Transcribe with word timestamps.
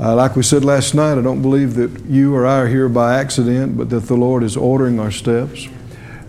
Uh, 0.00 0.14
like 0.14 0.36
we 0.36 0.44
said 0.44 0.64
last 0.64 0.94
night, 0.94 1.18
I 1.18 1.22
don't 1.22 1.42
believe 1.42 1.74
that 1.74 2.04
you 2.04 2.32
or 2.32 2.46
I 2.46 2.60
are 2.60 2.68
here 2.68 2.88
by 2.88 3.18
accident, 3.18 3.76
but 3.76 3.90
that 3.90 4.04
the 4.04 4.14
Lord 4.14 4.44
is 4.44 4.56
ordering 4.56 5.00
our 5.00 5.10
steps, 5.10 5.66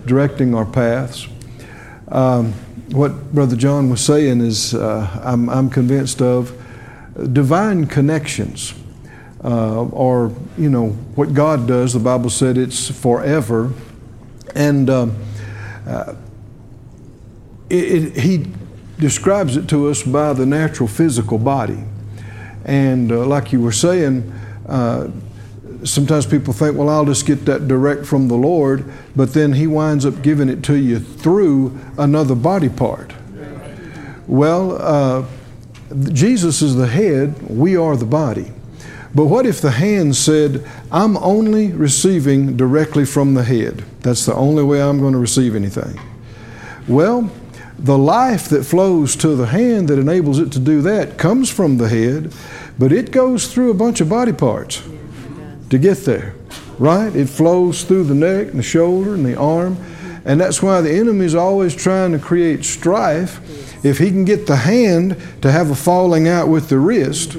directing 0.08 0.56
our 0.56 0.66
paths. 0.66 1.28
Um, 2.08 2.53
what 2.92 3.32
Brother 3.32 3.55
John 3.55 3.92
was 3.92 4.03
saying 4.03 4.42
is, 4.42 4.74
uh, 4.74 5.21
I'm, 5.24 5.47
I'm, 5.51 5.69
convinced 5.69 6.19
of 6.19 6.51
divine 7.32 7.85
connections, 7.85 8.73
uh, 9.43 9.83
or 9.83 10.36
you 10.57 10.71
know 10.71 10.89
what 11.13 11.36
God 11.36 11.67
does. 11.67 11.93
The 11.93 11.99
Bible 11.99 12.31
said 12.31 12.57
it's 12.57 12.89
forever, 12.89 13.71
and 14.55 14.89
um, 14.89 15.15
uh, 15.86 16.15
it, 17.70 17.93
it, 17.93 18.17
He 18.17 18.47
describes 18.97 19.57
it 19.57 19.70
to 19.70 19.89
us 19.89 20.01
by 20.01 20.33
the 20.33 20.47
natural 20.47 20.88
physical 20.88 21.38
body. 21.38 21.83
And 22.70 23.11
uh, 23.11 23.25
like 23.25 23.51
you 23.51 23.59
were 23.61 23.71
saying, 23.71 24.31
uh, 24.67 25.07
sometimes 25.84 26.27
people 26.27 26.53
think, 26.53 26.77
well, 26.77 26.88
I'll 26.88 27.03
just 27.03 27.25
get 27.25 27.45
that 27.45 27.67
direct 27.67 28.05
from 28.05 28.27
the 28.27 28.35
Lord, 28.35 28.85
but 29.16 29.34
then 29.34 29.53
He 29.53 29.66
winds 29.66 30.05
up 30.05 30.21
giving 30.21 30.49
it 30.49 30.63
to 30.66 30.75
you 30.75 30.99
through 30.99 31.75
another 31.97 32.35
body 32.35 32.70
part. 32.70 33.11
Well, 34.27 34.80
uh, 34.80 35.25
Jesus 36.13 36.61
is 36.61 36.75
the 36.75 36.85
head, 36.85 37.41
we 37.49 37.75
are 37.75 37.97
the 37.97 38.05
body. 38.05 38.52
But 39.16 39.25
what 39.25 39.47
if 39.47 39.61
the 39.61 39.72
hand 39.72 40.16
said, 40.16 40.63
I'm 40.91 41.17
only 41.17 41.72
receiving 41.72 42.55
directly 42.55 43.03
from 43.03 43.33
the 43.33 43.44
head? 43.44 43.83
That's 44.02 44.27
the 44.27 44.36
only 44.36 44.61
way 44.61 44.80
I'm 44.80 44.99
going 44.99 45.13
to 45.13 45.20
receive 45.20 45.55
anything. 45.55 45.99
Well, 46.88 47.31
the 47.79 47.97
life 47.97 48.49
that 48.49 48.63
flows 48.65 49.15
to 49.17 49.35
the 49.35 49.47
hand 49.47 49.88
that 49.88 49.97
enables 49.97 50.39
it 50.39 50.51
to 50.51 50.59
do 50.59 50.81
that 50.81 51.17
comes 51.17 51.49
from 51.49 51.77
the 51.77 51.88
head, 51.88 52.33
but 52.77 52.91
it 52.91 53.11
goes 53.11 53.52
through 53.52 53.71
a 53.71 53.73
bunch 53.73 54.02
of 54.02 54.09
body 54.09 54.33
parts 54.33 54.83
to 55.69 55.77
get 55.77 55.99
there, 55.99 56.35
right? 56.77 57.15
It 57.15 57.27
flows 57.27 57.83
through 57.83 58.05
the 58.05 58.16
neck 58.16 58.47
and 58.47 58.59
the 58.59 58.63
shoulder 58.63 59.13
and 59.13 59.25
the 59.25 59.36
arm. 59.36 59.77
And 60.25 60.39
that's 60.39 60.61
why 60.61 60.81
the 60.81 60.91
enemy 60.91 61.25
is 61.25 61.36
always 61.36 61.73
trying 61.73 62.11
to 62.11 62.19
create 62.19 62.66
strife. 62.66 63.86
If 63.86 63.99
he 63.99 64.09
can 64.09 64.25
get 64.25 64.47
the 64.47 64.58
hand 64.58 65.16
to 65.41 65.52
have 65.52 65.71
a 65.71 65.75
falling 65.75 66.27
out 66.27 66.49
with 66.49 66.67
the 66.67 66.77
wrist, 66.77 67.38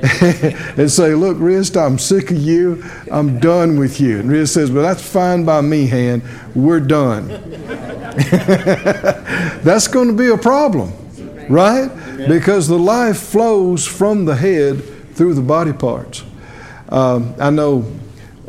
and 0.76 0.90
say, 0.90 1.14
Look, 1.14 1.36
wrist, 1.38 1.76
I'm 1.76 1.98
sick 1.98 2.30
of 2.30 2.38
you. 2.38 2.82
I'm 3.10 3.38
done 3.38 3.78
with 3.78 4.00
you. 4.00 4.20
And 4.20 4.30
wrist 4.30 4.54
says, 4.54 4.70
Well, 4.70 4.82
that's 4.82 5.06
fine 5.06 5.44
by 5.44 5.60
me, 5.60 5.86
hand. 5.86 6.22
We're 6.54 6.80
done. 6.80 7.28
that's 9.62 9.88
going 9.88 10.08
to 10.08 10.14
be 10.14 10.28
a 10.28 10.38
problem, 10.38 10.92
right? 11.48 11.90
Because 12.28 12.66
the 12.66 12.78
life 12.78 13.18
flows 13.18 13.86
from 13.86 14.24
the 14.24 14.36
head 14.36 14.82
through 15.14 15.34
the 15.34 15.42
body 15.42 15.72
parts. 15.72 16.24
Um, 16.88 17.34
I 17.38 17.50
know 17.50 17.84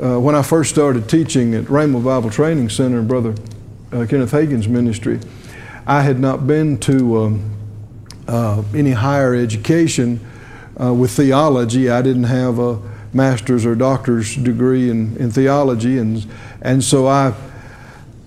uh, 0.02 0.20
when 0.20 0.36
I 0.36 0.42
first 0.42 0.72
started 0.72 1.10
teaching 1.10 1.54
at 1.54 1.66
Rhema 1.66 2.04
Bible 2.04 2.30
Training 2.30 2.70
Center 2.70 3.00
and 3.00 3.08
Brother 3.08 3.36
uh, 3.92 4.06
Kenneth 4.10 4.32
Hagin's 4.32 4.70
ministry, 4.70 5.20
I 5.86 6.02
had 6.02 6.18
not 6.18 6.48
been 6.48 6.78
to 6.80 7.18
um, 7.18 7.58
uh, 8.28 8.64
any 8.74 8.92
higher 8.92 9.36
education 9.36 10.26
uh, 10.82 10.94
with 10.94 11.12
theology. 11.12 11.90
I 11.90 12.02
didn't 12.02 12.24
have 12.24 12.60
a 12.60 12.80
master's 13.14 13.66
or 13.66 13.76
doctor's 13.76 14.36
degree 14.36 14.90
in, 14.90 15.16
in 15.18 15.32
theology, 15.32 15.98
and, 15.98 16.26
and 16.62 16.84
so 16.84 17.08
I, 17.08 17.34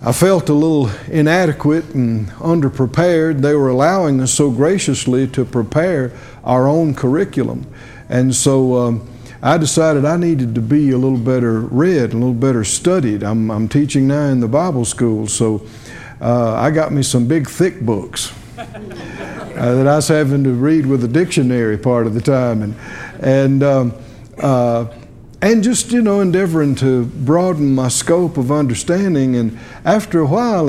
I 0.02 0.12
felt 0.12 0.48
a 0.48 0.54
little 0.54 0.90
inadequate 1.08 1.94
and 1.94 2.28
underprepared. 2.32 3.40
They 3.40 3.54
were 3.54 3.70
allowing 3.70 4.20
us 4.20 4.32
so 4.32 4.50
graciously 4.50 5.26
to 5.28 5.44
prepare 5.44 6.12
our 6.44 6.68
own 6.68 6.94
curriculum. 6.94 7.66
And 8.10 8.34
so 8.34 8.76
um, 8.76 9.08
I 9.42 9.56
decided 9.56 10.04
I 10.04 10.18
needed 10.18 10.54
to 10.56 10.60
be 10.60 10.90
a 10.90 10.98
little 10.98 11.18
better 11.18 11.60
read, 11.60 12.12
a 12.12 12.16
little 12.16 12.34
better 12.34 12.64
studied. 12.64 13.22
I'm, 13.22 13.50
I'm 13.50 13.66
teaching 13.66 14.06
now 14.06 14.26
in 14.26 14.40
the 14.40 14.48
Bible 14.48 14.84
school, 14.84 15.26
so 15.26 15.66
uh, 16.20 16.54
I 16.54 16.70
got 16.70 16.92
me 16.92 17.02
some 17.02 17.26
big, 17.26 17.48
thick 17.48 17.80
books 17.80 18.32
uh, 19.56 19.74
that 19.74 19.86
I 19.86 19.96
was 19.96 20.08
having 20.08 20.44
to 20.44 20.52
read 20.52 20.86
with 20.86 21.04
a 21.04 21.08
dictionary 21.08 21.78
part 21.78 22.06
of 22.06 22.14
the 22.14 22.20
time, 22.20 22.62
and 22.62 22.74
and 23.20 23.62
um, 23.62 23.94
uh, 24.38 24.86
and 25.40 25.62
just 25.62 25.92
you 25.92 26.02
know 26.02 26.20
endeavoring 26.20 26.74
to 26.76 27.06
broaden 27.06 27.74
my 27.74 27.88
scope 27.88 28.36
of 28.36 28.50
understanding. 28.50 29.36
And 29.36 29.58
after 29.84 30.20
a 30.20 30.26
while, 30.26 30.66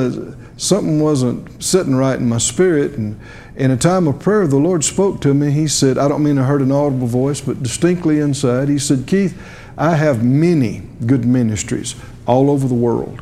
something 0.57 1.00
wasn't 1.00 1.63
sitting 1.63 1.95
right 1.95 2.18
in 2.18 2.29
my 2.29 2.38
spirit, 2.38 2.94
and 2.94 3.19
in 3.56 3.72
a 3.72 3.78
time 3.78 4.07
of 4.07 4.19
prayer, 4.19 4.47
the 4.47 4.57
Lord 4.57 4.84
spoke 4.84 5.22
to 5.22 5.34
me. 5.34 5.51
He 5.51 5.68
said, 5.68 5.97
"I 5.97 6.07
don't 6.07 6.24
mean 6.24 6.38
I 6.38 6.44
heard 6.44 6.62
an 6.62 6.72
audible 6.72 7.07
voice, 7.07 7.41
but 7.41 7.63
distinctly 7.63 8.19
inside, 8.19 8.69
He 8.69 8.79
said, 8.79 9.07
Keith." 9.07 9.38
I 9.78 9.95
have 9.95 10.24
many 10.24 10.84
good 11.06 11.25
ministries 11.25 11.95
all 12.25 12.50
over 12.50 12.68
the 12.68 12.74
world. 12.74 13.22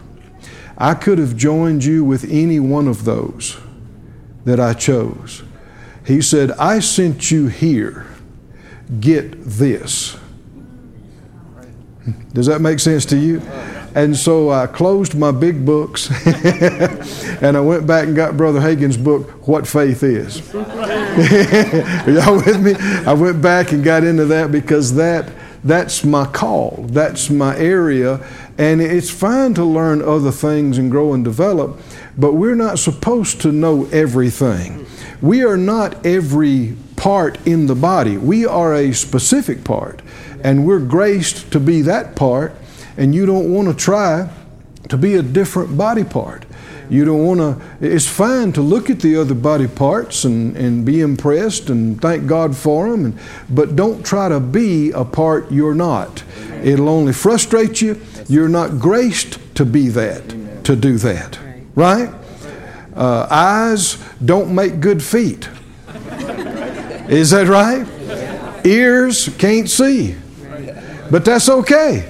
I 0.78 0.94
could 0.94 1.18
have 1.18 1.35
joined 1.35 1.84
you 1.84 2.03
with 2.03 2.25
any 2.29 2.59
one 2.59 2.88
of 2.88 3.06
those 3.06 3.57
that 4.46 4.59
I 4.59 4.73
chose. 4.73 5.44
He 6.06 6.22
said, 6.22 6.52
I 6.52 6.80
sent 6.80 7.31
you 7.31 7.47
here. 7.47 8.08
Get 9.00 9.44
this. 9.44 10.18
Does 12.34 12.47
that 12.47 12.59
make 12.59 12.80
sense 12.80 13.06
to 13.06 13.18
you? 13.18 13.41
And 13.96 14.18
so 14.18 14.50
I 14.50 14.66
closed 14.66 15.16
my 15.16 15.31
big 15.31 15.66
books 15.66 16.09
and 17.41 17.56
I 17.56 17.59
went 17.59 17.86
back 17.86 18.08
and 18.08 18.16
got 18.16 18.36
Brother 18.36 18.59
Hagin's 18.59 18.97
book, 18.97 19.47
What 19.47 19.68
Faith 19.68 20.02
Is. 20.02 20.53
Are 20.53 20.62
y'all 22.12 22.35
with 22.38 22.62
me? 22.62 22.74
I 23.06 23.14
went 23.14 23.41
back 23.41 23.72
and 23.72 23.84
got 23.84 24.03
into 24.03 24.25
that 24.25 24.52
because 24.52 24.96
that 24.96 25.31
that's 25.64 26.03
my 26.03 26.25
call. 26.25 26.85
That's 26.90 27.30
my 27.30 27.56
area. 27.58 28.25
And 28.58 28.81
it's 28.81 29.09
fine 29.09 29.53
to 29.53 29.64
learn 29.64 30.02
other 30.02 30.31
things 30.31 30.78
and 30.78 30.91
grow 30.91 31.14
and 31.14 31.24
develop, 31.24 31.80
but 32.18 32.34
we're 32.34 32.56
not 32.56 32.80
supposed 32.80 33.41
to 33.41 33.52
know 33.52 33.85
everything. 33.85 34.85
We 35.23 35.45
are 35.45 35.56
not 35.56 36.06
every 36.06 36.75
part 36.97 37.38
in 37.47 37.67
the 37.67 37.75
body. 37.75 38.17
We 38.17 38.45
are 38.45 38.73
a 38.73 38.91
specific 38.91 39.63
part, 39.63 40.01
and 40.44 40.67
we're 40.67 40.81
graced 40.81 41.50
to 41.53 41.61
be 41.61 41.81
that 41.84 42.17
part, 42.17 42.53
and 42.97 43.16
you 43.16 43.25
don't 43.25 43.53
want 43.53 43.69
to 43.69 43.73
try 43.73 44.29
to 44.89 44.97
be 44.97 45.16
a 45.16 45.22
different 45.22 45.78
body 45.78 46.03
part. 46.03 46.45
You 46.89 47.06
don't 47.06 47.25
want 47.25 47.39
to, 47.39 47.61
it's 47.79 48.06
fine 48.06 48.51
to 48.51 48.61
look 48.61 48.89
at 48.89 49.00
the 49.00 49.16
other 49.16 49.34
body 49.34 49.69
parts 49.69 50.25
and, 50.25 50.57
and 50.57 50.85
be 50.85 51.00
impressed 51.00 51.69
and 51.69 52.01
thank 52.01 52.28
God 52.28 52.53
for 52.53 52.91
them, 52.91 53.05
and, 53.05 53.19
but 53.50 53.78
don't 53.78 54.05
try 54.05 54.28
to 54.28 54.41
be 54.41 54.91
a 54.91 55.05
part 55.05 55.50
you're 55.50 55.73
not. 55.73 56.22
It'll 56.63 56.90
only 56.90 57.13
frustrate 57.13 57.81
you. 57.81 58.01
You're 58.28 58.50
not 58.50 58.78
graced 58.78 59.40
to 59.55 59.63
be 59.63 59.88
that, 59.88 60.66
to 60.66 60.75
do 60.75 60.97
that. 60.97 61.40
Right? 61.75 62.13
Uh, 62.95 63.27
eyes 63.29 63.97
don't 64.23 64.53
make 64.53 64.79
good 64.79 65.03
feet. 65.03 65.49
Is 67.09 67.31
that 67.31 67.47
right? 67.47 68.65
Ears 68.65 69.29
can't 69.37 69.69
see. 69.69 70.15
But 71.11 71.25
that's 71.25 71.49
okay. 71.49 72.09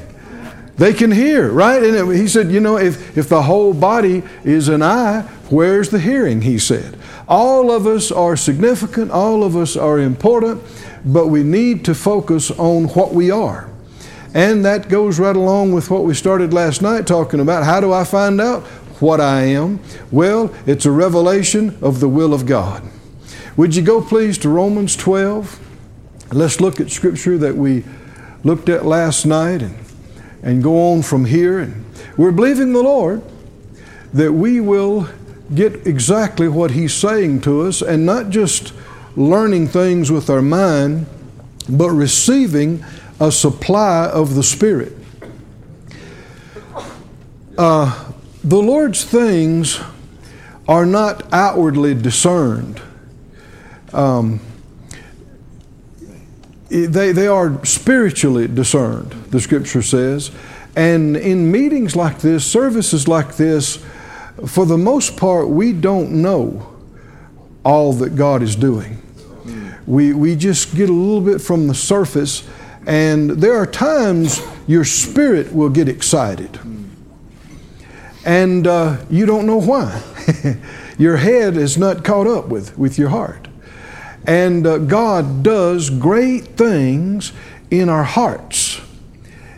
They 0.78 0.94
can 0.94 1.12
hear, 1.12 1.52
right? 1.52 1.84
And 1.84 2.14
he 2.16 2.28
said, 2.28 2.52
you 2.52 2.60
know, 2.60 2.78
if, 2.78 3.18
if 3.18 3.30
the 3.30 3.44
whole 3.44 3.74
body 3.74 4.24
is 4.44 4.70
an 4.70 4.82
eye, 4.82 5.22
where's 5.50 5.90
the 5.90 6.00
hearing? 6.00 6.42
He 6.42 6.58
said. 6.58 6.98
All 7.28 7.72
of 7.72 7.88
us 7.88 8.12
are 8.12 8.36
significant, 8.36 9.12
all 9.12 9.44
of 9.44 9.56
us 9.56 9.78
are 9.78 10.00
important, 10.00 10.62
but 11.06 11.28
we 11.28 11.44
need 11.44 11.86
to 11.86 11.96
focus 11.96 12.52
on 12.52 12.86
what 12.90 13.14
we 13.14 13.32
are. 13.32 13.70
And 14.34 14.66
that 14.66 14.90
goes 14.90 15.20
right 15.20 15.36
along 15.36 15.74
with 15.74 15.92
what 15.92 16.04
we 16.04 16.16
started 16.16 16.54
last 16.54 16.82
night 16.82 17.06
talking 17.06 17.40
about. 17.40 17.64
How 17.64 17.80
do 17.80 17.94
I 17.94 18.04
find 18.04 18.42
out 18.42 18.66
what 19.02 19.20
I 19.20 19.44
am? 19.44 19.80
Well, 20.12 20.54
it's 20.66 20.86
a 20.86 20.92
revelation 20.92 21.78
of 21.82 22.00
the 22.00 22.10
will 22.10 22.34
of 22.34 22.46
God. 22.46 22.84
Would 23.56 23.76
you 23.76 23.82
go 23.82 24.02
please 24.02 24.38
to 24.40 24.50
Romans 24.50 24.96
12? 24.96 25.60
Let's 26.32 26.60
look 26.60 26.80
at 26.80 26.90
scripture 26.90 27.38
that 27.38 27.56
we 27.56 27.84
looked 28.44 28.70
at 28.70 28.86
last 28.86 29.26
night 29.26 29.62
and, 29.62 29.78
and 30.42 30.64
go 30.64 30.92
on 30.92 31.04
from 31.04 31.26
here. 31.26 31.60
And 31.60 31.86
we're 32.18 32.32
believing 32.32 32.74
the 32.74 32.82
Lord 32.82 33.22
that 34.14 34.34
we 34.34 34.60
will 34.60 35.08
get 35.54 35.86
exactly 35.86 36.48
what 36.48 36.72
He's 36.72 36.94
saying 36.94 37.42
to 37.42 37.62
us 37.62 37.82
and 37.82 38.06
not 38.06 38.30
just 38.30 38.74
learning 39.16 39.68
things 39.68 40.12
with 40.12 40.30
our 40.30 40.42
mind, 40.42 41.06
but 41.70 41.92
receiving 41.92 42.84
a 43.20 43.32
supply 43.32 44.08
of 44.08 44.36
the 44.36 44.44
Spirit. 44.44 44.94
Uh, 47.58 48.13
the 48.44 48.62
Lord's 48.62 49.06
things 49.06 49.80
are 50.68 50.86
not 50.86 51.32
outwardly 51.32 51.94
discerned. 51.94 52.82
Um, 53.94 54.40
they, 56.70 57.12
they 57.12 57.28
are 57.28 57.64
spiritually 57.66 58.48
discerned, 58.48 59.12
the 59.30 59.40
scripture 59.40 59.82
says. 59.82 60.32
And 60.76 61.16
in 61.16 61.52
meetings 61.52 61.96
like 61.96 62.20
this, 62.20 62.46
services 62.46 63.08
like 63.08 63.36
this, 63.38 63.84
for 64.48 64.66
the 64.66 64.78
most 64.78 65.16
part, 65.16 65.50
we 65.50 65.72
don't 65.72 66.12
know 66.22 66.76
all 67.64 67.94
that 67.94 68.16
God 68.16 68.42
is 68.42 68.56
doing. 68.56 68.98
we, 69.86 70.14
we 70.14 70.36
just 70.36 70.76
get 70.76 70.90
a 70.90 70.94
little 70.94 71.22
bit 71.22 71.40
from 71.42 71.68
the 71.68 71.76
surface, 71.76 72.48
and 72.88 73.30
there 73.30 73.56
are 73.56 73.68
times 73.68 74.42
your 74.68 74.84
spirit 74.84 75.54
will 75.54 75.70
get 75.70 75.88
excited. 75.88 76.60
And 78.26 78.66
uh, 78.68 78.98
you 79.10 79.26
don't 79.26 79.46
know 79.46 79.60
why. 79.60 80.02
your 80.98 81.18
head 81.18 81.58
is 81.58 81.78
not 81.78 82.04
caught 82.04 82.28
up 82.28 82.48
with, 82.48 82.78
with 82.78 82.98
your 82.98 83.10
heart. 83.10 83.48
And 84.26 84.66
uh, 84.66 84.78
God 84.78 85.44
does 85.44 85.90
great 85.90 86.46
things 86.56 87.34
in 87.70 87.90
our 87.90 88.04
hearts, 88.04 88.80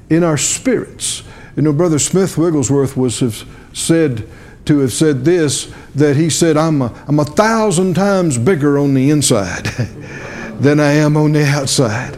in 0.10 0.24
our 0.24 0.38
spirits. 0.38 1.24
You 1.56 1.62
know, 1.62 1.74
Brother 1.74 2.00
Smith 2.00 2.38
Wigglesworth 2.38 2.98
was 2.98 3.20
have 3.20 3.48
said 3.74 4.28
to 4.66 4.80
have 4.80 4.92
said 4.92 5.24
this 5.26 5.72
that 5.94 6.16
he 6.16 6.30
said, 6.30 6.58
I'm 6.58 6.82
a, 6.82 7.04
I'm 7.08 7.20
a 7.20 7.26
thousand 7.26 7.94
times 7.94 8.38
bigger 8.38 8.80
on 8.80 8.94
the 8.94 9.12
inside 9.12 9.66
than 10.60 10.80
I 10.80 10.94
am 10.94 11.16
on 11.16 11.34
the 11.34 11.46
outside. 11.46 12.18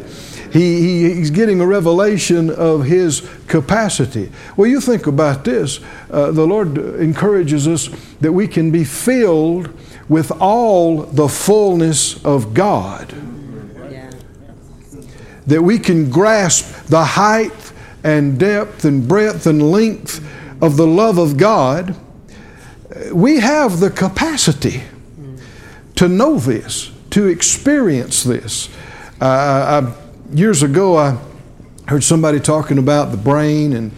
He, 0.51 0.81
he, 0.81 1.13
he's 1.13 1.31
getting 1.31 1.61
a 1.61 1.65
revelation 1.65 2.49
of 2.49 2.85
his 2.85 3.27
capacity. 3.47 4.31
Well, 4.55 4.69
you 4.69 4.81
think 4.81 5.07
about 5.07 5.43
this. 5.43 5.79
Uh, 6.09 6.31
the 6.31 6.45
Lord 6.45 6.77
encourages 6.77 7.67
us 7.67 7.89
that 8.21 8.31
we 8.31 8.47
can 8.47 8.71
be 8.71 8.83
filled 8.83 9.69
with 10.09 10.31
all 10.39 11.03
the 11.03 11.27
fullness 11.27 12.23
of 12.25 12.53
God. 12.53 13.13
That 15.47 15.61
we 15.61 15.79
can 15.79 16.09
grasp 16.09 16.87
the 16.87 17.03
height 17.03 17.73
and 18.03 18.37
depth 18.39 18.85
and 18.85 19.07
breadth 19.07 19.47
and 19.47 19.71
length 19.71 20.25
of 20.61 20.77
the 20.77 20.87
love 20.87 21.17
of 21.17 21.37
God. 21.37 21.95
We 23.11 23.39
have 23.39 23.79
the 23.79 23.89
capacity 23.89 24.83
to 25.95 26.07
know 26.07 26.37
this, 26.37 26.91
to 27.11 27.27
experience 27.27 28.23
this. 28.23 28.69
Uh, 29.21 29.83
I, 29.83 30.06
years 30.33 30.63
ago, 30.63 30.97
I 30.97 31.17
heard 31.87 32.03
somebody 32.03 32.39
talking 32.39 32.77
about 32.77 33.11
the 33.11 33.17
brain 33.17 33.73
and 33.73 33.91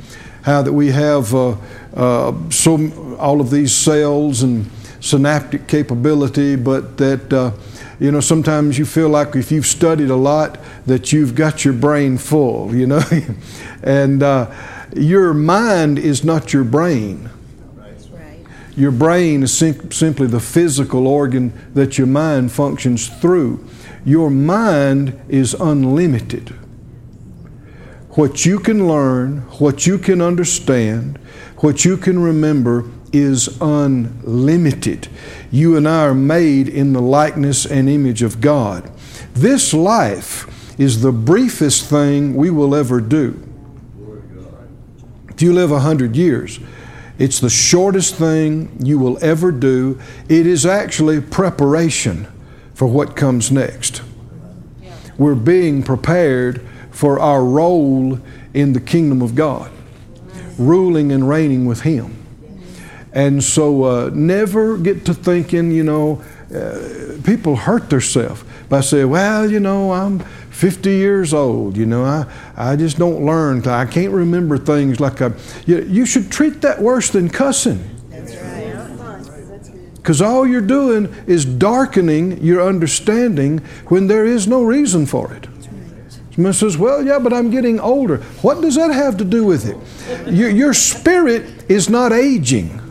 how 0.44 0.62
that 0.62 0.74
we 0.74 0.92
have 0.92 1.34
uh, 1.34 1.56
uh, 1.96 2.34
so 2.50 3.16
all 3.18 3.42
of 3.42 3.50
these 3.50 3.76
cells 3.76 4.44
and 4.44 4.70
synaptic 5.00 5.68
capability, 5.68 6.56
but 6.56 6.98
that, 6.98 7.34
uh, 7.34 7.52
you 8.00 8.12
know, 8.12 8.20
sometimes 8.20 8.78
you 8.78 8.86
feel 8.86 9.10
like 9.10 9.36
if 9.36 9.52
you've 9.52 9.66
studied 9.66 10.10
a 10.10 10.16
lot, 10.16 10.60
that 10.86 11.12
you've 11.12 11.36
got 11.36 11.66
your 11.66 11.74
brain 11.74 12.18
full, 12.18 12.74
you 12.76 12.86
know. 12.86 13.02
and 13.84 14.24
uh, 14.24 14.52
your 14.96 15.34
mind 15.34 16.00
is 16.00 16.24
not 16.24 16.54
your 16.54 16.64
brain. 16.64 17.30
Your 18.76 18.92
brain 18.92 19.44
is 19.44 19.58
sim- 19.58 19.92
simply 19.92 20.28
the 20.28 20.40
physical 20.40 21.06
organ 21.06 21.52
that 21.74 21.98
your 21.98 22.08
mind 22.08 22.52
functions 22.52 23.10
through. 23.10 23.68
Your 24.06 24.30
mind 24.30 25.20
is 25.28 25.54
unlimited. 25.54 26.50
What 28.12 28.46
you 28.46 28.60
can 28.60 28.88
learn, 28.88 29.40
what 29.60 29.86
you 29.86 29.98
can 29.98 30.22
understand, 30.22 31.18
what 31.58 31.86
you 31.86 31.98
can 31.98 32.20
remember 32.20 32.90
is 33.12 33.60
unlimited. 33.62 35.08
You 35.52 35.78
and 35.78 35.88
I 35.88 36.06
are 36.06 36.14
made 36.14 36.68
in 36.68 36.94
the 36.94 37.02
likeness 37.02 37.66
and 37.66 37.90
image 37.90 38.22
of 38.22 38.42
God. 38.42 38.92
This 39.34 39.74
life 39.74 40.48
is 40.80 41.02
the 41.02 41.12
briefest 41.12 41.86
thing 41.86 42.36
we 42.36 42.50
will 42.50 42.74
ever 42.74 43.02
do. 43.02 43.46
If 45.30 45.42
you 45.42 45.54
live 45.54 45.72
a 45.72 45.80
hundred 45.80 46.16
years, 46.16 46.60
it's 47.18 47.40
the 47.40 47.50
shortest 47.50 48.16
thing 48.16 48.78
you 48.84 48.98
will 48.98 49.18
ever 49.24 49.52
do. 49.52 50.00
It 50.30 50.48
is 50.48 50.66
actually 50.66 51.22
preparation 51.22 52.28
for 52.80 52.88
what 52.88 53.14
comes 53.14 53.52
next. 53.52 54.02
We're 55.18 55.36
being 55.36 55.84
prepared 55.84 56.62
for 56.92 57.20
our 57.20 57.44
role 57.44 58.22
in 58.54 58.72
the 58.72 58.80
kingdom 58.80 59.22
of 59.22 59.36
God, 59.36 59.70
ruling 60.58 61.12
and 61.12 61.28
reigning 61.28 61.66
with 61.66 61.82
Him. 61.82 62.16
And 63.12 63.44
so 63.44 63.84
uh, 63.84 64.12
never 64.14 64.78
get 64.78 65.06
to 65.08 65.14
thinking, 65.14 65.72
you 65.72 65.84
know, 65.84 66.24
uh, 66.56 67.22
people 67.26 67.58
hurt 67.58 67.90
themselves 67.90 68.46
by 68.70 68.80
saying, 68.80 69.10
well, 69.10 69.52
you 69.52 69.60
know, 69.60 69.92
I'm 69.92 70.20
50 70.20 70.90
years 70.90 71.34
old, 71.34 71.76
you 71.76 71.86
know, 71.86 72.06
I, 72.06 72.28
I 72.56 72.78
just 72.78 72.98
don't 72.98 73.26
learn. 73.26 73.68
I 73.68 73.88
can't 73.88 74.14
remember 74.14 74.58
things 74.58 75.02
like 75.02 75.22
I. 75.22 75.34
You, 75.66 75.82
you 75.82 76.06
should 76.06 76.32
treat 76.32 76.62
that 76.62 76.82
worse 76.82 77.10
than 77.10 77.28
cussing. 77.28 77.99
Because 80.02 80.22
all 80.22 80.48
you're 80.48 80.62
doing 80.62 81.14
is 81.28 81.46
darkening 81.46 82.42
your 82.44 82.62
understanding 82.66 83.60
when 83.88 84.08
there 84.08 84.26
is 84.26 84.48
no 84.48 84.64
reason 84.64 85.06
for 85.06 85.34
it. 85.34 85.48
Someone 86.34 86.54
says, 86.54 86.78
Well, 86.78 87.06
yeah, 87.06 87.20
but 87.20 87.34
I'm 87.34 87.52
getting 87.52 87.80
older. 87.80 88.18
What 88.42 88.62
does 88.62 88.76
that 88.76 88.92
have 88.92 89.18
to 89.18 89.26
do 89.26 89.44
with 89.44 89.66
it? 89.68 90.34
Your, 90.34 90.50
your 90.50 90.74
spirit 90.74 91.70
is 91.70 91.90
not 91.90 92.14
aging. 92.14 92.82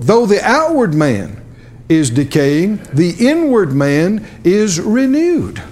Though 0.00 0.26
the 0.26 0.40
outward 0.42 0.92
man 0.92 1.40
is 1.88 2.10
decaying, 2.10 2.78
the 2.92 3.14
inward 3.18 3.72
man 3.72 4.26
is 4.44 4.80
renewed. 4.80 5.62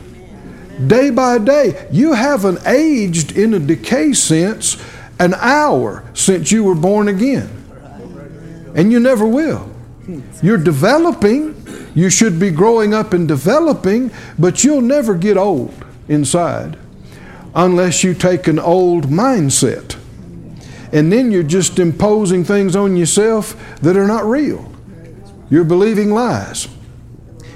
Day 0.87 1.11
by 1.11 1.39
day, 1.39 1.89
you 1.91 2.13
haven't 2.13 2.65
aged 2.67 3.37
in 3.37 3.55
a 3.55 3.59
decay 3.59 4.13
sense 4.13 4.83
an 5.19 5.35
hour 5.35 6.05
since 6.15 6.51
you 6.51 6.65
were 6.65 6.75
born 6.75 7.09
again. 7.09 7.64
And 8.75 8.91
you 8.93 9.01
never 9.01 9.27
will. 9.27 9.71
You're 10.43 10.59
developing, 10.59 11.91
you 11.95 12.11
should 12.11 12.39
be 12.39 12.51
growing 12.51 12.93
up 12.93 13.13
and 13.13 13.27
developing, 13.27 14.11
but 14.39 14.63
you'll 14.63 14.83
never 14.83 15.15
get 15.15 15.37
old 15.37 15.75
inside 16.09 16.77
unless 17.55 18.05
you 18.05 18.13
take 18.15 18.49
an 18.49 18.59
old 18.59 19.07
mindset 19.07 19.97
and 20.95 21.13
then 21.13 21.33
you're 21.33 21.43
just 21.43 21.81
imposing 21.81 22.45
things 22.45 22.77
on 22.77 22.97
yourself 22.97 23.57
that 23.83 23.97
are 23.97 24.07
not 24.07 24.25
real. 24.25 24.71
You're 25.51 25.65
believing 25.65 26.13
lies. 26.13 26.69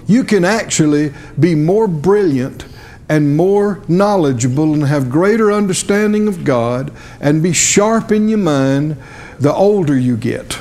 You 0.08 0.24
can 0.24 0.44
actually 0.44 1.14
be 1.38 1.54
more 1.54 1.86
brilliant 1.86 2.64
and 3.08 3.36
more 3.36 3.80
knowledgeable 3.86 4.74
and 4.74 4.84
have 4.84 5.08
greater 5.08 5.52
understanding 5.52 6.26
of 6.26 6.44
God 6.44 6.92
and 7.20 7.40
be 7.40 7.52
sharp 7.52 8.10
in 8.10 8.28
your 8.28 8.38
mind 8.38 8.96
the 9.38 9.54
older 9.54 9.96
you 9.96 10.16
get 10.16 10.58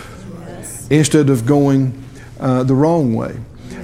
instead 0.90 1.30
of 1.30 1.46
going 1.46 2.04
uh, 2.40 2.64
the 2.64 2.76
wrong 2.76 3.14
way. 3.14 3.38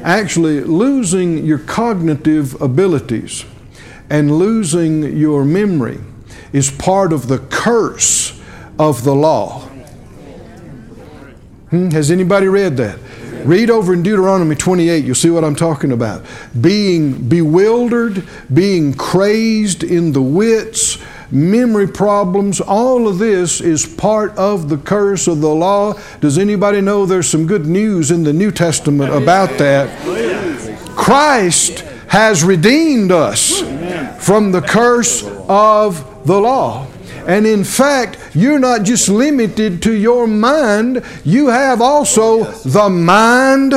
Actually, 0.03 0.61
losing 0.61 1.45
your 1.45 1.59
cognitive 1.59 2.61
abilities 2.61 3.45
and 4.09 4.37
losing 4.37 5.17
your 5.17 5.45
memory 5.45 5.99
is 6.51 6.69
part 6.69 7.13
of 7.13 7.27
the 7.27 7.39
curse 7.39 8.39
of 8.77 9.03
the 9.03 9.15
law. 9.15 9.61
Hmm? 11.69 11.89
Has 11.89 12.11
anybody 12.11 12.47
read 12.47 12.77
that? 12.77 12.99
Read 13.45 13.69
over 13.69 13.93
in 13.93 14.03
Deuteronomy 14.03 14.55
28, 14.55 15.03
you'll 15.03 15.15
see 15.15 15.29
what 15.29 15.43
I'm 15.43 15.55
talking 15.55 15.91
about. 15.91 16.23
Being 16.59 17.27
bewildered, 17.27 18.25
being 18.53 18.93
crazed 18.93 19.83
in 19.83 20.13
the 20.13 20.21
wits, 20.21 20.97
memory 21.33 21.87
problems, 21.87 22.61
all 22.61 23.07
of 23.07 23.17
this 23.17 23.59
is 23.59 23.85
part 23.85 24.37
of 24.37 24.69
the 24.69 24.77
curse 24.77 25.27
of 25.27 25.41
the 25.41 25.49
law. 25.49 25.93
Does 26.21 26.37
anybody 26.37 26.79
know 26.79 27.05
there's 27.05 27.27
some 27.27 27.47
good 27.47 27.65
news 27.65 28.11
in 28.11 28.23
the 28.23 28.33
New 28.33 28.51
Testament 28.51 29.13
about 29.13 29.57
that? 29.57 29.89
Christ 30.95 31.79
has 32.07 32.43
redeemed 32.43 33.11
us 33.11 33.61
from 34.23 34.51
the 34.51 34.61
curse 34.61 35.23
of 35.49 36.25
the 36.25 36.39
law. 36.39 36.87
And 37.25 37.47
in 37.47 37.63
fact, 37.63 38.19
you're 38.33 38.59
not 38.59 38.83
just 38.83 39.09
limited 39.09 39.81
to 39.83 39.93
your 39.93 40.27
mind, 40.27 41.03
you 41.23 41.47
have 41.47 41.81
also 41.81 42.43
the 42.43 42.89
mind 42.89 43.73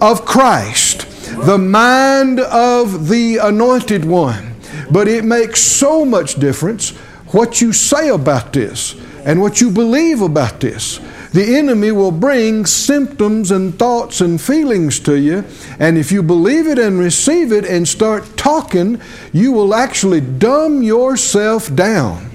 of 0.00 0.24
Christ, 0.24 1.06
the 1.46 1.58
mind 1.58 2.38
of 2.40 3.08
the 3.08 3.38
anointed 3.38 4.04
one. 4.04 4.51
But 4.92 5.08
it 5.08 5.24
makes 5.24 5.60
so 5.60 6.04
much 6.04 6.36
difference 6.36 6.90
what 7.32 7.60
you 7.60 7.72
say 7.72 8.10
about 8.10 8.52
this 8.52 8.94
and 9.24 9.40
what 9.40 9.60
you 9.60 9.70
believe 9.70 10.20
about 10.20 10.60
this. 10.60 11.00
The 11.32 11.56
enemy 11.56 11.92
will 11.92 12.10
bring 12.10 12.66
symptoms 12.66 13.50
and 13.50 13.78
thoughts 13.78 14.20
and 14.20 14.38
feelings 14.38 15.00
to 15.00 15.18
you, 15.18 15.44
and 15.78 15.96
if 15.96 16.12
you 16.12 16.22
believe 16.22 16.66
it 16.66 16.78
and 16.78 16.98
receive 16.98 17.52
it 17.52 17.64
and 17.64 17.88
start 17.88 18.36
talking, 18.36 19.00
you 19.32 19.50
will 19.52 19.74
actually 19.74 20.20
dumb 20.20 20.82
yourself 20.82 21.74
down. 21.74 22.30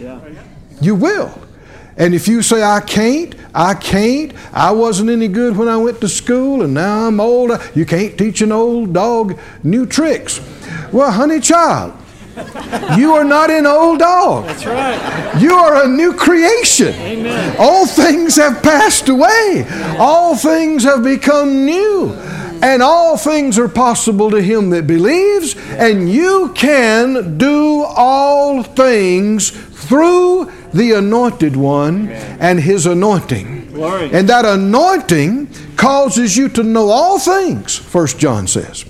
You 0.82 0.96
will. 0.96 1.40
And 1.96 2.16
if 2.16 2.28
you 2.28 2.42
say, 2.42 2.64
I 2.64 2.80
can't, 2.80 3.36
I 3.54 3.76
can't, 3.76 4.34
I 4.52 4.72
wasn't 4.72 5.12
any 5.12 5.28
good 5.28 5.58
when 5.58 5.68
I 5.68 5.78
went 5.78 6.02
to 6.02 6.08
school 6.08 6.64
and 6.64 6.74
now 6.74 7.08
I'm 7.08 7.20
old, 7.20 7.52
you 7.76 7.86
can't 7.86 8.18
teach 8.18 8.42
an 8.42 8.52
old 8.52 8.94
dog 8.94 9.40
new 9.64 9.86
tricks. 9.86 10.42
Well, 10.92 11.12
honey 11.12 11.40
child, 11.40 11.94
you 12.98 13.14
are 13.14 13.24
not 13.24 13.50
an 13.50 13.66
old 13.66 14.00
dog. 14.00 14.46
That's 14.46 14.66
right. 14.66 15.42
You 15.42 15.54
are 15.54 15.86
a 15.86 15.88
new 15.88 16.14
creation. 16.14 16.94
Amen. 16.94 17.56
All 17.58 17.88
things 17.88 18.36
have 18.36 18.62
passed 18.62 19.10
away, 19.10 19.66
all 19.98 20.36
things 20.36 20.84
have 20.84 21.04
become 21.04 21.66
new. 21.66 22.14
And 22.60 22.82
all 22.82 23.18
things 23.18 23.60
are 23.60 23.68
possible 23.68 24.32
to 24.32 24.42
him 24.42 24.72
that 24.72 24.88
believes, 24.88 25.56
and 25.74 26.12
you 26.12 26.52
can 26.56 27.38
do 27.38 27.84
all 27.84 28.64
things 28.64 29.52
through 29.52 30.52
the 30.74 30.94
anointed 30.94 31.56
one 31.56 32.10
and 32.10 32.60
his 32.60 32.86
anointing. 32.86 33.72
Glory. 33.72 34.10
And 34.12 34.28
that 34.30 34.46
anointing 34.46 35.48
causes 35.76 36.36
you 36.36 36.50
to 36.50 36.64
know 36.64 36.90
all 36.90 37.20
things, 37.20 37.78
First 37.78 38.18
John 38.18 38.48
says. 38.48 38.86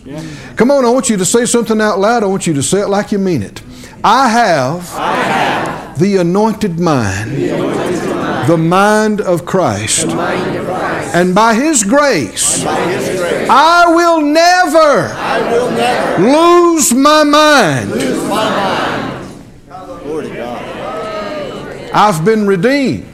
Come 0.55 0.71
on, 0.71 0.85
I 0.85 0.89
want 0.89 1.09
you 1.09 1.17
to 1.17 1.25
say 1.25 1.45
something 1.45 1.81
out 1.81 1.99
loud. 1.99 2.23
I 2.23 2.27
want 2.27 2.47
you 2.47 2.53
to 2.53 2.63
say 2.63 2.81
it 2.81 2.87
like 2.87 3.11
you 3.11 3.19
mean 3.19 3.43
it. 3.43 3.61
I 4.03 4.29
have, 4.29 5.99
the 5.99 6.17
anointed 6.17 6.79
mind, 6.79 7.31
the 8.47 8.57
mind 8.57 9.19
of 9.19 9.45
Christ. 9.45 10.07
And 10.07 11.33
by 11.35 11.55
His 11.55 11.83
grace, 11.83 12.63
I 12.65 13.85
will 13.87 14.21
never, 14.21 15.09
lose 16.21 16.93
my 16.93 17.23
mind. 17.23 17.89
Glory 20.03 20.29
to 20.29 20.35
God. 20.35 20.63
I've 21.97 22.23
been 22.23 22.45
redeemed. 22.45 23.05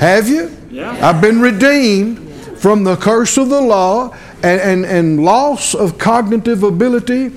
Have 0.00 0.28
you? 0.28 0.56
Yeah. 0.70 0.96
I've 1.02 1.20
been 1.20 1.40
redeemed 1.40 2.30
from 2.58 2.84
the 2.84 2.94
curse 2.94 3.36
of 3.36 3.48
the 3.48 3.60
law 3.60 4.16
and, 4.42 4.60
and, 4.60 4.86
and 4.86 5.24
loss 5.24 5.74
of 5.74 5.98
cognitive 5.98 6.62
ability, 6.62 7.32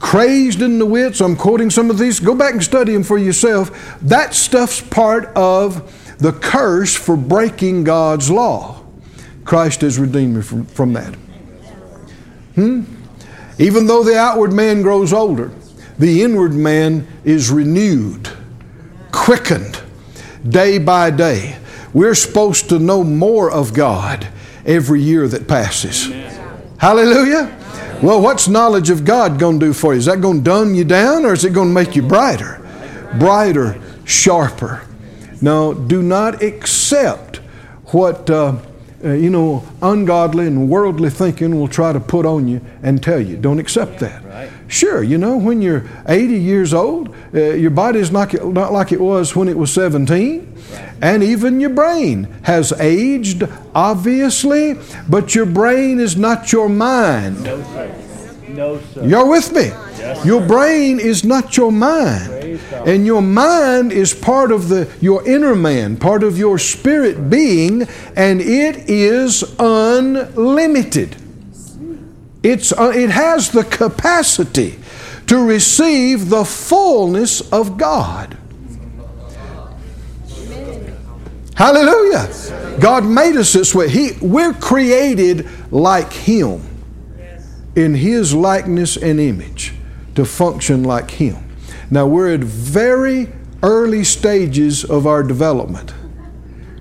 crazed 0.00 0.60
in 0.60 0.78
the 0.78 0.84
wits. 0.84 1.22
I'm 1.22 1.34
quoting 1.34 1.70
some 1.70 1.88
of 1.88 1.96
these. 1.96 2.20
Go 2.20 2.34
back 2.34 2.52
and 2.52 2.62
study 2.62 2.92
them 2.92 3.02
for 3.02 3.16
yourself. 3.16 3.98
That 4.02 4.34
stuff's 4.34 4.82
part 4.82 5.26
of 5.34 6.16
the 6.18 6.32
curse 6.32 6.94
for 6.94 7.16
breaking 7.16 7.84
God's 7.84 8.30
law. 8.30 8.84
Christ 9.46 9.80
has 9.80 9.98
redeemed 9.98 10.36
me 10.36 10.42
from, 10.42 10.66
from 10.66 10.92
that. 10.92 11.14
Hmm? 12.54 12.82
Even 13.58 13.86
though 13.86 14.04
the 14.04 14.18
outward 14.18 14.52
man 14.52 14.82
grows 14.82 15.14
older, 15.14 15.52
the 15.98 16.22
inward 16.22 16.52
man 16.52 17.06
is 17.24 17.50
renewed, 17.50 18.28
quickened 19.28 19.78
day 20.48 20.78
by 20.78 21.10
day. 21.10 21.58
We're 21.92 22.14
supposed 22.14 22.70
to 22.70 22.78
know 22.78 23.04
more 23.04 23.50
of 23.50 23.74
God 23.74 24.26
every 24.64 25.02
year 25.02 25.28
that 25.28 25.46
passes. 25.46 26.06
Hallelujah. 26.78 27.54
Well, 28.02 28.22
what's 28.22 28.48
knowledge 28.48 28.88
of 28.88 29.04
God 29.04 29.38
going 29.38 29.60
to 29.60 29.66
do 29.66 29.72
for 29.74 29.92
you? 29.92 29.98
Is 29.98 30.06
that 30.06 30.22
going 30.22 30.38
to 30.38 30.42
dumb 30.44 30.74
you 30.74 30.84
down 30.84 31.26
or 31.26 31.34
is 31.34 31.44
it 31.44 31.52
going 31.52 31.68
to 31.68 31.74
make 31.74 31.94
you 31.94 32.00
brighter? 32.00 32.66
Brighter, 33.18 33.78
sharper. 34.06 34.86
Now, 35.42 35.74
do 35.74 36.00
not 36.02 36.42
accept 36.42 37.36
what, 37.88 38.30
uh, 38.30 38.52
uh, 39.04 39.12
you 39.12 39.30
know, 39.30 39.62
ungodly 39.80 40.46
and 40.46 40.68
worldly 40.68 41.10
thinking 41.10 41.58
will 41.58 41.68
try 41.68 41.92
to 41.92 42.00
put 42.00 42.26
on 42.26 42.48
you 42.48 42.60
and 42.82 43.02
tell 43.02 43.20
you. 43.20 43.36
Don't 43.36 43.58
accept 43.58 44.00
that. 44.00 44.50
Sure, 44.66 45.02
you 45.02 45.18
know, 45.18 45.36
when 45.36 45.62
you're 45.62 45.88
80 46.06 46.34
years 46.34 46.74
old, 46.74 47.14
uh, 47.34 47.38
your 47.54 47.70
body 47.70 48.00
is 48.00 48.10
not, 48.10 48.32
not 48.34 48.72
like 48.72 48.92
it 48.92 49.00
was 49.00 49.34
when 49.36 49.48
it 49.48 49.56
was 49.56 49.72
17. 49.72 50.54
And 51.00 51.22
even 51.22 51.60
your 51.60 51.70
brain 51.70 52.24
has 52.42 52.72
aged, 52.72 53.44
obviously, 53.74 54.76
but 55.08 55.34
your 55.34 55.46
brain 55.46 56.00
is 56.00 56.16
not 56.16 56.52
your 56.52 56.68
mind. 56.68 57.42
No, 57.44 57.62
sir. 57.62 57.94
No, 58.48 58.80
sir. 58.92 59.06
You're 59.06 59.28
with 59.28 59.52
me. 59.52 59.66
Yes, 59.98 60.24
Your 60.24 60.46
brain 60.46 60.98
is 61.00 61.24
not 61.24 61.56
your 61.56 61.70
mind. 61.72 62.37
And 62.72 63.06
your 63.06 63.22
mind 63.22 63.92
is 63.92 64.14
part 64.14 64.52
of 64.52 64.68
the 64.68 64.90
your 65.00 65.26
inner 65.26 65.54
man, 65.54 65.96
part 65.96 66.22
of 66.22 66.38
your 66.38 66.58
spirit 66.58 67.30
being, 67.30 67.86
and 68.16 68.40
it 68.40 68.88
is 68.88 69.42
unlimited. 69.58 71.16
It's, 72.42 72.72
uh, 72.72 72.92
it 72.94 73.10
has 73.10 73.50
the 73.50 73.64
capacity 73.64 74.78
to 75.26 75.44
receive 75.44 76.30
the 76.30 76.44
fullness 76.44 77.40
of 77.52 77.76
God. 77.76 78.36
Hallelujah. 81.54 82.78
God 82.80 83.04
made 83.04 83.36
us 83.36 83.52
this 83.52 83.74
way. 83.74 83.88
He, 83.88 84.12
we're 84.22 84.52
created 84.54 85.48
like 85.72 86.12
Him 86.12 86.62
in 87.74 87.96
His 87.96 88.32
likeness 88.32 88.96
and 88.96 89.18
image 89.18 89.74
to 90.14 90.24
function 90.24 90.84
like 90.84 91.10
Him. 91.10 91.47
Now, 91.90 92.06
we're 92.06 92.34
at 92.34 92.40
very 92.40 93.28
early 93.62 94.04
stages 94.04 94.84
of 94.84 95.06
our 95.06 95.22
development. 95.22 95.92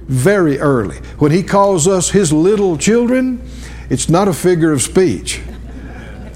Very 0.07 0.59
early. 0.59 0.97
When 1.19 1.31
He 1.31 1.43
calls 1.43 1.87
us 1.87 2.09
His 2.09 2.31
little 2.33 2.77
children, 2.77 3.41
it's 3.89 4.09
not 4.09 4.27
a 4.27 4.33
figure 4.33 4.71
of 4.71 4.81
speech. 4.81 5.41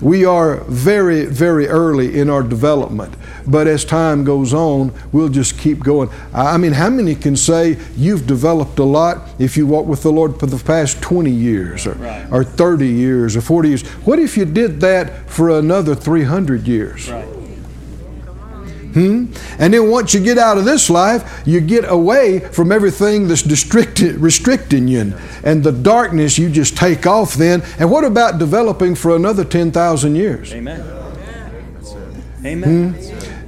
We 0.01 0.25
are 0.25 0.55
very, 0.67 1.25
very 1.25 1.67
early 1.67 2.17
in 2.19 2.29
our 2.29 2.41
development. 2.41 3.13
But 3.45 3.67
as 3.67 3.85
time 3.85 4.23
goes 4.23 4.53
on, 4.53 4.93
we'll 5.11 5.29
just 5.29 5.59
keep 5.59 5.79
going. 5.79 6.09
I 6.33 6.57
mean, 6.57 6.73
how 6.73 6.89
many 6.89 7.13
can 7.15 7.35
say 7.35 7.77
you've 7.95 8.25
developed 8.25 8.79
a 8.79 8.83
lot 8.83 9.29
if 9.37 9.57
you 9.57 9.67
walk 9.67 9.85
with 9.85 10.01
the 10.03 10.11
Lord 10.11 10.39
for 10.39 10.47
the 10.47 10.57
past 10.63 11.01
20 11.01 11.29
years 11.29 11.85
or, 11.85 11.93
Right. 11.93 12.25
or 12.31 12.43
30 12.43 12.87
years 12.87 13.35
or 13.35 13.41
40 13.41 13.69
years? 13.69 13.83
What 14.05 14.17
if 14.19 14.37
you 14.37 14.45
did 14.45 14.79
that 14.81 15.29
for 15.29 15.49
another 15.49 15.93
300 15.95 16.67
years? 16.67 17.09
Right. 17.09 17.25
Hmm? 18.93 19.33
And 19.57 19.73
then 19.73 19.89
once 19.89 20.13
you 20.13 20.19
get 20.19 20.37
out 20.37 20.57
of 20.57 20.65
this 20.65 20.89
life, 20.89 21.43
you 21.45 21.61
get 21.61 21.89
away 21.89 22.39
from 22.39 22.71
everything 22.71 23.27
that's 23.27 23.45
restricting 23.45 24.87
you. 24.87 25.13
And, 25.43 25.63
the 25.63 25.71
darkness, 25.71 26.37
you 26.37 26.49
just 26.49 26.75
take 26.75 27.05
off 27.05 27.35
then. 27.35 27.61
And 27.79 27.91
what 27.91 28.03
about 28.03 28.39
developing 28.39 28.95
for 28.95 29.15
another 29.15 29.45
10,000 29.45 30.15
years? 30.15 30.53
Amen. 30.53 30.81
Amen. 32.43 32.95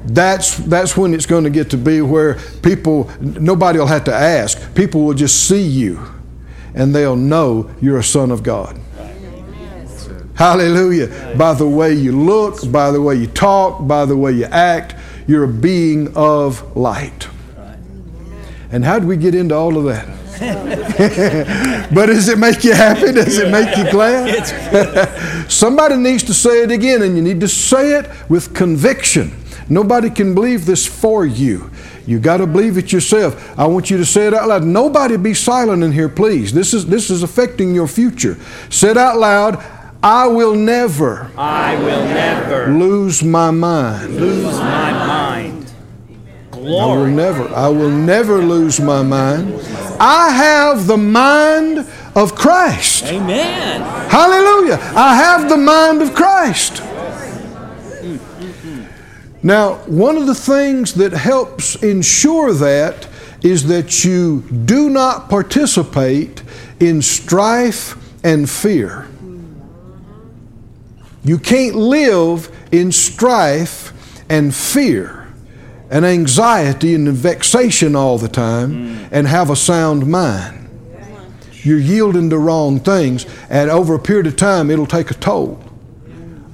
That's, 0.05 0.57
that's 0.57 0.95
when 0.95 1.13
it's 1.13 1.25
going 1.25 1.45
to 1.45 1.50
get 1.50 1.71
to 1.71 1.77
be 1.77 2.01
where 2.01 2.35
people, 2.62 3.09
nobody 3.19 3.79
will 3.79 3.88
have 3.88 4.03
to 4.05 4.13
ask. 4.13 4.75
People 4.75 5.03
will 5.03 5.13
just 5.13 5.47
see 5.47 5.62
you 5.62 6.00
and 6.75 6.93
they'll 6.93 7.15
know 7.15 7.71
you're 7.81 7.97
a 7.97 8.03
son 8.03 8.31
of 8.31 8.43
God. 8.43 8.79
Hallelujah. 10.35 11.35
By 11.38 11.53
the 11.53 11.67
way 11.67 11.93
you 11.93 12.12
look, 12.12 12.71
by 12.71 12.91
the 12.91 13.01
way 13.01 13.15
you 13.15 13.27
talk, 13.27 13.88
by 13.88 14.05
the 14.05 14.17
way 14.17 14.31
you 14.31 14.45
act, 14.45 14.95
you're 15.27 15.44
a 15.44 15.48
being 15.48 16.15
of 16.15 16.75
light. 16.75 17.27
And 18.72 18.84
how 18.84 19.00
do 19.00 19.08
we 19.08 19.18
get 19.18 19.36
into 19.36 19.56
all 19.56 19.77
of 19.77 19.86
that? 19.86 20.08
but 21.94 22.08
does 22.08 22.27
it 22.27 22.39
make 22.39 22.63
you 22.63 22.74
happy? 22.74 23.12
Does 23.12 23.38
it 23.38 23.51
make 23.51 23.77
you 23.77 23.89
glad? 23.92 25.48
Somebody 25.51 25.96
needs 25.96 26.24
to 26.24 26.34
say 26.34 26.63
it 26.63 26.72
again, 26.72 27.03
and 27.03 27.15
you 27.15 27.22
need 27.22 27.39
to 27.42 27.48
say 27.48 28.00
it 28.00 28.10
with 28.30 28.53
conviction. 28.53 29.32
Nobody 29.70 30.10
can 30.10 30.34
believe 30.34 30.65
this 30.65 30.86
for 30.86 31.25
you. 31.25 31.70
You 32.06 32.20
got 32.20 32.38
to 32.38 32.48
believe 32.48 32.77
it 32.77 32.92
yourself. 32.92 33.58
I 33.58 33.68
want 33.68 33.89
you 33.89 33.98
to 33.98 34.06
say 34.06 34.27
it 34.27 34.34
out 34.34 34.48
loud. 34.50 34.63
Nobody 34.63 35.18
be 35.18 35.34
silent 35.34 35.84
in 35.84 35.92
here, 35.92 36.10
please. 36.10 36.51
This 36.51 36.74
is 36.74 36.86
this 36.86 37.10
is 37.10 37.24
affecting 37.24 37.74
your 37.74 37.88
future. 37.88 38.38
Say 38.70 38.89
it 38.92 38.98
out 38.98 39.18
loud. 39.18 39.63
I 40.03 40.27
will 40.27 40.53
never 40.53 41.31
I 41.38 41.75
will 41.77 42.03
never 42.03 42.67
lose 42.67 43.24
my 43.24 43.51
mind. 43.51 44.17
lose 44.17 44.57
my 44.60 44.91
mind. 44.91 45.72
Glory. 46.51 46.79
I 46.81 46.95
will 46.95 47.07
never. 47.07 47.50
I 47.55 47.67
will 47.69 47.89
never 47.89 48.38
lose 48.38 48.79
my 48.79 49.01
mind. 49.01 49.60
I 50.00 50.29
have 50.29 50.88
the 50.88 50.98
mind 50.98 51.88
of 52.15 52.36
Christ. 52.36 53.05
Amen. 53.05 53.81
Hallelujah. 54.10 54.77
I 54.95 55.15
have 55.15 55.50
the 55.50 55.57
mind 55.57 56.01
of 56.01 56.13
Christ. 56.13 56.83
Now, 59.41 59.75
one 59.88 60.17
of 60.17 60.27
the 60.27 60.36
things 60.36 60.93
that 60.95 61.12
helps 61.12 61.75
ensure 61.83 62.53
that 62.53 63.07
is 63.41 63.67
that 63.67 64.05
you 64.05 64.41
do 64.41 64.89
not 64.89 65.29
participate 65.29 66.43
in 66.79 67.01
strife 67.01 67.98
and 68.24 68.50
fear. 68.50 69.07
You 71.24 71.38
can't 71.38 71.75
live 71.75 72.50
in 72.72 72.92
strife 72.92 73.94
and 74.30 74.53
fear 74.53 75.27
and 75.89 76.06
anxiety 76.06 76.96
and 76.96 77.08
vexation 77.10 77.96
all 77.96 78.18
the 78.18 78.27
time 78.27 79.08
and 79.12 79.27
have 79.27 79.50
a 79.50 79.56
sound 79.56 80.08
mind. 80.08 80.70
You're 81.63 81.80
yielding 81.80 82.30
to 82.32 82.38
wrong 82.38 82.80
things, 82.80 83.25
and 83.50 83.70
over 83.70 83.94
a 83.94 84.00
period 84.00 84.27
of 84.27 84.36
time, 84.36 84.70
it'll 84.70 84.86
take 84.86 85.12
a 85.12 85.13
toll 85.13 85.63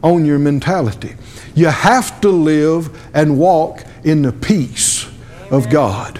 on 0.03 0.25
your 0.25 0.37
mentality. 0.37 1.15
You 1.55 1.67
have 1.67 2.21
to 2.21 2.29
live 2.29 2.95
and 3.15 3.39
walk 3.39 3.83
in 4.03 4.21
the 4.21 4.31
peace 4.31 5.09
of 5.49 5.69
God. 5.69 6.19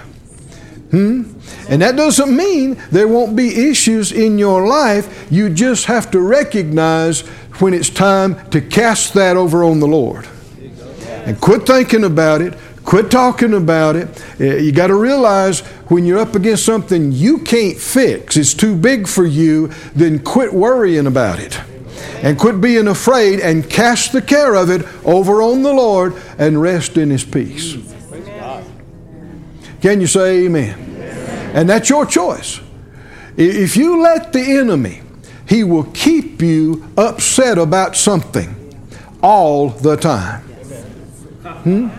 Hmm? 0.92 1.34
And 1.70 1.84
that 1.84 1.96
doesn't 1.96 2.36
mean 2.36 2.82
there 2.90 3.08
won't 3.08 3.36
be 3.36 3.70
issues 3.70 4.12
in 4.12 4.40
your 4.40 4.66
life. 4.68 5.28
You 5.30 5.52
just 5.52 5.86
have 5.86 6.10
to 6.12 6.20
recognize 6.20 7.24
when 7.60 7.74
it's 7.74 7.90
time 7.90 8.50
to 8.50 8.62
cast 8.62 9.14
that 9.14 9.38
over 9.38 9.64
on 9.64 9.80
the 9.80 9.88
Lord. 9.88 10.28
And 11.26 11.40
quit 11.40 11.66
thinking 11.66 12.04
about 12.04 12.42
it, 12.42 12.58
Quit 12.90 13.12
talking 13.12 13.54
about 13.54 13.96
it. 13.96 14.08
Uh, 14.42 14.56
You 14.56 14.72
got 14.72 14.88
to 14.88 14.96
realize 14.96 15.60
when 15.90 16.06
you're 16.06 16.18
up 16.18 16.34
against 16.34 16.66
something 16.66 17.12
you 17.12 17.38
can't 17.38 17.78
fix, 17.78 18.36
it's 18.36 18.56
too 18.56 18.76
big 18.76 19.08
for 19.08 19.28
you, 19.28 19.68
then 19.94 20.18
quit 20.18 20.52
worrying 20.52 21.06
about 21.06 21.38
it. 21.38 21.60
And 22.24 22.40
quit 22.40 22.60
being 22.60 22.88
afraid 22.88 23.42
and 23.42 23.70
cast 23.70 24.12
the 24.12 24.24
care 24.24 24.56
of 24.56 24.72
it 24.72 24.88
over 25.06 25.40
on 25.44 25.62
the 25.62 25.72
Lord 25.72 26.16
and 26.40 26.60
rest 26.60 26.98
in 26.98 27.12
His 27.12 27.24
peace. 27.24 27.78
Can 29.84 30.02
you 30.02 30.08
say 30.08 30.46
amen? 30.46 30.80
And 31.54 31.70
that's 31.70 31.92
your 31.92 32.08
choice. 32.08 32.60
If 33.38 33.78
you 33.78 34.02
let 34.02 34.34
the 34.34 34.42
enemy, 34.42 35.04
he 35.50 35.64
will 35.64 35.86
keep 35.86 36.42
you 36.44 36.88
upset 36.96 37.58
about 37.58 37.96
something 37.96 38.56
all 39.24 39.70
the 39.70 39.98
time. 39.98 40.42
Hmm? 41.64 41.90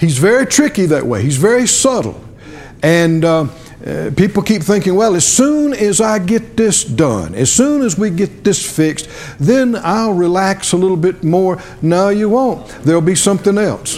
He's 0.00 0.18
very 0.18 0.46
tricky 0.46 0.86
that 0.86 1.06
way. 1.06 1.22
He's 1.22 1.36
very 1.36 1.68
subtle. 1.68 2.20
And 2.82 3.24
uh, 3.24 3.46
uh, 3.86 4.10
people 4.16 4.42
keep 4.42 4.62
thinking, 4.62 4.96
well, 4.96 5.14
as 5.14 5.26
soon 5.26 5.72
as 5.74 6.00
I 6.00 6.18
get 6.18 6.56
this 6.56 6.82
done, 6.82 7.34
as 7.34 7.52
soon 7.52 7.82
as 7.82 7.96
we 7.96 8.10
get 8.10 8.42
this 8.42 8.60
fixed, 8.64 9.08
then 9.38 9.76
I'll 9.76 10.14
relax 10.14 10.72
a 10.72 10.76
little 10.76 10.96
bit 10.96 11.22
more. 11.22 11.62
No, 11.82 12.08
you 12.08 12.30
won't. 12.30 12.66
There'll 12.82 13.00
be 13.00 13.14
something 13.14 13.58
else. 13.58 13.96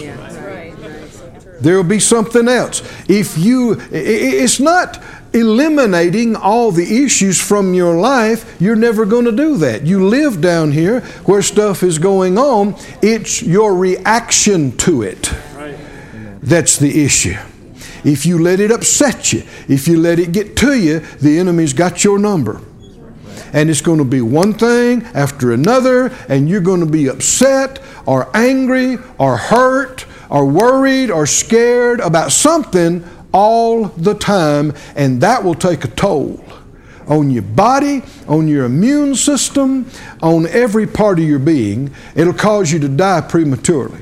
There 1.61 1.77
will 1.77 1.83
be 1.83 1.99
something 1.99 2.47
else. 2.47 2.81
If 3.09 3.37
you, 3.37 3.81
it's 3.91 4.59
not 4.59 5.01
eliminating 5.33 6.35
all 6.35 6.71
the 6.71 7.03
issues 7.03 7.41
from 7.41 7.73
your 7.73 7.95
life. 7.95 8.55
You're 8.59 8.75
never 8.75 9.05
going 9.05 9.25
to 9.25 9.31
do 9.31 9.57
that. 9.57 9.85
You 9.85 10.07
live 10.07 10.41
down 10.41 10.71
here 10.71 11.01
where 11.25 11.41
stuff 11.41 11.83
is 11.83 11.99
going 11.99 12.37
on. 12.37 12.75
It's 13.01 13.41
your 13.41 13.75
reaction 13.75 14.77
to 14.77 15.01
it 15.01 15.33
that's 16.43 16.77
the 16.77 17.03
issue. 17.03 17.37
If 18.03 18.25
you 18.25 18.37
let 18.37 18.59
it 18.59 18.69
upset 18.69 19.31
you, 19.31 19.43
if 19.69 19.87
you 19.87 19.97
let 19.97 20.19
it 20.19 20.33
get 20.33 20.57
to 20.57 20.77
you, 20.77 20.99
the 20.99 21.39
enemy's 21.39 21.73
got 21.73 22.03
your 22.03 22.19
number. 22.19 22.61
And 23.53 23.69
it's 23.69 23.81
going 23.81 23.99
to 23.99 24.05
be 24.05 24.19
one 24.19 24.53
thing 24.53 25.03
after 25.13 25.53
another, 25.53 26.07
and 26.27 26.49
you're 26.49 26.61
going 26.61 26.81
to 26.81 26.85
be 26.85 27.07
upset 27.07 27.79
or 28.05 28.29
angry 28.35 28.97
or 29.17 29.37
hurt 29.37 30.05
or 30.29 30.45
worried 30.45 31.09
or 31.09 31.25
scared 31.25 32.01
about 32.01 32.31
something 32.31 33.07
all 33.33 33.85
the 33.85 34.13
time, 34.13 34.73
and 34.95 35.21
that 35.21 35.43
will 35.43 35.55
take 35.55 35.83
a 35.83 35.89
toll 35.89 36.43
on 37.07 37.31
your 37.31 37.43
body, 37.43 38.01
on 38.27 38.47
your 38.47 38.65
immune 38.65 39.15
system, 39.15 39.89
on 40.21 40.47
every 40.47 40.87
part 40.87 41.19
of 41.19 41.25
your 41.25 41.39
being. 41.39 41.93
It'll 42.15 42.33
cause 42.33 42.71
you 42.71 42.79
to 42.79 42.87
die 42.87 43.21
prematurely. 43.21 43.99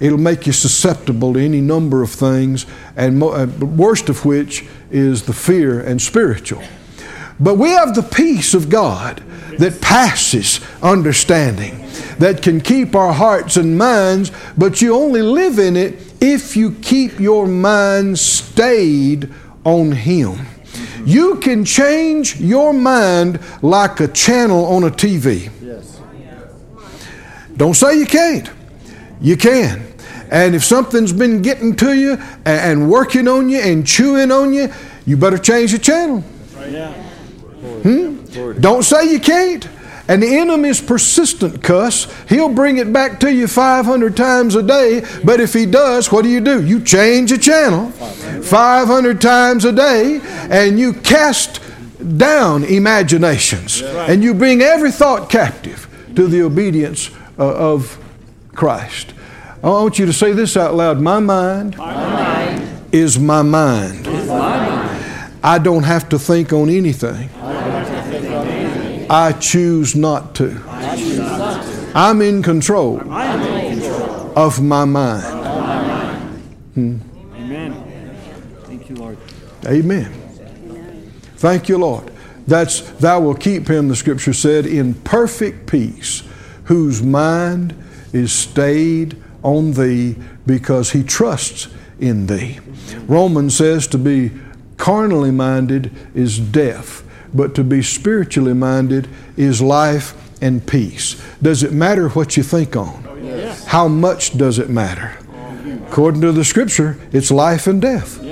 It'll 0.00 0.16
make 0.16 0.46
you 0.46 0.52
susceptible 0.52 1.34
to 1.34 1.40
any 1.40 1.60
number 1.60 2.02
of 2.02 2.10
things, 2.10 2.66
and 2.96 3.18
mo- 3.18 3.30
uh, 3.32 3.46
worst 3.46 4.08
of 4.08 4.24
which 4.24 4.64
is 4.90 5.24
the 5.24 5.32
fear 5.32 5.80
and 5.80 6.00
spiritual. 6.00 6.62
But 7.40 7.54
we 7.54 7.70
have 7.70 7.94
the 7.94 8.02
peace 8.02 8.54
of 8.54 8.68
God 8.68 9.22
that 9.58 9.80
passes 9.80 10.60
understanding, 10.82 11.86
that 12.18 12.42
can 12.42 12.60
keep 12.60 12.94
our 12.94 13.12
hearts 13.12 13.56
and 13.56 13.78
minds, 13.78 14.32
but 14.56 14.80
you 14.82 14.94
only 14.94 15.22
live 15.22 15.58
in 15.58 15.76
it 15.76 16.14
if 16.20 16.56
you 16.56 16.72
keep 16.72 17.20
your 17.20 17.46
mind 17.46 18.18
stayed 18.18 19.32
on 19.64 19.92
Him. 19.92 20.46
You 21.04 21.36
can 21.36 21.64
change 21.64 22.40
your 22.40 22.72
mind 22.72 23.40
like 23.62 24.00
a 24.00 24.08
channel 24.08 24.66
on 24.66 24.84
a 24.84 24.90
TV. 24.90 25.50
Don't 27.56 27.74
say 27.74 27.98
you 27.98 28.06
can't. 28.06 28.50
You 29.20 29.36
can. 29.36 29.82
And 30.30 30.54
if 30.54 30.64
something's 30.64 31.12
been 31.12 31.42
getting 31.42 31.74
to 31.76 31.92
you 31.92 32.18
and, 32.44 32.90
working 32.90 33.26
on 33.26 33.48
you 33.48 33.58
and 33.58 33.86
chewing 33.86 34.30
on 34.30 34.52
you, 34.52 34.72
you 35.06 35.16
better 35.16 35.38
change 35.38 35.72
the 35.72 35.78
channel. 35.78 36.22
Hmm? 37.60 38.60
Don't 38.60 38.82
say 38.82 39.10
you 39.12 39.20
can't. 39.20 39.68
And 40.08 40.22
the 40.22 40.38
enemy's 40.38 40.80
persistent 40.80 41.62
cuss. 41.62 42.06
He'll 42.30 42.48
bring 42.48 42.78
it 42.78 42.90
back 42.92 43.20
to 43.20 43.32
you 43.32 43.46
500 43.46 44.16
times 44.16 44.54
a 44.54 44.62
day. 44.62 45.02
But 45.22 45.38
if 45.38 45.52
he 45.52 45.66
does, 45.66 46.10
what 46.10 46.22
do 46.22 46.30
you 46.30 46.40
do? 46.40 46.64
You 46.64 46.80
change 46.80 47.30
the 47.30 47.36
channel 47.36 47.90
500 47.90 49.20
times 49.20 49.66
a 49.66 49.72
day 49.72 50.20
and 50.24 50.78
you 50.78 50.94
cast 50.94 51.60
down 52.16 52.64
imaginations. 52.64 53.82
And 53.82 54.22
you 54.22 54.32
bring 54.32 54.62
every 54.62 54.92
thought 54.92 55.28
captive 55.28 55.86
to 56.16 56.26
the 56.26 56.40
obedience 56.42 57.10
uh, 57.38 57.54
of 57.54 57.98
Christ. 58.54 59.12
I 59.62 59.68
want 59.68 59.98
you 59.98 60.06
to 60.06 60.12
say 60.12 60.32
this 60.32 60.56
out 60.56 60.74
loud. 60.74 61.00
My 61.00 61.20
mind, 61.20 61.74
is 62.92 63.18
my 63.18 63.42
mind. 63.42 64.06
I 65.42 65.58
don't 65.58 65.82
have 65.82 66.08
to 66.10 66.18
think 66.18 66.52
on 66.52 66.70
anything. 66.70 67.28
I 69.10 69.32
choose 69.32 69.96
not 69.96 70.34
to. 70.36 70.62
I'm 71.94 72.20
in 72.22 72.42
control 72.42 73.00
of 74.36 74.62
my 74.62 74.84
mind. 74.84 75.24
Hmm. 76.74 76.98
Amen. 77.34 77.74
Thank 78.64 78.88
you, 78.90 78.96
Lord. 78.96 79.18
Amen. 79.66 80.12
Thank 81.36 81.68
you, 81.68 81.78
Lord. 81.78 82.10
That's 82.46 82.80
thou 82.80 83.20
will 83.20 83.34
keep 83.34 83.68
him, 83.68 83.88
the 83.88 83.96
scripture 83.96 84.32
said, 84.32 84.64
in 84.66 84.94
perfect 84.94 85.66
peace, 85.66 86.22
whose 86.64 87.02
mind 87.02 87.74
is 88.12 88.32
stayed 88.32 89.20
on 89.42 89.72
thee 89.72 90.16
because 90.46 90.92
he 90.92 91.02
trusts 91.02 91.68
in 92.00 92.26
thee. 92.26 92.58
Romans 93.06 93.56
says 93.56 93.86
to 93.88 93.98
be 93.98 94.32
carnally 94.76 95.30
minded 95.30 95.90
is 96.14 96.38
death, 96.38 97.02
but 97.34 97.54
to 97.54 97.64
be 97.64 97.82
spiritually 97.82 98.54
minded 98.54 99.08
is 99.36 99.60
life 99.60 100.14
and 100.42 100.66
peace. 100.66 101.20
Does 101.42 101.62
it 101.62 101.72
matter 101.72 102.08
what 102.10 102.36
you 102.36 102.42
think 102.42 102.76
on? 102.76 103.04
How 103.66 103.88
much 103.88 104.36
does 104.38 104.58
it 104.58 104.70
matter? 104.70 105.18
According 105.88 106.20
to 106.22 106.32
the 106.32 106.44
scripture, 106.44 106.98
it's 107.12 107.30
life 107.30 107.66
and 107.66 107.80
death. 107.80 108.22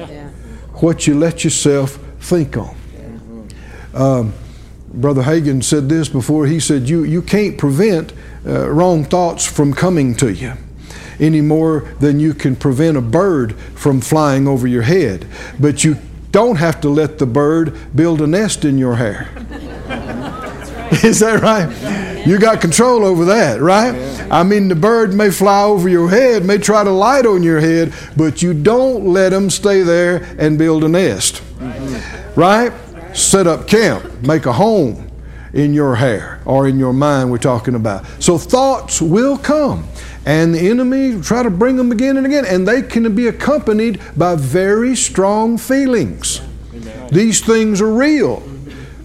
What 0.74 1.06
you 1.06 1.18
let 1.18 1.44
yourself 1.44 1.98
think 2.20 2.56
on. 2.56 2.76
Um, 3.94 4.34
Brother 4.92 5.22
Hagin 5.22 5.62
said 5.62 5.88
this 5.88 6.08
before. 6.08 6.46
He 6.46 6.60
said, 6.60 6.88
You, 6.88 7.04
you 7.04 7.22
can't 7.22 7.58
prevent 7.58 8.12
uh, 8.46 8.70
wrong 8.70 9.04
thoughts 9.04 9.44
from 9.46 9.72
coming 9.72 10.14
to 10.16 10.32
you 10.32 10.52
any 11.18 11.40
more 11.40 11.80
than 12.00 12.20
you 12.20 12.34
can 12.34 12.56
prevent 12.56 12.96
a 12.96 13.00
bird 13.00 13.58
from 13.74 14.00
flying 14.00 14.46
over 14.46 14.66
your 14.66 14.82
head. 14.82 15.26
But 15.58 15.84
you 15.84 15.96
don't 16.36 16.56
have 16.56 16.82
to 16.82 16.90
let 16.90 17.16
the 17.16 17.24
bird 17.24 17.74
build 17.96 18.20
a 18.20 18.26
nest 18.26 18.66
in 18.66 18.76
your 18.76 18.96
hair. 18.96 19.26
Is 21.02 21.20
that 21.20 21.40
right? 21.40 22.26
You 22.26 22.38
got 22.38 22.60
control 22.60 23.06
over 23.06 23.24
that, 23.24 23.62
right? 23.62 23.94
I 24.30 24.42
mean, 24.42 24.68
the 24.68 24.74
bird 24.74 25.14
may 25.14 25.30
fly 25.30 25.62
over 25.62 25.88
your 25.88 26.10
head, 26.10 26.44
may 26.44 26.58
try 26.58 26.84
to 26.84 26.90
light 26.90 27.24
on 27.24 27.42
your 27.42 27.58
head, 27.58 27.94
but 28.18 28.42
you 28.42 28.52
don't 28.52 29.06
let 29.06 29.30
them 29.30 29.48
stay 29.48 29.80
there 29.80 30.24
and 30.38 30.58
build 30.58 30.84
a 30.84 30.88
nest, 30.90 31.36
mm-hmm. 31.58 32.38
right? 32.38 32.70
Set 33.16 33.46
up 33.46 33.66
camp, 33.66 34.20
make 34.20 34.44
a 34.44 34.52
home 34.52 35.05
in 35.56 35.72
your 35.72 35.96
hair 35.96 36.40
or 36.44 36.68
in 36.68 36.78
your 36.78 36.92
mind, 36.92 37.30
we're 37.30 37.38
talking 37.38 37.74
about. 37.74 38.04
So 38.22 38.36
thoughts 38.36 39.00
will 39.00 39.38
come. 39.38 39.88
And 40.26 40.54
the 40.54 40.68
enemy 40.68 41.20
try 41.22 41.42
to 41.42 41.50
bring 41.50 41.76
them 41.76 41.92
again 41.92 42.16
and 42.16 42.26
again, 42.26 42.44
and 42.44 42.66
they 42.66 42.82
can 42.82 43.14
be 43.14 43.28
accompanied 43.28 44.00
by 44.16 44.34
very 44.34 44.94
strong 44.94 45.56
feelings. 45.56 46.42
These 47.10 47.40
things 47.40 47.80
are 47.80 47.92
real. 47.92 48.42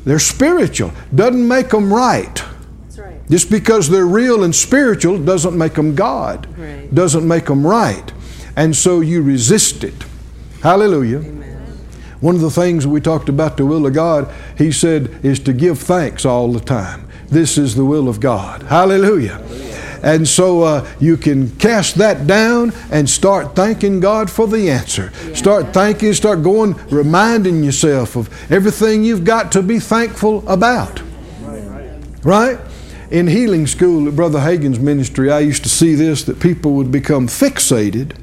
They're 0.04 0.20
spiritual. 0.20 0.92
Doesn't 1.14 1.48
make 1.48 1.70
them 1.70 1.94
right. 1.94 2.44
Right. 2.98 3.30
Just 3.30 3.52
because 3.52 3.88
they're 3.90 4.06
real 4.06 4.44
and 4.44 4.54
spiritual 4.54 5.24
doesn't 5.24 5.56
make 5.56 5.76
them 5.76 5.96
God. 5.96 6.48
Right. 6.58 6.94
Doesn't 6.94 7.28
make 7.28 7.46
them 7.46 7.66
right. 7.66 8.12
And 8.56 8.76
so 8.76 9.00
you 9.00 9.22
resist 9.22 9.84
it. 9.84 10.04
Hallelujah. 10.64 11.20
Amen. 11.20 11.41
One 12.22 12.36
of 12.36 12.42
the 12.42 12.52
things 12.52 12.86
we 12.86 13.02
talked 13.02 13.30
about 13.30 13.58
the 13.58 13.66
will 13.66 13.88
of 13.88 13.94
God, 13.94 14.32
he 14.56 14.72
said, 14.72 15.20
is 15.24 15.40
to 15.40 15.54
give 15.54 15.80
thanks 15.80 16.24
all 16.24 16.52
the 16.52 16.60
time. 16.60 17.08
This 17.28 17.58
is 17.58 17.76
the 17.76 17.86
will 17.86 18.08
of 18.08 18.20
God. 18.20 18.64
Hallelujah. 18.64 19.42
And 20.04 20.28
so 20.28 20.62
uh, 20.62 20.88
you 21.00 21.18
can 21.18 21.50
cast 21.58 21.96
that 21.96 22.28
down 22.28 22.74
and 22.92 23.10
start 23.10 23.56
thanking 23.56 24.00
God 24.00 24.30
for 24.30 24.48
the 24.48 24.70
answer. 24.70 25.12
Start 25.34 25.74
thanking, 25.74 26.14
start 26.14 26.44
going, 26.44 26.74
reminding 26.90 27.64
yourself 27.64 28.16
of 28.16 28.30
everything 28.52 29.04
you've 29.04 29.26
got 29.26 29.52
to 29.54 29.64
be 29.64 29.80
thankful 29.80 30.48
about. 30.48 31.02
Right? 32.24 32.60
In 33.10 33.28
healing 33.28 33.66
school 33.66 34.08
at 34.08 34.16
Brother 34.16 34.42
Hagin's 34.42 34.80
ministry, 34.80 35.32
I 35.32 35.40
used 35.40 35.64
to 35.64 35.70
see 35.70 35.96
this 35.96 36.24
that 36.26 36.40
people 36.40 36.74
would 36.74 36.92
become 36.92 37.28
fixated 37.28 38.16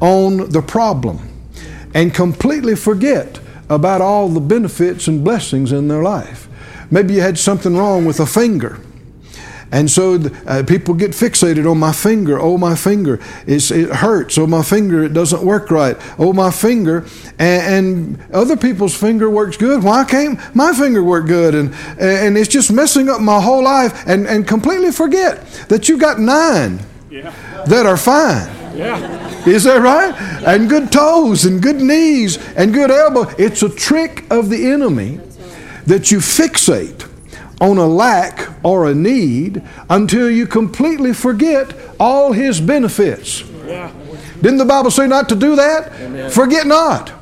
on 0.00 0.50
the 0.50 0.62
problem 0.62 1.33
and 1.94 2.12
completely 2.12 2.76
forget 2.76 3.40
about 3.70 4.02
all 4.02 4.28
the 4.28 4.40
benefits 4.40 5.08
and 5.08 5.24
blessings 5.24 5.72
in 5.72 5.88
their 5.88 6.02
life. 6.02 6.48
Maybe 6.90 7.14
you 7.14 7.22
had 7.22 7.38
something 7.38 7.76
wrong 7.76 8.04
with 8.04 8.20
a 8.20 8.26
finger 8.26 8.78
And 9.74 9.90
so 9.90 10.20
uh, 10.46 10.62
people 10.64 10.94
get 10.94 11.10
fixated 11.10 11.68
on 11.68 11.78
my 11.78 11.92
finger. 11.92 12.38
Oh, 12.38 12.56
my 12.56 12.76
finger, 12.76 13.18
it's, 13.44 13.72
it 13.72 13.90
hurts. 13.90 14.38
Oh, 14.38 14.46
my 14.46 14.62
finger, 14.62 15.02
it 15.02 15.12
doesn't 15.12 15.42
work 15.42 15.68
right. 15.68 15.96
Oh, 16.16 16.32
my 16.32 16.52
finger. 16.52 17.04
And, 17.40 18.18
and 18.20 18.32
other 18.32 18.56
people's 18.56 18.96
finger 18.96 19.28
works 19.28 19.56
good. 19.56 19.82
Why 19.82 20.04
can't 20.04 20.38
my 20.54 20.72
finger 20.72 21.02
work 21.02 21.26
good? 21.26 21.56
And, 21.56 21.74
and 21.98 22.38
it's 22.38 22.48
just 22.48 22.70
messing 22.70 23.08
up 23.08 23.20
my 23.20 23.40
whole 23.40 23.64
life 23.64 24.06
and, 24.06 24.28
and 24.28 24.46
completely 24.46 24.92
forget 24.92 25.44
that 25.68 25.88
you 25.88 25.98
got 25.98 26.20
nine 26.20 26.78
yeah. 27.10 27.34
that 27.66 27.84
are 27.84 27.96
fine. 27.96 28.63
Yeah. 28.74 29.46
Is 29.46 29.64
that 29.64 29.80
right? 29.80 30.14
And 30.46 30.68
good 30.68 30.90
toes 30.90 31.44
and 31.44 31.62
good 31.62 31.80
knees 31.80 32.38
and 32.56 32.72
good 32.72 32.90
elbow. 32.90 33.32
It's 33.38 33.62
a 33.62 33.68
trick 33.68 34.24
of 34.30 34.50
the 34.50 34.70
enemy 34.70 35.20
that 35.86 36.10
you 36.10 36.18
fixate 36.18 37.08
on 37.60 37.78
a 37.78 37.86
lack 37.86 38.48
or 38.64 38.86
a 38.88 38.94
need 38.94 39.62
until 39.88 40.30
you 40.30 40.46
completely 40.46 41.12
forget 41.12 41.74
all 42.00 42.32
his 42.32 42.60
benefits. 42.60 43.42
Yeah. 43.66 43.92
Didn't 44.40 44.58
the 44.58 44.64
Bible 44.64 44.90
say 44.90 45.06
not 45.06 45.28
to 45.30 45.36
do 45.36 45.56
that? 45.56 45.92
Amen. 46.00 46.30
Forget 46.30 46.66
not 46.66 47.12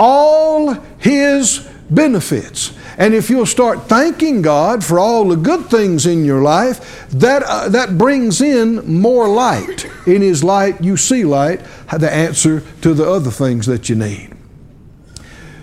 all 0.00 0.74
his 0.98 1.68
benefits. 1.90 2.72
And 2.98 3.14
if 3.14 3.30
you'll 3.30 3.46
start 3.46 3.88
thanking 3.88 4.42
God 4.42 4.84
for 4.84 4.98
all 4.98 5.28
the 5.28 5.36
good 5.36 5.66
things 5.66 6.06
in 6.06 6.24
your 6.24 6.42
life, 6.42 7.08
that, 7.10 7.42
uh, 7.42 7.68
that 7.70 7.96
brings 7.96 8.40
in 8.40 9.00
more 9.00 9.28
light. 9.28 9.86
In 10.06 10.22
His 10.22 10.44
light, 10.44 10.82
you 10.82 10.96
see 10.96 11.24
light, 11.24 11.60
the 11.90 12.12
answer 12.12 12.62
to 12.82 12.94
the 12.94 13.08
other 13.08 13.30
things 13.30 13.66
that 13.66 13.88
you 13.88 13.96
need. 13.96 14.34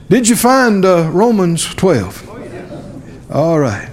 Did 0.10 0.28
you 0.28 0.36
find 0.36 0.86
uh, 0.86 1.10
Romans 1.12 1.66
12? 1.76 3.32
All 3.32 3.60
right. 3.60 3.90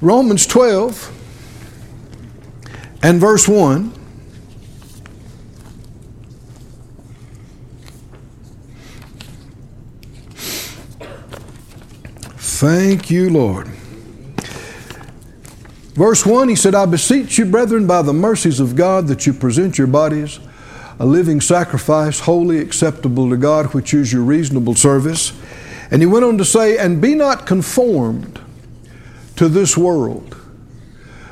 Romans 0.00 0.46
12 0.46 1.14
and 3.02 3.20
verse 3.20 3.46
1. 3.46 3.97
Thank 12.58 13.08
you, 13.08 13.30
Lord. 13.30 13.68
Verse 15.94 16.26
1, 16.26 16.48
he 16.48 16.56
said, 16.56 16.74
I 16.74 16.86
beseech 16.86 17.38
you, 17.38 17.44
brethren, 17.44 17.86
by 17.86 18.02
the 18.02 18.12
mercies 18.12 18.58
of 18.58 18.74
God, 18.74 19.06
that 19.06 19.28
you 19.28 19.32
present 19.32 19.78
your 19.78 19.86
bodies 19.86 20.40
a 20.98 21.06
living 21.06 21.40
sacrifice, 21.40 22.18
wholly 22.18 22.58
acceptable 22.58 23.30
to 23.30 23.36
God, 23.36 23.72
which 23.74 23.94
is 23.94 24.12
your 24.12 24.22
reasonable 24.22 24.74
service. 24.74 25.32
And 25.92 26.02
he 26.02 26.06
went 26.06 26.24
on 26.24 26.36
to 26.38 26.44
say, 26.44 26.76
And 26.76 27.00
be 27.00 27.14
not 27.14 27.46
conformed 27.46 28.40
to 29.36 29.48
this 29.48 29.76
world, 29.76 30.36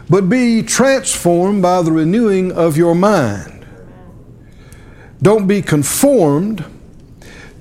but 0.09 0.29
be 0.29 0.63
transformed 0.63 1.61
by 1.61 1.83
the 1.83 1.91
renewing 1.91 2.53
of 2.53 2.77
your 2.77 2.95
mind. 2.95 3.67
Don't 5.21 5.49
be 5.49 5.61
conformed 5.61 6.65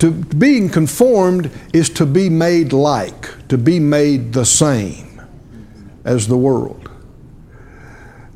to 0.05 0.11
being 0.11 0.69
conformed 0.69 1.49
is 1.73 1.89
to 1.89 2.05
be 2.05 2.29
made 2.29 2.71
like, 2.71 3.47
to 3.47 3.57
be 3.57 3.79
made 3.79 4.33
the 4.33 4.45
same 4.45 5.19
as 6.03 6.27
the 6.27 6.37
world. 6.37 6.91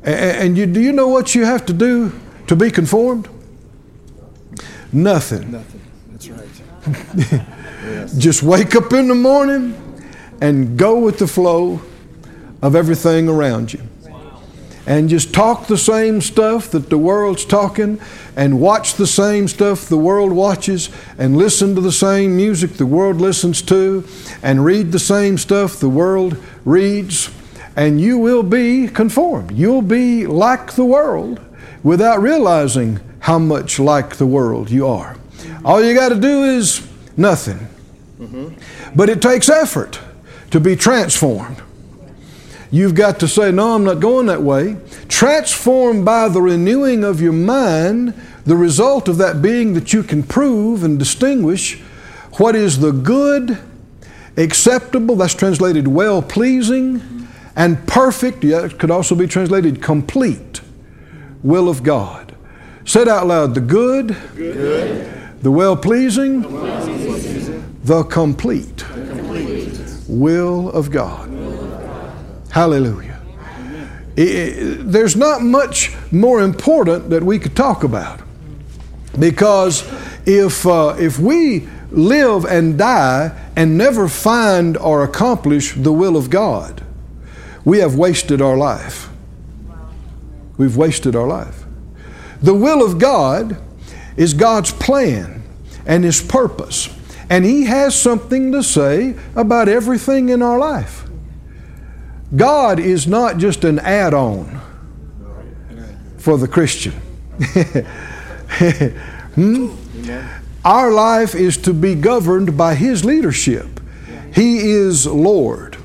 And 0.02 0.58
you, 0.58 0.66
do 0.66 0.80
you 0.80 0.92
know 0.92 1.06
what 1.06 1.36
you 1.36 1.44
have 1.44 1.64
to 1.66 1.72
do 1.72 2.12
to 2.48 2.56
be 2.56 2.72
conformed? 2.72 3.28
Nothing. 4.92 5.52
Nothing. 5.52 5.80
That's 6.08 6.28
right. 6.28 6.48
yes. 7.84 8.14
Just 8.18 8.42
wake 8.42 8.74
up 8.74 8.92
in 8.92 9.06
the 9.06 9.14
morning 9.14 9.76
and 10.40 10.76
go 10.76 10.98
with 10.98 11.20
the 11.20 11.28
flow 11.28 11.80
of 12.62 12.74
everything 12.74 13.28
around 13.28 13.72
you 13.72 13.80
and 14.90 15.08
just 15.08 15.32
talk 15.32 15.68
the 15.68 15.78
same 15.78 16.20
stuff 16.20 16.72
that 16.72 16.90
the 16.90 16.98
world's 16.98 17.44
talking 17.44 18.00
and 18.34 18.60
watch 18.60 18.94
the 18.94 19.06
same 19.06 19.46
stuff 19.46 19.88
the 19.88 19.96
world 19.96 20.32
watches 20.32 20.90
and 21.16 21.36
listen 21.36 21.76
to 21.76 21.80
the 21.80 21.92
same 21.92 22.36
music 22.36 22.72
the 22.72 22.84
world 22.84 23.20
listens 23.20 23.62
to 23.62 24.04
and 24.42 24.64
read 24.64 24.90
the 24.90 24.98
same 24.98 25.38
stuff 25.38 25.78
the 25.78 25.88
world 25.88 26.36
reads, 26.64 27.30
and 27.76 28.00
you 28.00 28.18
will 28.18 28.42
be 28.42 28.88
conformed. 28.88 29.52
You'll 29.52 29.80
be 29.80 30.26
like 30.26 30.72
the 30.72 30.84
world 30.84 31.38
without 31.84 32.20
realizing 32.20 32.98
how 33.20 33.38
much 33.38 33.78
like 33.78 34.16
the 34.16 34.26
world 34.26 34.70
you 34.70 34.88
are. 34.88 35.16
All 35.64 35.80
you 35.80 35.94
got 35.94 36.08
to 36.08 36.18
do 36.18 36.42
is 36.42 36.84
nothing. 37.16 37.68
Mm-hmm. 38.18 38.96
But 38.96 39.08
it 39.08 39.22
takes 39.22 39.48
effort 39.48 40.00
to 40.50 40.58
be 40.58 40.74
transformed. 40.74 41.62
You've 42.70 42.94
got 42.94 43.18
to 43.20 43.28
say, 43.28 43.50
No, 43.50 43.74
I'm 43.74 43.84
not 43.84 44.00
going 44.00 44.26
that 44.26 44.42
way. 44.42 44.76
Transformed 45.08 46.04
by 46.04 46.28
the 46.28 46.40
renewing 46.40 47.04
of 47.04 47.20
your 47.20 47.32
mind, 47.32 48.14
the 48.44 48.56
result 48.56 49.08
of 49.08 49.18
that 49.18 49.42
being 49.42 49.74
that 49.74 49.92
you 49.92 50.02
can 50.02 50.22
prove 50.22 50.84
and 50.84 50.98
distinguish 50.98 51.80
what 52.34 52.54
is 52.54 52.78
the 52.78 52.92
good, 52.92 53.58
acceptable, 54.36 55.16
that's 55.16 55.34
translated 55.34 55.88
well 55.88 56.22
pleasing, 56.22 57.28
and 57.56 57.86
perfect, 57.86 58.44
yeah, 58.44 58.64
it 58.64 58.78
could 58.78 58.90
also 58.90 59.14
be 59.14 59.26
translated 59.26 59.82
complete 59.82 60.60
will 61.42 61.68
of 61.68 61.82
God. 61.82 62.34
Said 62.84 63.08
out 63.08 63.26
loud, 63.26 63.54
the 63.54 63.60
good, 63.60 64.16
good. 64.36 65.42
the 65.42 65.50
well 65.50 65.76
pleasing, 65.76 66.42
the 66.42 67.62
the 67.84 68.02
complete 68.04 68.84
will 70.08 70.70
of 70.70 70.90
God. 70.90 71.29
Hallelujah. 72.50 73.20
It, 74.16 74.90
there's 74.90 75.16
not 75.16 75.42
much 75.42 75.94
more 76.12 76.42
important 76.42 77.10
that 77.10 77.22
we 77.22 77.38
could 77.38 77.56
talk 77.56 77.84
about 77.84 78.20
because 79.18 79.82
if, 80.26 80.66
uh, 80.66 80.96
if 80.98 81.18
we 81.18 81.68
live 81.90 82.44
and 82.44 82.76
die 82.78 83.36
and 83.56 83.76
never 83.78 84.08
find 84.08 84.76
or 84.76 85.02
accomplish 85.04 85.74
the 85.74 85.92
will 85.92 86.16
of 86.16 86.30
God, 86.30 86.82
we 87.64 87.78
have 87.78 87.94
wasted 87.96 88.40
our 88.40 88.56
life. 88.56 89.08
We've 90.56 90.76
wasted 90.76 91.16
our 91.16 91.26
life. 91.26 91.64
The 92.42 92.54
will 92.54 92.84
of 92.84 92.98
God 92.98 93.58
is 94.16 94.34
God's 94.34 94.72
plan 94.72 95.42
and 95.86 96.04
His 96.04 96.22
purpose. 96.22 96.94
And 97.28 97.44
He 97.44 97.64
has 97.64 97.98
something 97.98 98.52
to 98.52 98.62
say 98.62 99.14
about 99.36 99.68
everything 99.68 100.28
in 100.30 100.42
our 100.42 100.58
life. 100.58 101.09
God 102.34 102.78
is 102.78 103.06
not 103.06 103.38
just 103.38 103.64
an 103.64 103.78
add 103.78 104.14
on 104.14 104.60
for 106.18 106.38
the 106.38 106.46
Christian. 106.46 106.92
hmm? 109.34 109.74
Our 110.64 110.92
life 110.92 111.34
is 111.34 111.56
to 111.58 111.72
be 111.72 111.94
governed 111.94 112.56
by 112.56 112.74
His 112.74 113.04
leadership. 113.04 113.80
He 114.32 114.70
is 114.70 115.06
Lord, 115.06 115.76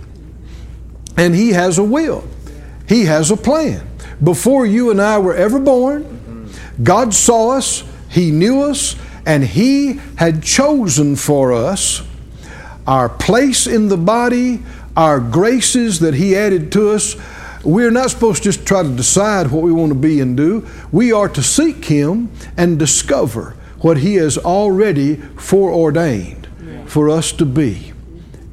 and 1.17 1.34
He 1.34 1.49
has 1.51 1.77
a 1.77 1.84
will, 1.84 2.27
He 2.88 3.05
has 3.05 3.31
a 3.31 3.38
plan. 3.38 3.88
Before 4.23 4.65
you 4.65 4.91
and 4.91 5.01
I 5.01 5.17
were 5.17 5.36
ever 5.36 5.60
born, 5.60 6.51
God 6.84 7.13
saw 7.13 7.51
us, 7.51 7.84
He 8.10 8.31
knew 8.31 8.62
us, 8.62 8.95
and 9.25 9.43
He 9.43 9.99
had 10.17 10.43
chosen 10.43 11.15
for 11.15 11.53
us 11.53 12.03
our 12.86 13.10
place 13.10 13.65
in 13.65 13.88
the 13.88 13.97
body, 13.97 14.62
our 14.95 15.19
graces 15.19 15.99
that 15.99 16.13
He 16.13 16.36
added 16.36 16.71
to 16.73 16.91
us, 16.91 17.15
we're 17.63 17.91
not 17.91 18.12
supposed 18.12 18.43
to 18.43 18.51
just 18.51 18.65
try 18.65 18.84
to 18.84 18.89
decide 18.89 19.51
what 19.51 19.63
we 19.63 19.71
want 19.71 19.89
to 19.89 19.97
be 19.97 20.19
and 20.21 20.38
do. 20.38 20.67
We 20.91 21.12
are 21.12 21.29
to 21.29 21.41
seek 21.41 21.86
Him 21.86 22.31
and 22.55 22.77
discover 22.77 23.55
what 23.79 23.97
He 23.97 24.15
has 24.15 24.38
already 24.38 25.15
foreordained 25.15 26.47
for 26.86 27.10
us 27.10 27.31
to 27.34 27.45
be 27.45 27.93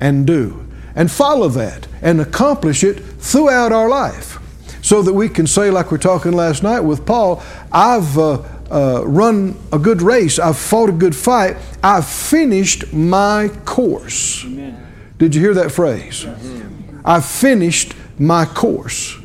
and 0.01 0.27
do, 0.27 0.67
and 0.95 1.11
follow 1.11 1.49
that 1.49 1.87
and 2.01 2.21
accomplish 2.21 2.83
it 2.83 2.99
throughout 2.99 3.73
our 3.73 3.89
life. 3.89 4.39
So 4.83 5.01
that 5.03 5.13
we 5.13 5.29
can 5.29 5.47
say, 5.47 5.71
like 5.71 5.93
we're 5.93 5.99
talking 5.99 6.33
last 6.33 6.65
night 6.65 6.81
with 6.81 7.07
Paul, 7.07 7.41
I've 7.71 8.19
uh, 8.19 8.43
uh, 8.69 9.05
run 9.07 9.57
a 9.73 9.79
good 9.79 10.03
race, 10.03 10.41
I've 10.41 10.59
fought 10.59 10.89
a 10.89 10.93
good 10.93 11.15
fight, 11.15 11.57
I've 11.85 12.07
finished 12.07 12.93
my 12.93 13.49
course. 13.65 14.45
Amen. 14.45 14.62
Did 15.23 15.37
you 15.37 15.41
hear 15.41 15.55
that 15.55 15.71
phrase? 15.71 16.27
I've 17.05 17.25
finished 17.25 17.95
my 18.19 18.45
course. 18.45 19.17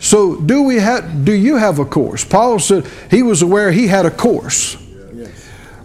So 0.00 0.34
do 0.34 0.64
we 0.64 0.80
have 0.80 1.24
do 1.24 1.30
you 1.30 1.58
have 1.58 1.78
a 1.78 1.84
course? 1.84 2.24
Paul 2.24 2.58
said 2.58 2.84
he 3.08 3.22
was 3.22 3.40
aware 3.40 3.70
he 3.70 3.86
had 3.86 4.04
a 4.04 4.10
course. 4.10 4.76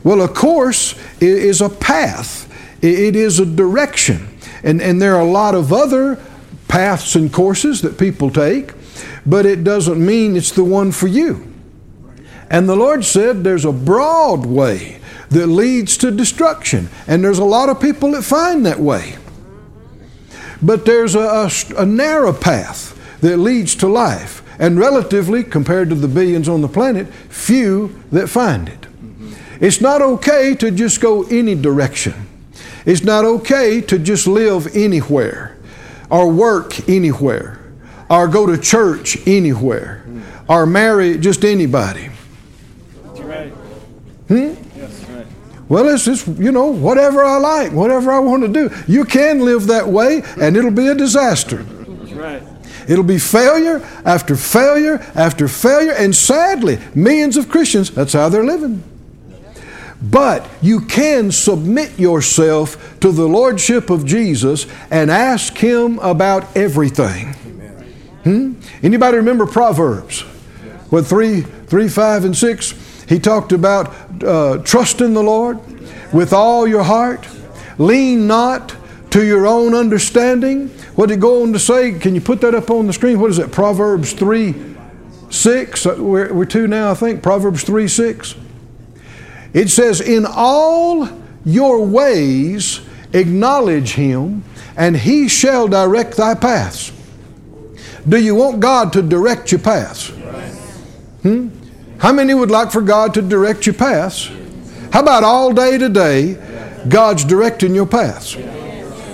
Well, 0.03 0.23
a 0.23 0.27
course 0.27 0.95
is 1.21 1.61
a 1.61 1.69
path. 1.69 2.51
It 2.83 3.15
is 3.15 3.39
a 3.39 3.45
direction. 3.45 4.39
And, 4.63 4.81
and 4.81 4.99
there 4.99 5.15
are 5.15 5.21
a 5.21 5.31
lot 5.31 5.53
of 5.53 5.71
other 5.71 6.19
paths 6.67 7.13
and 7.13 7.31
courses 7.31 7.83
that 7.83 7.99
people 7.99 8.31
take, 8.31 8.73
but 9.23 9.45
it 9.45 9.63
doesn't 9.63 10.03
mean 10.03 10.35
it's 10.35 10.51
the 10.51 10.63
one 10.63 10.91
for 10.91 11.05
you. 11.05 11.45
And 12.49 12.67
the 12.67 12.75
Lord 12.75 13.05
said 13.05 13.43
there's 13.43 13.65
a 13.65 13.71
broad 13.71 14.47
way 14.47 14.99
that 15.29 15.45
leads 15.45 15.95
to 15.97 16.09
destruction. 16.09 16.89
And 17.05 17.23
there's 17.23 17.37
a 17.37 17.45
lot 17.45 17.69
of 17.69 17.79
people 17.79 18.13
that 18.13 18.23
find 18.23 18.65
that 18.65 18.79
way. 18.79 19.17
But 20.61 20.85
there's 20.85 21.15
a, 21.15 21.19
a, 21.19 21.51
a 21.77 21.85
narrow 21.85 22.33
path 22.33 22.95
that 23.21 23.37
leads 23.37 23.75
to 23.75 23.87
life. 23.87 24.43
And 24.59 24.77
relatively, 24.77 25.43
compared 25.43 25.89
to 25.89 25.95
the 25.95 26.07
billions 26.07 26.49
on 26.49 26.61
the 26.61 26.67
planet, 26.67 27.07
few 27.29 28.03
that 28.11 28.27
find 28.27 28.67
it. 28.67 28.87
It's 29.61 29.81
not 29.81 30.01
okay 30.01 30.55
to 30.55 30.71
just 30.71 31.01
go 31.01 31.23
any 31.23 31.55
direction. 31.55 32.27
It's 32.85 33.03
not 33.03 33.25
okay 33.25 33.81
to 33.81 33.99
just 33.99 34.27
live 34.27 34.75
anywhere 34.75 35.57
or 36.09 36.31
work 36.31 36.89
anywhere 36.89 37.59
or 38.09 38.27
go 38.27 38.45
to 38.45 38.57
church 38.57 39.17
anywhere 39.27 40.03
or 40.47 40.65
marry 40.65 41.17
just 41.17 41.43
anybody. 41.43 42.09
Right. 43.05 43.51
Hmm? 44.27 44.53
Well, 45.69 45.87
it's 45.87 46.05
just, 46.05 46.27
you 46.27 46.51
know, 46.51 46.65
whatever 46.65 47.23
I 47.23 47.37
like, 47.37 47.71
whatever 47.71 48.11
I 48.11 48.19
want 48.19 48.41
to 48.41 48.47
do. 48.49 48.75
You 48.87 49.05
can 49.05 49.45
live 49.45 49.67
that 49.67 49.87
way 49.87 50.23
and 50.41 50.57
it'll 50.57 50.71
be 50.71 50.87
a 50.87 50.95
disaster. 50.95 51.57
That's 51.57 52.11
right. 52.13 52.43
It'll 52.87 53.03
be 53.03 53.19
failure 53.19 53.87
after 54.03 54.35
failure 54.35 54.95
after 55.13 55.47
failure, 55.47 55.91
and 55.91 56.15
sadly, 56.15 56.79
millions 56.95 57.37
of 57.37 57.47
Christians, 57.47 57.91
that's 57.91 58.13
how 58.13 58.29
they're 58.29 58.43
living. 58.43 58.83
But 60.01 60.49
you 60.59 60.81
can 60.81 61.31
submit 61.31 61.99
yourself 61.99 62.99
to 63.01 63.11
the 63.11 63.27
Lordship 63.27 63.91
of 63.91 64.07
Jesus 64.07 64.65
and 64.89 65.11
ask 65.11 65.55
Him 65.55 65.99
about 65.99 66.57
everything. 66.57 67.33
Hmm? 68.23 68.53
Anybody 68.81 69.17
remember 69.17 69.45
Proverbs? 69.45 70.21
What, 70.89 71.05
3, 71.05 71.41
3 71.41 71.89
5, 71.89 72.25
and 72.25 72.35
6? 72.35 72.88
He 73.09 73.17
talked 73.17 73.51
about 73.51 73.91
uh, 74.23 74.59
trust 74.59 75.01
in 75.01 75.15
the 75.15 75.23
Lord 75.23 75.59
with 76.13 76.31
all 76.31 76.67
your 76.67 76.83
heart, 76.83 77.27
lean 77.79 78.27
not 78.27 78.75
to 79.09 79.25
your 79.25 79.47
own 79.47 79.73
understanding. 79.73 80.69
What 80.95 81.07
did 81.07 81.15
he 81.15 81.19
go 81.19 81.41
on 81.41 81.51
to 81.53 81.59
say? 81.59 81.97
Can 81.97 82.13
you 82.13 82.21
put 82.21 82.39
that 82.41 82.53
up 82.53 82.69
on 82.69 82.85
the 82.85 82.93
screen? 82.93 83.19
What 83.19 83.31
is 83.31 83.39
it? 83.39 83.51
Proverbs 83.51 84.13
3 84.13 84.53
6. 85.31 85.85
Uh, 85.87 85.95
we're, 85.97 86.31
we're 86.31 86.45
two 86.45 86.67
now, 86.67 86.91
I 86.91 86.93
think. 86.93 87.23
Proverbs 87.23 87.63
3 87.63 87.87
6. 87.87 88.35
It 89.53 89.69
says, 89.69 90.01
In 90.01 90.27
all 90.29 91.09
your 91.43 91.83
ways 91.83 92.81
acknowledge 93.13 93.93
him, 93.93 94.43
and 94.77 94.95
he 94.95 95.27
shall 95.27 95.67
direct 95.67 96.15
thy 96.15 96.35
paths. 96.35 96.91
Do 98.07 98.23
you 98.23 98.35
want 98.35 98.59
God 98.59 98.93
to 98.93 99.01
direct 99.01 99.51
your 99.51 99.61
paths? 99.61 100.09
Hmm? 101.23 101.49
How 101.99 102.13
many 102.13 102.33
would 102.33 102.49
like 102.49 102.71
for 102.71 102.81
God 102.81 103.13
to 103.15 103.21
direct 103.21 103.65
your 103.65 103.75
paths? 103.75 104.31
How 104.91 105.01
about 105.01 105.23
all 105.23 105.53
day 105.53 105.77
today, 105.77 106.37
God's 106.87 107.25
directing 107.25 107.75
your 107.75 107.85
paths? 107.85 108.37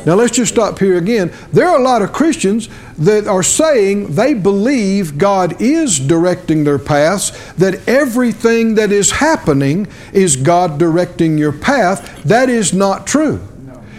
Now 0.06 0.14
let's 0.14 0.36
just 0.36 0.54
stop 0.54 0.78
here 0.78 0.98
again. 0.98 1.34
There 1.52 1.68
are 1.68 1.80
a 1.80 1.84
lot 1.84 2.04
of 2.04 2.14
Christians 2.14 2.70
that 3.00 3.26
are 3.28 3.42
saying 3.42 4.14
they 4.14 4.36
believe 4.36 5.18
God 5.18 5.60
is 5.60 6.00
directing 6.00 6.64
their 6.64 6.78
paths, 6.78 7.32
that 7.56 7.88
everything 7.88 8.76
that 8.76 8.92
is 8.92 9.12
happening 9.12 9.88
is 10.14 10.36
God 10.36 10.78
directing 10.78 11.40
your 11.40 11.52
path. 11.52 12.24
That 12.24 12.50
is 12.50 12.72
not 12.72 13.08
true. 13.08 13.42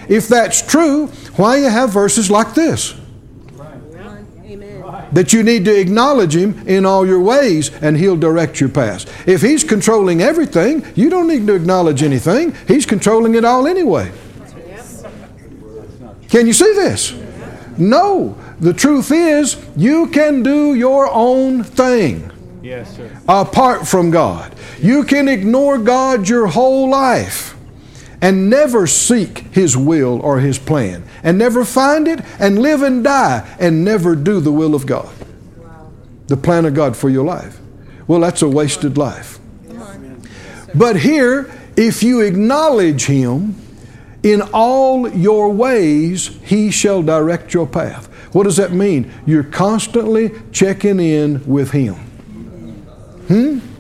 If 0.09 0.29
that's 0.29 0.63
true, 0.63 1.09
why 1.35 1.57
do 1.57 1.63
you 1.65 1.71
have 1.71 1.91
verses 1.91 2.31
like 2.31 2.55
this? 2.55 2.95
That 5.13 5.33
you 5.33 5.43
need 5.43 5.65
to 5.65 5.79
acknowledge 5.79 6.35
Him 6.37 6.67
in 6.67 6.85
all 6.85 7.07
your 7.07 7.21
ways 7.21 7.71
and 7.83 7.97
He'll 7.97 8.17
direct 8.17 8.61
your 8.61 8.69
path. 8.69 9.29
If 9.29 9.43
He's 9.43 9.65
controlling 9.65 10.21
everything, 10.23 10.85
you 10.95 11.11
don't 11.11 11.29
need 11.29 11.47
to 11.47 11.55
acknowledge 11.55 12.03
anything. 12.03 12.55
He's 12.69 12.87
controlling 12.87 13.35
it 13.35 13.45
all 13.45 13.67
anyway. 13.67 14.13
Can 16.29 16.47
you 16.47 16.53
see 16.53 16.73
this? 16.75 17.15
No. 17.79 18.37
The 18.61 18.73
truth 18.73 19.13
is, 19.13 19.57
you 19.77 20.09
can 20.09 20.43
do 20.43 20.75
your 20.75 21.11
own 21.13 21.63
thing 21.63 22.31
Yes, 22.63 22.97
sir. 22.97 23.11
apart 23.29 23.87
from 23.87 24.11
God. 24.11 24.55
You 24.81 25.05
can 25.05 25.29
ignore 25.29 25.79
God 25.79 26.29
your 26.29 26.47
whole 26.47 26.89
life 26.89 27.56
and 28.27 28.51
never 28.51 28.89
seek 28.89 29.39
His 29.53 29.77
will 29.77 30.21
or 30.21 30.41
His 30.41 30.59
plan, 30.59 31.05
and 31.23 31.39
never 31.39 31.65
find 31.65 32.09
it, 32.09 32.21
and 32.41 32.59
live 32.59 32.83
and 32.83 33.05
die, 33.05 33.57
and 33.61 33.85
never 33.85 34.17
do 34.17 34.41
the 34.41 34.51
will 34.51 34.75
of 34.75 34.85
God, 34.85 35.15
the 36.27 36.37
plan 36.37 36.65
of 36.65 36.75
God 36.75 36.97
for 36.97 37.09
your 37.09 37.25
life. 37.25 37.61
Well, 38.09 38.19
that's 38.19 38.43
a 38.43 38.49
wasted 38.49 38.99
life. 38.99 39.39
But 40.75 40.97
here, 40.97 41.53
if 41.77 42.03
you 42.03 42.21
acknowledge 42.21 43.07
Him 43.07 43.55
in 44.25 44.43
all 44.53 45.09
your 45.09 45.53
ways, 45.53 46.27
He 46.43 46.73
shall 46.73 47.05
direct 47.05 47.55
your 47.55 47.69
path. 47.69 48.07
What 48.35 48.43
does 48.43 48.57
that 48.57 48.73
mean? 48.73 49.09
You're 49.25 49.45
constantly 49.45 50.33
checking 50.51 50.99
in 50.99 51.47
with 51.47 51.71
Him. 51.71 51.95
Hmm? 53.29 53.76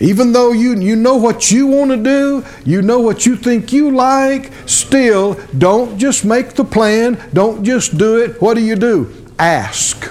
Even 0.00 0.32
though 0.32 0.52
you, 0.52 0.78
you 0.78 0.94
know 0.94 1.16
what 1.16 1.50
you 1.50 1.66
want 1.66 1.90
to 1.90 1.96
do, 1.96 2.44
you 2.64 2.82
know 2.82 3.00
what 3.00 3.26
you 3.26 3.34
think 3.34 3.72
you 3.72 3.90
like, 3.90 4.52
still 4.66 5.34
don't 5.56 5.98
just 5.98 6.24
make 6.24 6.54
the 6.54 6.64
plan, 6.64 7.20
don't 7.32 7.64
just 7.64 7.98
do 7.98 8.16
it. 8.18 8.40
What 8.40 8.54
do 8.54 8.60
you 8.60 8.76
do? 8.76 9.12
Ask. 9.38 10.10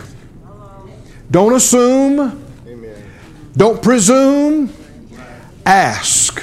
Don't 1.31 1.53
assume, 1.53 2.43
don't 3.55 3.81
presume, 3.81 4.73
ask. 5.65 6.39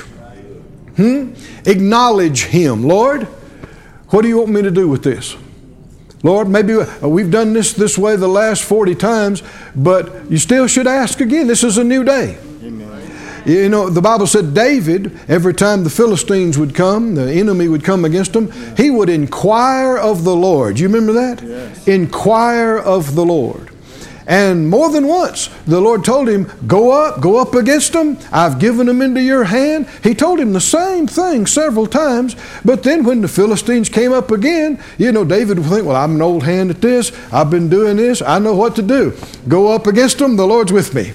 Hmm? 0.97 1.35
Acknowledge 1.67 2.45
Him. 2.45 2.85
Lord, 2.85 3.25
what 4.09 4.23
do 4.23 4.29
you 4.29 4.39
want 4.39 4.51
me 4.51 4.63
to 4.63 4.71
do 4.71 4.89
with 4.89 5.03
this? 5.03 5.37
Lord, 6.23 6.49
maybe 6.49 6.75
uh, 6.75 7.09
we've 7.09 7.31
done 7.31 7.53
this 7.53 7.75
this 7.75 7.99
way 7.99 8.17
the 8.17 8.29
last 8.29 8.65
40 8.65 8.95
times, 8.95 9.43
but 9.75 10.31
you 10.31 10.39
still 10.39 10.67
should 10.67 10.87
ask 10.87 11.21
again. 11.21 11.47
This 11.47 11.63
is 11.63 11.77
a 11.77 11.85
new 11.85 12.05
day. 12.05 12.39
You 13.47 13.69
know, 13.69 13.91
the 13.91 14.01
Bible 14.01 14.27
said 14.27 14.55
David, 14.55 15.19
every 15.29 15.53
time 15.53 15.85
the 15.85 15.91
Philistines 15.91 16.57
would 16.57 16.75
come, 16.75 17.15
the 17.15 17.31
enemy 17.31 17.69
would 17.69 17.85
come 17.85 18.05
against 18.05 18.35
him, 18.35 18.51
he 18.77 18.91
would 18.91 19.11
inquire 19.11 19.99
of 19.99 20.25
the 20.25 20.35
Lord. 20.35 20.79
You 20.79 20.89
remember 20.89 21.13
that? 21.13 21.43
Yes. 21.43 21.87
Inquire 21.87 22.79
of 22.79 23.15
the 23.15 23.25
Lord. 23.25 23.71
And 24.27 24.71
more 24.71 24.91
than 24.91 25.07
once, 25.07 25.49
the 25.67 25.81
Lord 25.81 26.03
told 26.03 26.29
him, 26.29 26.51
Go 26.67 26.93
up, 26.93 27.21
go 27.21 27.37
up 27.37 27.55
against 27.55 27.93
them. 27.93 28.17
I've 28.33 28.59
given 28.59 28.87
them 28.87 29.03
into 29.03 29.21
your 29.21 29.45
hand. 29.45 29.87
He 30.03 30.15
told 30.15 30.41
him 30.41 30.55
the 30.55 30.61
same 30.63 31.07
thing 31.07 31.47
several 31.47 31.87
times. 31.87 32.35
But 32.65 32.83
then 32.83 33.05
when 33.05 33.21
the 33.21 33.29
Philistines 33.29 33.91
came 33.91 34.13
up 34.13 34.31
again, 34.31 34.83
you 34.97 35.13
know, 35.13 35.25
David 35.25 35.59
would 35.59 35.69
think, 35.69 35.87
Well, 35.87 35.97
I'm 35.97 36.15
an 36.15 36.23
old 36.23 36.45
hand 36.45 36.71
at 36.71 36.81
this. 36.81 37.13
I've 37.31 37.51
been 37.51 37.69
doing 37.69 37.99
this. 37.99 38.23
I 38.23 38.39
know 38.39 38.55
what 38.55 38.77
to 38.77 38.83
do. 38.83 39.13
Go 39.47 39.73
up 39.73 39.87
against 39.87 40.19
them. 40.19 40.37
The 40.37 40.47
Lord's 40.47 40.73
with 40.73 40.95
me. 40.95 41.13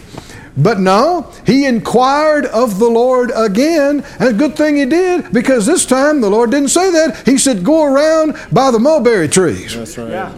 But 0.57 0.79
no, 0.79 1.31
he 1.45 1.65
inquired 1.65 2.45
of 2.45 2.79
the 2.79 2.89
Lord 2.89 3.31
again, 3.35 4.03
and 4.19 4.29
a 4.29 4.33
good 4.33 4.55
thing 4.55 4.75
he 4.75 4.85
did 4.85 5.31
because 5.31 5.65
this 5.65 5.85
time 5.85 6.21
the 6.21 6.29
Lord 6.29 6.51
didn't 6.51 6.69
say 6.69 6.91
that. 6.91 7.25
He 7.25 7.37
said, 7.37 7.63
Go 7.63 7.83
around 7.85 8.35
by 8.51 8.71
the 8.71 8.79
mulberry 8.79 9.27
trees. 9.27 9.75
That's 9.75 9.97
right. 9.97 10.31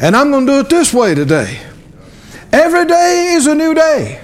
And 0.00 0.16
I'm 0.16 0.30
going 0.30 0.46
to 0.46 0.52
do 0.52 0.58
it 0.60 0.68
this 0.68 0.92
way 0.92 1.14
today. 1.14 1.60
Every 2.52 2.86
day 2.86 3.34
is 3.34 3.46
a 3.46 3.54
new 3.54 3.74
day. 3.74 4.20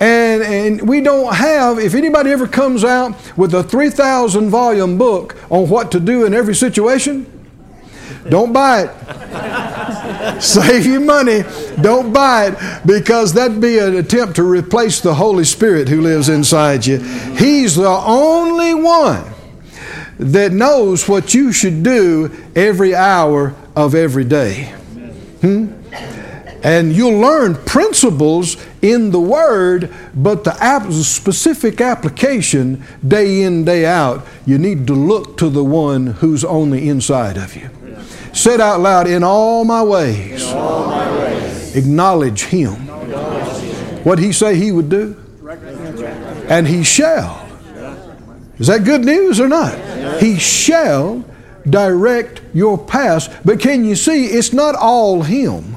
And, 0.00 0.42
and 0.42 0.88
we 0.88 1.00
don't 1.00 1.34
have, 1.34 1.78
if 1.78 1.94
anybody 1.94 2.30
ever 2.30 2.46
comes 2.46 2.84
out 2.84 3.14
with 3.36 3.54
a 3.54 3.62
3,000 3.62 4.50
volume 4.50 4.98
book 4.98 5.36
on 5.50 5.68
what 5.68 5.92
to 5.92 6.00
do 6.00 6.24
in 6.24 6.34
every 6.34 6.54
situation, 6.54 7.26
don't 8.28 8.52
buy 8.52 8.84
it. 8.84 10.40
Save 10.42 10.86
your 10.86 11.00
money. 11.00 11.42
Don't 11.80 12.12
buy 12.12 12.48
it 12.48 12.86
because 12.86 13.32
that'd 13.32 13.60
be 13.60 13.78
an 13.78 13.96
attempt 13.96 14.36
to 14.36 14.42
replace 14.42 15.00
the 15.00 15.14
Holy 15.14 15.44
Spirit 15.44 15.88
who 15.88 16.00
lives 16.00 16.28
inside 16.28 16.86
you. 16.86 16.98
He's 16.98 17.76
the 17.76 17.88
only 17.88 18.74
one 18.74 19.24
that 20.18 20.52
knows 20.52 21.08
what 21.08 21.34
you 21.34 21.52
should 21.52 21.82
do 21.82 22.30
every 22.54 22.94
hour 22.94 23.54
of 23.74 23.94
every 23.94 24.24
day. 24.24 24.72
Hmm? 25.40 25.72
And 26.62 26.94
you'll 26.94 27.18
learn 27.18 27.56
principles 27.56 28.56
in 28.80 29.10
the 29.10 29.20
Word, 29.20 29.92
but 30.14 30.44
the 30.44 30.56
ap- 30.62 30.90
specific 30.92 31.80
application 31.82 32.82
day 33.06 33.42
in, 33.42 33.64
day 33.66 33.84
out, 33.84 34.26
you 34.46 34.56
need 34.56 34.86
to 34.86 34.94
look 34.94 35.36
to 35.38 35.50
the 35.50 35.64
one 35.64 36.06
who's 36.06 36.42
on 36.42 36.70
the 36.70 36.88
inside 36.88 37.36
of 37.36 37.54
you. 37.54 37.68
Said 38.34 38.60
out 38.60 38.80
loud, 38.80 39.06
in 39.06 39.22
all 39.22 39.64
my 39.64 39.82
ways, 39.82 40.52
acknowledge 41.74 42.42
him. 42.42 42.74
What 44.04 44.18
he 44.18 44.32
say 44.32 44.56
he 44.56 44.72
would 44.72 44.88
do? 44.88 45.16
And 46.48 46.66
he 46.66 46.82
shall. 46.82 47.48
Is 48.58 48.66
that 48.66 48.84
good 48.84 49.04
news 49.04 49.40
or 49.40 49.48
not? 49.48 50.20
He 50.20 50.38
shall 50.38 51.24
direct 51.68 52.42
your 52.52 52.76
paths. 52.76 53.28
But 53.44 53.60
can 53.60 53.84
you 53.84 53.94
see, 53.94 54.26
it's 54.26 54.52
not 54.52 54.74
all 54.74 55.22
him. 55.22 55.76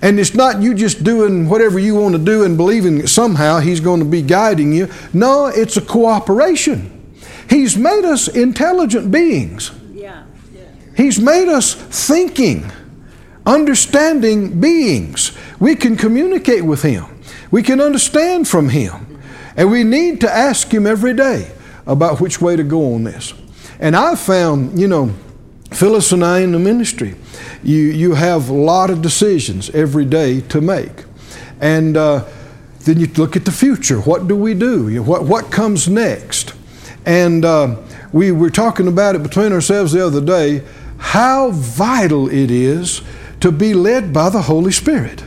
And 0.00 0.18
it's 0.18 0.34
not 0.34 0.60
you 0.60 0.74
just 0.74 1.04
doing 1.04 1.48
whatever 1.48 1.78
you 1.78 1.94
want 1.94 2.16
to 2.16 2.18
do 2.18 2.42
and 2.42 2.56
believing 2.56 3.06
somehow 3.06 3.60
He's 3.60 3.78
going 3.78 4.00
to 4.00 4.06
be 4.06 4.20
guiding 4.20 4.72
you. 4.72 4.88
No, 5.12 5.46
it's 5.46 5.76
a 5.76 5.80
cooperation. 5.80 7.14
He's 7.48 7.76
made 7.76 8.04
us 8.04 8.26
intelligent 8.26 9.12
beings. 9.12 9.70
He's 10.96 11.18
made 11.18 11.48
us 11.48 11.74
thinking 11.74 12.70
understanding 13.46 14.60
beings. 14.60 15.36
We 15.58 15.74
can 15.76 15.96
communicate 15.96 16.64
with 16.64 16.82
Him, 16.82 17.06
we 17.50 17.62
can 17.62 17.80
understand 17.80 18.48
from 18.48 18.68
Him. 18.68 19.08
And 19.54 19.70
we 19.70 19.84
need 19.84 20.22
to 20.22 20.30
ask 20.30 20.72
Him 20.72 20.86
every 20.86 21.12
day 21.12 21.50
about 21.86 22.20
which 22.20 22.40
way 22.40 22.56
to 22.56 22.62
go 22.62 22.94
on 22.94 23.04
this. 23.04 23.34
And 23.78 23.94
I've 23.94 24.18
found, 24.18 24.80
you 24.80 24.88
know, 24.88 25.12
Phyllis 25.72 26.12
and 26.12 26.24
I 26.24 26.40
in 26.40 26.52
the 26.52 26.58
ministry, 26.58 27.16
you, 27.62 27.76
you 27.76 28.14
have 28.14 28.48
a 28.48 28.54
lot 28.54 28.90
of 28.90 29.02
decisions 29.02 29.70
every 29.70 30.04
day 30.04 30.40
to 30.42 30.60
make. 30.60 31.04
And 31.60 31.96
uh, 31.96 32.24
then 32.80 32.98
you 32.98 33.06
look 33.08 33.36
at 33.36 33.44
the 33.44 33.52
future. 33.52 34.00
What 34.00 34.26
do 34.28 34.36
we 34.36 34.54
do? 34.54 35.02
What, 35.02 35.24
what 35.24 35.50
comes 35.50 35.88
next? 35.88 36.54
And 37.04 37.44
uh, 37.44 37.76
we 38.12 38.32
were 38.32 38.50
talking 38.50 38.88
about 38.88 39.16
it 39.16 39.22
between 39.22 39.52
ourselves 39.52 39.92
the 39.92 40.04
other 40.04 40.20
day 40.20 40.62
how 41.02 41.50
vital 41.50 42.28
it 42.28 42.50
is 42.50 43.02
to 43.40 43.50
be 43.50 43.74
led 43.74 44.12
by 44.12 44.30
the 44.30 44.42
Holy 44.42 44.70
Spirit. 44.70 45.22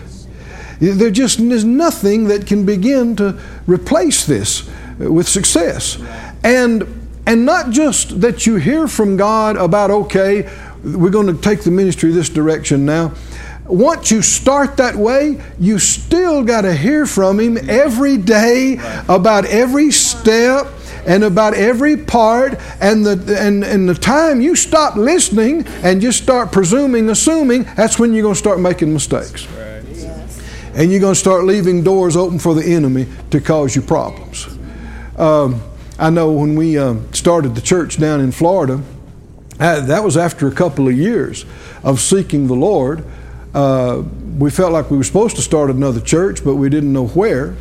There 0.80 1.12
just 1.12 1.40
is 1.40 1.66
nothing 1.66 2.26
that 2.26 2.48
can 2.48 2.66
begin 2.66 3.16
to 3.18 3.40
replace 3.68 4.26
this 4.26 4.68
with 4.98 5.28
success. 5.28 6.02
And 6.44 7.02
and 7.28 7.46
not 7.46 7.72
just 7.72 8.22
that 8.22 8.46
you 8.46 8.56
hear 8.56 8.88
from 8.88 9.18
God 9.18 9.58
about, 9.58 9.90
okay, 9.90 10.50
we're 10.84 11.10
going 11.10 11.28
to 11.28 11.42
take 11.42 11.64
the 11.64 11.72
ministry 11.72 12.12
this 12.12 12.30
direction 12.30 12.86
now. 12.86 13.14
Once 13.66 14.12
you 14.12 14.22
start 14.22 14.78
that 14.78 14.96
way, 14.96 15.42
you 15.60 15.80
still 15.80 16.44
got 16.44 16.62
to 16.62 16.74
hear 16.74 17.08
from 17.08 17.40
Him 17.40 17.58
every 17.68 18.16
day 18.18 18.78
about 19.10 19.46
every 19.46 19.92
step 19.92 20.68
and 21.06 21.24
about 21.24 21.54
every 21.54 21.98
part. 21.98 22.60
And 22.82 23.06
the, 23.06 23.38
and, 23.39 23.63
and 23.63 23.88
the 23.88 23.96
time 23.96 24.41
you 24.41 24.56
stop 24.56 24.96
listening 24.96 25.65
and 25.84 26.02
just 26.02 26.22
start 26.22 26.52
presuming, 26.52 27.10
assuming, 27.10 27.63
that's 27.76 28.00
when 28.00 28.13
you're 28.13 28.24
going 28.24 28.36
to 28.36 28.39
start 28.39 28.60
making 28.60 28.94
mistakes. 28.94 29.48
And 30.74 30.91
you're 30.91 31.00
going 31.00 31.13
to 31.13 31.20
start 31.20 31.46
leaving 31.46 31.84
doors 31.84 32.18
open 32.18 32.38
for 32.38 32.54
the 32.54 32.65
enemy 32.65 33.08
to 33.32 33.39
cause 33.39 33.76
you 33.76 33.82
problems. 33.82 34.48
Um, 35.18 35.62
I 35.98 36.10
know 36.10 36.34
when 36.34 36.58
we 36.58 36.78
uh, 36.78 36.96
started 37.13 37.56
the 37.56 37.62
church 37.62 37.98
down 37.98 38.20
in 38.20 38.34
Florida, 38.34 38.82
uh, 39.58 39.80
that 39.82 40.04
was 40.04 40.18
after 40.18 40.48
a 40.48 40.52
couple 40.52 40.89
of 40.89 40.94
years 40.94 41.46
of 41.82 42.02
seeking 42.02 42.48
the 42.48 42.56
Lord. 42.56 43.06
Uh, 43.54 44.04
we 44.38 44.50
felt 44.52 44.74
like 44.74 44.91
we 44.91 44.98
were 44.98 45.04
supposed 45.06 45.38
to 45.38 45.41
start 45.41 45.70
another 45.70 46.02
church, 46.02 46.44
but 46.44 46.56
we 46.56 46.68
didn't 46.68 46.91
know 46.91 47.08
where. 47.08 47.56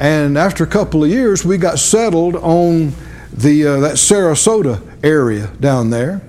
And 0.00 0.36
after 0.36 0.64
a 0.64 0.66
couple 0.66 1.04
of 1.04 1.10
years, 1.10 1.44
we 1.44 1.58
got 1.58 1.78
settled 1.78 2.34
on 2.34 2.92
the 3.32 3.66
uh, 3.66 3.80
that 3.80 3.94
Sarasota 3.94 4.82
area 5.04 5.52
down 5.60 5.90
there, 5.90 6.20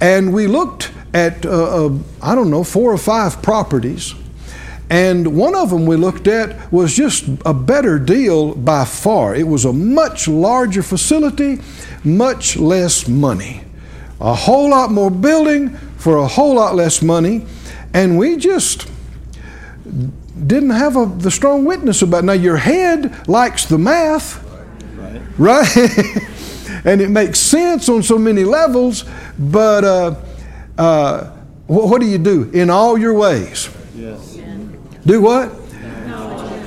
and 0.00 0.32
we 0.32 0.46
looked 0.46 0.92
at 1.12 1.44
uh, 1.44 1.86
uh, 1.86 1.98
I 2.22 2.36
don't 2.36 2.50
know 2.50 2.62
four 2.62 2.92
or 2.92 2.98
five 2.98 3.42
properties 3.42 4.14
and 4.90 5.36
one 5.36 5.54
of 5.54 5.70
them 5.70 5.86
we 5.86 5.94
looked 5.94 6.26
at 6.26 6.70
was 6.72 6.96
just 6.96 7.24
a 7.46 7.54
better 7.54 7.96
deal 7.96 8.56
by 8.56 8.84
far. 8.84 9.36
It 9.36 9.46
was 9.46 9.64
a 9.64 9.72
much 9.72 10.26
larger 10.26 10.82
facility, 10.82 11.60
much 12.02 12.56
less 12.56 13.06
money. 13.06 13.62
A 14.20 14.34
whole 14.34 14.70
lot 14.70 14.90
more 14.90 15.08
building 15.08 15.76
for 15.96 16.16
a 16.16 16.26
whole 16.26 16.56
lot 16.56 16.74
less 16.74 17.02
money. 17.02 17.46
And 17.94 18.18
we 18.18 18.36
just 18.36 18.90
didn't 20.46 20.70
have 20.70 20.96
a, 20.96 21.06
the 21.06 21.30
strong 21.30 21.64
witness 21.64 22.02
about 22.02 22.24
it. 22.24 22.26
Now, 22.26 22.32
your 22.32 22.56
head 22.56 23.28
likes 23.28 23.64
the 23.66 23.78
math, 23.78 24.42
right? 24.96 25.22
right? 25.38 25.76
and 26.84 27.00
it 27.00 27.10
makes 27.10 27.38
sense 27.38 27.88
on 27.88 28.02
so 28.02 28.18
many 28.18 28.44
levels, 28.44 29.04
but 29.38 29.84
uh, 29.84 30.14
uh, 30.78 31.30
what 31.66 32.00
do 32.00 32.06
you 32.06 32.18
do? 32.18 32.50
In 32.52 32.70
all 32.70 32.98
your 32.98 33.14
ways. 33.14 33.68
Yes 33.94 34.30
do 35.04 35.20
what? 35.20 35.52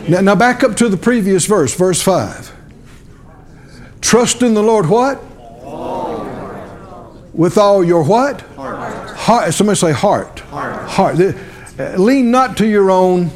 Now, 0.09 0.21
now 0.21 0.35
back 0.35 0.63
up 0.63 0.75
to 0.77 0.89
the 0.89 0.97
previous 0.97 1.45
verse, 1.45 1.75
verse 1.75 2.01
5. 2.01 2.51
Trust 4.01 4.41
in 4.41 4.53
the 4.53 4.63
Lord 4.63 4.89
what? 4.89 5.23
With 7.33 7.57
all 7.57 7.83
your 7.83 8.03
what? 8.03 8.41
Heart. 8.41 9.17
heart. 9.17 9.53
Somebody 9.53 9.77
say 9.77 9.91
heart. 9.91 10.39
Heart. 10.41 10.89
heart. 10.89 11.99
Lean 11.99 12.29
not 12.29 12.57
to 12.57 12.67
your 12.67 12.91
own 12.91 13.31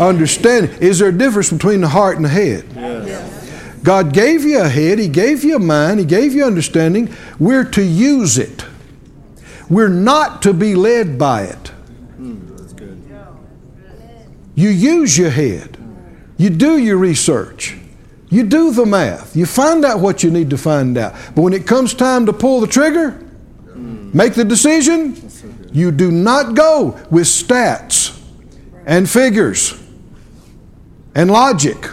understanding. 0.00 0.70
Is 0.80 0.98
there 0.98 1.08
a 1.08 1.16
difference 1.16 1.50
between 1.50 1.80
the 1.80 1.88
heart 1.88 2.16
and 2.16 2.24
the 2.24 2.30
head? 2.30 2.64
Yes. 2.74 3.40
God 3.82 4.12
gave 4.12 4.44
you 4.44 4.60
a 4.60 4.68
head, 4.68 4.98
He 4.98 5.08
gave 5.08 5.44
you 5.44 5.56
a 5.56 5.58
mind, 5.58 6.00
He 6.00 6.06
gave 6.06 6.34
you 6.34 6.44
understanding. 6.44 7.14
We're 7.38 7.64
to 7.64 7.82
use 7.82 8.38
it. 8.38 8.64
We're 9.68 9.88
not 9.88 10.42
to 10.42 10.52
be 10.52 10.74
led 10.74 11.18
by 11.18 11.44
it. 11.44 11.72
You 14.54 14.68
use 14.68 15.16
your 15.16 15.30
head. 15.30 15.78
You 16.36 16.50
do 16.50 16.76
your 16.76 16.98
research. 16.98 17.76
You 18.28 18.44
do 18.44 18.72
the 18.72 18.84
math. 18.84 19.34
You 19.34 19.46
find 19.46 19.84
out 19.84 20.00
what 20.00 20.22
you 20.22 20.30
need 20.30 20.50
to 20.50 20.58
find 20.58 20.98
out. 20.98 21.14
But 21.34 21.42
when 21.42 21.52
it 21.52 21.66
comes 21.66 21.94
time 21.94 22.26
to 22.26 22.32
pull 22.32 22.60
the 22.60 22.66
trigger, 22.66 23.18
make 23.74 24.34
the 24.34 24.44
decision, 24.44 25.16
you 25.72 25.90
do 25.90 26.10
not 26.10 26.54
go 26.54 27.00
with 27.10 27.26
stats 27.26 28.18
and 28.84 29.08
figures 29.08 29.79
and 31.14 31.30
logic. 31.30 31.88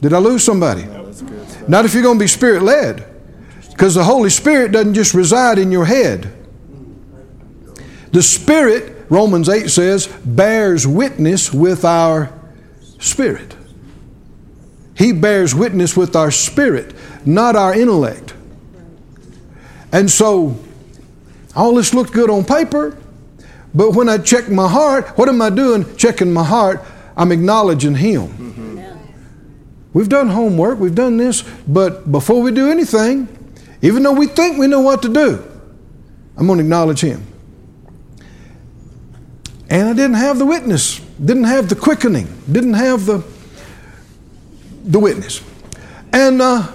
Did 0.00 0.12
I 0.12 0.18
lose 0.18 0.42
somebody? 0.44 0.84
Not 1.68 1.84
if 1.84 1.94
you're 1.94 2.02
going 2.02 2.18
to 2.18 2.22
be 2.22 2.28
spirit 2.28 2.62
led. 2.62 3.06
Because 3.70 3.94
the 3.94 4.04
Holy 4.04 4.30
Spirit 4.30 4.72
doesn't 4.72 4.94
just 4.94 5.14
reside 5.14 5.58
in 5.58 5.72
your 5.72 5.84
head. 5.84 6.32
The 8.12 8.22
Spirit 8.22 8.92
Romans 9.12 9.50
8 9.50 9.68
says, 9.68 10.06
bears 10.24 10.86
witness 10.86 11.52
with 11.52 11.84
our 11.84 12.32
spirit. 12.98 13.54
He 14.96 15.12
bears 15.12 15.54
witness 15.54 15.94
with 15.94 16.16
our 16.16 16.30
spirit, 16.30 16.94
not 17.26 17.54
our 17.54 17.74
intellect. 17.74 18.32
And 19.92 20.10
so, 20.10 20.58
all 21.54 21.74
this 21.74 21.92
looked 21.92 22.14
good 22.14 22.30
on 22.30 22.42
paper, 22.46 22.96
but 23.74 23.90
when 23.90 24.08
I 24.08 24.16
check 24.16 24.48
my 24.48 24.66
heart, 24.66 25.08
what 25.18 25.28
am 25.28 25.42
I 25.42 25.50
doing 25.50 25.94
checking 25.96 26.32
my 26.32 26.44
heart? 26.44 26.82
I'm 27.16 27.32
acknowledging 27.32 27.94
Him. 27.94 28.28
Mm-hmm. 28.28 28.62
We've 29.92 30.08
done 30.08 30.28
homework, 30.28 30.78
we've 30.78 30.94
done 30.94 31.18
this, 31.18 31.42
but 31.66 32.10
before 32.10 32.40
we 32.40 32.50
do 32.50 32.70
anything, 32.70 33.28
even 33.82 34.02
though 34.02 34.12
we 34.12 34.26
think 34.26 34.58
we 34.58 34.66
know 34.66 34.80
what 34.80 35.02
to 35.02 35.08
do, 35.12 35.44
I'm 36.36 36.46
going 36.46 36.58
to 36.58 36.64
acknowledge 36.64 37.00
Him. 37.00 37.26
And 39.68 39.88
I 39.88 39.92
didn't 39.92 40.14
have 40.14 40.38
the 40.38 40.46
witness, 40.46 40.98
didn't 41.22 41.44
have 41.44 41.68
the 41.68 41.76
quickening, 41.76 42.26
didn't 42.50 42.74
have 42.74 43.06
the, 43.06 43.24
the 44.84 44.98
witness. 44.98 45.42
And, 46.12 46.40
uh, 46.40 46.70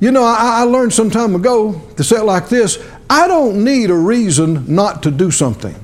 you 0.00 0.10
know, 0.10 0.24
I, 0.24 0.60
I 0.60 0.62
learned 0.62 0.92
some 0.92 1.10
time 1.10 1.34
ago 1.34 1.80
to 1.96 2.04
say 2.04 2.16
it 2.16 2.24
like 2.24 2.48
this 2.48 2.82
I 3.08 3.28
don't 3.28 3.64
need 3.64 3.90
a 3.90 3.94
reason 3.94 4.74
not 4.74 5.02
to 5.04 5.10
do 5.10 5.30
something. 5.30 5.74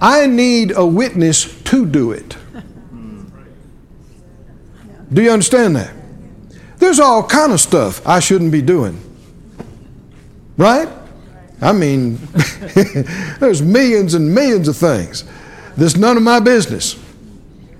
I 0.00 0.26
need 0.26 0.72
a 0.76 0.84
witness 0.84 1.55
to 1.66 1.86
do 1.86 2.12
it. 2.12 2.36
Do 5.12 5.22
you 5.22 5.30
understand 5.30 5.76
that? 5.76 5.92
There's 6.78 6.98
all 6.98 7.22
kind 7.22 7.52
of 7.52 7.60
stuff 7.60 8.06
I 8.06 8.20
shouldn't 8.20 8.52
be 8.52 8.62
doing. 8.62 9.00
Right? 10.56 10.88
I 11.60 11.72
mean, 11.72 12.16
there's 13.40 13.62
millions 13.62 14.14
and 14.14 14.34
millions 14.34 14.68
of 14.68 14.76
things 14.76 15.24
that's 15.76 15.96
none 15.96 16.16
of 16.16 16.22
my 16.22 16.40
business. 16.40 16.98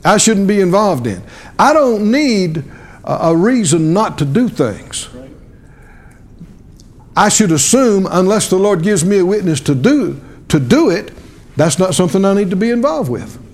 I 0.05 0.18
shouldn't 0.18 0.46
be 0.46 0.61
involved 0.61 1.07
in. 1.07 1.22
I 1.59 1.72
don't 1.72 2.11
need 2.11 2.64
a, 3.05 3.37
reason 3.37 3.92
not 3.92 4.18
to 4.18 4.25
do 4.25 4.49
things. 4.49 5.09
I 7.16 7.29
should 7.29 7.51
assume, 7.51 8.07
unless 8.11 8.51
the 8.51 8.57
Lord 8.57 8.83
gives 8.83 9.05
me 9.05 9.18
a 9.18 9.27
witness 9.27 9.61
to 9.62 9.75
do 9.75 10.20
to 10.49 10.61
do 10.61 10.90
it, 10.90 11.12
that's 11.57 11.79
not 11.79 11.94
something 11.94 12.25
I 12.25 12.35
need 12.35 12.51
to 12.51 12.57
be 12.57 12.70
involved 12.70 13.11
with. 13.11 13.46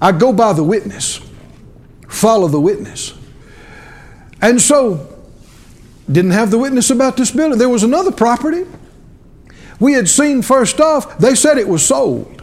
I 0.00 0.12
go 0.12 0.32
by 0.32 0.52
the 0.52 0.64
witness, 0.64 1.20
follow 2.08 2.48
the 2.48 2.60
witness. 2.60 3.14
And 4.40 4.60
so, 4.60 5.18
didn't 6.10 6.30
have 6.30 6.50
the 6.50 6.58
witness 6.58 6.90
about 6.90 7.16
this 7.16 7.30
building. 7.30 7.58
There 7.58 7.68
was 7.68 7.82
another 7.82 8.12
property 8.12 8.64
we 9.80 9.92
had 9.92 10.08
seen 10.08 10.42
first 10.42 10.80
off, 10.80 11.18
they 11.18 11.34
said 11.34 11.58
it 11.58 11.68
was 11.68 11.84
sold. 11.84 12.34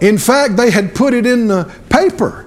In 0.00 0.18
fact, 0.18 0.56
they 0.56 0.70
had 0.70 0.94
put 0.94 1.14
it 1.14 1.26
in 1.26 1.48
the 1.48 1.72
paper 1.88 2.46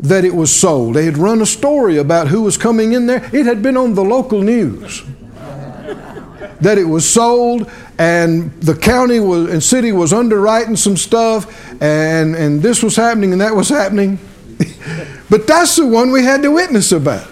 that 0.00 0.24
it 0.24 0.34
was 0.34 0.54
sold. 0.54 0.94
They 0.94 1.04
had 1.04 1.18
run 1.18 1.42
a 1.42 1.46
story 1.46 1.96
about 1.96 2.28
who 2.28 2.42
was 2.42 2.56
coming 2.56 2.92
in 2.92 3.06
there. 3.06 3.28
It 3.34 3.46
had 3.46 3.62
been 3.62 3.76
on 3.76 3.94
the 3.94 4.04
local 4.04 4.40
news 4.40 5.02
that 6.60 6.78
it 6.78 6.84
was 6.84 7.08
sold 7.08 7.70
and 7.98 8.50
the 8.60 8.74
county 8.74 9.20
was, 9.20 9.50
and 9.50 9.62
city 9.62 9.92
was 9.92 10.12
underwriting 10.12 10.76
some 10.76 10.96
stuff 10.96 11.72
and, 11.80 12.34
and 12.34 12.62
this 12.62 12.82
was 12.82 12.96
happening 12.96 13.32
and 13.32 13.40
that 13.40 13.54
was 13.54 13.68
happening. 13.68 14.18
but 15.30 15.46
that's 15.46 15.76
the 15.76 15.86
one 15.86 16.10
we 16.10 16.22
had 16.22 16.42
to 16.42 16.50
witness 16.50 16.92
about. 16.92 17.28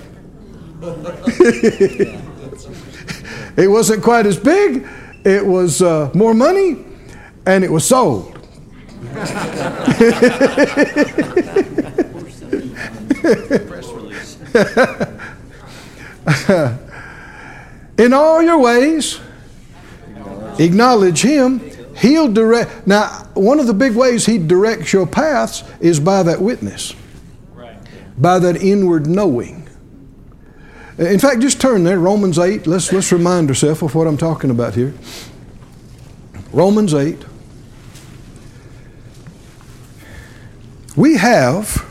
it 3.56 3.70
wasn't 3.70 4.02
quite 4.02 4.26
as 4.26 4.38
big, 4.38 4.86
it 5.24 5.46
was 5.46 5.80
uh, 5.80 6.10
more 6.14 6.34
money, 6.34 6.84
and 7.46 7.62
it 7.62 7.70
was 7.70 7.86
sold. 7.86 8.36
In 17.98 18.12
all 18.12 18.42
your 18.42 18.58
ways, 18.58 19.20
acknowledge 20.64 21.22
Him. 21.22 21.60
He'll 21.96 22.32
direct. 22.32 22.86
Now, 22.86 23.28
one 23.34 23.60
of 23.60 23.66
the 23.66 23.74
big 23.74 23.94
ways 23.94 24.26
He 24.26 24.38
directs 24.38 24.92
your 24.92 25.06
paths 25.06 25.62
is 25.80 26.00
by 26.00 26.22
that 26.22 26.40
witness, 26.40 26.94
Right. 27.54 27.76
by 28.16 28.38
that 28.38 28.62
inward 28.62 29.06
knowing. 29.06 29.68
In 30.98 31.18
fact, 31.18 31.40
just 31.40 31.60
turn 31.60 31.84
there, 31.84 31.98
Romans 31.98 32.38
8. 32.38 32.66
Let's, 32.66 32.92
let's 32.92 33.10
remind 33.12 33.48
ourselves 33.48 33.82
of 33.82 33.94
what 33.94 34.06
I'm 34.06 34.16
talking 34.18 34.50
about 34.50 34.74
here. 34.74 34.94
Romans 36.52 36.92
8. 36.94 37.24
We 40.94 41.16
have 41.16 41.86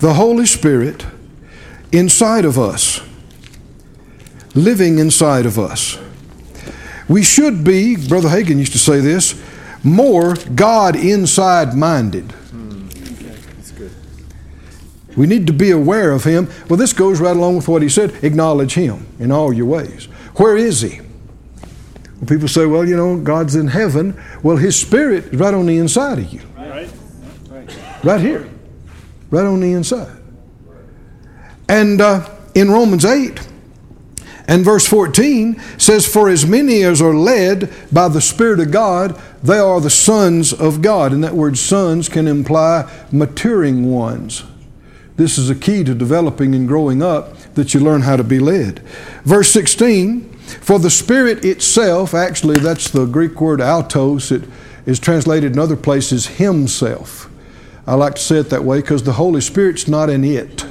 the 0.00 0.14
Holy 0.14 0.46
Spirit 0.46 1.06
inside 1.92 2.44
of 2.44 2.58
us, 2.58 3.00
living 4.54 4.98
inside 4.98 5.46
of 5.46 5.58
us. 5.58 5.98
We 7.08 7.22
should 7.22 7.64
be, 7.64 7.96
Brother 7.96 8.28
Hagin 8.28 8.58
used 8.58 8.72
to 8.72 8.78
say 8.78 9.00
this, 9.00 9.40
more 9.82 10.34
God 10.54 10.94
inside 10.96 11.74
minded. 11.74 12.34
We 15.16 15.26
need 15.26 15.46
to 15.48 15.52
be 15.52 15.70
aware 15.70 16.12
of 16.12 16.24
Him. 16.24 16.48
Well, 16.68 16.76
this 16.76 16.92
goes 16.92 17.20
right 17.20 17.34
along 17.34 17.56
with 17.56 17.66
what 17.66 17.82
He 17.82 17.88
said 17.88 18.22
acknowledge 18.22 18.74
Him 18.74 19.06
in 19.18 19.32
all 19.32 19.52
your 19.52 19.66
ways. 19.66 20.04
Where 20.36 20.56
is 20.56 20.82
He? 20.82 21.00
Well, 21.00 22.26
people 22.28 22.46
say, 22.46 22.66
well, 22.66 22.86
you 22.86 22.96
know, 22.96 23.18
God's 23.18 23.56
in 23.56 23.68
heaven. 23.68 24.20
Well, 24.42 24.56
His 24.56 24.78
Spirit 24.78 25.26
is 25.32 25.40
right 25.40 25.54
on 25.54 25.66
the 25.66 25.78
inside 25.78 26.18
of 26.18 26.32
you, 26.32 26.40
right 28.04 28.20
here, 28.20 28.48
right 29.30 29.44
on 29.44 29.60
the 29.60 29.72
inside. 29.72 30.16
And 31.68 32.00
uh, 32.00 32.28
in 32.54 32.70
Romans 32.70 33.04
8 33.04 33.40
and 34.48 34.64
verse 34.64 34.86
14 34.88 35.60
says, 35.76 36.06
For 36.06 36.30
as 36.30 36.46
many 36.46 36.82
as 36.82 37.02
are 37.02 37.14
led 37.14 37.70
by 37.92 38.08
the 38.08 38.22
Spirit 38.22 38.60
of 38.60 38.70
God, 38.70 39.20
they 39.42 39.58
are 39.58 39.78
the 39.78 39.90
sons 39.90 40.54
of 40.54 40.80
God. 40.80 41.12
And 41.12 41.22
that 41.22 41.34
word 41.34 41.58
sons 41.58 42.08
can 42.08 42.26
imply 42.26 42.90
maturing 43.12 43.92
ones. 43.92 44.44
This 45.16 45.36
is 45.36 45.50
a 45.50 45.54
key 45.54 45.84
to 45.84 45.94
developing 45.94 46.54
and 46.54 46.66
growing 46.66 47.02
up 47.02 47.36
that 47.54 47.74
you 47.74 47.80
learn 47.80 48.02
how 48.02 48.16
to 48.16 48.24
be 48.24 48.38
led. 48.38 48.78
Verse 49.24 49.50
16, 49.50 50.32
for 50.32 50.78
the 50.78 50.90
Spirit 50.90 51.44
itself, 51.44 52.14
actually, 52.14 52.58
that's 52.58 52.90
the 52.90 53.04
Greek 53.04 53.38
word 53.40 53.60
autos, 53.60 54.32
it 54.32 54.44
is 54.86 54.98
translated 54.98 55.52
in 55.52 55.58
other 55.58 55.76
places 55.76 56.26
himself. 56.26 57.28
I 57.86 57.96
like 57.96 58.14
to 58.14 58.22
say 58.22 58.38
it 58.38 58.48
that 58.50 58.64
way 58.64 58.80
because 58.80 59.02
the 59.02 59.12
Holy 59.12 59.42
Spirit's 59.42 59.88
not 59.88 60.08
an 60.08 60.24
it. 60.24 60.64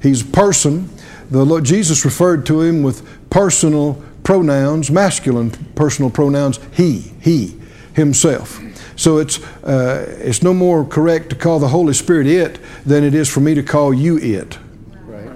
He's 0.00 0.22
a 0.22 0.26
person. 0.26 0.88
The 1.30 1.44
Lord 1.44 1.64
Jesus 1.64 2.04
referred 2.04 2.46
to 2.46 2.60
him 2.60 2.82
with 2.82 3.06
personal 3.30 4.02
pronouns, 4.22 4.90
masculine 4.90 5.50
personal 5.74 6.10
pronouns, 6.10 6.58
he, 6.72 7.12
he, 7.20 7.56
himself. 7.94 8.60
So 8.96 9.18
it's, 9.18 9.42
uh, 9.62 10.16
it's 10.20 10.42
no 10.42 10.54
more 10.54 10.84
correct 10.84 11.30
to 11.30 11.36
call 11.36 11.58
the 11.58 11.68
Holy 11.68 11.94
Spirit 11.94 12.26
it 12.26 12.58
than 12.84 13.04
it 13.04 13.14
is 13.14 13.28
for 13.28 13.40
me 13.40 13.54
to 13.54 13.62
call 13.62 13.92
you 13.92 14.18
it. 14.18 14.58
Right. 15.02 15.30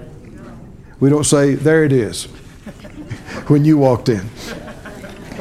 We 0.98 1.10
don't 1.10 1.24
say, 1.24 1.54
there 1.54 1.84
it 1.84 1.92
is, 1.92 2.24
when 3.48 3.64
you 3.64 3.78
walked 3.78 4.08
in. 4.08 4.28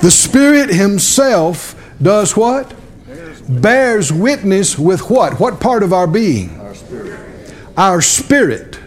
the 0.00 0.10
Spirit 0.10 0.70
Himself 0.70 1.74
does 2.00 2.36
what? 2.36 2.74
Bears 3.48 4.12
witness 4.12 4.78
with 4.78 5.10
what? 5.10 5.40
What 5.40 5.60
part 5.60 5.82
of 5.82 5.92
our 5.92 6.06
being? 6.06 6.59
Our 7.80 8.02
spirit. 8.02 8.78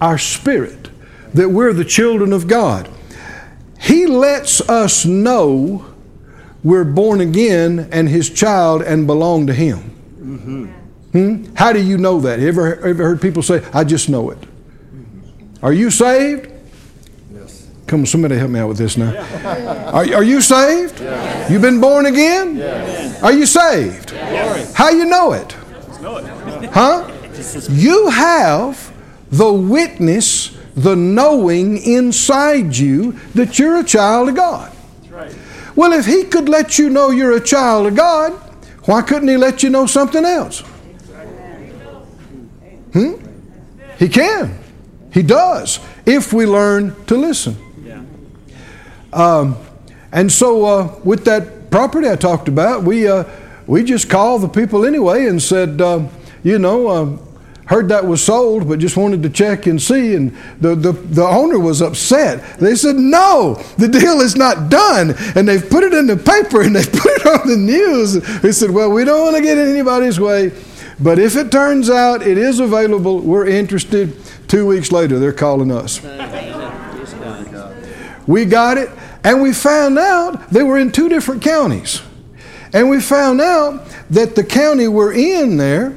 Our 0.00 0.18
spirit. 0.18 0.88
That 1.34 1.48
we're 1.48 1.72
the 1.72 1.84
children 1.84 2.32
of 2.32 2.46
God. 2.46 2.88
He 3.80 4.06
lets 4.06 4.60
us 4.68 5.04
know 5.04 5.84
we're 6.62 6.84
born 6.84 7.20
again 7.20 7.88
and 7.90 8.08
His 8.08 8.30
child 8.30 8.82
and 8.82 9.08
belong 9.08 9.48
to 9.48 9.52
Him. 9.52 9.78
Hmm? 11.10 11.54
How 11.56 11.72
do 11.72 11.82
you 11.82 11.98
know 11.98 12.20
that? 12.20 12.38
You 12.38 12.46
ever, 12.46 12.86
ever 12.86 13.02
heard 13.02 13.20
people 13.20 13.42
say, 13.42 13.64
I 13.74 13.82
just 13.82 14.08
know 14.08 14.30
it? 14.30 14.38
Are 15.60 15.72
you 15.72 15.90
saved? 15.90 16.52
Yes. 17.34 17.66
Come 17.88 18.00
on, 18.00 18.06
somebody 18.06 18.36
help 18.36 18.52
me 18.52 18.60
out 18.60 18.68
with 18.68 18.78
this 18.78 18.96
now. 18.96 19.10
Are, 19.92 20.14
are 20.14 20.22
you 20.22 20.40
saved? 20.40 21.00
You've 21.50 21.62
been 21.62 21.80
born 21.80 22.06
again? 22.06 22.62
Are 23.24 23.32
you 23.32 23.44
saved? 23.44 24.10
How 24.10 24.90
you 24.90 25.04
know 25.06 25.32
it? 25.32 25.56
Know 26.00 26.18
it. 26.18 26.70
Huh? 26.70 27.17
You 27.70 28.08
have 28.08 28.92
the 29.30 29.52
witness, 29.52 30.56
the 30.74 30.96
knowing 30.96 31.78
inside 31.78 32.76
you 32.76 33.12
that 33.34 33.58
you're 33.58 33.78
a 33.78 33.84
child 33.84 34.30
of 34.30 34.36
God. 34.36 34.72
Well, 35.76 35.92
if 35.92 36.06
He 36.06 36.24
could 36.24 36.48
let 36.48 36.78
you 36.78 36.90
know 36.90 37.10
you're 37.10 37.36
a 37.36 37.40
child 37.40 37.86
of 37.86 37.94
God, 37.94 38.32
why 38.84 39.02
couldn't 39.02 39.28
He 39.28 39.36
let 39.36 39.62
you 39.62 39.70
know 39.70 39.86
something 39.86 40.24
else? 40.24 40.60
Hmm? 42.92 43.14
He 43.98 44.08
can. 44.08 44.58
He 45.12 45.22
does, 45.22 45.80
if 46.06 46.32
we 46.32 46.46
learn 46.46 46.94
to 47.06 47.16
listen. 47.16 47.56
Yeah. 47.84 48.02
Um, 49.12 49.56
and 50.12 50.30
so, 50.30 50.64
uh, 50.64 50.98
with 51.04 51.24
that 51.24 51.70
property 51.70 52.08
I 52.08 52.16
talked 52.16 52.48
about, 52.48 52.82
we 52.82 53.06
uh, 53.08 53.24
we 53.66 53.84
just 53.84 54.08
called 54.08 54.42
the 54.42 54.48
people 54.48 54.86
anyway 54.86 55.26
and 55.26 55.40
said, 55.40 55.80
uh, 55.80 56.08
you 56.42 56.58
know, 56.58 56.88
uh, 56.88 57.18
heard 57.68 57.90
that 57.90 58.06
was 58.06 58.22
sold, 58.24 58.66
but 58.66 58.78
just 58.78 58.96
wanted 58.96 59.22
to 59.22 59.30
check 59.30 59.66
and 59.66 59.80
see. 59.80 60.14
And 60.14 60.36
the, 60.60 60.74
the 60.74 60.92
the 60.92 61.24
owner 61.24 61.58
was 61.58 61.80
upset. 61.82 62.58
They 62.58 62.74
said, 62.74 62.96
no, 62.96 63.62
the 63.76 63.88
deal 63.88 64.20
is 64.20 64.36
not 64.36 64.70
done, 64.70 65.14
and 65.36 65.46
they've 65.46 65.68
put 65.68 65.84
it 65.84 65.92
in 65.92 66.06
the 66.06 66.16
paper 66.16 66.62
and 66.62 66.74
they've 66.74 66.92
put 66.92 67.12
it 67.12 67.26
on 67.26 67.46
the 67.46 67.56
news. 67.56 68.14
They 68.40 68.52
said, 68.52 68.70
well, 68.70 68.90
we 68.90 69.04
don't 69.04 69.20
want 69.20 69.36
to 69.36 69.42
get 69.42 69.58
in 69.58 69.68
anybody's 69.68 70.18
way, 70.18 70.52
but 70.98 71.18
if 71.18 71.36
it 71.36 71.52
turns 71.52 71.90
out 71.90 72.26
it 72.26 72.38
is 72.38 72.58
available, 72.58 73.20
we're 73.20 73.46
interested. 73.46 74.16
Two 74.48 74.66
weeks 74.66 74.90
later, 74.90 75.18
they're 75.18 75.34
calling 75.34 75.70
us. 75.70 76.02
We 78.26 78.44
got 78.46 78.78
it, 78.78 78.90
and 79.22 79.42
we 79.42 79.52
found 79.52 79.98
out 79.98 80.48
they 80.50 80.62
were 80.62 80.78
in 80.78 80.90
two 80.90 81.10
different 81.10 81.42
counties. 81.42 82.00
And 82.72 82.88
we 82.88 83.00
found 83.00 83.40
out 83.40 83.86
that 84.10 84.34
the 84.36 84.44
county 84.44 84.88
we're 84.88 85.12
in 85.12 85.56
there, 85.58 85.94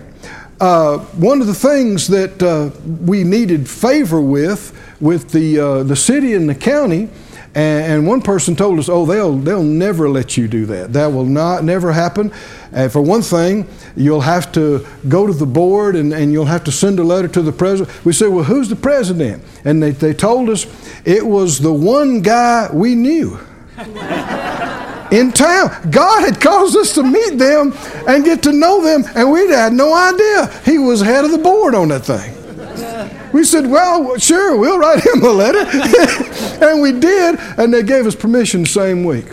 uh, 0.62 1.00
one 1.16 1.42
of 1.42 1.48
the 1.48 1.56
things 1.56 2.08
that 2.08 2.42
uh, 2.44 2.70
we 2.86 3.24
needed 3.24 3.68
favor 3.68 4.22
with, 4.22 4.78
with 5.02 5.32
the, 5.32 5.60
uh, 5.60 5.84
the 5.84 5.96
city 5.96 6.36
and 6.36 6.48
the 6.48 6.54
county, 6.54 7.10
and, 7.54 8.08
one 8.08 8.22
person 8.22 8.56
told 8.56 8.80
us, 8.80 8.88
"Oh, 8.88 9.06
they'll 9.06 9.38
they'll 9.38 9.62
never 9.62 10.08
let 10.08 10.38
you 10.38 10.48
do 10.48 10.66
that. 10.68 10.94
That 10.94 11.08
will 11.08 11.26
not 11.26 11.66
never 11.66 11.92
happen." 11.92 12.32
And 12.72 12.90
for 12.90 13.02
one 13.02 13.22
thing, 13.22 13.68
you'll 13.96 14.22
have 14.22 14.54
to 14.54 14.88
go 15.10 15.28
to 15.28 15.34
the 15.34 15.46
board 15.46 15.98
and, 15.98 16.14
and 16.14 16.32
you'll 16.32 16.46
have 16.46 16.64
to 16.64 16.72
send 16.72 16.98
a 17.00 17.04
letter 17.04 17.28
to 17.28 17.42
the 17.42 17.52
president. 17.52 18.06
We 18.06 18.14
said, 18.14 18.30
"Well, 18.30 18.46
who's 18.46 18.70
the 18.70 18.78
president?" 18.78 19.44
And 19.66 19.84
they, 19.84 19.92
they 19.92 20.14
told 20.14 20.50
us 20.50 20.66
it 21.04 21.26
was 21.26 21.60
the 21.60 21.74
one 21.74 22.22
guy 22.22 22.70
we 22.72 22.96
knew 22.96 23.38
in 25.12 25.32
town. 25.32 25.70
God 25.92 26.22
had 26.24 26.42
caused 26.42 26.76
us 26.78 26.94
to 26.96 27.04
meet 27.04 27.38
them 27.38 27.74
and 28.08 28.24
get 28.24 28.42
to 28.44 28.52
know 28.52 28.82
them, 28.82 29.04
and 29.16 29.32
we 29.32 29.48
had 29.50 29.74
no 29.74 29.94
idea 29.94 30.48
he 30.66 30.78
was 30.78 31.02
head 31.02 31.26
of 31.26 31.32
the 31.32 31.38
board 31.38 31.76
on 31.76 31.90
that 31.90 32.06
thing. 32.06 32.38
We 33.32 33.44
said, 33.44 33.68
Well, 33.68 34.18
sure, 34.18 34.58
we'll 34.58 34.80
write 34.80 35.06
him 35.06 35.24
a 35.24 35.30
letter. 35.30 35.60
and 36.66 36.82
we 36.82 36.92
did, 36.92 37.40
and 37.58 37.74
they 37.74 37.84
gave 37.84 38.06
us 38.06 38.16
permission 38.16 38.62
the 38.62 38.70
same 38.70 39.04
week. 39.04 39.26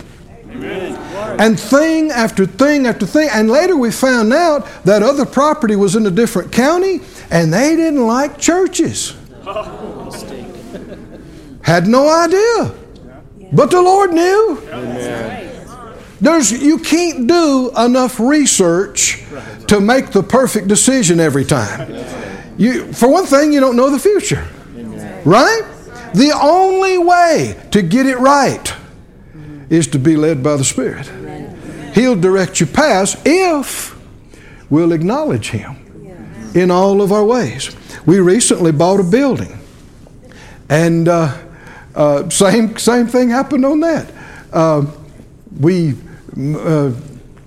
And 1.39 1.59
thing 1.59 2.11
after 2.11 2.45
thing 2.45 2.85
after 2.85 3.05
thing. 3.05 3.29
And 3.31 3.49
later 3.49 3.77
we 3.77 3.91
found 3.91 4.33
out 4.33 4.67
that 4.83 5.03
other 5.03 5.25
property 5.25 5.75
was 5.75 5.95
in 5.95 6.05
a 6.05 6.11
different 6.11 6.51
county, 6.51 7.01
and 7.29 7.53
they 7.53 7.75
didn't 7.75 8.05
like 8.05 8.37
churches. 8.37 9.15
Had 11.61 11.87
no 11.87 12.09
idea. 12.09 12.73
But 13.51 13.71
the 13.71 13.81
Lord 13.81 14.11
knew. 14.11 15.48
There's, 16.21 16.51
you 16.51 16.79
can't 16.79 17.27
do 17.27 17.71
enough 17.77 18.19
research 18.19 19.23
to 19.67 19.79
make 19.79 20.11
the 20.11 20.23
perfect 20.23 20.67
decision 20.67 21.19
every 21.19 21.45
time. 21.45 21.93
You, 22.57 22.91
for 22.93 23.07
one 23.09 23.25
thing, 23.25 23.53
you 23.53 23.59
don't 23.59 23.75
know 23.77 23.89
the 23.89 23.99
future. 23.99 24.45
Right? 25.25 25.61
The 26.13 26.31
only 26.41 26.97
way 26.97 27.55
to 27.71 27.81
get 27.81 28.05
it 28.05 28.17
right 28.17 28.73
is 29.69 29.87
to 29.87 29.99
be 29.99 30.17
led 30.17 30.41
by 30.43 30.57
the 30.57 30.63
Spirit. 30.65 31.09
He'll 31.93 32.15
direct 32.19 32.59
your 32.59 32.67
paths 32.67 33.15
if 33.25 33.97
we'll 34.69 34.91
acknowledge 34.91 35.49
Him 35.51 35.77
in 36.53 36.71
all 36.71 37.01
of 37.01 37.11
our 37.11 37.23
ways. 37.23 37.75
We 38.05 38.19
recently 38.19 38.71
bought 38.71 38.99
a 38.99 39.03
building, 39.03 39.59
and 40.69 41.07
uh, 41.07 41.37
uh, 41.95 42.29
same 42.29 42.77
same 42.77 43.07
thing 43.07 43.29
happened 43.29 43.65
on 43.65 43.79
that. 43.81 44.11
uh, 44.53 44.85
we 45.59 45.95
uh, 46.39 46.93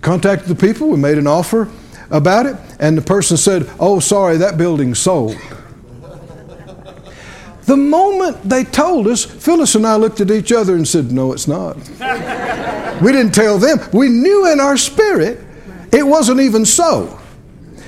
contacted 0.01 0.49
the 0.49 0.55
people, 0.55 0.89
we 0.89 0.99
made 0.99 1.19
an 1.19 1.27
offer 1.27 1.71
about 2.11 2.47
it, 2.47 2.57
and 2.79 2.97
the 2.97 3.03
person 3.03 3.37
said, 3.37 3.69
Oh, 3.81 4.01
sorry, 4.01 4.37
that 4.39 4.59
building's 4.59 4.99
sold. 4.99 5.37
The 7.65 7.77
moment 7.77 8.43
they 8.43 8.65
told 8.65 9.07
us, 9.07 9.25
Phyllis 9.25 9.75
and 9.77 9.87
I 9.87 9.97
looked 9.97 10.21
at 10.21 10.31
each 10.31 10.53
other 10.53 10.75
and 10.75 10.87
said, 10.87 11.13
No, 11.13 11.33
it's 11.33 11.49
not. 11.49 11.77
we 13.01 13.13
didn't 13.13 13.35
tell 13.35 13.59
them. 13.59 13.79
We 13.93 14.09
knew 14.09 14.51
in 14.53 14.61
our 14.61 14.77
spirit 14.77 15.41
it 15.93 16.03
wasn't 16.03 16.41
even 16.41 16.67
so. 16.67 17.19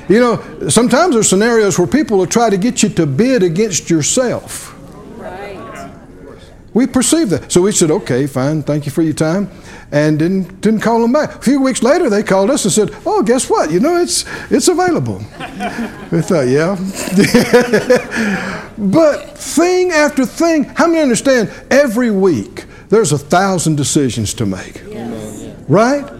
You 0.09 0.21
know, 0.21 0.69
sometimes 0.69 1.15
there's 1.15 1.29
scenarios 1.29 1.79
where 1.79 1.89
people 1.89 2.19
will 2.19 2.27
try 2.27 2.51
to 2.51 2.57
get 2.57 2.83
you 2.83 2.89
to 2.91 3.07
bid 3.07 3.43
against 3.43 3.91
yourself. 3.91 4.74
We 6.75 6.89
perceived 6.89 7.31
that. 7.31 7.53
So 7.53 7.63
we 7.63 7.73
said, 7.73 7.93
okay, 7.93 8.27
fine, 8.27 8.65
thank 8.65 8.85
you 8.85 8.91
for 8.91 9.03
your 9.03 9.15
time. 9.15 9.49
And 9.93 10.19
didn't, 10.19 10.61
didn't 10.61 10.81
call 10.81 11.01
them 11.01 11.13
back. 11.13 11.37
A 11.37 11.41
few 11.41 11.63
weeks 11.63 11.85
later, 11.85 12.11
they 12.11 12.25
called 12.25 12.51
us 12.51 12.65
and 12.65 12.73
said, 12.73 12.91
oh, 13.07 13.23
guess 13.23 13.49
what? 13.49 13.71
You 13.71 13.79
know, 13.79 13.97
it's, 13.97 14.25
it's 14.51 14.67
available. 14.67 15.19
we 16.11 16.21
thought, 16.21 16.49
yeah. 16.49 16.75
but 18.77 19.39
thing 19.39 19.93
after 19.93 20.27
thing, 20.27 20.65
how 20.65 20.89
many 20.89 21.01
understand 21.01 21.53
every 21.71 22.11
week 22.11 22.65
there's 22.89 23.13
a 23.13 23.19
thousand 23.19 23.77
decisions 23.77 24.35
to 24.35 24.45
make? 24.45 24.83
Yes. 24.89 25.55
Right? 25.69 26.11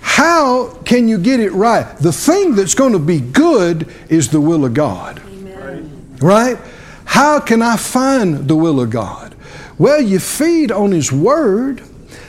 How 0.00 0.68
can 0.84 1.08
you 1.08 1.18
get 1.18 1.40
it 1.40 1.52
right? 1.52 1.84
The 1.98 2.12
thing 2.12 2.54
that's 2.54 2.74
going 2.74 2.92
to 2.92 2.98
be 2.98 3.20
good 3.20 3.92
is 4.08 4.28
the 4.28 4.40
will 4.40 4.64
of 4.64 4.72
God. 4.72 5.20
Amen. 5.26 6.16
Right? 6.22 6.56
How 7.04 7.38
can 7.38 7.60
I 7.60 7.76
find 7.76 8.48
the 8.48 8.56
will 8.56 8.80
of 8.80 8.88
God? 8.90 9.33
Well, 9.78 10.00
you 10.00 10.18
feed 10.18 10.70
on 10.70 10.92
His 10.92 11.10
Word 11.10 11.82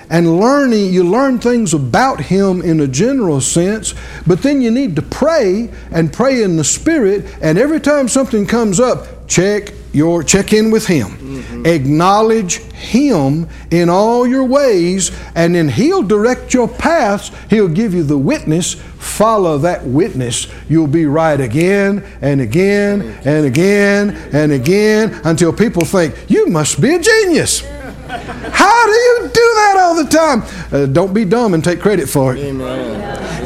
and 0.09 0.39
learning, 0.39 0.93
you 0.93 1.03
learn 1.03 1.39
things 1.39 1.73
about 1.73 2.21
Him 2.21 2.61
in 2.61 2.79
a 2.79 2.87
general 2.87 3.41
sense, 3.41 3.93
but 4.25 4.41
then 4.43 4.61
you 4.61 4.71
need 4.71 4.95
to 4.95 5.01
pray 5.01 5.69
and 5.91 6.13
pray 6.13 6.43
in 6.43 6.57
the 6.57 6.63
Spirit, 6.63 7.25
and 7.41 7.57
every 7.57 7.79
time 7.79 8.07
something 8.07 8.45
comes 8.45 8.79
up, 8.79 9.27
check 9.27 9.73
your 9.93 10.21
check 10.21 10.51
in 10.51 10.71
with 10.71 10.85
him 10.87 11.24
acknowledge 11.65 12.57
him 12.73 13.47
in 13.71 13.89
all 13.89 14.27
your 14.27 14.43
ways 14.43 15.11
and 15.35 15.55
then 15.55 15.69
he'll 15.69 16.03
direct 16.03 16.53
your 16.53 16.67
paths. 16.67 17.31
He'll 17.49 17.67
give 17.67 17.93
you 17.93 18.03
the 18.03 18.17
witness. 18.17 18.75
Follow 18.75 19.57
that 19.59 19.85
witness. 19.85 20.47
You'll 20.67 20.87
be 20.87 21.05
right 21.05 21.39
again 21.39 22.03
and 22.21 22.41
again 22.41 23.01
and 23.23 23.45
again 23.45 24.11
and 24.33 24.51
again 24.51 25.19
until 25.23 25.53
people 25.53 25.85
think 25.85 26.15
you 26.27 26.47
must 26.47 26.81
be 26.81 26.95
a 26.95 26.99
genius. 26.99 27.61
How 28.07 28.85
do 28.85 28.91
you 28.91 29.29
do 29.33 29.53
that 29.55 29.75
all 29.77 29.95
the 29.95 30.09
time? 30.09 30.43
Uh, 30.71 30.85
don't 30.85 31.13
be 31.13 31.25
dumb 31.25 31.53
and 31.53 31.63
take 31.63 31.79
credit 31.79 32.07
for 32.07 32.35
it. 32.35 32.39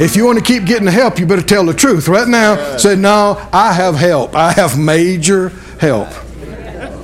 If 0.02 0.16
you 0.16 0.26
want 0.26 0.38
to 0.39 0.43
keep 0.43 0.66
getting 0.66 0.88
help 0.88 1.20
you 1.20 1.26
better 1.26 1.41
tell 1.41 1.66
the 1.66 1.74
truth 1.74 2.08
right 2.08 2.28
now. 2.28 2.78
Say 2.78 2.95
no 2.95 3.38
i 3.52 3.74
have 3.74 3.95
help. 3.95 4.36
I 4.36 4.52
have 4.54 4.78
major 4.78 5.50
help 5.80 6.28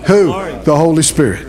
who? 0.06 0.28
The 0.64 0.76
Holy 0.76 1.04
Spirit. 1.04 1.48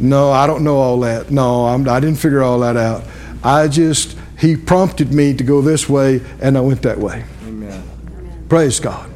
No, 0.00 0.30
I 0.30 0.46
don't 0.46 0.62
know 0.62 0.76
all 0.76 1.00
that. 1.00 1.30
No, 1.30 1.66
I'm, 1.66 1.88
I 1.88 1.98
didn't 2.00 2.18
figure 2.18 2.42
all 2.42 2.60
that 2.60 2.76
out. 2.76 3.02
I 3.42 3.68
just, 3.68 4.16
He 4.38 4.56
prompted 4.56 5.12
me 5.12 5.34
to 5.34 5.44
go 5.44 5.60
this 5.60 5.88
way, 5.88 6.20
and 6.40 6.56
I 6.56 6.60
went 6.60 6.82
that 6.82 6.98
way. 6.98 7.24
Amen. 7.46 7.82
Praise 8.48 8.78
God. 8.78 9.10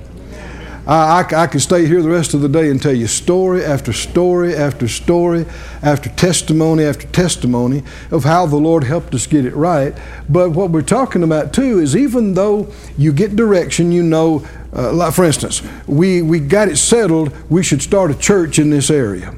I, 0.87 1.23
I, 1.23 1.43
I 1.43 1.47
could 1.47 1.63
stay 1.63 1.87
here 1.87 2.03
the 2.03 2.11
rest 2.11 2.35
of 2.35 2.41
the 2.41 2.49
day 2.49 2.69
and 2.69 2.83
tell 2.83 2.93
you 2.93 3.07
story 3.07 3.65
after 3.65 3.93
story 3.93 4.57
after 4.57 4.89
story 4.89 5.47
after 5.81 6.09
testimony 6.11 6.85
after 6.85 7.07
testimony 7.09 7.85
of 8.11 8.25
how 8.25 8.47
the 8.47 8.57
Lord 8.57 8.83
helped 8.85 9.15
us 9.15 9.29
get 9.29 9.47
it 9.47 9.55
right. 9.55 9.97
But 10.29 10.51
what 10.51 10.71
we're 10.71 10.83
talking 10.83 11.23
about 11.23 11.53
too 11.53 11.79
is 11.79 11.95
even 11.95 12.35
though 12.35 12.73
you 12.99 13.13
get 13.13 13.37
direction, 13.37 13.93
you 13.93 14.03
know, 14.03 14.45
uh, 14.75 14.93
like 14.93 15.15
for 15.15 15.25
instance, 15.25 15.63
we, 15.87 16.23
we 16.23 16.41
got 16.41 16.69
it 16.69 16.77
settled, 16.77 17.33
we 17.51 17.63
should 17.63 17.83
start 17.83 18.11
a 18.11 18.15
church 18.15 18.59
in 18.59 18.71
this 18.71 18.91
area. 18.91 19.35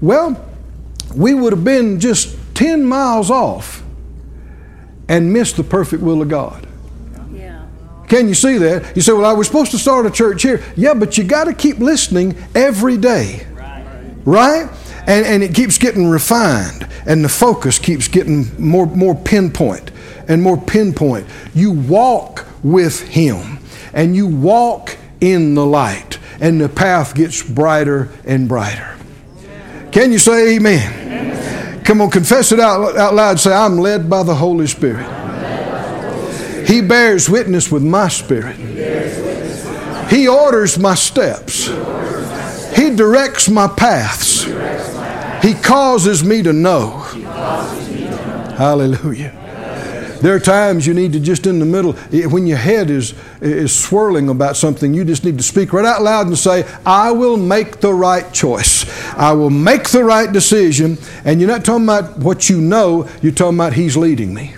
Well, 0.00 0.44
we 1.14 1.34
would 1.34 1.52
have 1.52 1.64
been 1.64 1.98
just 1.98 2.36
10 2.54 2.84
miles 2.84 3.30
off 3.30 3.82
and 5.08 5.32
missed 5.32 5.56
the 5.56 5.64
perfect 5.64 6.02
will 6.02 6.20
of 6.20 6.28
God. 6.28 6.66
Yeah. 7.32 7.66
Can 8.08 8.28
you 8.28 8.34
see 8.34 8.58
that? 8.58 8.94
You 8.94 9.02
say, 9.02 9.12
well, 9.12 9.24
I 9.24 9.32
was 9.32 9.46
supposed 9.46 9.70
to 9.70 9.78
start 9.78 10.06
a 10.06 10.10
church 10.10 10.42
here. 10.42 10.62
Yeah, 10.76 10.94
but 10.94 11.16
you 11.16 11.24
got 11.24 11.44
to 11.44 11.54
keep 11.54 11.78
listening 11.78 12.36
every 12.54 12.96
day. 12.96 13.46
Right? 14.24 14.68
And, 15.06 15.24
and 15.24 15.42
it 15.42 15.54
keeps 15.54 15.78
getting 15.78 16.06
refined, 16.06 16.86
and 17.06 17.24
the 17.24 17.30
focus 17.30 17.78
keeps 17.78 18.08
getting 18.08 18.44
more, 18.62 18.84
more 18.84 19.14
pinpoint 19.14 19.90
and 20.28 20.42
more 20.42 20.58
pinpoint. 20.58 21.26
You 21.54 21.72
walk 21.72 22.46
with 22.62 23.08
Him, 23.08 23.57
and 23.98 24.14
you 24.14 24.28
walk 24.28 24.96
in 25.20 25.56
the 25.56 25.66
light, 25.66 26.20
and 26.40 26.60
the 26.60 26.68
path 26.68 27.16
gets 27.16 27.42
brighter 27.42 28.08
and 28.24 28.48
brighter. 28.48 28.96
Can 29.90 30.12
you 30.12 30.18
say 30.20 30.54
amen? 30.54 31.82
Come 31.82 32.00
on, 32.00 32.08
confess 32.08 32.52
it 32.52 32.60
out, 32.60 32.96
out 32.96 33.14
loud. 33.14 33.40
Say, 33.40 33.52
I'm 33.52 33.78
led 33.78 34.08
by 34.08 34.22
the 34.22 34.36
Holy 34.36 34.68
Spirit. 34.68 35.04
He 36.64 36.80
bears 36.80 37.28
witness 37.28 37.72
with 37.72 37.82
my 37.82 38.06
spirit. 38.06 38.54
He 40.08 40.28
orders 40.28 40.78
my 40.78 40.94
steps. 40.94 41.66
He 42.76 42.94
directs 42.94 43.48
my 43.48 43.66
paths. 43.66 44.44
He 45.44 45.54
causes 45.54 46.22
me 46.22 46.42
to 46.42 46.52
know. 46.52 46.90
Hallelujah. 48.56 49.47
There 50.20 50.34
are 50.34 50.40
times 50.40 50.86
you 50.86 50.94
need 50.94 51.12
to 51.12 51.20
just 51.20 51.46
in 51.46 51.60
the 51.60 51.64
middle, 51.64 51.96
eh, 52.12 52.26
when 52.26 52.46
your 52.46 52.58
head 52.58 52.90
is, 52.90 53.12
eh, 53.40 53.46
is 53.46 53.74
swirling 53.74 54.28
about 54.28 54.56
something, 54.56 54.92
you 54.92 55.04
just 55.04 55.24
need 55.24 55.38
to 55.38 55.44
speak 55.44 55.72
right 55.72 55.84
out 55.84 56.02
loud 56.02 56.26
and 56.26 56.36
say, 56.36 56.66
I 56.84 57.12
will 57.12 57.36
make 57.36 57.80
the 57.80 57.94
right 57.94 58.32
choice. 58.32 58.84
I 59.14 59.32
will 59.32 59.50
make 59.50 59.90
the 59.90 60.02
right 60.02 60.30
decision. 60.32 60.98
And 61.24 61.40
you're 61.40 61.48
not 61.48 61.64
talking 61.64 61.84
about 61.84 62.18
what 62.18 62.50
you 62.50 62.60
know, 62.60 63.08
you're 63.22 63.32
talking 63.32 63.58
about 63.58 63.74
He's 63.74 63.96
leading 63.96 64.34
me. 64.34 64.54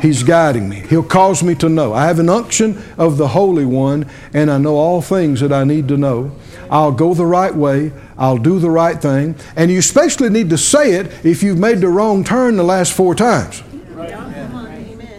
He's 0.00 0.22
guiding 0.22 0.68
me. 0.68 0.84
He'll 0.88 1.02
cause 1.02 1.42
me 1.42 1.54
to 1.56 1.68
know. 1.68 1.92
I 1.92 2.06
have 2.06 2.18
an 2.18 2.28
unction 2.28 2.82
of 2.98 3.16
the 3.16 3.28
Holy 3.28 3.64
One, 3.64 4.06
and 4.32 4.50
I 4.50 4.58
know 4.58 4.76
all 4.76 5.02
things 5.02 5.40
that 5.40 5.52
I 5.52 5.64
need 5.64 5.88
to 5.88 5.96
know. 5.96 6.32
I'll 6.70 6.92
go 6.92 7.14
the 7.14 7.26
right 7.26 7.54
way. 7.54 7.92
I'll 8.18 8.38
do 8.38 8.58
the 8.58 8.70
right 8.70 9.00
thing. 9.00 9.34
And 9.56 9.70
you 9.70 9.78
especially 9.78 10.30
need 10.30 10.50
to 10.50 10.58
say 10.58 10.92
it 10.92 11.24
if 11.24 11.42
you've 11.42 11.58
made 11.58 11.80
the 11.80 11.88
wrong 11.88 12.24
turn 12.24 12.56
the 12.56 12.62
last 12.62 12.92
four 12.92 13.14
times. 13.14 13.62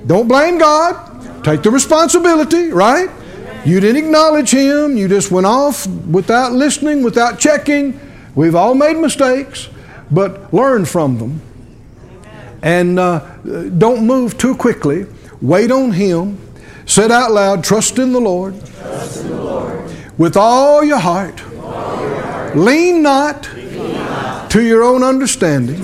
Don't 0.07 0.27
blame 0.27 0.57
God. 0.57 1.43
Take 1.43 1.61
the 1.63 1.69
responsibility, 1.69 2.69
right? 2.69 3.09
You 3.65 3.79
didn't 3.79 4.03
acknowledge 4.05 4.51
Him. 4.51 4.95
You 4.95 5.07
just 5.07 5.29
went 5.29 5.45
off 5.45 5.85
without 5.87 6.53
listening, 6.53 7.03
without 7.03 7.37
checking. 7.39 7.99
We've 8.33 8.55
all 8.55 8.73
made 8.73 8.97
mistakes, 8.97 9.67
but 10.09 10.53
learn 10.53 10.85
from 10.85 11.17
them. 11.17 11.41
And 12.61 12.97
uh, 12.97 13.19
don't 13.77 14.05
move 14.05 14.37
too 14.37 14.55
quickly. 14.55 15.05
Wait 15.41 15.71
on 15.71 15.91
Him. 15.91 16.39
Said 16.85 17.11
out 17.11 17.31
loud, 17.31 17.63
trust 17.63 17.99
in 17.99 18.13
the 18.13 18.21
Lord. 18.21 18.55
With 20.17 20.37
all 20.37 20.83
your 20.83 20.99
heart. 20.99 21.43
Lean 22.55 23.03
not 23.03 23.43
to 24.51 24.61
your 24.61 24.83
own 24.83 25.03
understanding. 25.03 25.83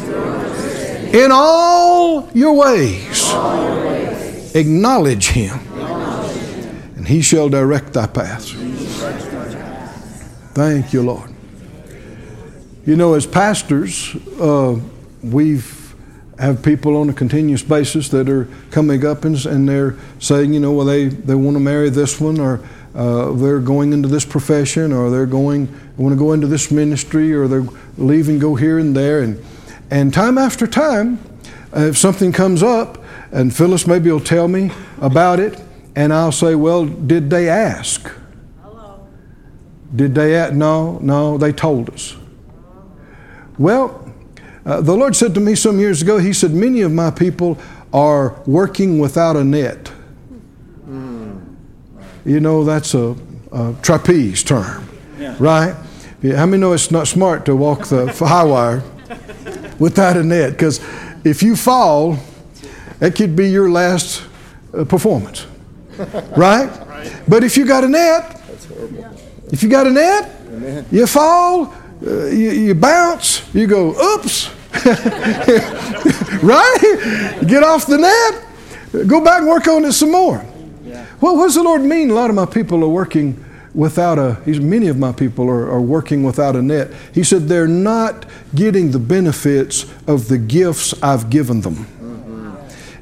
In 1.13 1.29
all 1.31 2.29
your 2.33 2.53
ways, 2.53 3.31
acknowledge 4.53 5.29
Him, 5.29 5.59
and 6.95 7.07
He 7.07 7.21
shall 7.21 7.49
direct 7.49 7.93
thy 7.93 8.07
paths. 8.07 8.53
Thank 10.53 10.93
you, 10.93 11.01
Lord. 11.01 11.31
You 12.85 12.95
know, 12.95 13.13
as 13.13 13.25
pastors, 13.25 14.15
uh, 14.39 14.79
we've 15.23 15.83
have 16.39 16.63
people 16.63 16.97
on 16.97 17.09
a 17.09 17.13
continuous 17.13 17.61
basis 17.61 18.09
that 18.09 18.27
are 18.27 18.47
coming 18.71 19.05
up 19.05 19.23
and, 19.23 19.45
and 19.45 19.69
they're 19.69 19.95
saying, 20.19 20.53
you 20.53 20.59
know, 20.59 20.73
well, 20.73 20.85
they, 20.85 21.07
they 21.07 21.35
want 21.35 21.55
to 21.55 21.59
marry 21.59 21.89
this 21.89 22.19
one, 22.19 22.39
or 22.39 22.59
uh, 22.95 23.31
they're 23.33 23.59
going 23.59 23.93
into 23.93 24.07
this 24.07 24.25
profession, 24.25 24.91
or 24.91 25.09
they're 25.09 25.25
going 25.25 25.67
want 25.97 26.13
to 26.13 26.17
go 26.17 26.33
into 26.33 26.47
this 26.47 26.71
ministry, 26.71 27.33
or 27.33 27.47
they're 27.47 27.67
leaving, 27.97 28.39
go 28.39 28.55
here 28.55 28.79
and 28.79 28.95
there, 28.95 29.21
and 29.21 29.43
and 29.91 30.13
time 30.13 30.37
after 30.37 30.65
time, 30.65 31.19
uh, 31.75 31.81
if 31.81 31.97
something 31.97 32.31
comes 32.31 32.63
up, 32.63 33.02
and 33.33 33.53
Phyllis 33.53 33.85
maybe 33.87 34.09
will 34.11 34.19
tell 34.19 34.47
me 34.47 34.71
about 35.01 35.39
it, 35.39 35.59
and 35.95 36.13
I'll 36.13 36.31
say, 36.31 36.55
well, 36.55 36.85
did 36.85 37.29
they 37.29 37.49
ask? 37.49 38.09
Hello. 38.61 39.05
Did 39.95 40.15
they 40.15 40.35
ask? 40.35 40.53
No, 40.53 40.99
no, 41.01 41.37
they 41.37 41.51
told 41.51 41.89
us. 41.89 42.15
Well, 43.57 43.99
uh, 44.65 44.81
the 44.81 44.95
Lord 44.95 45.15
said 45.15 45.33
to 45.33 45.39
me 45.41 45.55
some 45.55 45.79
years 45.79 46.01
ago, 46.01 46.19
He 46.19 46.31
said, 46.31 46.51
Many 46.51 46.81
of 46.81 46.91
my 46.91 47.11
people 47.11 47.57
are 47.91 48.39
working 48.45 48.99
without 48.99 49.35
a 49.35 49.43
net. 49.43 49.91
You 52.25 52.39
know, 52.39 52.63
that's 52.63 52.93
a, 52.93 53.15
a 53.51 53.75
trapeze 53.81 54.43
term, 54.43 54.87
Yeah. 55.19 55.35
right? 55.39 55.75
Yeah, 56.21 56.37
how 56.37 56.45
many 56.45 56.61
know 56.61 56.71
it's 56.71 56.89
not 56.89 57.07
smart 57.09 57.45
to 57.47 57.55
walk 57.55 57.87
the 57.87 58.07
high 58.25 58.45
wire 58.45 58.81
without 59.77 60.15
a 60.15 60.23
net? 60.23 60.51
Because 60.51 60.79
if 61.25 61.43
you 61.43 61.57
fall, 61.57 62.17
that 63.03 63.15
could 63.15 63.35
be 63.35 63.49
your 63.49 63.69
last 63.69 64.23
uh, 64.73 64.85
performance. 64.85 65.45
Right? 66.37 66.71
But 67.27 67.43
if 67.43 67.57
you 67.57 67.65
got 67.65 67.83
a 67.83 67.87
net, 67.89 68.41
if 69.51 69.61
you 69.61 69.67
got 69.67 69.85
a 69.85 69.91
net, 69.91 70.31
you 70.89 71.05
fall, 71.05 71.73
uh, 72.05 72.27
you, 72.27 72.51
you 72.51 72.73
bounce, 72.73 73.43
you 73.53 73.67
go, 73.67 73.91
oops. 73.91 74.49
right? 76.41 77.39
Get 77.45 77.61
off 77.61 77.85
the 77.87 77.97
net, 77.97 79.07
go 79.07 79.21
back 79.21 79.39
and 79.39 79.49
work 79.49 79.67
on 79.67 79.83
it 79.83 79.91
some 79.91 80.11
more. 80.11 80.43
Well, 81.19 81.35
what 81.35 81.47
does 81.47 81.55
the 81.55 81.63
Lord 81.63 81.81
mean? 81.81 82.09
A 82.09 82.13
lot 82.13 82.29
of 82.29 82.35
my 82.37 82.45
people 82.45 82.83
are 82.85 82.89
working 82.89 83.43
without 83.73 84.17
a, 84.17 84.35
he's, 84.45 84.61
many 84.61 84.87
of 84.87 84.97
my 84.97 85.11
people 85.11 85.49
are, 85.49 85.69
are 85.69 85.81
working 85.81 86.23
without 86.23 86.55
a 86.55 86.61
net. 86.61 86.91
He 87.13 87.23
said 87.23 87.49
they're 87.49 87.67
not 87.67 88.25
getting 88.55 88.91
the 88.91 88.99
benefits 88.99 89.85
of 90.07 90.29
the 90.29 90.37
gifts 90.37 90.93
I've 91.03 91.29
given 91.29 91.59
them. 91.61 91.85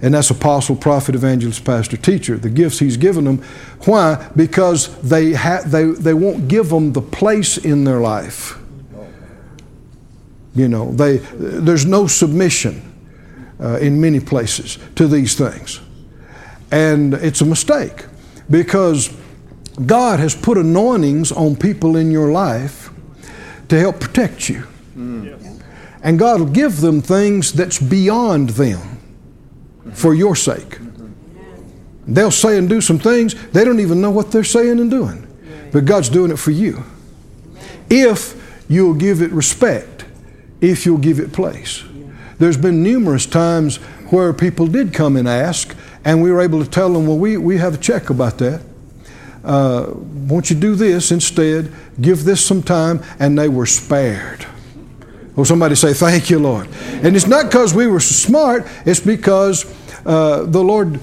And 0.02 0.14
that's 0.14 0.32
apostle, 0.32 0.76
prophet, 0.76 1.14
evangelist, 1.14 1.64
pastor, 1.64 1.95
teacher, 1.95 2.38
the 2.38 2.49
gifts 2.49 2.80
he's 2.80 2.97
given 2.97 3.26
them. 3.26 3.38
Why? 3.86 4.30
Because 4.36 4.99
they, 5.02 5.34
ha- 5.34 5.62
they, 5.66 5.86
they 5.86 6.16
won't 6.16 6.47
give 6.47 6.70
them 6.70 6.93
the 6.93 7.02
place 7.02 7.58
in 7.58 7.84
their 7.84 7.99
life. 7.99 8.58
You 10.56 10.68
know, 10.68 10.91
they, 10.91 11.18
there's 11.18 11.86
no 11.86 12.08
submission 12.08 12.82
uh, 13.60 13.78
in 13.78 14.02
many 14.02 14.20
places 14.20 14.80
to 14.95 15.08
these 15.08 15.36
things. 15.36 15.80
And 16.72 17.14
it's 17.14 17.41
a 17.41 17.45
mistake 17.45 18.06
because 18.49 19.16
God 19.86 20.20
has 20.20 20.36
put 20.36 20.58
anointings 20.58 21.32
on 21.32 21.56
people 21.56 21.95
in 21.95 22.12
your 22.12 22.32
life 22.32 22.89
to 23.70 23.80
help 23.80 23.99
protect 23.99 24.49
you. 24.49 24.64
And 26.04 26.18
God 26.18 26.39
will 26.39 26.47
give 26.47 26.82
them 26.82 27.02
things 27.02 27.54
that's 27.54 27.80
beyond 27.80 28.52
them 28.52 29.01
for 29.94 30.14
your 30.14 30.36
sake. 30.36 30.80
They'll 32.08 32.32
say 32.32 32.58
and 32.58 32.68
do 32.68 32.82
some 32.82 33.00
things, 33.00 33.36
they 33.52 33.64
don't 33.64 33.80
even 33.80 34.02
know 34.02 34.12
what 34.12 34.32
they're 34.32 34.44
saying 34.44 34.80
and 34.80 34.90
doing. 34.90 35.28
But 35.72 35.86
God's 35.86 36.10
doing 36.10 36.32
it 36.32 36.38
for 36.38 36.52
you. 36.52 36.84
If 37.90 38.64
you'll 38.68 38.94
give 38.94 39.22
it 39.22 39.32
respect, 39.32 40.06
if 40.60 40.86
you'll 40.86 40.98
give 40.98 41.20
it 41.20 41.34
place. 41.34 41.84
There's 42.40 42.58
been 42.58 42.82
numerous 42.84 43.26
times 43.26 43.78
where 44.10 44.34
people 44.34 44.68
did 44.68 44.94
come 44.94 45.16
and 45.16 45.28
ask, 45.28 45.76
and 46.04 46.22
we 46.22 46.32
were 46.32 46.42
able 46.42 46.64
to 46.64 46.70
tell 46.70 46.92
them, 46.92 47.08
well, 47.08 47.18
we, 47.18 47.38
we 47.38 47.58
have 47.58 47.76
a 47.76 47.78
check 47.78 48.10
about 48.10 48.38
that. 48.40 48.62
Uh, 49.44 49.92
won't 49.94 50.50
you 50.50 50.56
do 50.56 50.76
this 50.76 51.12
instead? 51.12 51.72
Give 52.00 52.24
this 52.24 52.46
some 52.46 52.64
time, 52.64 53.02
and 53.20 53.38
they 53.38 53.48
were 53.48 53.66
spared. 53.66 54.46
Well, 55.36 55.46
somebody 55.46 55.76
say, 55.76 55.94
Thank 55.94 56.30
you, 56.30 56.40
Lord. 56.40 56.68
And 57.04 57.16
it's 57.16 57.28
not 57.28 57.46
because 57.46 57.74
we 57.74 57.88
were 57.88 58.00
so 58.00 58.14
smart, 58.14 58.68
it's 58.86 59.00
because 59.00 59.66
uh, 60.06 60.44
the 60.44 60.64
Lord 60.64 61.00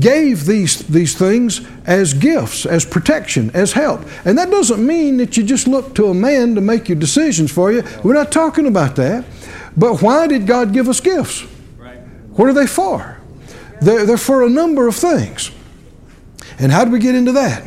gave 0.00 0.46
these, 0.46 0.80
these 0.88 1.16
things 1.16 1.60
as 1.86 2.12
gifts, 2.12 2.66
as 2.66 2.84
protection, 2.84 3.50
as 3.54 3.72
help. 3.72 4.02
And 4.24 4.36
that 4.36 4.50
doesn't 4.50 4.84
mean 4.84 5.18
that 5.18 5.36
you 5.36 5.44
just 5.44 5.68
look 5.68 5.94
to 5.94 6.06
a 6.06 6.14
man 6.14 6.56
to 6.56 6.60
make 6.60 6.88
your 6.88 6.98
decisions 6.98 7.52
for 7.52 7.70
you. 7.70 7.84
We're 8.02 8.14
not 8.14 8.32
talking 8.32 8.66
about 8.66 8.96
that. 8.96 9.24
But 9.76 10.02
why 10.02 10.26
did 10.26 10.46
God 10.46 10.72
give 10.72 10.88
us 10.88 11.00
gifts? 11.00 11.42
What 12.32 12.48
are 12.48 12.52
they 12.52 12.66
for? 12.66 13.18
They're, 13.80 14.04
they're 14.06 14.18
for 14.18 14.42
a 14.42 14.50
number 14.50 14.88
of 14.88 14.96
things. 14.96 15.50
And 16.58 16.72
how 16.72 16.84
do 16.84 16.90
we 16.90 16.98
get 16.98 17.14
into 17.14 17.32
that? 17.32 17.64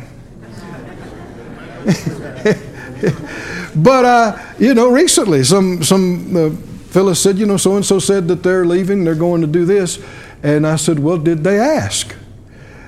but 3.76 4.04
uh, 4.04 4.38
you 4.58 4.74
know, 4.74 4.90
recently 4.90 5.44
some 5.44 5.82
some 5.82 6.36
uh, 6.36 7.14
said, 7.14 7.38
you 7.38 7.46
know, 7.46 7.56
so 7.56 7.76
and 7.76 7.84
so 7.84 7.98
said 7.98 8.28
that 8.28 8.42
they're 8.42 8.64
leaving, 8.64 9.04
they're 9.04 9.14
going 9.14 9.40
to 9.40 9.46
do 9.46 9.64
this, 9.64 9.98
and 10.42 10.66
I 10.66 10.76
said, 10.76 10.98
well, 10.98 11.18
did 11.18 11.42
they 11.42 11.58
ask? 11.58 12.14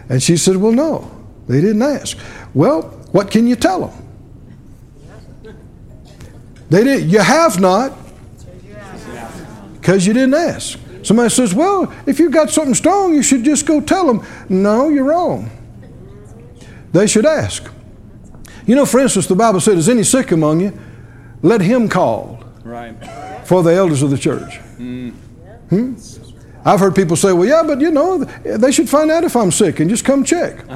And 0.09 0.23
she 0.23 0.37
said, 0.37 0.57
well, 0.57 0.73
no, 0.73 1.11
they 1.49 1.61
didn't 1.61 1.83
ask. 1.83 2.17
Well, 2.55 2.83
what 3.11 3.31
can 3.31 3.47
you 3.47 3.57
tell 3.57 3.89
them? 3.89 5.55
They 6.71 6.85
didn't. 6.85 7.09
You 7.09 7.21
have 7.21 7.61
not, 7.61 7.97
because 9.75 10.07
you 10.07 10.13
didn't 10.13 10.35
ask. 10.35 10.79
Somebody 11.03 11.31
says, 11.31 11.55
well, 11.55 11.93
if 12.07 12.19
you've 12.19 12.33
got 12.33 12.51
something 12.51 12.75
strong, 12.75 13.15
you 13.15 13.23
should 13.23 13.45
just 13.45 13.67
go 13.67 13.81
tell 13.81 14.07
them. 14.07 14.27
No, 14.49 14.89
you're 14.89 15.05
wrong. 15.05 15.51
They 16.93 17.07
should 17.07 17.27
ask. 17.27 17.71
You 18.67 18.75
know, 18.75 18.85
for 18.85 19.01
instance, 19.01 19.27
the 19.29 19.37
Bible 19.37 19.61
said, 19.61 19.79
Is 19.79 19.89
any 19.89 20.03
sick 20.03 20.33
among 20.33 20.61
you? 20.61 20.79
Let 21.43 21.61
him 21.61 21.89
call 21.89 22.43
Right. 22.65 22.95
for 23.47 23.63
the 23.63 23.71
elders 23.73 24.03
of 24.03 24.11
the 24.11 24.19
church. 24.19 24.57
Hmm? 25.69 25.95
I've 26.65 26.81
heard 26.81 26.97
people 26.97 27.17
say, 27.17 27.33
Well, 27.33 27.49
yeah, 27.49 27.63
but 27.65 27.81
you 27.81 27.91
know, 27.93 28.25
they 28.25 28.73
should 28.73 28.89
find 28.89 29.11
out 29.11 29.23
if 29.25 29.37
I'm 29.37 29.53
sick 29.53 29.79
and 29.81 29.89
just 29.89 30.05
come 30.05 30.25
check. 30.25 30.67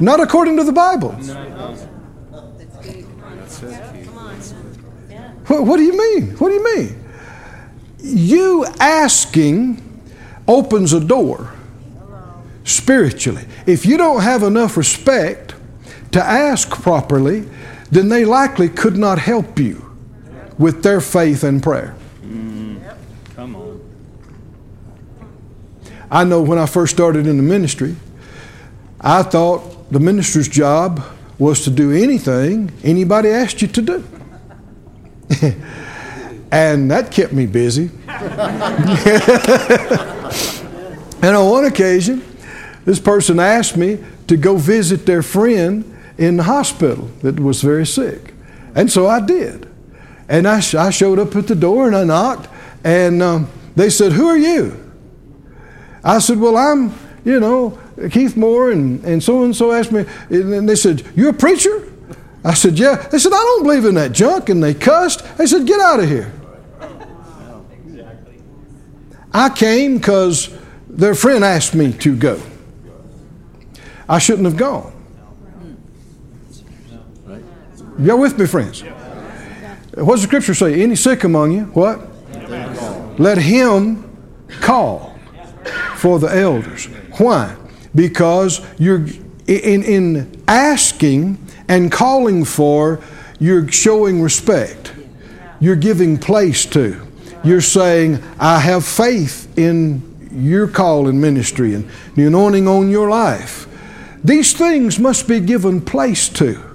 Not 0.00 0.20
according 0.20 0.56
to 0.58 0.64
the 0.64 0.72
Bible. 0.72 1.12
What, 5.46 5.64
what 5.66 5.76
do 5.78 5.82
you 5.82 5.96
mean? 5.96 6.36
What 6.36 6.48
do 6.50 6.54
you 6.54 6.76
mean? 6.76 7.04
You 7.98 8.66
asking 8.78 9.82
opens 10.46 10.92
a 10.92 11.00
door 11.00 11.52
spiritually. 12.64 13.44
If 13.66 13.84
you 13.84 13.96
don't 13.96 14.22
have 14.22 14.42
enough 14.42 14.76
respect 14.76 15.49
to 16.12 16.22
ask 16.22 16.70
properly, 16.70 17.48
then 17.90 18.08
they 18.08 18.24
likely 18.24 18.68
could 18.68 18.96
not 18.96 19.18
help 19.18 19.58
you 19.58 19.86
with 20.58 20.82
their 20.82 21.00
faith 21.00 21.44
and 21.44 21.62
prayer. 21.62 21.94
Mm. 22.22 22.96
Come 23.34 23.56
on. 23.56 23.80
I 26.10 26.24
know 26.24 26.42
when 26.42 26.58
I 26.58 26.66
first 26.66 26.92
started 26.92 27.26
in 27.26 27.36
the 27.36 27.42
ministry, 27.42 27.96
I 29.00 29.22
thought 29.22 29.90
the 29.90 30.00
minister's 30.00 30.48
job 30.48 31.02
was 31.38 31.64
to 31.64 31.70
do 31.70 31.90
anything 31.90 32.70
anybody 32.84 33.30
asked 33.30 33.62
you 33.62 33.68
to 33.68 33.82
do. 33.82 34.04
and 36.52 36.90
that 36.90 37.10
kept 37.10 37.32
me 37.32 37.46
busy. 37.46 37.90
and 41.22 41.36
on 41.36 41.48
one 41.48 41.64
occasion, 41.64 42.22
this 42.84 42.98
person 43.00 43.40
asked 43.40 43.76
me 43.76 43.98
to 44.26 44.36
go 44.36 44.56
visit 44.56 45.06
their 45.06 45.22
friend 45.22 45.96
in 46.20 46.36
the 46.36 46.42
hospital 46.42 47.06
that 47.22 47.40
was 47.40 47.62
very 47.62 47.86
sick. 47.86 48.34
And 48.74 48.92
so 48.92 49.08
I 49.08 49.20
did. 49.20 49.66
And 50.28 50.46
I, 50.46 50.60
sh- 50.60 50.74
I 50.74 50.90
showed 50.90 51.18
up 51.18 51.34
at 51.34 51.48
the 51.48 51.56
door 51.56 51.88
and 51.88 51.96
I 51.96 52.04
knocked, 52.04 52.48
and 52.84 53.22
um, 53.22 53.48
they 53.74 53.90
said, 53.90 54.12
Who 54.12 54.26
are 54.28 54.36
you? 54.36 54.78
I 56.04 56.18
said, 56.18 56.38
Well, 56.38 56.56
I'm, 56.56 56.92
you 57.24 57.40
know, 57.40 57.78
Keith 58.10 58.36
Moore, 58.36 58.70
and, 58.70 59.02
and 59.04 59.22
so 59.22 59.42
and 59.44 59.56
so 59.56 59.72
asked 59.72 59.92
me, 59.92 60.04
and 60.28 60.68
they 60.68 60.76
said, 60.76 61.04
You're 61.16 61.30
a 61.30 61.34
preacher? 61.34 61.90
I 62.44 62.54
said, 62.54 62.78
Yeah. 62.78 62.96
They 62.96 63.18
said, 63.18 63.32
I 63.32 63.36
don't 63.36 63.62
believe 63.64 63.86
in 63.86 63.94
that 63.94 64.12
junk, 64.12 64.50
and 64.50 64.62
they 64.62 64.74
cussed. 64.74 65.24
They 65.38 65.46
said, 65.46 65.66
Get 65.66 65.80
out 65.80 66.00
of 66.00 66.08
here. 66.08 66.30
I 69.32 69.48
came 69.48 69.96
because 69.96 70.54
their 70.88 71.14
friend 71.14 71.44
asked 71.44 71.74
me 71.74 71.92
to 71.94 72.14
go. 72.14 72.40
I 74.08 74.18
shouldn't 74.18 74.44
have 74.44 74.56
gone. 74.56 74.89
Y'all 78.00 78.18
with 78.18 78.38
me, 78.38 78.46
friends? 78.46 78.82
What 79.94 80.14
does 80.14 80.22
the 80.22 80.28
scripture 80.28 80.54
say? 80.54 80.82
Any 80.82 80.96
sick 80.96 81.24
among 81.24 81.52
you, 81.52 81.64
what? 81.64 82.00
Let 83.18 83.38
him 83.38 84.08
call 84.60 85.18
for 85.96 86.18
the 86.18 86.34
elders. 86.34 86.86
Why? 87.18 87.56
Because 87.94 88.60
you're 88.78 89.06
in, 89.46 89.82
in 89.82 90.42
asking 90.48 91.38
and 91.68 91.92
calling 91.92 92.44
for, 92.44 93.02
you're 93.38 93.70
showing 93.70 94.22
respect. 94.22 94.94
You're 95.60 95.76
giving 95.76 96.16
place 96.16 96.64
to. 96.66 97.06
You're 97.44 97.60
saying, 97.60 98.22
I 98.38 98.60
have 98.60 98.84
faith 98.84 99.58
in 99.58 100.30
your 100.32 100.68
call 100.68 101.08
in 101.08 101.20
ministry 101.20 101.74
and 101.74 101.90
the 102.14 102.26
anointing 102.26 102.66
on 102.66 102.90
your 102.90 103.10
life. 103.10 103.66
These 104.22 104.52
things 104.54 104.98
must 104.98 105.26
be 105.26 105.40
given 105.40 105.80
place 105.80 106.28
to, 106.30 106.69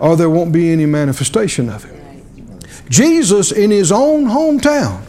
or 0.00 0.16
there 0.16 0.30
won't 0.30 0.52
be 0.52 0.72
any 0.72 0.86
manifestation 0.86 1.68
of 1.68 1.84
it. 1.84 1.94
Jesus, 2.88 3.52
in 3.52 3.70
his 3.70 3.92
own 3.92 4.24
hometown, 4.24 5.02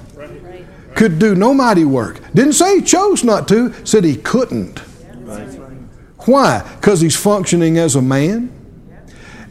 could 0.95 1.17
do 1.17 1.33
no 1.33 1.53
mighty 1.53 1.85
work. 1.85 2.19
Didn't 2.33 2.53
say 2.53 2.79
he 2.79 2.81
chose 2.83 3.23
not 3.23 3.47
to, 3.47 3.73
said 3.85 4.03
he 4.03 4.17
couldn't. 4.17 4.79
Why? 6.25 6.61
Because 6.75 7.01
he's 7.01 7.15
functioning 7.15 7.77
as 7.77 7.95
a 7.95 8.01
man. 8.01 8.51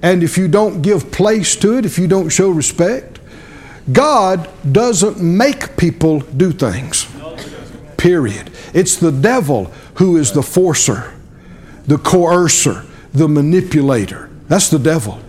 And 0.03 0.23
if 0.23 0.39
you 0.39 0.49
don't 0.49 0.83
give 0.83 1.11
place 1.11 1.57
to 1.57 1.79
it, 1.79 1.85
if 1.85 1.99
you 1.99 2.07
don't 2.07 2.29
show 2.29 2.51
respect, 2.51 3.19
God 3.91 4.49
doesn't 4.71 5.21
make 5.21 5.77
people 5.77 6.21
do 6.21 6.53
things. 6.53 7.07
Period. 7.97 8.51
It's 8.73 8.97
the 8.97 9.11
devil 9.11 9.73
who 9.95 10.17
is 10.17 10.33
the 10.33 10.43
forcer, 10.43 11.13
the 11.87 11.99
coercer, 11.99 12.87
the 13.13 13.29
manipulator. 13.29 14.31
That's 14.49 14.69
the 14.69 14.79
devil. 14.79 15.21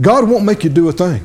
God 0.00 0.28
won't 0.28 0.44
make 0.44 0.64
you 0.64 0.70
do 0.70 0.88
a 0.88 0.92
thing. 0.92 1.24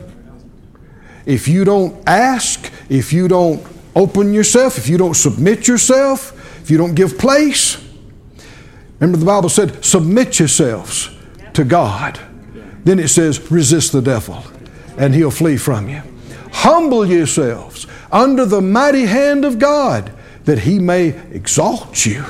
If 1.25 1.47
you 1.47 1.63
don't 1.63 2.07
ask, 2.07 2.71
if 2.89 3.13
you 3.13 3.27
don't 3.27 3.65
open 3.95 4.33
yourself, 4.33 4.77
if 4.77 4.89
you 4.89 4.97
don't 4.97 5.13
submit 5.13 5.67
yourself, 5.67 6.31
if 6.61 6.71
you 6.71 6.77
don't 6.77 6.95
give 6.95 7.17
place, 7.17 7.77
remember 8.99 9.17
the 9.17 9.25
Bible 9.25 9.49
said, 9.49 9.83
submit 9.85 10.39
yourselves 10.39 11.09
to 11.53 11.63
God. 11.63 12.19
Then 12.83 12.99
it 12.99 13.09
says, 13.09 13.51
resist 13.51 13.91
the 13.91 14.01
devil, 14.01 14.43
and 14.97 15.13
he'll 15.13 15.31
flee 15.31 15.57
from 15.57 15.87
you. 15.87 16.01
Humble 16.51 17.05
yourselves 17.05 17.87
under 18.11 18.45
the 18.45 18.61
mighty 18.61 19.05
hand 19.05 19.45
of 19.45 19.59
God, 19.59 20.11
that 20.45 20.59
he 20.59 20.79
may 20.79 21.09
exalt 21.31 22.05
you. 22.05 22.23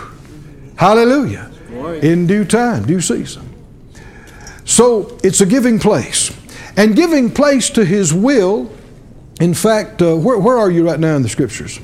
Hallelujah. 0.75 1.51
In 2.01 2.27
due 2.27 2.45
time, 2.45 2.85
due 2.85 3.01
season. 3.01 3.52
So 4.65 5.17
it's 5.23 5.41
a 5.41 5.45
giving 5.45 5.79
place. 5.79 6.31
And 6.75 6.95
giving 6.95 7.29
place 7.31 7.69
to 7.71 7.85
his 7.85 8.13
will, 8.13 8.71
in 9.39 9.53
fact, 9.53 10.01
uh, 10.01 10.15
where, 10.15 10.39
where 10.39 10.57
are 10.57 10.71
you 10.71 10.85
right 10.85 10.99
now 10.99 11.15
in 11.15 11.21
the 11.21 11.29
scriptures? 11.29 11.79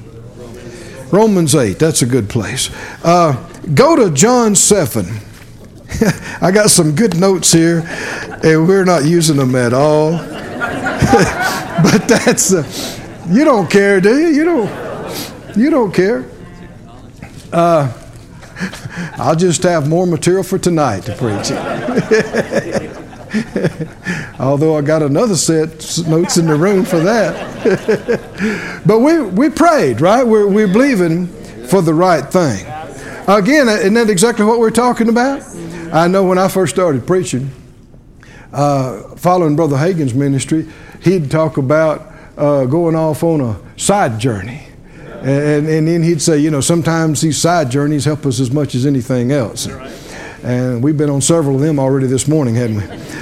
Romans 1.11 1.55
8, 1.55 1.79
that's 1.79 2.01
a 2.01 2.05
good 2.05 2.29
place. 2.29 2.69
Uh, 3.03 3.33
go 3.73 3.95
to 3.95 4.11
John 4.11 4.55
7. 4.55 5.05
I 6.41 6.51
got 6.51 6.69
some 6.69 6.95
good 6.95 7.19
notes 7.19 7.51
here, 7.51 7.81
and 8.43 8.67
we're 8.67 8.85
not 8.85 9.05
using 9.05 9.37
them 9.37 9.55
at 9.55 9.73
all. 9.73 10.11
but 11.83 12.07
that's, 12.07 12.53
uh, 12.53 12.63
you 13.29 13.43
don't 13.43 13.69
care, 13.69 13.99
do 13.99 14.19
you? 14.19 14.27
You 14.27 14.45
don't, 14.45 15.57
you 15.57 15.69
don't 15.69 15.91
care. 15.91 16.29
Uh, 17.51 17.91
I'll 19.17 19.35
just 19.35 19.63
have 19.63 19.87
more 19.87 20.05
material 20.05 20.43
for 20.43 20.57
tonight 20.57 21.03
to 21.03 21.15
preach. 21.15 21.51
Although 24.39 24.77
I 24.77 24.81
got 24.81 25.03
another 25.03 25.35
set 25.35 25.69
notes 26.07 26.37
in 26.37 26.47
the 26.47 26.55
room 26.55 26.83
for 26.83 26.99
that. 26.99 28.81
but 28.85 28.99
we, 28.99 29.21
we 29.21 29.49
prayed, 29.49 30.01
right? 30.01 30.25
We're, 30.25 30.47
we're 30.47 30.67
believing 30.67 31.27
for 31.67 31.81
the 31.81 31.93
right 31.93 32.25
thing. 32.25 32.65
Again, 33.27 33.69
isn't 33.69 33.93
that 33.93 34.09
exactly 34.09 34.45
what 34.45 34.59
we're 34.59 34.71
talking 34.71 35.09
about? 35.09 35.43
I 35.93 36.07
know 36.07 36.23
when 36.23 36.37
I 36.37 36.47
first 36.47 36.73
started 36.73 37.05
preaching, 37.05 37.51
uh, 38.51 39.15
following 39.15 39.55
Brother 39.55 39.77
Hagin's 39.77 40.13
ministry, 40.13 40.67
he'd 41.01 41.29
talk 41.29 41.57
about 41.57 42.11
uh, 42.37 42.65
going 42.65 42.95
off 42.95 43.23
on 43.23 43.41
a 43.41 43.79
side 43.79 44.19
journey. 44.19 44.68
And, 45.21 45.67
and 45.67 45.87
then 45.87 46.03
he'd 46.03 46.21
say, 46.21 46.37
you 46.37 46.51
know, 46.51 46.61
sometimes 46.61 47.21
these 47.21 47.37
side 47.37 47.69
journeys 47.69 48.05
help 48.05 48.25
us 48.25 48.39
as 48.39 48.51
much 48.51 48.75
as 48.75 48.85
anything 48.85 49.31
else. 49.31 49.67
And 50.43 50.81
we've 50.81 50.97
been 50.97 51.09
on 51.09 51.21
several 51.21 51.55
of 51.55 51.61
them 51.61 51.79
already 51.79 52.07
this 52.07 52.27
morning, 52.27 52.55
haven't 52.55 52.77
we? 52.77 53.19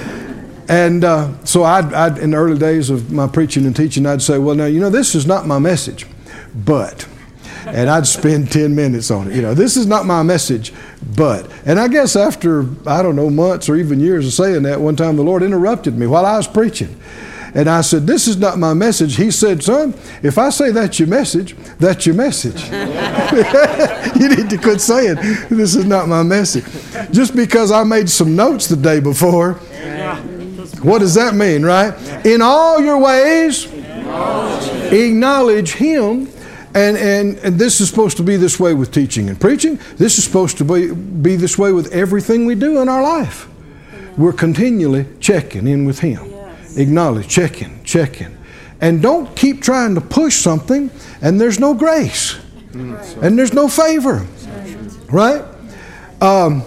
And 0.68 1.02
uh, 1.02 1.32
so 1.44 1.64
I'd, 1.64 1.92
I'd, 1.94 2.18
in 2.18 2.32
the 2.32 2.36
early 2.36 2.58
days 2.58 2.90
of 2.90 3.10
my 3.10 3.26
preaching 3.26 3.64
and 3.64 3.74
teaching, 3.74 4.04
I'd 4.04 4.20
say, 4.20 4.38
well, 4.38 4.54
now, 4.54 4.66
you 4.66 4.80
know, 4.80 4.90
this 4.90 5.14
is 5.14 5.26
not 5.26 5.46
my 5.46 5.58
message, 5.58 6.06
but, 6.54 7.08
and 7.66 7.88
I'd 7.88 8.06
spend 8.06 8.52
10 8.52 8.74
minutes 8.74 9.10
on 9.10 9.30
it. 9.30 9.34
You 9.34 9.42
know, 9.42 9.54
this 9.54 9.76
is 9.76 9.86
not 9.86 10.04
my 10.04 10.22
message, 10.22 10.74
but. 11.16 11.50
And 11.64 11.80
I 11.80 11.88
guess 11.88 12.16
after, 12.16 12.66
I 12.86 13.02
don't 13.02 13.16
know, 13.16 13.30
months 13.30 13.68
or 13.68 13.76
even 13.76 13.98
years 13.98 14.26
of 14.26 14.34
saying 14.34 14.62
that, 14.64 14.80
one 14.80 14.94
time 14.94 15.16
the 15.16 15.24
Lord 15.24 15.42
interrupted 15.42 15.96
me 15.96 16.06
while 16.06 16.26
I 16.26 16.36
was 16.36 16.46
preaching. 16.46 17.00
And 17.54 17.68
I 17.68 17.80
said, 17.80 18.06
This 18.06 18.28
is 18.28 18.36
not 18.36 18.58
my 18.58 18.74
message. 18.74 19.16
He 19.16 19.30
said, 19.30 19.62
Son, 19.62 19.94
if 20.22 20.38
I 20.38 20.50
say 20.50 20.70
that's 20.70 20.98
your 20.98 21.08
message, 21.08 21.54
that's 21.78 22.06
your 22.06 22.14
message. 22.14 22.62
you 24.20 24.28
need 24.28 24.50
to 24.50 24.58
quit 24.60 24.80
saying, 24.80 25.16
This 25.48 25.74
is 25.74 25.84
not 25.84 26.08
my 26.08 26.22
message. 26.22 26.64
Just 27.10 27.34
because 27.34 27.70
I 27.70 27.84
made 27.84 28.08
some 28.10 28.36
notes 28.36 28.66
the 28.68 28.76
day 28.76 29.00
before, 29.00 29.54
what 30.82 30.98
does 30.98 31.14
that 31.14 31.34
mean, 31.34 31.64
right? 31.64 31.94
In 32.26 32.42
all 32.42 32.80
your 32.80 32.98
ways, 32.98 33.66
acknowledge 34.92 35.72
Him. 35.72 36.28
And, 36.74 36.98
and, 36.98 37.38
and 37.38 37.58
this 37.58 37.80
is 37.80 37.88
supposed 37.88 38.18
to 38.18 38.22
be 38.22 38.36
this 38.36 38.60
way 38.60 38.74
with 38.74 38.92
teaching 38.92 39.30
and 39.30 39.40
preaching. 39.40 39.80
This 39.96 40.18
is 40.18 40.24
supposed 40.24 40.58
to 40.58 40.64
be, 40.64 40.92
be 40.92 41.34
this 41.34 41.56
way 41.56 41.72
with 41.72 41.92
everything 41.92 42.44
we 42.44 42.54
do 42.54 42.80
in 42.82 42.90
our 42.90 43.02
life. 43.02 43.48
We're 44.18 44.34
continually 44.34 45.06
checking 45.18 45.66
in 45.66 45.86
with 45.86 46.00
Him 46.00 46.37
acknowledge, 46.76 47.28
check 47.28 47.62
in, 47.62 47.82
check 47.84 48.20
in. 48.20 48.36
And 48.80 49.02
don't 49.02 49.34
keep 49.34 49.62
trying 49.62 49.94
to 49.96 50.00
push 50.00 50.36
something 50.36 50.90
and 51.20 51.40
there's 51.40 51.58
no 51.58 51.74
grace 51.74 52.38
and 52.72 53.38
there's 53.38 53.52
no 53.52 53.68
favor. 53.68 54.26
Right? 55.10 55.42
Um, 56.20 56.62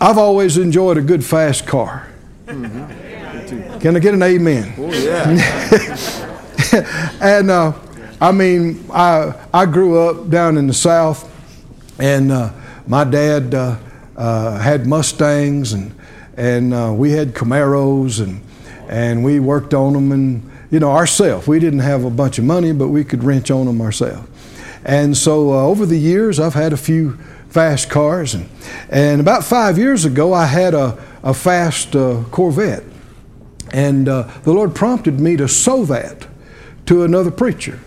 I've 0.00 0.18
always 0.18 0.56
enjoyed 0.56 0.96
a 0.96 1.02
good 1.02 1.24
fast 1.24 1.66
car. 1.66 2.08
Can 2.46 3.96
I 3.96 3.98
get 3.98 4.14
an 4.14 4.22
amen? 4.22 4.74
Oh, 4.78 4.92
yeah. 4.92 5.96
and 7.20 7.50
uh, 7.50 7.72
I 8.20 8.32
mean, 8.32 8.84
I, 8.92 9.34
I 9.52 9.66
grew 9.66 9.98
up 9.98 10.30
down 10.30 10.56
in 10.56 10.66
the 10.66 10.74
South, 10.74 11.28
and 11.98 12.30
uh, 12.30 12.52
my 12.86 13.04
dad 13.04 13.54
uh, 13.54 13.76
uh 14.16 14.58
had 14.58 14.86
Mustangs, 14.86 15.72
and, 15.72 15.94
and 16.36 16.74
uh, 16.74 16.92
we 16.94 17.12
had 17.12 17.34
Camaros, 17.34 18.22
and 18.22 18.42
and 18.90 19.22
we 19.24 19.38
worked 19.38 19.72
on 19.72 19.92
them 19.92 20.10
and 20.10 20.50
you 20.70 20.80
know 20.80 20.90
ourselves. 20.90 21.46
We 21.46 21.60
didn't 21.60 21.78
have 21.78 22.04
a 22.04 22.10
bunch 22.10 22.38
of 22.38 22.44
money, 22.44 22.72
but 22.72 22.88
we 22.88 23.04
could 23.04 23.22
wrench 23.24 23.50
on 23.50 23.66
them 23.66 23.80
ourselves. 23.80 24.28
And 24.84 25.16
so 25.16 25.52
uh, 25.52 25.62
over 25.62 25.86
the 25.86 25.98
years, 25.98 26.40
I've 26.40 26.54
had 26.54 26.72
a 26.72 26.76
few 26.76 27.16
fast 27.48 27.88
cars, 27.88 28.34
and 28.34 28.48
and 28.90 29.20
about 29.20 29.44
five 29.44 29.78
years 29.78 30.04
ago, 30.04 30.34
I 30.34 30.46
had 30.46 30.74
a 30.74 30.98
a 31.22 31.32
fast 31.32 31.94
uh, 31.94 32.24
Corvette, 32.30 32.82
and 33.72 34.08
uh, 34.08 34.22
the 34.42 34.52
Lord 34.52 34.74
prompted 34.74 35.20
me 35.20 35.36
to 35.36 35.46
sow 35.46 35.84
that 35.84 36.26
to 36.86 37.04
another 37.04 37.30
preacher. 37.30 37.78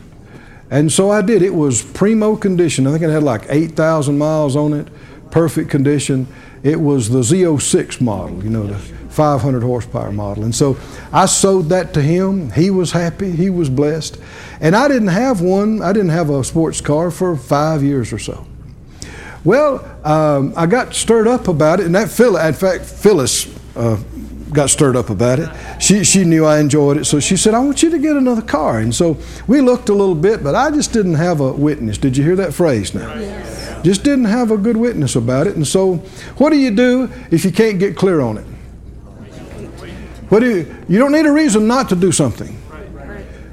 And 0.72 0.91
so 0.91 1.12
I 1.12 1.22
did. 1.22 1.41
It 1.41 1.54
was 1.54 1.84
primo 1.84 2.36
condition. 2.36 2.88
I 2.88 2.91
think 2.91 3.04
it 3.04 3.10
had 3.10 3.22
like 3.22 3.43
8,000 3.47 4.18
miles 4.18 4.56
on 4.56 4.74
it, 4.74 4.88
perfect 5.30 5.70
condition. 5.70 6.26
It 6.64 6.80
was 6.80 7.09
the 7.09 7.20
Z06 7.20 7.99
model, 7.99 8.41
you 8.43 8.49
know, 8.49 8.66
the 8.66 8.80
500 8.80 9.61
horsepower 9.61 10.11
model. 10.11 10.43
And 10.45 10.55
so 10.55 10.78
I 11.11 11.26
sold 11.26 11.70
that 11.70 11.93
to 11.93 12.01
him. 12.01 12.51
He 12.51 12.70
was 12.72 12.93
happy. 12.93 13.32
He 13.32 13.49
was 13.49 13.70
blessed. 13.70 14.18
And 14.61 14.76
I 14.76 14.88
didn't 14.88 15.09
have 15.09 15.41
one, 15.41 15.82
I 15.82 15.91
didn't 15.91 16.09
have 16.09 16.30
a 16.30 16.43
sports 16.43 16.80
car 16.82 17.11
for 17.11 17.36
five 17.36 17.84
years 17.84 18.14
or 18.14 18.20
so. 18.20 18.47
Well, 19.43 19.84
um, 20.05 20.53
I 20.55 20.66
got 20.66 20.95
stirred 20.95 21.28
up 21.28 21.49
about 21.49 21.82
it, 21.82 21.86
and 21.86 21.95
that 21.95 22.09
Phyllis, 22.09 22.45
in 22.45 22.53
fact, 22.53 22.86
Phyllis 22.86 23.53
uh, 23.76 24.01
got 24.54 24.70
stirred 24.70 24.95
up 24.95 25.10
about 25.10 25.39
it. 25.39 25.49
She, 25.82 26.04
she 26.04 26.24
knew 26.24 26.45
I 26.45 26.60
enjoyed 26.60 26.97
it, 26.97 27.06
so 27.06 27.20
she 27.20 27.38
said, 27.38 27.54
I 27.54 27.60
want 27.60 27.84
you 27.84 27.89
to 27.89 27.99
get 27.99 28.16
another 28.16 28.41
car. 28.41 28.80
And 28.80 28.93
so 28.93 29.18
we 29.47 29.62
looked 29.62 29.89
a 29.89 29.93
little 29.93 30.16
bit, 30.16 30.43
but 30.43 30.56
I 30.56 30.72
just 30.72 30.93
didn't 30.93 31.16
have 31.16 31.39
a 31.39 31.51
witness. 31.51 31.97
Did 31.97 32.16
you 32.18 32.24
hear 32.24 32.36
that 32.38 32.54
phrase 32.54 32.93
now? 32.93 33.14
Yes. 33.16 33.84
Just 33.84 34.04
didn't 34.04 34.26
have 34.26 34.51
a 34.51 34.58
good 34.58 34.78
witness 34.78 35.16
about 35.16 35.47
it. 35.47 35.56
And 35.56 35.68
so, 35.68 35.95
what 36.38 36.51
do 36.51 36.58
you 36.58 36.72
do 36.72 37.12
if 37.32 37.43
you 37.43 37.51
can't 37.51 37.80
get 37.80 37.97
clear 37.97 38.22
on 38.22 38.38
it? 38.38 38.45
What 40.30 40.39
do 40.39 40.49
you, 40.49 40.76
you 40.88 40.97
don't 40.97 41.12
need 41.12 41.26
a 41.26 41.32
reason 41.32 41.68
not 41.68 41.89
to 41.89 41.95
do 41.95 42.12
something. 42.12 42.60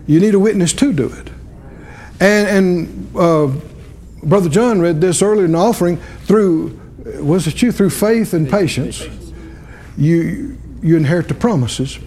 You 0.06 0.20
need 0.20 0.34
a 0.34 0.38
witness 0.38 0.72
to 0.74 0.92
do 0.92 1.06
it. 1.06 1.28
And, 2.20 2.48
and 2.48 3.16
uh, 3.16 3.52
Brother 4.22 4.48
John 4.48 4.80
read 4.80 5.00
this 5.00 5.22
earlier 5.22 5.46
in 5.46 5.52
the 5.52 5.58
offering 5.58 5.96
through, 6.24 6.78
was 7.20 7.46
it 7.46 7.60
you? 7.60 7.72
Through 7.72 7.90
faith 7.90 8.34
and 8.34 8.48
patience, 8.48 9.06
you, 9.96 10.59
you 10.82 10.96
inherit 10.96 11.28
the 11.28 11.34
promises. 11.34 11.98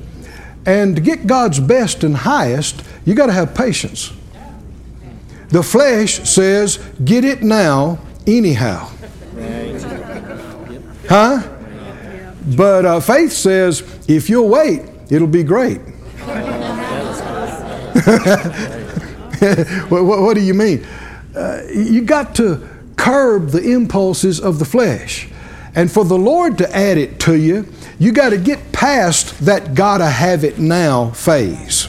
And 0.65 0.95
to 0.95 1.01
get 1.01 1.27
God's 1.27 1.59
best 1.59 2.03
and 2.03 2.15
highest, 2.15 2.83
you 3.05 3.15
got 3.15 3.25
to 3.27 3.33
have 3.33 3.53
patience. 3.53 4.13
The 5.49 5.61
flesh 5.61 6.27
says, 6.27 6.77
get 7.03 7.23
it 7.25 7.43
now, 7.43 7.99
anyhow. 8.25 8.89
Huh? 11.07 11.49
But 12.55 12.85
uh, 12.85 12.99
faith 12.99 13.31
says, 13.31 13.83
if 14.07 14.29
you'll 14.29 14.49
wait, 14.49 14.81
it'll 15.09 15.27
be 15.27 15.43
great. 15.43 15.79
what, 19.89 20.03
what, 20.03 20.21
what, 20.21 20.33
do 20.35 20.41
you 20.41 20.53
mean? 20.53 20.85
Uh, 21.35 21.61
you 21.73 22.01
got 22.01 22.35
to 22.35 22.67
curb 22.95 23.49
the 23.49 23.61
impulses 23.61 24.39
of 24.39 24.59
the 24.59 24.65
flesh. 24.65 25.29
And 25.75 25.91
for 25.91 26.05
the 26.05 26.17
Lord 26.17 26.57
to 26.59 26.75
add 26.75 26.97
it 26.97 27.19
to 27.21 27.35
you, 27.35 27.67
you 28.03 28.11
got 28.11 28.31
to 28.31 28.37
get 28.37 28.73
past 28.73 29.45
that 29.45 29.75
gotta 29.75 30.05
have 30.05 30.43
it 30.43 30.59
now 30.59 31.11
phase. 31.11 31.85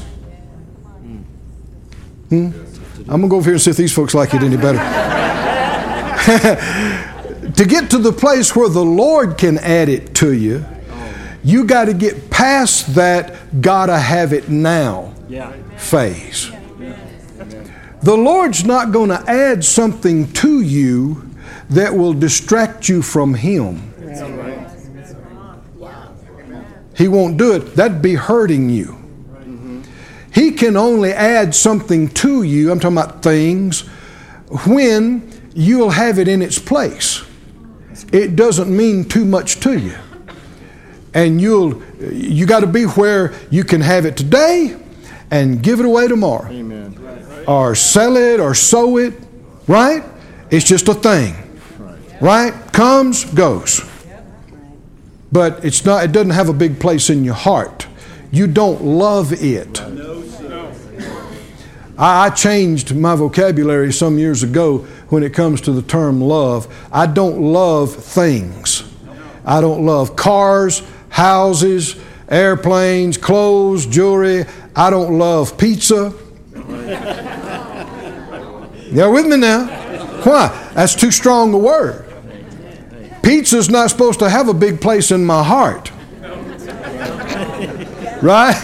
Hmm? 2.29 2.53
I'm 2.99 3.07
going 3.07 3.23
to 3.23 3.29
go 3.29 3.37
over 3.39 3.47
here 3.47 3.55
and 3.55 3.61
see 3.61 3.73
if 3.73 3.77
these 3.77 3.93
folks 3.93 4.15
like 4.15 4.33
it 4.33 4.45
any 4.45 4.57
better. 4.57 4.79
to 7.57 7.65
get 7.65 7.91
to 7.91 7.99
the 7.99 8.12
place 8.12 8.55
where 8.55 8.69
the 8.69 8.85
Lord 8.85 9.39
can 9.39 9.59
add 9.59 9.89
it 9.89 10.15
to 10.15 10.33
you, 10.33 10.65
you 11.43 11.65
got 11.65 11.87
to 11.87 11.93
get 11.93 12.31
past 12.31 12.95
that 12.95 13.61
gotta 13.61 13.99
have 13.99 14.33
it 14.33 14.49
now 14.49 15.12
phase. 15.77 16.49
The 18.03 18.17
Lord's 18.17 18.65
not 18.65 18.93
going 18.93 19.09
to 19.09 19.21
add 19.29 19.65
something 19.65 20.33
to 20.35 20.61
you 20.61 21.29
that 21.71 21.93
will 21.93 22.15
distract 22.15 22.89
you 22.89 23.03
from 23.03 23.35
Him. 23.35 23.94
He 26.97 27.09
won't 27.09 27.37
do 27.37 27.53
it. 27.53 27.77
That'd 27.77 28.03
be 28.03 28.15
hurting 28.15 28.71
you. 28.71 28.99
He 30.33 30.51
can 30.51 30.77
only 30.77 31.13
add 31.13 31.55
something 31.55 32.09
to 32.09 32.43
you, 32.43 32.73
I'm 32.73 32.81
talking 32.81 32.99
about 32.99 33.23
things, 33.23 33.83
when 34.67 35.31
you'll 35.55 35.91
have 35.91 36.19
it 36.19 36.27
in 36.27 36.43
its 36.43 36.59
place. 36.59 37.23
It 38.13 38.35
doesn't 38.35 38.75
mean 38.75 39.05
too 39.05 39.25
much 39.25 39.61
to 39.61 39.79
you. 39.79 39.95
And 41.15 41.41
you'll 41.41 41.81
you 42.01 42.47
got 42.47 42.61
to 42.61 42.67
be 42.67 42.85
where 42.85 43.33
you 43.51 43.63
can 43.63 43.81
have 43.81 44.05
it 44.05 44.17
today 44.17 44.77
and 45.31 45.63
give 45.63 45.79
it 45.79 45.87
away 45.87 46.09
tomorrow. 46.09 46.51
Amen. 46.51 47.45
Or 47.47 47.77
sell 47.77 48.17
it 48.17 48.41
or 48.41 48.55
sow 48.55 48.97
it, 48.97 49.15
right? 49.69 50.03
It's 50.51 50.65
just 50.65 50.89
a 50.89 50.95
thing. 50.95 51.37
Right? 52.21 52.53
Comes, 52.73 53.25
goes. 53.25 53.89
But 55.35 55.64
it's 55.64 55.85
not 55.85 56.05
it 56.05 56.12
doesn't 56.12 56.30
have 56.30 56.49
a 56.49 56.53
big 56.53 56.78
place 56.78 57.11
in 57.11 57.24
your 57.24 57.35
heart. 57.35 57.89
You 58.30 58.47
don't 58.47 58.85
love 58.85 59.32
it. 59.32 59.82
I, 61.99 62.30
changed 62.30 62.95
my 62.95 63.16
vocabulary 63.16 63.93
some 63.93 64.16
years 64.16 64.45
ago 64.45 64.78
when 65.09 65.24
it 65.24 65.35
comes 65.35 65.61
to 65.62 65.72
the 65.72 65.82
term 65.82 66.20
love. 66.20 66.72
I 66.93 67.07
don't 67.07 67.41
love 67.41 67.97
things. 67.97 68.85
I 69.45 69.61
don't 69.61 69.85
love 69.85 70.14
cars, 70.14 70.82
houses, 71.09 71.97
airplanes, 72.28 73.16
clothes, 73.16 73.87
jewelry. 73.87 74.45
I 74.76 74.91
don't 74.91 75.18
love 75.18 75.59
pizza. 75.59 76.14
You're 78.93 79.11
with 79.11 79.26
me 79.26 79.37
now? 79.37 79.66
Why? 80.22 80.70
That's 80.74 80.95
too 80.95 81.11
strong 81.11 81.53
a 81.55 81.59
word. 81.59 82.04
Pizza's 83.25 83.70
not 83.70 83.91
supposed 83.91 84.18
to 84.18 84.29
have 84.29 84.49
a 84.49 84.55
big 84.55 84.81
place 84.81 85.11
in 85.11 85.25
my 85.25 85.43
heart. 85.43 85.91
Right? 88.22 88.55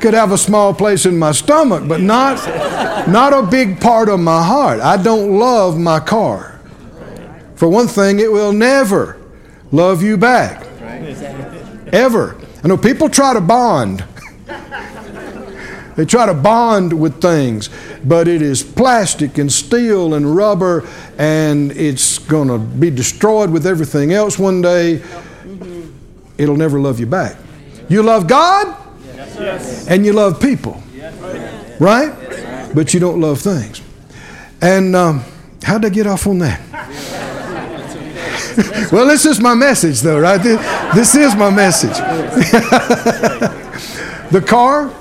Could 0.00 0.14
have 0.14 0.32
a 0.32 0.38
small 0.38 0.72
place 0.72 1.06
in 1.06 1.18
my 1.18 1.32
stomach, 1.32 1.88
but 1.88 2.00
not, 2.00 2.36
not 3.08 3.32
a 3.32 3.42
big 3.42 3.80
part 3.80 4.08
of 4.08 4.20
my 4.20 4.44
heart. 4.44 4.80
I 4.80 4.96
don't 4.96 5.38
love 5.38 5.78
my 5.78 6.00
car. 6.00 6.60
For 7.56 7.68
one 7.68 7.88
thing, 7.88 8.20
it 8.20 8.30
will 8.30 8.52
never 8.52 9.18
love 9.72 10.02
you 10.02 10.16
back. 10.16 10.66
Ever. 11.92 12.36
I 12.62 12.68
know 12.68 12.76
people 12.76 13.08
try 13.08 13.32
to 13.34 13.40
bond. 13.40 14.04
They 15.96 16.04
try 16.04 16.26
to 16.26 16.34
bond 16.34 16.92
with 16.92 17.22
things, 17.22 17.70
but 18.06 18.28
it 18.28 18.40
is 18.40 18.62
plastic 18.62 19.36
and 19.38 19.52
steel 19.52 20.14
and 20.14 20.36
rubber, 20.36 20.88
and 21.18 21.72
it's 21.72 22.18
going 22.18 22.48
to 22.48 22.58
be 22.58 22.90
destroyed 22.90 23.50
with 23.50 23.66
everything 23.66 24.12
else 24.12 24.38
one 24.38 24.62
day. 24.62 25.02
It'll 26.38 26.56
never 26.56 26.78
love 26.78 27.00
you 27.00 27.06
back. 27.06 27.36
You 27.88 28.02
love 28.02 28.28
God, 28.28 28.76
and 29.88 30.06
you 30.06 30.12
love 30.12 30.40
people, 30.40 30.80
right? 31.80 32.12
But 32.74 32.94
you 32.94 33.00
don't 33.00 33.20
love 33.20 33.40
things. 33.40 33.82
And 34.60 34.94
um, 34.94 35.24
how'd 35.62 35.84
I 35.84 35.88
get 35.88 36.06
off 36.06 36.26
on 36.26 36.38
that? 36.38 36.60
well, 38.92 39.06
this 39.06 39.26
is 39.26 39.40
my 39.40 39.54
message, 39.54 40.00
though, 40.00 40.20
right? 40.20 40.40
This, 40.42 40.60
this 40.94 41.14
is 41.14 41.34
my 41.34 41.50
message. 41.50 41.90
the 44.30 44.44
car 44.46 44.92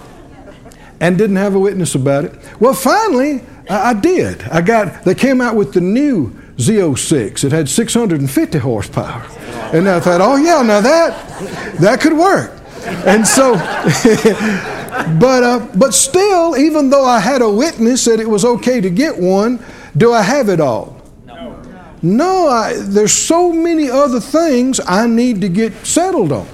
and 1.00 1.18
didn't 1.18 1.36
have 1.36 1.56
a 1.56 1.60
witness 1.60 1.96
about 1.96 2.26
it. 2.26 2.34
Well, 2.60 2.74
finally, 2.74 3.42
I, 3.70 3.94
did. 3.94 4.44
I 4.44 4.62
got. 4.62 5.04
They 5.04 5.16
came 5.16 5.42
out 5.42 5.56
with 5.56 5.74
the 5.74 5.82
new 5.82 6.32
Z06. 6.58 7.44
It 7.44 7.52
had 7.52 7.68
650 7.68 8.58
horsepower, 8.60 9.26
and 9.74 9.90
I 9.90 10.00
thought, 10.00 10.22
oh 10.22 10.36
yeah, 10.36 10.62
now 10.62 10.82
that 10.82 11.80
that 11.80 12.02
could 12.02 12.14
work. 12.14 12.52
And 12.86 13.26
so, 13.26 13.54
but 15.20 15.44
uh, 15.44 15.68
but 15.76 15.94
still, 15.94 16.56
even 16.58 16.90
though 16.90 17.06
I 17.06 17.20
had 17.20 17.42
a 17.42 17.50
witness 17.50 18.06
that 18.06 18.20
it 18.20 18.30
was 18.30 18.46
okay 18.46 18.80
to 18.80 18.90
get 18.90 19.18
one, 19.18 19.64
do 19.98 20.14
I 20.14 20.22
have 20.22 20.50
it 20.50 20.60
all? 20.60 21.02
No, 21.26 21.62
No, 22.02 22.48
I, 22.48 22.76
there's 22.78 23.14
so 23.14 23.52
many 23.52 23.90
other 23.90 24.20
things 24.20 24.80
I 24.86 25.08
need 25.08 25.42
to 25.42 25.50
get 25.50 25.74
settled 25.86 26.32
on. 26.32 26.48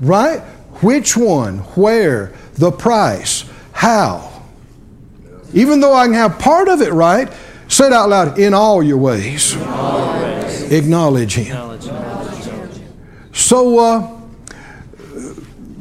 Right? 0.00 0.40
Which 0.82 1.16
one? 1.16 1.58
Where? 1.58 2.32
The 2.54 2.70
price? 2.70 3.47
How? 3.78 4.42
Even 5.54 5.78
though 5.78 5.94
I 5.94 6.06
can 6.06 6.14
have 6.14 6.40
part 6.40 6.68
of 6.68 6.82
it 6.82 6.92
right, 6.92 7.32
say 7.68 7.86
it 7.86 7.92
out 7.92 8.08
loud 8.08 8.36
in 8.36 8.52
all 8.52 8.82
your 8.82 8.98
ways. 8.98 9.54
Acknowledge 10.72 11.34
Him. 11.34 11.80
So, 13.32 13.78
uh, 13.78 14.20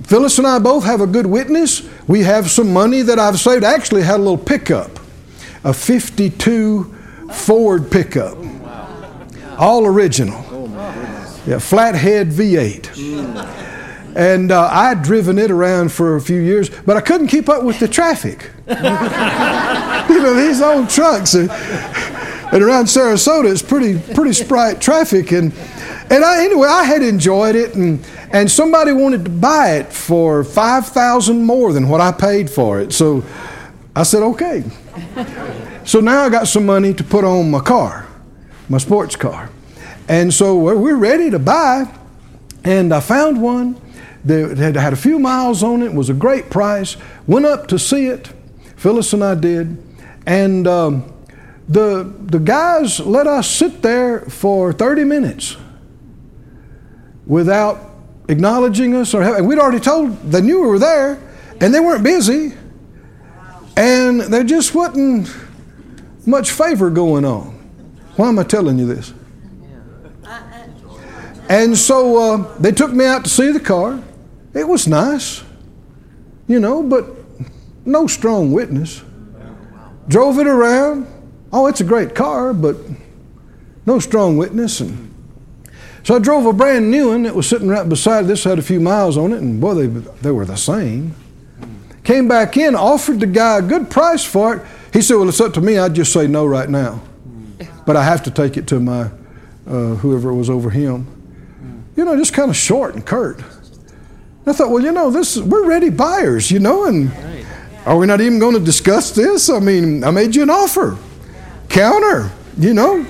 Phyllis 0.03 0.37
and 0.37 0.45
I 0.45 0.59
both 0.59 0.83
have 0.83 1.01
a 1.01 1.07
good 1.07 1.25
witness. 1.25 1.89
We 2.07 2.21
have 2.21 2.51
some 2.51 2.71
money 2.71 3.01
that 3.01 3.17
I've 3.17 3.39
saved. 3.39 3.63
I 3.63 3.73
actually 3.73 4.03
had 4.03 4.17
a 4.17 4.23
little 4.23 4.37
pickup, 4.37 4.99
a 5.63 5.73
52 5.73 6.83
Ford 7.33 7.89
pickup, 7.89 8.37
all 9.57 9.87
original. 9.87 10.43
Yeah, 11.47 11.57
flathead 11.57 12.29
V8. 12.29 13.06
And 14.17 14.51
uh, 14.51 14.67
I'd 14.71 15.03
driven 15.03 15.37
it 15.37 15.51
around 15.51 15.91
for 15.91 16.15
a 16.15 16.21
few 16.21 16.41
years, 16.41 16.71
but 16.71 16.97
I 16.97 17.01
couldn't 17.01 17.27
keep 17.27 17.47
up 17.47 17.61
with 17.61 17.79
the 17.79 17.87
traffic. 17.87 18.49
you 18.67 18.73
know, 18.73 20.33
these 20.33 20.59
old 20.59 20.89
trucks, 20.89 21.35
are, 21.35 21.47
and 22.51 22.63
around 22.63 22.85
Sarasota, 22.85 23.51
it's 23.51 23.61
pretty 23.61 23.99
pretty 24.15 24.33
sprite 24.33 24.81
traffic. 24.81 25.31
And 25.31 25.53
and 26.09 26.25
I, 26.25 26.43
anyway, 26.43 26.67
I 26.67 26.83
had 26.83 27.03
enjoyed 27.03 27.55
it, 27.55 27.75
and 27.75 28.03
and 28.31 28.49
somebody 28.49 28.91
wanted 28.91 29.23
to 29.25 29.29
buy 29.29 29.75
it 29.75 29.93
for 29.93 30.43
five 30.43 30.87
thousand 30.87 31.45
more 31.45 31.71
than 31.71 31.87
what 31.87 32.01
I 32.01 32.11
paid 32.11 32.49
for 32.49 32.81
it. 32.81 32.93
So 32.93 33.23
I 33.95 34.01
said, 34.01 34.23
okay. 34.23 34.63
So 35.85 35.99
now 35.99 36.23
I 36.23 36.29
got 36.29 36.47
some 36.47 36.65
money 36.65 36.91
to 36.95 37.03
put 37.03 37.23
on 37.23 37.51
my 37.51 37.59
car, 37.59 38.07
my 38.67 38.79
sports 38.79 39.15
car, 39.15 39.51
and 40.07 40.33
so 40.33 40.57
we're 40.57 40.95
ready 40.95 41.29
to 41.29 41.37
buy. 41.37 41.93
And 42.63 42.91
I 42.91 42.99
found 42.99 43.39
one 43.41 43.79
that 44.27 44.57
had 44.57 44.75
had 44.75 44.93
a 44.93 44.97
few 44.97 45.19
miles 45.19 45.63
on 45.63 45.81
it. 45.81 45.93
Was 45.93 46.09
a 46.09 46.13
great 46.13 46.49
price. 46.49 46.97
Went 47.25 47.45
up 47.45 47.67
to 47.67 47.79
see 47.79 48.07
it. 48.07 48.31
Phyllis 48.75 49.13
and 49.13 49.23
I 49.23 49.35
did, 49.35 49.77
and 50.25 50.67
um, 50.67 51.13
the 51.67 52.13
the 52.19 52.39
guys 52.39 52.99
let 52.99 53.27
us 53.27 53.49
sit 53.49 53.81
there 53.81 54.21
for 54.21 54.71
30 54.71 55.03
minutes 55.03 55.57
without 57.25 57.79
acknowledging 58.29 58.95
us 58.95 59.13
or 59.13 59.21
having, 59.21 59.45
we'd 59.45 59.59
already 59.59 59.79
told 59.79 60.21
they 60.31 60.41
knew 60.41 60.61
we 60.61 60.67
were 60.67 60.79
there 60.79 61.19
and 61.59 61.73
they 61.73 61.79
weren't 61.79 62.03
busy 62.03 62.53
and 63.75 64.21
there 64.21 64.43
just 64.43 64.73
wasn't 64.73 65.29
much 66.25 66.51
favor 66.51 66.89
going 66.89 67.25
on 67.25 67.47
why 68.15 68.27
am 68.29 68.39
i 68.39 68.43
telling 68.43 68.79
you 68.79 68.85
this 68.85 69.13
and 71.49 71.77
so 71.77 72.17
uh, 72.17 72.57
they 72.59 72.71
took 72.71 72.91
me 72.91 73.05
out 73.05 73.23
to 73.23 73.29
see 73.29 73.51
the 73.51 73.59
car 73.59 74.01
it 74.57 74.67
was 74.67 74.87
nice 74.87 75.43
you 76.47 76.59
know 76.59 76.83
but 76.83 77.05
no 77.85 78.07
strong 78.07 78.51
witness 78.51 79.03
drove 80.07 80.39
it 80.39 80.47
around 80.47 81.07
oh 81.53 81.67
it's 81.67 81.81
a 81.81 81.83
great 81.83 82.15
car 82.15 82.53
but 82.53 82.75
no 83.85 83.99
strong 83.99 84.37
witness 84.37 84.79
and 84.79 85.07
so 86.07 86.15
I 86.15 86.19
drove 86.19 86.45
a 86.45 86.53
brand 86.53 86.89
new 86.89 87.09
one 87.09 87.23
that 87.23 87.35
was 87.35 87.49
sitting 87.49 87.67
right 87.67 87.87
beside 87.87 88.27
this, 88.27 88.45
had 88.45 88.59
a 88.59 88.61
few 88.61 88.79
miles 88.79 89.17
on 89.17 89.33
it, 89.33 89.41
and 89.41 89.59
boy, 89.59 89.73
they, 89.73 89.87
they 90.21 90.31
were 90.31 90.45
the 90.45 90.55
same. 90.55 91.13
Came 92.05 92.29
back 92.29 92.55
in, 92.55 92.75
offered 92.75 93.19
the 93.19 93.27
guy 93.27 93.57
a 93.57 93.61
good 93.61 93.89
price 93.89 94.23
for 94.23 94.55
it. 94.55 94.65
He 94.93 95.01
said, 95.01 95.15
Well, 95.15 95.27
it's 95.27 95.41
up 95.41 95.53
to 95.55 95.59
me. 95.59 95.77
I'd 95.77 95.95
just 95.95 96.13
say 96.13 96.25
no 96.25 96.45
right 96.45 96.69
now. 96.69 97.01
But 97.85 97.97
I 97.97 98.05
have 98.05 98.23
to 98.23 98.31
take 98.31 98.55
it 98.55 98.67
to 98.67 98.79
my, 98.79 99.09
uh, 99.67 99.95
whoever 99.95 100.29
it 100.29 100.35
was 100.35 100.49
over 100.49 100.69
him. 100.69 101.07
You 101.97 102.05
know, 102.05 102.15
just 102.15 102.31
kind 102.31 102.49
of 102.49 102.55
short 102.55 102.95
and 102.95 103.05
curt. 103.05 103.43
I 104.49 104.53
thought, 104.53 104.69
well, 104.69 104.83
you 104.83 104.91
know, 104.91 105.09
this 105.11 105.37
we're 105.37 105.65
ready 105.65 105.89
buyers, 105.89 106.51
you 106.51 106.59
know, 106.59 106.85
and 106.85 107.11
are 107.85 107.97
we 107.97 108.05
not 108.05 108.21
even 108.21 108.39
going 108.39 108.53
to 108.53 108.59
discuss 108.59 109.11
this? 109.11 109.49
I 109.49 109.59
mean, 109.59 110.03
I 110.03 110.11
made 110.11 110.35
you 110.35 110.43
an 110.43 110.49
offer, 110.49 110.97
counter, 111.69 112.31
you 112.57 112.73
know. 112.73 113.05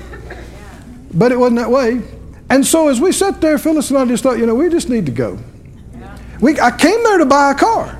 But 1.12 1.32
it 1.32 1.36
wasn't 1.36 1.60
that 1.60 1.70
way. 1.70 2.02
And 2.50 2.66
so 2.66 2.88
as 2.88 3.00
we 3.00 3.12
sat 3.12 3.40
there, 3.40 3.58
Phyllis 3.58 3.90
and 3.90 3.98
I 3.98 4.04
just 4.04 4.22
thought, 4.22 4.38
you 4.38 4.46
know, 4.46 4.54
we 4.54 4.68
just 4.68 4.88
need 4.88 5.06
to 5.06 5.12
go. 5.12 5.38
We, 6.40 6.58
I 6.60 6.70
came 6.70 7.02
there 7.02 7.18
to 7.18 7.26
buy 7.26 7.50
a 7.50 7.54
car. 7.54 7.98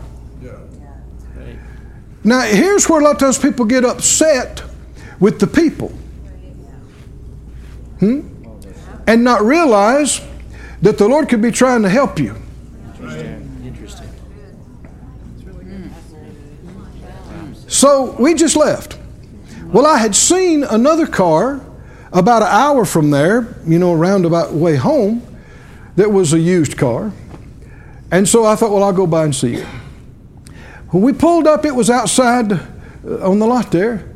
Now, 2.24 2.43
here's 2.43 2.89
where 2.89 3.01
a 3.01 3.05
lot 3.05 3.12
of 3.12 3.18
times 3.18 3.39
people 3.39 3.64
get 3.64 3.84
upset 3.84 4.62
with 5.18 5.41
the 5.41 5.47
people. 5.47 5.89
Hmm? 8.01 8.28
And 9.07 9.24
not 9.24 9.43
realize 9.43 10.20
that 10.82 10.99
the 10.99 11.09
Lord 11.09 11.28
could 11.28 11.41
be 11.41 11.51
trying 11.51 11.82
to 11.82 11.89
help 11.89 12.18
you. 12.18 12.36
So 17.79 18.16
we 18.18 18.35
just 18.35 18.57
left. 18.57 18.99
Well, 19.66 19.87
I 19.87 19.99
had 19.99 20.16
seen 20.16 20.64
another 20.64 21.07
car 21.07 21.64
about 22.12 22.43
an 22.43 22.49
hour 22.49 22.85
from 22.85 23.12
there, 23.12 23.55
you 23.64 23.79
know, 23.79 23.95
roundabout 23.95 24.53
way 24.53 24.74
home, 24.74 25.22
that 25.95 26.11
was 26.11 26.33
a 26.33 26.41
used 26.41 26.76
car. 26.76 27.12
And 28.11 28.29
so 28.29 28.45
I 28.45 28.57
thought, 28.57 28.72
well, 28.72 28.83
I'll 28.83 28.93
go 28.93 29.07
by 29.07 29.22
and 29.22 29.33
see 29.33 29.55
it. 29.55 29.66
When 30.91 31.05
we 31.05 31.12
pulled 31.12 31.47
up, 31.47 31.64
it 31.64 31.70
was 31.72 31.89
outside 31.89 32.51
uh, 32.51 32.59
on 33.31 33.39
the 33.39 33.47
lot 33.47 33.70
there, 33.70 34.12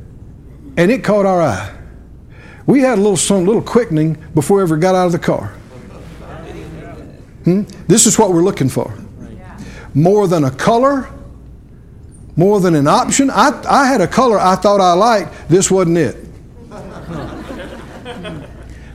and 0.77 0.91
it 0.91 1.05
caught 1.05 1.25
our 1.25 1.41
eye. 1.41 1.73
We 2.67 2.81
had 2.81 2.99
a 2.99 3.01
little 3.01 3.17
some 3.17 3.45
little 3.45 3.63
quickening 3.63 4.15
before 4.35 4.57
we 4.57 4.65
ever 4.65 4.77
got 4.77 4.97
out 4.97 5.07
of 5.07 5.13
the 5.13 5.21
car. 5.21 5.55
Hmm? 7.45 7.63
This 7.87 8.07
is 8.07 8.19
what 8.19 8.33
we're 8.33 8.43
looking 8.43 8.69
for. 8.69 8.93
More 9.95 10.27
than 10.27 10.43
a 10.43 10.51
color, 10.51 11.09
more 12.37 12.61
than 12.61 12.75
an 12.75 12.87
option. 12.87 13.31
I, 13.31 13.63
I 13.69 13.87
had 13.87 14.01
a 14.01 14.09
color 14.09 14.39
I 14.39 14.57
thought 14.57 14.81
I 14.81 14.93
liked. 14.93 15.49
This 15.49 15.71
wasn't 15.71 15.99
it. 15.99 16.17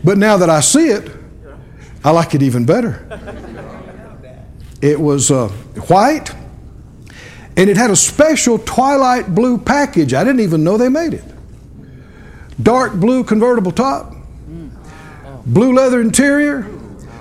But 0.04 0.18
now 0.18 0.38
that 0.38 0.50
I 0.50 0.62
see 0.62 0.88
it, 0.88 1.12
I 2.04 2.12
like 2.12 2.34
it 2.34 2.42
even 2.42 2.66
better. 2.66 3.04
It 4.82 5.00
was 5.00 5.32
uh, 5.32 5.50
white, 5.88 6.34
and 7.58 7.70
it 7.70 7.76
had 7.78 7.90
a 7.90 7.96
special 7.96 8.60
twilight 8.60 9.34
blue 9.34 9.58
package. 9.58 10.14
I 10.14 10.24
didn't 10.24 10.42
even 10.42 10.64
know 10.64 10.78
they 10.78 10.90
made 10.90 11.14
it. 11.14 11.24
Dark 12.62 12.94
blue 12.94 13.24
convertible 13.24 13.72
top, 13.72 14.16
blue 15.46 15.74
leather 15.74 16.00
interior, 16.00 16.68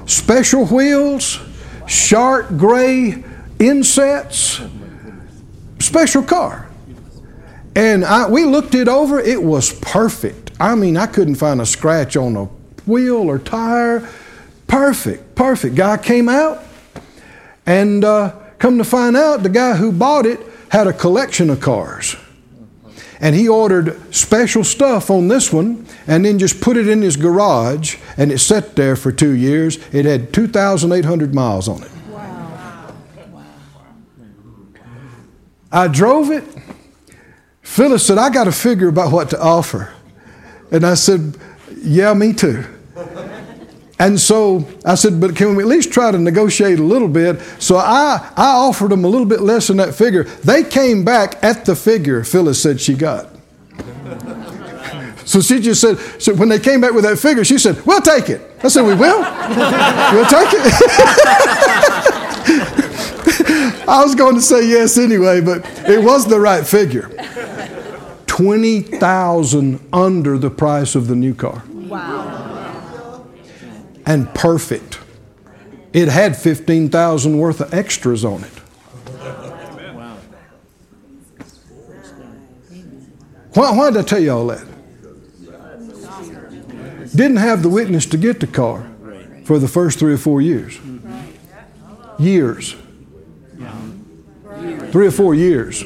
special 0.07 0.67
wheels, 0.67 1.41
sharp 1.87 2.57
gray 2.57 3.25
insets, 3.59 4.61
special 5.87 6.23
car. 6.23 6.69
And 7.75 8.05
I, 8.05 8.29
we 8.29 8.45
looked 8.45 8.75
it 8.75 8.89
over, 8.89 9.21
it 9.21 9.43
was 9.43 9.73
perfect. 9.81 10.51
I 10.59 10.75
mean, 10.75 10.97
I 10.97 11.07
couldn't 11.07 11.37
find 11.37 11.61
a 11.61 11.67
scratch 11.67 12.17
on 12.17 12.37
a 12.37 12.45
wheel 12.87 13.29
or 13.29 13.39
tire. 13.39 14.09
Perfect, 14.67 15.35
perfect. 15.35 15.75
Guy 15.75 15.99
came 15.99 16.29
out, 16.29 16.65
and 17.67 18.05
uh, 18.05 18.35
come 18.59 18.79
to 18.79 18.85
find 18.85 19.17
out, 19.17 19.43
the 19.43 19.49
guy 19.49 19.77
who 19.77 19.93
bought 19.93 20.27
it 20.27 20.41
had 20.71 20.87
a 20.87 20.93
collection 20.93 21.51
of 21.51 21.61
cars. 21.61 22.17
And 23.21 23.35
he 23.35 23.49
ordered 23.49 24.15
special 24.15 24.65
stuff 24.65 25.11
on 25.11 25.29
this 25.29 25.53
one 25.53 25.87
and 26.07 26.25
then 26.25 26.39
just 26.39 26.61
put 26.61 26.77
it 26.77 26.89
in 26.89 27.03
his 27.03 27.17
garage, 27.17 27.97
and 28.17 28.31
it 28.31 28.39
sat 28.39 28.77
there 28.77 28.97
for 28.97 29.13
two 29.13 29.33
years. 29.33 29.79
It 29.93 30.05
had 30.05 30.33
2,800 30.33 31.35
miles 31.35 31.69
on 31.69 31.83
it. 31.83 31.91
I 35.71 35.89
drove 35.89 36.31
it. 36.31 36.45
Phyllis 37.63 38.07
said, 38.07 38.19
I 38.19 38.31
got 38.31 38.45
to 38.45 38.53
figure 38.53 38.89
about 38.89 39.13
what 39.13 39.31
to 39.31 39.41
offer. 39.41 39.93
And 40.71 40.85
I 40.85 40.95
said, 40.95 41.37
Yeah, 41.83 42.15
me 42.15 42.33
too. 42.33 42.65
And 43.99 44.21
so 44.21 44.69
I 44.85 44.95
said, 44.95 45.23
but 45.23 45.35
can 45.35 45.57
we 45.57 45.63
at 45.63 45.69
least 45.69 45.91
try 45.91 46.11
to 46.11 46.19
negotiate 46.19 46.79
a 46.79 46.83
little 46.83 47.09
bit? 47.09 47.41
So 47.59 47.77
I, 47.77 48.31
I 48.37 48.49
offered 48.49 48.91
them 48.91 49.05
a 49.05 49.09
little 49.09 49.27
bit 49.27 49.41
less 49.41 49.69
than 49.69 49.79
that 49.79 49.95
figure. 49.95 50.25
They 50.25 50.65
came 50.65 51.03
back 51.03 51.43
at 51.43 51.65
the 51.65 51.75
figure 51.75 52.23
Phyllis 52.23 52.61
said 52.61 52.79
she 52.79 52.93
got. 52.93 53.29
So 55.25 55.41
she 55.41 55.61
just 55.61 55.81
said, 55.81 55.97
so 56.21 56.35
when 56.35 56.51
they 56.51 56.59
came 56.61 56.83
back 56.83 56.93
with 56.93 57.05
that 57.05 57.19
figure, 57.19 57.43
she 57.45 57.59
said, 57.59 57.85
We'll 57.87 58.01
take 58.01 58.29
it. 58.29 58.41
I 58.63 58.69
said, 58.69 58.83
We 58.83 58.95
will? 58.95 59.21
we'll 60.13 60.27
take 60.27 60.51
it. 60.53 60.73
I 63.89 64.03
was 64.03 64.15
going 64.15 64.35
to 64.35 64.43
say 64.43 64.69
yes 64.69 64.99
anyway, 64.99 65.41
but 65.41 65.65
it 65.89 66.03
was 66.03 66.27
the 66.27 66.41
right 66.41 66.67
figure. 66.67 67.11
20,000 68.27 69.89
under 69.93 70.37
the 70.39 70.51
price 70.51 70.95
of 70.95 71.07
the 71.07 71.15
new 71.15 71.35
car. 71.35 71.63
Wow. 71.69 73.27
And 74.05 74.33
perfect. 74.35 74.99
It 75.93 76.09
had 76.09 76.37
15,000 76.37 77.39
worth 77.39 77.61
of 77.61 77.73
extras 77.73 78.25
on 78.25 78.45
it. 78.45 78.53
Why, 83.55 83.71
why 83.75 83.91
did 83.91 84.01
I 84.01 84.03
tell 84.03 84.21
you 84.21 84.33
all 84.33 84.47
that? 84.49 84.67
Didn't 87.15 87.39
have 87.39 87.63
the 87.63 87.71
witness 87.71 88.05
to 88.07 88.19
get 88.19 88.41
the 88.41 88.47
car 88.47 88.87
for 89.45 89.59
the 89.59 89.69
first 89.69 89.99
three 89.99 90.13
or 90.13 90.19
four 90.19 90.43
years. 90.43 90.79
Years. 92.19 92.77
Three 94.91 95.07
or 95.07 95.11
four 95.11 95.35
years. 95.35 95.85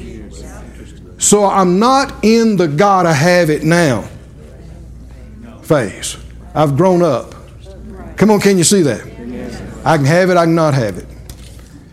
So 1.19 1.45
I'm 1.45 1.79
not 1.79 2.25
in 2.25 2.57
the 2.57 2.67
gotta 2.67 3.13
have 3.13 3.51
it 3.51 3.63
now 3.63 4.09
phase. 5.71 6.17
I've 6.53 6.77
grown 6.77 7.01
up. 7.01 7.33
Come 8.17 8.33
on, 8.33 8.41
can 8.41 8.59
you 8.59 8.65
see 8.65 8.83
that? 8.83 9.03
I 9.85 9.97
can 9.97 10.05
have 10.05 10.29
it, 10.29 10.37
I 10.37 10.45
can 10.45 10.57
not 10.57 10.75
have 10.75 10.99
it. 10.99 11.07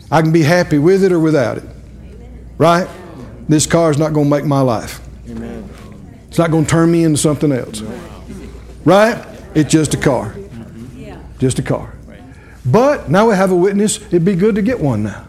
I 0.10 0.24
can 0.24 0.32
be 0.32 0.42
happy 0.42 0.80
with 0.80 1.04
it 1.04 1.12
or 1.12 1.20
without 1.20 1.58
it. 1.58 1.64
Right? 2.58 2.90
This 3.48 3.68
car 3.68 3.92
is 3.92 4.00
not 4.00 4.14
going 4.14 4.26
to 4.26 4.36
make 4.36 4.46
my 4.46 4.62
life. 4.62 5.00
It's 6.28 6.40
not 6.40 6.50
going 6.50 6.66
to 6.66 6.70
turn 6.70 6.92
me 6.92 7.04
into 7.04 7.20
something 7.20 7.52
else. 7.52 7.82
Right? 8.84 9.24
It's 9.54 9.72
just 9.72 9.94
a 9.94 9.98
car. 9.98 10.36
Just 11.38 11.60
a 11.60 11.62
car. 11.62 11.94
But 12.66 13.12
now 13.12 13.30
we 13.30 13.36
have 13.36 13.52
a 13.52 13.56
witness. 13.56 14.02
It'd 14.08 14.26
be 14.26 14.34
good 14.34 14.56
to 14.56 14.64
get 14.64 14.80
one 14.80 15.04
now. 15.04 15.27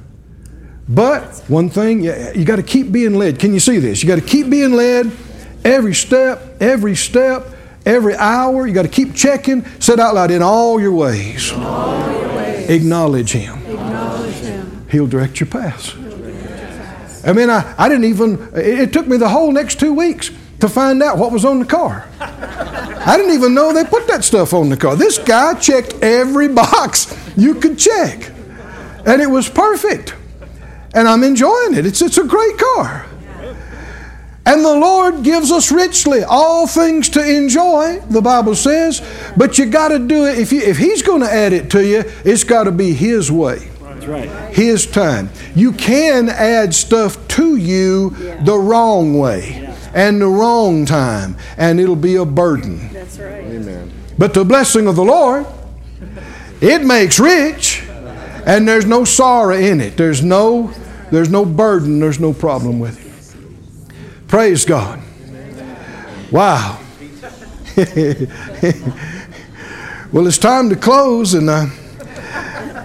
But 0.88 1.44
one 1.48 1.68
thing, 1.68 2.02
you, 2.02 2.44
got 2.44 2.56
to 2.56 2.62
keep 2.62 2.90
being 2.90 3.14
led. 3.14 3.38
Can 3.38 3.52
you 3.52 3.60
see 3.60 3.78
this? 3.78 4.02
You 4.02 4.08
got 4.08 4.16
to 4.16 4.26
keep 4.26 4.48
being 4.48 4.72
led 4.72 5.10
every 5.64 5.94
step, 5.94 6.62
every 6.62 6.96
step, 6.96 7.46
every 7.84 8.14
hour. 8.16 8.66
You 8.66 8.72
got 8.72 8.82
to 8.82 8.88
keep 8.88 9.14
checking. 9.14 9.66
Say 9.80 9.94
out 9.94 10.14
loud 10.14 10.30
in 10.30 10.42
all 10.42 10.80
your 10.80 10.92
ways. 10.92 11.52
ways. 11.52 12.70
Acknowledge 12.70 13.32
Him. 13.32 13.58
Acknowledge 13.66 14.34
Him. 14.36 14.86
He'll 14.90 15.06
direct 15.06 15.40
your 15.40 15.48
paths. 15.48 15.94
I 17.24 17.34
mean, 17.34 17.50
I, 17.50 17.74
I 17.76 17.90
didn't 17.90 18.04
even, 18.04 18.50
it, 18.54 18.80
it 18.80 18.92
took 18.92 19.06
me 19.06 19.18
the 19.18 19.28
whole 19.28 19.52
next 19.52 19.78
two 19.78 19.92
weeks 19.92 20.30
to 20.60 20.68
find 20.68 21.02
out 21.02 21.18
what 21.18 21.32
was 21.32 21.44
on 21.44 21.58
the 21.58 21.66
car. 21.66 22.08
I 22.20 23.16
didn't 23.16 23.34
even 23.34 23.54
know 23.54 23.74
they 23.74 23.84
put 23.84 24.06
that 24.06 24.24
stuff 24.24 24.54
on 24.54 24.70
the 24.70 24.76
car. 24.76 24.96
This 24.96 25.18
guy 25.18 25.54
checked 25.54 25.94
every 26.02 26.48
box 26.54 27.14
you 27.36 27.56
could 27.56 27.78
check. 27.78 28.32
And 29.04 29.20
it 29.20 29.28
was 29.28 29.48
perfect. 29.48 30.14
And 30.94 31.06
I'm 31.08 31.22
enjoying 31.22 31.74
it. 31.74 31.86
It's, 31.86 32.02
it's 32.02 32.18
a 32.18 32.24
great 32.24 32.58
car. 32.58 33.06
And 34.46 34.64
the 34.64 34.74
Lord 34.74 35.24
gives 35.24 35.52
us 35.52 35.70
richly 35.70 36.22
all 36.22 36.66
things 36.66 37.10
to 37.10 37.36
enjoy, 37.36 38.00
the 38.08 38.22
Bible 38.22 38.54
says. 38.54 39.02
But 39.36 39.58
you 39.58 39.66
got 39.66 39.88
to 39.88 39.98
do 39.98 40.24
it. 40.24 40.38
If, 40.38 40.52
you, 40.52 40.62
if 40.62 40.78
He's 40.78 41.02
going 41.02 41.20
to 41.20 41.30
add 41.30 41.52
it 41.52 41.70
to 41.72 41.86
you, 41.86 42.04
it's 42.24 42.44
got 42.44 42.64
to 42.64 42.72
be 42.72 42.94
His 42.94 43.30
way. 43.30 43.68
That's 43.82 44.06
right. 44.06 44.54
His 44.54 44.86
time. 44.86 45.28
You 45.54 45.72
can 45.72 46.30
add 46.30 46.74
stuff 46.74 47.28
to 47.28 47.56
you 47.56 48.10
the 48.42 48.56
wrong 48.56 49.18
way 49.18 49.74
and 49.92 50.20
the 50.20 50.28
wrong 50.28 50.86
time, 50.86 51.36
and 51.58 51.78
it'll 51.78 51.96
be 51.96 52.16
a 52.16 52.24
burden. 52.24 52.88
That's 52.92 53.18
right. 53.18 53.88
But 54.16 54.32
the 54.32 54.44
blessing 54.44 54.86
of 54.86 54.96
the 54.96 55.04
Lord, 55.04 55.46
it 56.60 56.84
makes 56.84 57.20
rich, 57.20 57.82
and 58.48 58.66
there's 58.66 58.86
no 58.86 59.04
sorrow 59.04 59.54
in 59.54 59.78
it. 59.82 59.98
There's 59.98 60.24
no, 60.24 60.72
there's 61.10 61.28
no 61.28 61.44
burden. 61.44 62.00
There's 62.00 62.18
no 62.18 62.32
problem 62.32 62.80
with 62.80 62.98
it. 62.98 64.26
Praise 64.26 64.64
God. 64.64 65.02
Wow. 66.32 66.80
well, 70.12 70.26
it's 70.26 70.38
time 70.38 70.70
to 70.70 70.76
close, 70.76 71.34
and 71.34 71.50
uh, 71.50 71.66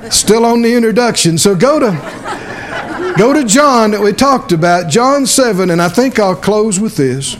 still 0.09 0.45
on 0.45 0.61
the 0.61 0.75
introduction. 0.75 1.37
So 1.37 1.55
go 1.55 1.79
to 1.79 3.13
go 3.17 3.31
to 3.31 3.45
John 3.45 3.91
that 3.91 4.01
we 4.01 4.11
talked 4.11 4.51
about, 4.51 4.91
John 4.91 5.25
seven, 5.25 5.69
and 5.69 5.81
I 5.81 5.87
think 5.87 6.19
I'll 6.19 6.35
close 6.35 6.77
with 6.77 6.97
this. 6.97 7.37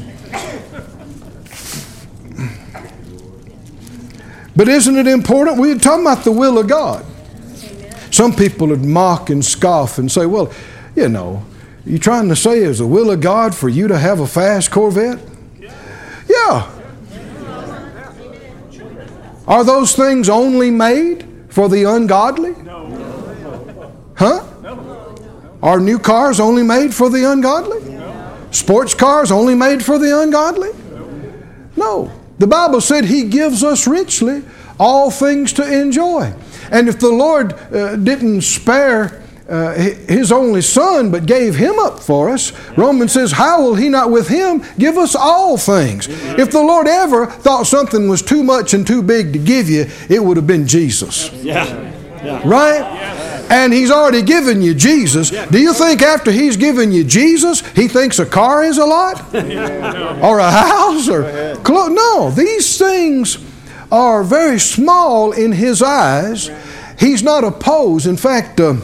But 4.56 4.70
isn't 4.70 4.96
it 4.96 5.08
important? 5.08 5.58
We're 5.58 5.78
talking 5.78 6.06
about 6.06 6.24
the 6.24 6.32
will 6.32 6.58
of 6.58 6.68
God. 6.68 7.06
Some 8.14 8.36
people 8.36 8.68
would 8.68 8.86
mock 8.86 9.32
and 9.32 9.44
scoff 9.44 9.98
and 9.98 10.12
say, 10.12 10.28
well, 10.28 10.54
you 10.96 11.10
know, 11.10 11.44
you 11.84 11.98
trying 11.98 12.30
to 12.30 12.36
say 12.36 12.60
is 12.60 12.78
the 12.78 12.86
will 12.86 13.10
of 13.10 13.22
God 13.22 13.56
for 13.56 13.70
you 13.70 13.88
to 13.88 13.98
have 13.98 14.20
a 14.20 14.28
fast 14.28 14.70
Corvette? 14.70 15.18
Yeah. 16.30 16.70
Are 19.48 19.64
those 19.64 19.96
things 19.96 20.30
only 20.30 20.70
made 20.70 21.28
for 21.50 21.68
the 21.68 21.86
ungodly? 21.86 22.52
No. 22.62 24.14
Huh? 24.16 24.46
Are 25.64 25.80
new 25.80 25.98
cars 25.98 26.40
only 26.40 26.62
made 26.62 26.94
for 26.94 27.10
the 27.10 27.28
ungodly? 27.28 27.84
No. 27.84 28.48
Sports 28.52 28.94
cars 28.94 29.32
only 29.32 29.56
made 29.56 29.84
for 29.84 29.98
the 29.98 30.22
ungodly? 30.22 30.70
No. 31.76 32.12
The 32.38 32.46
Bible 32.46 32.80
said 32.80 33.06
He 33.06 33.24
gives 33.24 33.64
us 33.64 33.88
richly 33.88 34.44
all 34.80 35.10
things 35.10 35.52
to 35.54 35.82
enjoy. 35.82 36.36
And 36.74 36.90
if 36.90 37.00
the 37.00 37.10
Lord 37.10 37.54
uh, 37.54 37.96
didn't 37.96 38.42
spare 38.42 39.22
uh, 39.48 39.74
His 39.76 40.32
only 40.32 40.62
Son, 40.62 41.12
but 41.12 41.26
gave 41.26 41.56
Him 41.56 41.78
up 41.80 42.00
for 42.00 42.30
us, 42.30 42.52
Romans 42.78 43.12
says, 43.14 43.32
How 43.34 43.62
will 43.62 43.76
He 43.76 43.90
not 43.90 44.10
with 44.12 44.28
Him 44.28 44.64
give 44.78 44.98
us 44.98 45.16
all 45.16 45.58
things? 45.58 46.08
If 46.10 46.52
the 46.52 46.62
Lord 46.62 46.88
ever 46.88 47.28
thought 47.28 47.68
something 47.68 48.10
was 48.10 48.22
too 48.22 48.44
much 48.44 48.74
and 48.74 48.86
too 48.88 49.02
big 49.04 49.34
to 49.34 49.40
give 49.40 49.70
you, 49.70 49.86
it 50.10 50.24
would 50.24 50.36
have 50.38 50.48
been 50.48 50.68
Jesus. 50.68 51.32
Yeah. 51.44 51.64
Yeah. 52.24 52.42
Right? 52.46 52.82
And 53.52 53.74
he's 53.74 53.92
already 53.92 54.22
given 54.24 54.62
you 54.62 54.74
Jesus. 54.74 55.30
Do 55.30 55.60
you 55.60 55.74
think 55.74 56.02
after 56.02 56.32
he's 56.32 56.56
given 56.58 56.92
you 56.92 57.04
Jesus, 57.04 57.60
he 57.76 57.88
thinks 57.90 58.18
a 58.18 58.26
car 58.26 58.64
is 58.64 58.78
a 58.78 58.86
lot? 58.86 59.22
Yeah. 59.34 60.20
or 60.24 60.40
a 60.40 60.50
house? 60.50 61.10
Or 61.10 61.56
clo- 61.64 61.90
no, 61.90 62.32
these 62.32 62.78
things 62.80 63.38
are 63.92 64.24
very 64.24 64.60
small 64.60 65.34
in 65.34 65.52
his 65.52 65.84
eyes. 65.84 66.50
He's 67.04 67.22
not 67.22 67.44
opposed. 67.44 68.08
In 68.08 68.16
fact, 68.16 68.62
uh, 68.62 68.76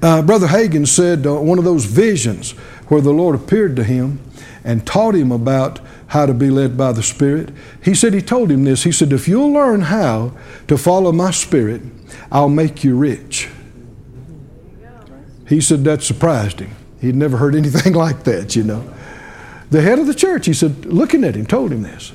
uh, 0.00 0.22
Brother 0.22 0.46
Hagin 0.46 0.86
said 0.86 1.26
uh, 1.26 1.34
one 1.34 1.58
of 1.58 1.64
those 1.64 1.84
visions 1.84 2.52
where 2.86 3.00
the 3.00 3.10
Lord 3.10 3.34
appeared 3.34 3.74
to 3.76 3.82
him 3.82 4.20
and 4.62 4.86
taught 4.86 5.16
him 5.16 5.32
about 5.32 5.80
how 6.06 6.26
to 6.26 6.32
be 6.32 6.50
led 6.50 6.76
by 6.76 6.92
the 6.92 7.02
Spirit. 7.02 7.48
He 7.82 7.96
said, 7.96 8.14
He 8.14 8.22
told 8.22 8.52
him 8.52 8.62
this. 8.62 8.84
He 8.84 8.92
said, 8.92 9.12
If 9.12 9.26
you'll 9.26 9.50
learn 9.50 9.80
how 9.80 10.36
to 10.68 10.78
follow 10.78 11.10
my 11.10 11.32
Spirit, 11.32 11.82
I'll 12.30 12.48
make 12.48 12.84
you 12.84 12.96
rich. 12.96 13.48
He 15.48 15.60
said 15.60 15.82
that 15.82 16.04
surprised 16.04 16.60
him. 16.60 16.76
He'd 17.00 17.16
never 17.16 17.38
heard 17.38 17.54
anything 17.56 17.94
like 17.94 18.22
that, 18.22 18.54
you 18.54 18.62
know. 18.62 18.94
The 19.70 19.82
head 19.82 19.98
of 19.98 20.06
the 20.06 20.14
church, 20.14 20.46
he 20.46 20.54
said, 20.54 20.86
looking 20.86 21.24
at 21.24 21.34
him, 21.34 21.44
told 21.44 21.72
him 21.72 21.82
this. 21.82 22.12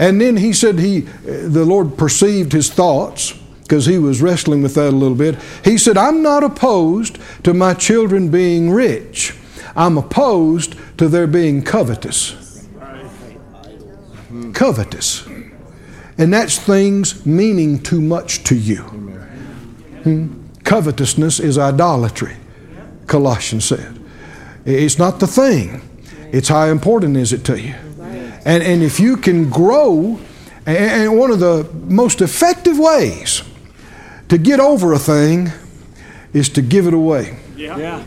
And 0.00 0.20
then 0.20 0.36
he 0.36 0.52
said 0.52 0.80
he, 0.80 1.02
the 1.02 1.64
Lord 1.64 1.96
perceived 1.96 2.50
his 2.50 2.72
thoughts 2.72 3.38
because 3.68 3.84
he 3.84 3.98
was 3.98 4.22
wrestling 4.22 4.62
with 4.62 4.74
that 4.76 4.88
a 4.88 4.96
little 4.96 5.14
bit. 5.14 5.36
He 5.62 5.76
said, 5.76 5.98
I'm 5.98 6.22
not 6.22 6.42
opposed 6.42 7.18
to 7.44 7.52
my 7.52 7.74
children 7.74 8.30
being 8.30 8.70
rich. 8.70 9.34
I'm 9.76 9.98
opposed 9.98 10.74
to 10.96 11.06
their 11.06 11.26
being 11.26 11.62
covetous. 11.62 12.66
Covetous. 14.54 15.26
And 16.16 16.32
that's 16.32 16.58
things 16.58 17.26
meaning 17.26 17.82
too 17.82 18.00
much 18.00 18.42
to 18.44 18.56
you. 18.56 18.80
Hmm? 20.04 20.46
Covetousness 20.64 21.38
is 21.38 21.58
idolatry, 21.58 22.36
Colossians 23.06 23.66
said. 23.66 24.00
It's 24.64 24.98
not 24.98 25.20
the 25.20 25.26
thing, 25.26 25.82
it's 26.32 26.48
how 26.48 26.64
important 26.68 27.18
is 27.18 27.34
it 27.34 27.44
to 27.44 27.60
you. 27.60 27.74
And, 28.46 28.62
and 28.62 28.82
if 28.82 28.98
you 28.98 29.18
can 29.18 29.50
grow, 29.50 30.18
and 30.64 31.18
one 31.18 31.30
of 31.30 31.40
the 31.40 31.68
most 31.86 32.22
effective 32.22 32.78
ways 32.78 33.42
to 34.28 34.38
get 34.38 34.60
over 34.60 34.92
a 34.92 34.98
thing 34.98 35.50
is 36.32 36.48
to 36.50 36.62
give 36.62 36.86
it 36.86 36.94
away. 36.94 37.38
Yeah. 37.56 38.02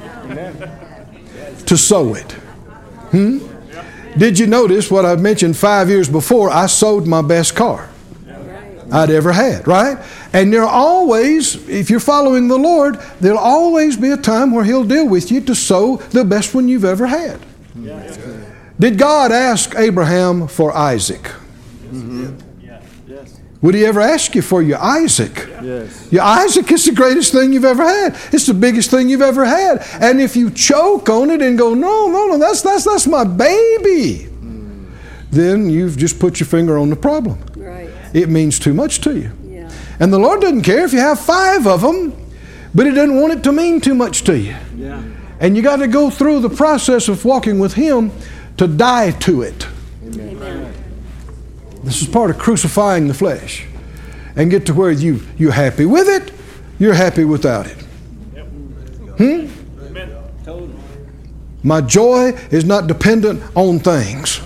To 1.65 1.77
sow 1.77 2.13
it. 2.13 2.31
Hmm? 3.11 3.39
Did 4.17 4.37
you 4.39 4.47
notice 4.47 4.91
what 4.91 5.05
I 5.05 5.15
mentioned 5.15 5.57
five 5.57 5.89
years 5.89 6.09
before? 6.09 6.49
I 6.49 6.65
sold 6.65 7.07
my 7.07 7.21
best 7.21 7.55
car 7.55 7.89
I'd 8.91 9.09
ever 9.09 9.31
had, 9.31 9.67
right? 9.67 9.97
And 10.33 10.51
there 10.53 10.65
always, 10.65 11.55
if 11.69 11.89
you're 11.89 12.01
following 12.01 12.49
the 12.49 12.57
Lord, 12.57 12.95
there'll 13.21 13.39
always 13.39 13.95
be 13.95 14.11
a 14.11 14.17
time 14.17 14.51
where 14.51 14.65
He'll 14.65 14.83
deal 14.83 15.07
with 15.07 15.31
you 15.31 15.39
to 15.41 15.55
sow 15.55 15.95
the 16.11 16.25
best 16.25 16.53
one 16.53 16.67
you've 16.67 16.83
ever 16.85 17.07
had. 17.07 17.39
Did 18.79 18.97
God 18.97 19.31
ask 19.31 19.75
Abraham 19.77 20.47
for 20.47 20.75
Isaac? 20.75 21.31
Would 23.61 23.75
he 23.75 23.85
ever 23.85 24.01
ask 24.01 24.33
you 24.33 24.41
for 24.41 24.63
your 24.63 24.79
Isaac? 24.79 25.47
Yes. 25.61 26.11
Your 26.11 26.23
Isaac 26.23 26.71
is 26.71 26.85
the 26.85 26.93
greatest 26.93 27.31
thing 27.31 27.53
you've 27.53 27.65
ever 27.65 27.83
had. 27.83 28.17
It's 28.33 28.47
the 28.47 28.55
biggest 28.55 28.89
thing 28.89 29.07
you've 29.07 29.21
ever 29.21 29.45
had. 29.45 29.85
And 30.01 30.19
if 30.19 30.35
you 30.35 30.49
choke 30.49 31.09
on 31.09 31.29
it 31.29 31.43
and 31.43 31.57
go, 31.57 31.75
no, 31.75 32.07
no, 32.07 32.27
no, 32.27 32.37
that's 32.39 32.63
that's 32.63 32.85
that's 32.85 33.05
my 33.05 33.23
baby, 33.23 34.29
then 35.29 35.69
you've 35.69 35.95
just 35.95 36.19
put 36.19 36.39
your 36.39 36.47
finger 36.47 36.79
on 36.79 36.89
the 36.89 36.95
problem. 36.95 37.37
Right. 37.55 37.89
It 38.13 38.29
means 38.29 38.57
too 38.57 38.73
much 38.73 38.99
to 39.01 39.15
you. 39.15 39.31
Yeah. 39.45 39.71
And 39.99 40.11
the 40.11 40.19
Lord 40.19 40.41
doesn't 40.41 40.63
care 40.63 40.83
if 40.83 40.91
you 40.91 40.99
have 40.99 41.19
five 41.19 41.67
of 41.67 41.81
them, 41.81 42.13
but 42.73 42.87
He 42.87 42.93
doesn't 42.93 43.21
want 43.21 43.33
it 43.33 43.43
to 43.43 43.51
mean 43.51 43.79
too 43.79 43.93
much 43.93 44.23
to 44.23 44.37
you. 44.37 44.55
Yeah. 44.75 45.03
And 45.39 45.55
you 45.55 45.61
got 45.61 45.77
to 45.77 45.87
go 45.87 46.09
through 46.09 46.39
the 46.39 46.49
process 46.49 47.07
of 47.07 47.23
walking 47.25 47.59
with 47.59 47.73
Him 47.73 48.11
to 48.57 48.67
die 48.67 49.11
to 49.11 49.43
it. 49.43 49.67
Amen. 51.81 51.85
This 51.85 52.01
is 52.01 52.07
part 52.07 52.29
of 52.29 52.37
crucifying 52.37 53.07
the 53.07 53.13
flesh 53.13 53.65
and 54.35 54.51
get 54.51 54.67
to 54.67 54.73
where 54.73 54.91
you, 54.91 55.21
you're 55.37 55.51
happy 55.51 55.85
with 55.85 56.07
it, 56.07 56.31
you're 56.79 56.93
happy 56.93 57.25
without 57.25 57.65
it. 57.67 57.77
Hmm? 59.17 59.47
My 61.63 61.81
joy 61.81 62.29
is 62.49 62.65
not 62.65 62.87
dependent 62.87 63.43
on 63.55 63.79
things. 63.79 64.41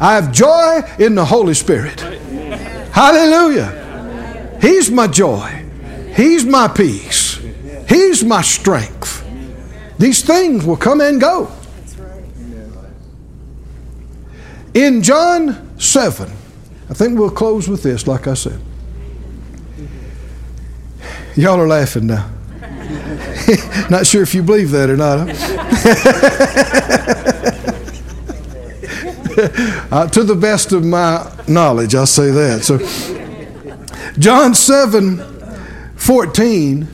I 0.00 0.14
have 0.14 0.32
joy 0.32 0.80
in 0.98 1.14
the 1.14 1.24
Holy 1.24 1.54
Spirit. 1.54 2.00
Hallelujah. 2.92 4.58
He's 4.60 4.90
my 4.90 5.06
joy. 5.06 5.64
He's 6.14 6.44
my 6.44 6.68
peace. 6.68 7.40
He's 7.88 8.24
my 8.24 8.42
strength. 8.42 9.26
These 9.98 10.22
things 10.22 10.64
will 10.64 10.76
come 10.76 11.00
and 11.00 11.20
go. 11.20 11.50
In 14.74 15.02
John 15.02 15.78
7, 15.78 16.30
I 16.92 16.94
think 16.94 17.18
we'll 17.18 17.30
close 17.30 17.70
with 17.70 17.82
this, 17.82 18.06
like 18.06 18.26
I 18.26 18.34
said. 18.34 18.60
Y'all 21.36 21.58
are 21.58 21.66
laughing 21.66 22.06
now. 22.06 22.30
not 23.88 24.06
sure 24.06 24.22
if 24.22 24.34
you 24.34 24.42
believe 24.42 24.72
that 24.72 24.90
or 24.90 24.98
not. 24.98 25.30
huh? 25.30 27.58
Uh, 29.90 30.06
to 30.08 30.22
the 30.22 30.34
best 30.34 30.72
of 30.72 30.84
my 30.84 31.26
knowledge, 31.48 31.94
I'll 31.94 32.06
say 32.06 32.30
that. 32.30 32.64
So, 32.64 32.76
John 34.18 34.54
7 34.54 35.16
14, 35.96 36.86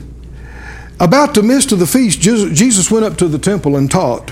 about 1.01 1.33
the 1.33 1.43
midst 1.43 1.73
of 1.73 1.79
the 1.79 1.85
feast, 1.85 2.21
Jesus 2.21 2.89
went 2.89 3.03
up 3.03 3.17
to 3.17 3.27
the 3.27 3.37
temple 3.37 3.75
and 3.75 3.91
taught. 3.91 4.31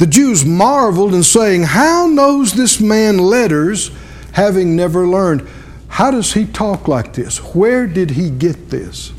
The 0.00 0.08
Jews 0.08 0.44
marveled 0.44 1.14
and 1.14 1.24
saying, 1.24 1.62
How 1.62 2.08
knows 2.08 2.54
this 2.54 2.80
man 2.80 3.18
letters, 3.18 3.92
having 4.32 4.76
never 4.76 5.06
learned? 5.06 5.48
How 5.88 6.10
does 6.10 6.32
he 6.32 6.46
talk 6.46 6.88
like 6.88 7.12
this? 7.12 7.38
Where 7.54 7.86
did 7.86 8.12
he 8.12 8.30
get 8.30 8.70
this? 8.70 9.12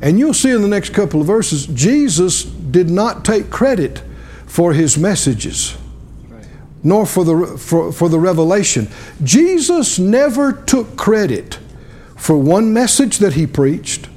And 0.00 0.18
you'll 0.18 0.34
see 0.34 0.50
in 0.50 0.62
the 0.62 0.68
next 0.68 0.90
couple 0.90 1.20
of 1.20 1.28
verses, 1.28 1.66
Jesus 1.66 2.42
did 2.42 2.90
not 2.90 3.24
take 3.24 3.50
credit 3.50 4.02
for 4.46 4.72
his 4.72 4.98
messages, 4.98 5.76
nor 6.82 7.06
for 7.06 7.24
the, 7.24 7.56
for, 7.56 7.92
for 7.92 8.08
the 8.08 8.18
revelation. 8.18 8.88
Jesus 9.22 10.00
never 10.00 10.52
took 10.52 10.96
credit 10.96 11.60
for 12.16 12.36
one 12.36 12.72
message 12.72 13.18
that 13.18 13.34
he 13.34 13.46
preached. 13.46 14.08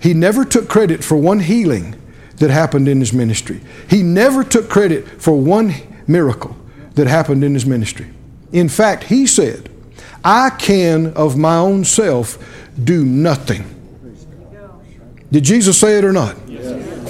He 0.00 0.14
never 0.14 0.44
took 0.44 0.68
credit 0.68 1.04
for 1.04 1.18
one 1.18 1.40
healing 1.40 1.94
that 2.36 2.50
happened 2.50 2.88
in 2.88 3.00
his 3.00 3.12
ministry. 3.12 3.60
He 3.90 4.02
never 4.02 4.42
took 4.42 4.70
credit 4.70 5.06
for 5.20 5.36
one 5.36 5.74
miracle 6.06 6.56
that 6.94 7.06
happened 7.06 7.44
in 7.44 7.52
his 7.52 7.66
ministry. 7.66 8.06
In 8.52 8.68
fact, 8.68 9.04
he 9.04 9.26
said, 9.26 9.68
I 10.24 10.50
can 10.50 11.12
of 11.14 11.36
my 11.36 11.56
own 11.56 11.84
self 11.84 12.38
do 12.82 13.04
nothing. 13.04 13.74
Did 15.30 15.44
Jesus 15.44 15.78
say 15.78 15.98
it 15.98 16.04
or 16.04 16.12
not? 16.12 16.34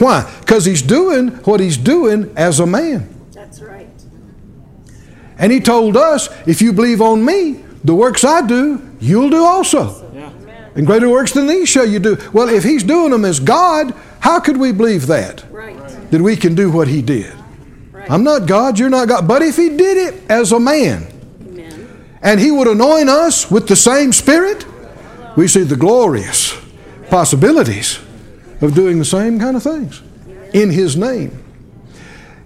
Why? 0.01 0.33
Because 0.41 0.65
he's 0.65 0.83
doing 0.83 1.29
what 1.45 1.61
he's 1.61 1.77
doing 1.77 2.33
as 2.37 2.61
a 2.61 2.67
man. 2.67 3.09
That's 3.33 3.61
right. 3.61 3.89
And 5.39 5.53
he 5.53 5.61
told 5.61 5.97
us, 5.97 6.29
if 6.47 6.61
you 6.61 6.73
believe 6.73 7.01
on 7.01 7.25
me, 7.25 7.65
the 7.85 7.95
works 7.95 8.25
I 8.25 8.47
do, 8.47 8.97
you'll 9.01 9.31
do 9.31 9.45
also. 9.45 10.05
And 10.75 10.87
greater 10.87 11.09
works 11.09 11.33
than 11.33 11.49
these 11.49 11.69
shall 11.69 11.87
you 11.87 11.99
do. 11.99 12.17
Well, 12.33 12.49
if 12.49 12.63
he's 12.63 12.85
doing 12.85 13.11
them 13.11 13.25
as 13.25 13.41
God, 13.41 13.93
how 14.21 14.39
could 14.39 14.57
we 14.57 14.71
believe 14.71 15.09
that? 15.09 15.45
Right. 15.51 15.77
That 16.13 16.21
we 16.21 16.37
can 16.37 16.55
do 16.55 16.71
what 16.71 16.87
he 16.87 17.03
did. 17.03 17.35
Right. 17.91 18.09
I'm 18.09 18.23
not 18.23 18.47
God, 18.47 18.79
you're 18.79 18.89
not 18.89 19.09
God. 19.09 19.27
But 19.27 19.43
if 19.43 19.57
he 19.57 19.71
did 19.71 19.97
it 19.97 20.31
as 20.31 20.53
a 20.53 20.61
man, 20.61 21.03
Amen. 21.03 21.18
And 22.23 22.41
he 22.41 22.51
would 22.51 22.67
anoint 22.67 23.09
us 23.09 23.51
with 23.51 23.69
the 23.69 23.77
same 23.77 24.13
spirit, 24.13 24.67
we 25.37 25.47
see 25.47 25.63
the 25.63 25.77
glorious 25.77 26.57
possibilities 27.11 27.99
of 28.61 28.75
doing 28.75 28.99
the 28.99 29.05
same 29.05 29.39
kind 29.39 29.57
of 29.57 29.63
things 29.63 30.03
in 30.53 30.71
his 30.71 30.97
name. 30.97 31.45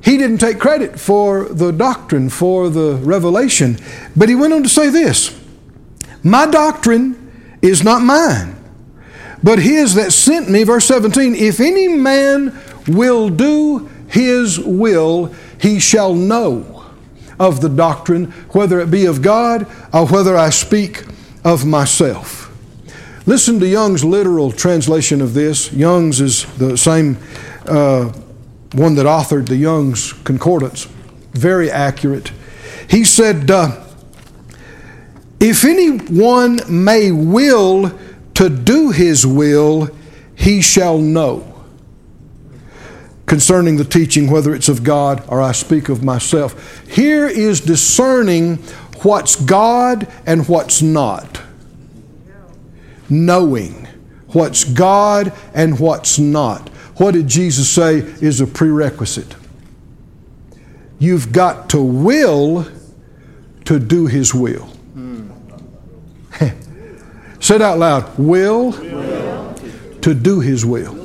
He 0.03 0.17
didn't 0.17 0.39
take 0.39 0.59
credit 0.59 0.99
for 0.99 1.45
the 1.45 1.71
doctrine, 1.71 2.29
for 2.29 2.69
the 2.69 2.97
revelation, 2.97 3.79
but 4.17 4.29
he 4.29 4.35
went 4.35 4.53
on 4.53 4.63
to 4.65 4.69
say 4.69 4.91
this 4.91 5.39
My 6.23 6.47
doctrine 6.47 7.59
is 7.63 7.85
not 7.85 8.03
mine, 8.03 8.57
but 9.43 9.61
his 9.61 9.95
that 9.95 10.13
sent 10.13 10.51
me. 10.51 10.65
Verse 10.65 10.85
17 10.87 11.35
If 11.37 11.61
any 11.61 11.89
man 11.89 12.59
will 12.89 13.29
do 13.29 13.89
his 14.09 14.59
will, 14.59 15.33
he 15.61 15.79
shall 15.79 16.15
know 16.15 16.72
of 17.39 17.61
the 17.61 17.69
doctrine, 17.69 18.31
whether 18.51 18.81
it 18.81 18.91
be 18.91 19.07
of 19.07 19.23
God 19.23 19.67
or 19.93 20.07
whether 20.07 20.37
I 20.37 20.51
speak 20.51 21.05
of 21.45 21.65
myself. 21.65 22.51
Listen 23.27 23.61
to 23.61 23.67
Young's 23.67 24.05
literal 24.05 24.51
translation 24.51 25.21
of 25.21 25.35
this. 25.35 25.73
Young's 25.73 26.21
is 26.21 26.45
the 26.57 26.77
same 26.77 27.19
uh, 27.67 28.13
one 28.73 28.95
that 28.97 29.07
authored 29.07 29.49
the 29.49 29.57
Young's 29.57 30.13
Concordance. 30.25 30.85
Very 31.33 31.71
accurate. 31.71 32.33
He 32.89 33.05
said, 33.05 33.51
uh, 33.51 33.85
If 35.39 35.65
anyone 35.65 36.61
may 36.69 37.13
will 37.13 37.97
to 38.35 38.49
do 38.49 38.91
his 38.91 39.27
will, 39.27 39.89
he 40.35 40.61
shall 40.61 40.99
know 40.99 41.52
concerning 43.27 43.77
the 43.77 43.85
teaching, 43.85 44.31
whether 44.31 44.55
it's 44.55 44.69
of 44.69 44.83
God 44.85 45.25
or 45.29 45.41
I 45.41 45.53
speak 45.53 45.89
of 45.89 46.03
myself. 46.03 46.87
Here 46.89 47.27
is 47.27 47.61
discerning 47.61 48.57
what's 49.03 49.37
God 49.37 50.07
and 50.27 50.49
what's 50.49 50.83
not. 50.83 51.43
Knowing 53.09 53.87
what's 54.29 54.65
God 54.65 55.33
and 55.55 55.79
what's 55.79 56.19
not. 56.19 56.69
What 56.97 57.13
did 57.13 57.29
Jesus 57.29 57.69
say 57.69 57.97
is 57.97 58.41
a 58.41 58.47
prerequisite? 58.47 59.35
You've 60.99 61.33
got 61.33 61.71
to 61.71 61.83
will 61.83 62.67
to 63.65 63.79
do 63.79 64.07
His 64.07 64.35
will. 64.35 64.69
Say 67.41 67.57
it 67.57 67.63
out 67.63 67.79
loud. 67.79 68.19
Will, 68.19 68.71
will, 68.71 69.55
to 70.03 70.15
do 70.15 70.41
His 70.41 70.65
will. 70.65 71.02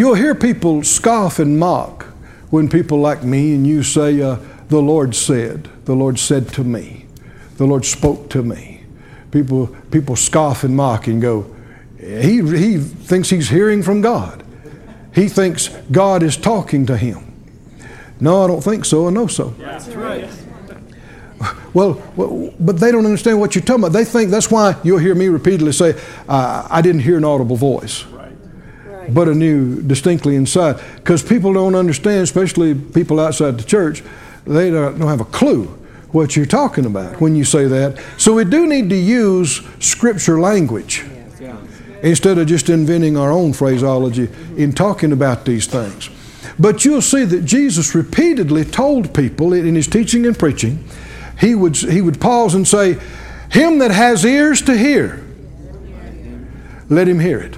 You'll 0.00 0.14
hear 0.14 0.34
people 0.34 0.82
scoff 0.82 1.38
and 1.38 1.58
mock 1.58 2.04
when 2.48 2.70
people 2.70 3.00
like 3.00 3.22
me 3.22 3.54
and 3.54 3.66
you 3.66 3.82
say, 3.82 4.22
uh, 4.22 4.38
The 4.68 4.80
Lord 4.80 5.14
said, 5.14 5.68
the 5.84 5.94
Lord 5.94 6.18
said 6.18 6.48
to 6.54 6.64
me, 6.64 7.04
the 7.58 7.66
Lord 7.66 7.84
spoke 7.84 8.30
to 8.30 8.42
me. 8.42 8.84
People, 9.30 9.66
people 9.90 10.16
scoff 10.16 10.64
and 10.64 10.74
mock 10.74 11.06
and 11.06 11.20
go, 11.20 11.54
he, 11.98 12.40
he 12.40 12.78
thinks 12.78 13.28
he's 13.28 13.50
hearing 13.50 13.82
from 13.82 14.00
God. 14.00 14.42
He 15.14 15.28
thinks 15.28 15.68
God 15.92 16.22
is 16.22 16.38
talking 16.38 16.86
to 16.86 16.96
him. 16.96 17.34
No, 18.20 18.42
I 18.42 18.46
don't 18.46 18.64
think 18.64 18.86
so. 18.86 19.06
I 19.06 19.10
know 19.10 19.26
so. 19.26 19.50
That's 19.58 19.88
right. 19.88 20.30
Well, 21.74 22.02
well, 22.16 22.54
but 22.58 22.80
they 22.80 22.90
don't 22.90 23.04
understand 23.04 23.38
what 23.38 23.54
you're 23.54 23.64
talking 23.64 23.84
about. 23.84 23.92
They 23.92 24.06
think 24.06 24.30
that's 24.30 24.50
why 24.50 24.76
you'll 24.82 24.96
hear 24.96 25.14
me 25.14 25.28
repeatedly 25.28 25.72
say, 25.72 26.00
uh, 26.26 26.66
I 26.70 26.80
didn't 26.80 27.02
hear 27.02 27.18
an 27.18 27.24
audible 27.24 27.56
voice, 27.56 28.04
Right. 28.04 28.19
Right. 29.00 29.14
but 29.14 29.28
I 29.28 29.32
knew 29.32 29.80
distinctly 29.82 30.36
inside. 30.36 30.78
Because 30.96 31.22
people 31.22 31.52
don't 31.54 31.74
understand, 31.74 32.22
especially 32.22 32.74
people 32.74 33.18
outside 33.18 33.58
the 33.58 33.64
church, 33.64 34.02
they 34.46 34.70
don't 34.70 35.00
have 35.00 35.20
a 35.20 35.24
clue 35.24 35.64
what 36.12 36.36
you're 36.36 36.44
talking 36.46 36.84
about 36.86 37.20
when 37.20 37.34
you 37.34 37.44
say 37.44 37.66
that. 37.66 38.02
So 38.18 38.34
we 38.34 38.44
do 38.44 38.66
need 38.66 38.90
to 38.90 38.96
use 38.96 39.62
scripture 39.78 40.38
language 40.40 41.04
Yeah. 41.40 41.56
instead 42.02 42.36
of 42.36 42.46
just 42.46 42.68
inventing 42.68 43.16
our 43.16 43.30
own 43.30 43.52
phraseology 43.54 44.28
in 44.56 44.72
talking 44.72 45.12
about 45.12 45.44
these 45.44 45.66
things. 45.66 46.10
But 46.58 46.84
you'll 46.84 47.00
see 47.00 47.24
that 47.24 47.44
Jesus 47.44 47.94
repeatedly 47.94 48.64
told 48.64 49.14
people 49.14 49.52
in 49.54 49.74
his 49.76 49.86
teaching 49.86 50.26
and 50.26 50.38
preaching, 50.38 50.84
he 51.38 51.54
would, 51.54 51.76
he 51.76 52.02
would 52.02 52.20
pause 52.20 52.54
and 52.54 52.68
say, 52.68 52.98
Him 53.50 53.78
that 53.78 53.92
has 53.92 54.24
ears 54.26 54.60
to 54.62 54.76
hear, 54.76 55.24
let 56.90 57.08
him 57.08 57.20
hear 57.20 57.38
it. 57.38 57.56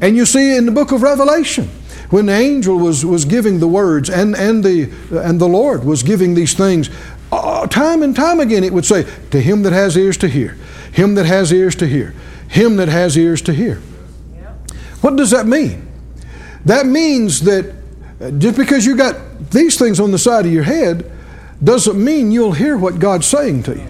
And 0.00 0.16
you 0.16 0.26
see 0.26 0.56
in 0.56 0.66
the 0.66 0.72
book 0.72 0.92
of 0.92 1.02
Revelation, 1.02 1.68
when 2.10 2.26
the 2.26 2.32
angel 2.32 2.78
was, 2.78 3.04
was 3.04 3.24
giving 3.24 3.60
the 3.60 3.68
words 3.68 4.08
and, 4.08 4.34
and, 4.36 4.64
the, 4.64 4.90
and 5.10 5.40
the 5.40 5.48
Lord 5.48 5.84
was 5.84 6.02
giving 6.02 6.34
these 6.34 6.54
things, 6.54 6.88
uh, 7.30 7.66
time 7.66 8.02
and 8.02 8.16
time 8.16 8.40
again 8.40 8.64
it 8.64 8.72
would 8.72 8.86
say, 8.86 9.04
To 9.30 9.40
him 9.40 9.62
that 9.62 9.72
has 9.72 9.96
ears 9.96 10.16
to 10.18 10.28
hear, 10.28 10.56
him 10.92 11.14
that 11.16 11.26
has 11.26 11.52
ears 11.52 11.74
to 11.76 11.86
hear, 11.86 12.14
him 12.48 12.76
that 12.76 12.88
has 12.88 13.16
ears 13.16 13.42
to 13.42 13.52
hear. 13.52 13.82
What 15.00 15.16
does 15.16 15.30
that 15.30 15.46
mean? 15.46 15.86
That 16.64 16.86
means 16.86 17.42
that 17.42 17.74
just 18.38 18.56
because 18.56 18.84
you 18.84 18.96
got 18.96 19.50
these 19.50 19.78
things 19.78 20.00
on 20.00 20.10
the 20.10 20.18
side 20.18 20.46
of 20.46 20.52
your 20.52 20.64
head 20.64 21.10
doesn't 21.62 22.02
mean 22.02 22.32
you'll 22.32 22.52
hear 22.52 22.76
what 22.76 22.98
God's 22.98 23.26
saying 23.26 23.64
to 23.64 23.76
you. 23.76 23.88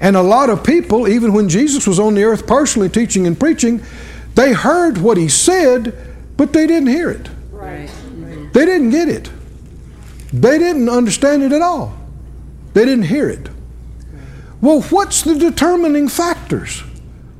And 0.00 0.16
a 0.16 0.22
lot 0.22 0.50
of 0.50 0.64
people, 0.64 1.08
even 1.08 1.32
when 1.32 1.48
Jesus 1.48 1.86
was 1.86 1.98
on 1.98 2.14
the 2.14 2.24
earth 2.24 2.46
personally 2.46 2.88
teaching 2.88 3.26
and 3.26 3.38
preaching, 3.38 3.82
they 4.34 4.52
heard 4.52 4.98
what 4.98 5.16
he 5.16 5.28
said, 5.28 5.96
but 6.36 6.52
they 6.52 6.66
didn't 6.66 6.88
hear 6.88 7.10
it. 7.10 7.28
Right. 7.50 7.90
They 8.52 8.66
didn't 8.66 8.90
get 8.90 9.08
it. 9.08 9.30
They 10.32 10.58
didn't 10.58 10.88
understand 10.88 11.42
it 11.42 11.52
at 11.52 11.62
all. 11.62 11.96
They 12.72 12.84
didn't 12.84 13.04
hear 13.04 13.28
it. 13.28 13.48
Well, 14.60 14.82
what's 14.82 15.22
the 15.22 15.38
determining 15.38 16.08
factors? 16.08 16.80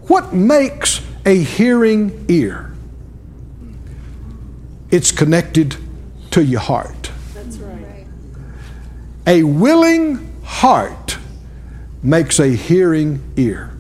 What 0.06 0.32
makes 0.32 1.01
a 1.26 1.36
hearing 1.43 2.26
ear? 2.28 2.72
It's 4.90 5.10
connected 5.10 5.76
to 6.31 6.44
your 6.44 6.60
heart. 6.60 7.10
That's 7.32 7.56
right. 7.56 8.06
A 9.26 9.43
willing 9.43 10.40
heart 10.44 11.18
makes 12.05 12.39
a 12.39 12.48
hearing 12.48 13.20
ear. 13.36 13.70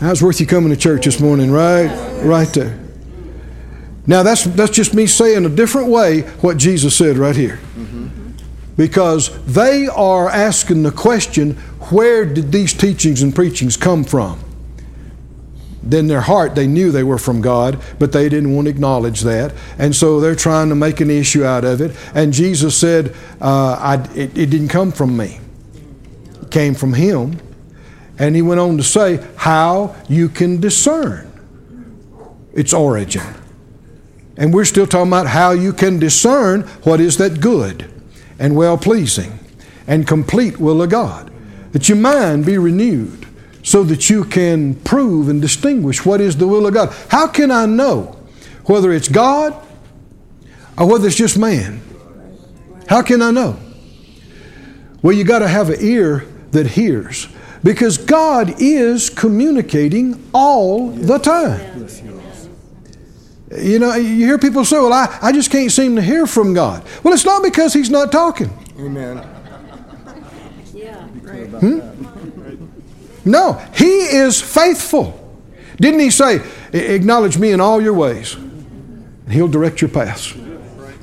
That's 0.00 0.20
worth 0.20 0.40
you 0.40 0.46
coming 0.46 0.70
to 0.70 0.76
church 0.76 1.04
this 1.04 1.20
morning, 1.20 1.50
right? 1.50 1.88
Right 2.22 2.48
there. 2.48 2.78
Now 4.06 4.22
that's 4.22 4.44
that's 4.44 4.72
just 4.72 4.94
me 4.94 5.06
saying 5.06 5.44
a 5.44 5.48
different 5.48 5.88
way 5.88 6.22
what 6.40 6.56
Jesus 6.56 6.96
said 6.96 7.16
right 7.16 7.36
here. 7.36 7.60
Because 8.76 9.30
they 9.44 9.88
are 9.88 10.28
asking 10.30 10.84
the 10.84 10.90
question, 10.90 11.54
where 11.90 12.24
did 12.24 12.50
these 12.50 12.72
teachings 12.72 13.22
and 13.22 13.34
preachings 13.34 13.76
come 13.76 14.04
from? 14.04 14.40
Then 15.82 16.06
their 16.06 16.22
heart, 16.22 16.54
they 16.54 16.66
knew 16.66 16.90
they 16.90 17.02
were 17.02 17.18
from 17.18 17.42
God, 17.42 17.78
but 17.98 18.12
they 18.12 18.28
didn't 18.28 18.54
want 18.54 18.66
to 18.66 18.70
acknowledge 18.70 19.20
that. 19.20 19.52
And 19.78 19.94
so 19.94 20.18
they're 20.18 20.34
trying 20.34 20.70
to 20.70 20.74
make 20.74 21.00
an 21.00 21.10
issue 21.10 21.44
out 21.44 21.64
of 21.64 21.80
it. 21.80 21.94
And 22.14 22.32
Jesus 22.32 22.76
said, 22.76 23.14
uh, 23.40 23.76
I, 23.78 23.94
it, 24.14 24.36
it 24.36 24.46
didn't 24.50 24.68
come 24.68 24.92
from 24.92 25.16
me, 25.16 25.40
came 26.50 26.74
from 26.74 26.94
Him. 26.94 27.38
And 28.18 28.36
He 28.36 28.42
went 28.42 28.60
on 28.60 28.76
to 28.76 28.82
say 28.82 29.26
how 29.36 29.96
you 30.08 30.28
can 30.28 30.60
discern 30.60 31.26
its 32.52 32.72
origin. 32.72 33.34
And 34.36 34.54
we're 34.54 34.64
still 34.64 34.86
talking 34.86 35.08
about 35.08 35.26
how 35.26 35.52
you 35.52 35.72
can 35.72 35.98
discern 35.98 36.62
what 36.82 37.00
is 37.00 37.18
that 37.18 37.40
good 37.40 37.90
and 38.38 38.56
well 38.56 38.78
pleasing 38.78 39.38
and 39.86 40.06
complete 40.06 40.58
will 40.58 40.82
of 40.82 40.90
God. 40.90 41.30
That 41.72 41.88
your 41.88 41.98
mind 41.98 42.46
be 42.46 42.58
renewed 42.58 43.26
so 43.62 43.84
that 43.84 44.08
you 44.08 44.24
can 44.24 44.74
prove 44.74 45.28
and 45.28 45.40
distinguish 45.40 46.04
what 46.04 46.20
is 46.20 46.36
the 46.36 46.48
will 46.48 46.66
of 46.66 46.74
God. 46.74 46.94
How 47.08 47.26
can 47.26 47.50
I 47.50 47.66
know 47.66 48.16
whether 48.64 48.92
it's 48.92 49.08
God 49.08 49.54
or 50.78 50.88
whether 50.88 51.06
it's 51.06 51.16
just 51.16 51.38
man? 51.38 51.82
How 52.88 53.02
can 53.02 53.22
I 53.22 53.30
know? 53.30 53.58
Well, 55.02 55.14
you 55.14 55.24
got 55.24 55.40
to 55.40 55.48
have 55.48 55.70
an 55.70 55.76
ear 55.80 56.26
that 56.52 56.68
hears 56.68 57.28
because 57.62 57.98
God 57.98 58.54
is 58.58 59.10
communicating 59.10 60.22
all 60.32 60.90
the 60.90 61.18
time. 61.18 61.86
You 63.56 63.80
know, 63.80 63.94
you 63.94 64.26
hear 64.26 64.38
people 64.38 64.64
say, 64.64 64.76
Well, 64.78 64.92
I, 64.92 65.18
I 65.20 65.32
just 65.32 65.50
can't 65.50 65.72
seem 65.72 65.96
to 65.96 66.02
hear 66.02 66.26
from 66.26 66.54
God. 66.54 66.84
Well, 67.02 67.12
it's 67.12 67.24
not 67.24 67.42
because 67.42 67.72
He's 67.74 67.90
not 67.90 68.12
talking. 68.12 68.50
Amen. 68.78 69.16
Yeah. 70.72 71.06
Right. 71.22 71.48
Hmm? 71.48 71.80
No, 73.24 73.54
He 73.74 73.84
is 73.84 74.40
faithful. 74.40 75.16
Didn't 75.78 76.00
He 76.00 76.10
say, 76.10 76.40
Acknowledge 76.72 77.38
me 77.38 77.50
in 77.50 77.60
all 77.60 77.82
your 77.82 77.94
ways, 77.94 78.34
and 78.36 79.32
He'll 79.32 79.48
direct 79.48 79.80
your 79.80 79.90
paths? 79.90 80.34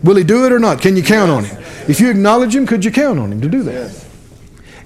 Will 0.03 0.15
He 0.15 0.24
do 0.24 0.45
it 0.45 0.53
or 0.53 0.60
not? 0.60 0.82
Can 0.82 0.95
you 0.95 1.03
count 1.03 1.30
on 1.30 1.44
Him? 1.44 1.57
If 1.90 1.99
you 1.99 2.10
acknowledge 2.10 2.56
Him, 2.56 2.65
could 2.65 2.86
you 2.86 2.91
count 2.91 3.19
on 3.19 3.34
Him 3.34 3.41
to 3.41 3.49
do 3.49 3.64
that? 3.64 4.07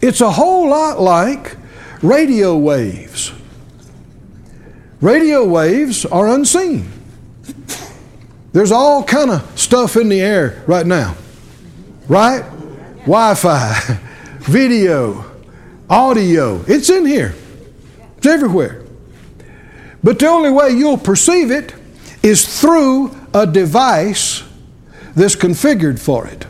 It's 0.01 0.21
a 0.21 0.31
whole 0.31 0.69
lot 0.69 0.99
like 0.99 1.57
radio 2.01 2.57
waves. 2.57 3.31
Radio 4.99 5.45
waves 5.45 6.05
are 6.05 6.27
unseen. 6.27 6.91
There's 8.53 8.71
all 8.71 9.03
kind 9.03 9.31
of 9.31 9.59
stuff 9.59 9.95
in 9.95 10.09
the 10.09 10.19
air 10.19 10.63
right 10.67 10.85
now. 10.85 11.15
Right? 12.07 12.43
Wi-Fi, 13.05 13.99
video, 14.41 15.25
audio. 15.89 16.63
It's 16.67 16.89
in 16.89 17.05
here. 17.05 17.33
It's 18.17 18.27
everywhere. 18.27 18.83
But 20.03 20.19
the 20.19 20.27
only 20.27 20.51
way 20.51 20.71
you'll 20.71 20.97
perceive 20.97 21.51
it 21.51 21.73
is 22.23 22.59
through 22.59 23.15
a 23.33 23.47
device 23.47 24.43
that's 25.15 25.35
configured 25.35 25.99
for 25.99 26.27
it. 26.27 26.45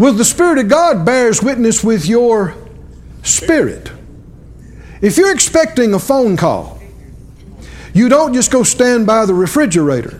Well, 0.00 0.14
the 0.14 0.24
Spirit 0.24 0.56
of 0.56 0.68
God 0.68 1.04
bears 1.04 1.42
witness 1.42 1.84
with 1.84 2.06
your 2.06 2.54
spirit. 3.22 3.92
If 5.02 5.18
you're 5.18 5.30
expecting 5.30 5.92
a 5.92 5.98
phone 5.98 6.38
call, 6.38 6.80
you 7.92 8.08
don't 8.08 8.32
just 8.32 8.50
go 8.50 8.62
stand 8.62 9.06
by 9.06 9.26
the 9.26 9.34
refrigerator. 9.34 10.14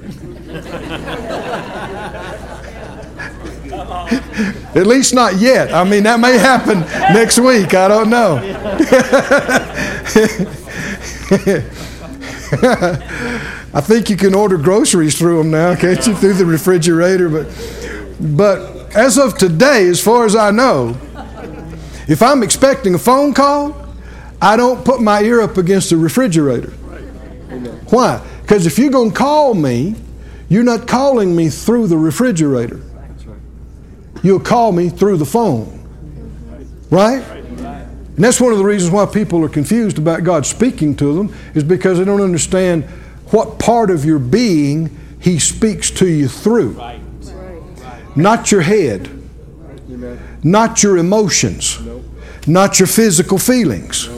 At 4.74 4.86
least 4.86 5.14
not 5.14 5.36
yet. 5.36 5.72
I 5.72 5.84
mean, 5.84 6.02
that 6.02 6.20
may 6.20 6.36
happen 6.36 6.80
next 7.14 7.38
week. 7.38 7.72
I 7.72 7.88
don't 7.88 8.10
know. 8.10 8.36
I 13.72 13.80
think 13.80 14.10
you 14.10 14.18
can 14.18 14.34
order 14.34 14.58
groceries 14.58 15.18
through 15.18 15.38
them 15.38 15.50
now, 15.50 15.74
can't 15.74 16.06
you? 16.06 16.14
Through 16.14 16.34
the 16.34 16.44
refrigerator. 16.44 17.30
But, 17.30 17.46
but 18.20 18.79
as 18.94 19.18
of 19.18 19.38
today, 19.38 19.88
as 19.88 20.02
far 20.02 20.24
as 20.24 20.34
I 20.34 20.50
know, 20.50 20.96
If 22.10 22.22
I'm 22.22 22.42
expecting 22.42 22.94
a 22.94 22.98
phone 22.98 23.32
call, 23.34 23.86
I 24.42 24.56
don't 24.56 24.84
put 24.84 25.00
my 25.00 25.22
ear 25.22 25.40
up 25.40 25.56
against 25.58 25.90
the 25.90 25.96
refrigerator. 25.96 26.70
Why? 27.90 28.20
Because 28.42 28.66
if 28.66 28.80
you're 28.80 28.90
going 28.90 29.12
to 29.12 29.16
call 29.16 29.54
me, 29.54 29.94
you're 30.48 30.64
not 30.64 30.88
calling 30.88 31.36
me 31.36 31.50
through 31.50 31.86
the 31.86 31.96
refrigerator. 31.96 32.80
You'll 34.24 34.40
call 34.40 34.72
me 34.72 34.88
through 34.88 35.18
the 35.18 35.24
phone. 35.24 35.76
Right? 36.90 37.22
And 37.22 38.24
that's 38.24 38.40
one 38.40 38.50
of 38.50 38.58
the 38.58 38.64
reasons 38.64 38.90
why 38.90 39.06
people 39.06 39.44
are 39.44 39.48
confused 39.48 39.96
about 39.96 40.24
God 40.24 40.44
speaking 40.46 40.96
to 40.96 41.14
them, 41.14 41.32
is 41.54 41.62
because 41.62 41.98
they 41.98 42.04
don't 42.04 42.22
understand 42.22 42.82
what 43.26 43.60
part 43.60 43.88
of 43.88 44.04
your 44.04 44.18
being 44.18 44.98
He 45.20 45.38
speaks 45.38 45.92
to 45.92 46.08
you 46.08 46.26
through. 46.26 46.70
Right. 46.70 47.00
Not 48.16 48.50
your 48.50 48.62
head, 48.62 49.10
not 50.42 50.82
your 50.82 50.98
emotions, 50.98 51.78
not 52.46 52.78
your 52.78 52.86
physical 52.88 53.38
feelings. 53.38 54.08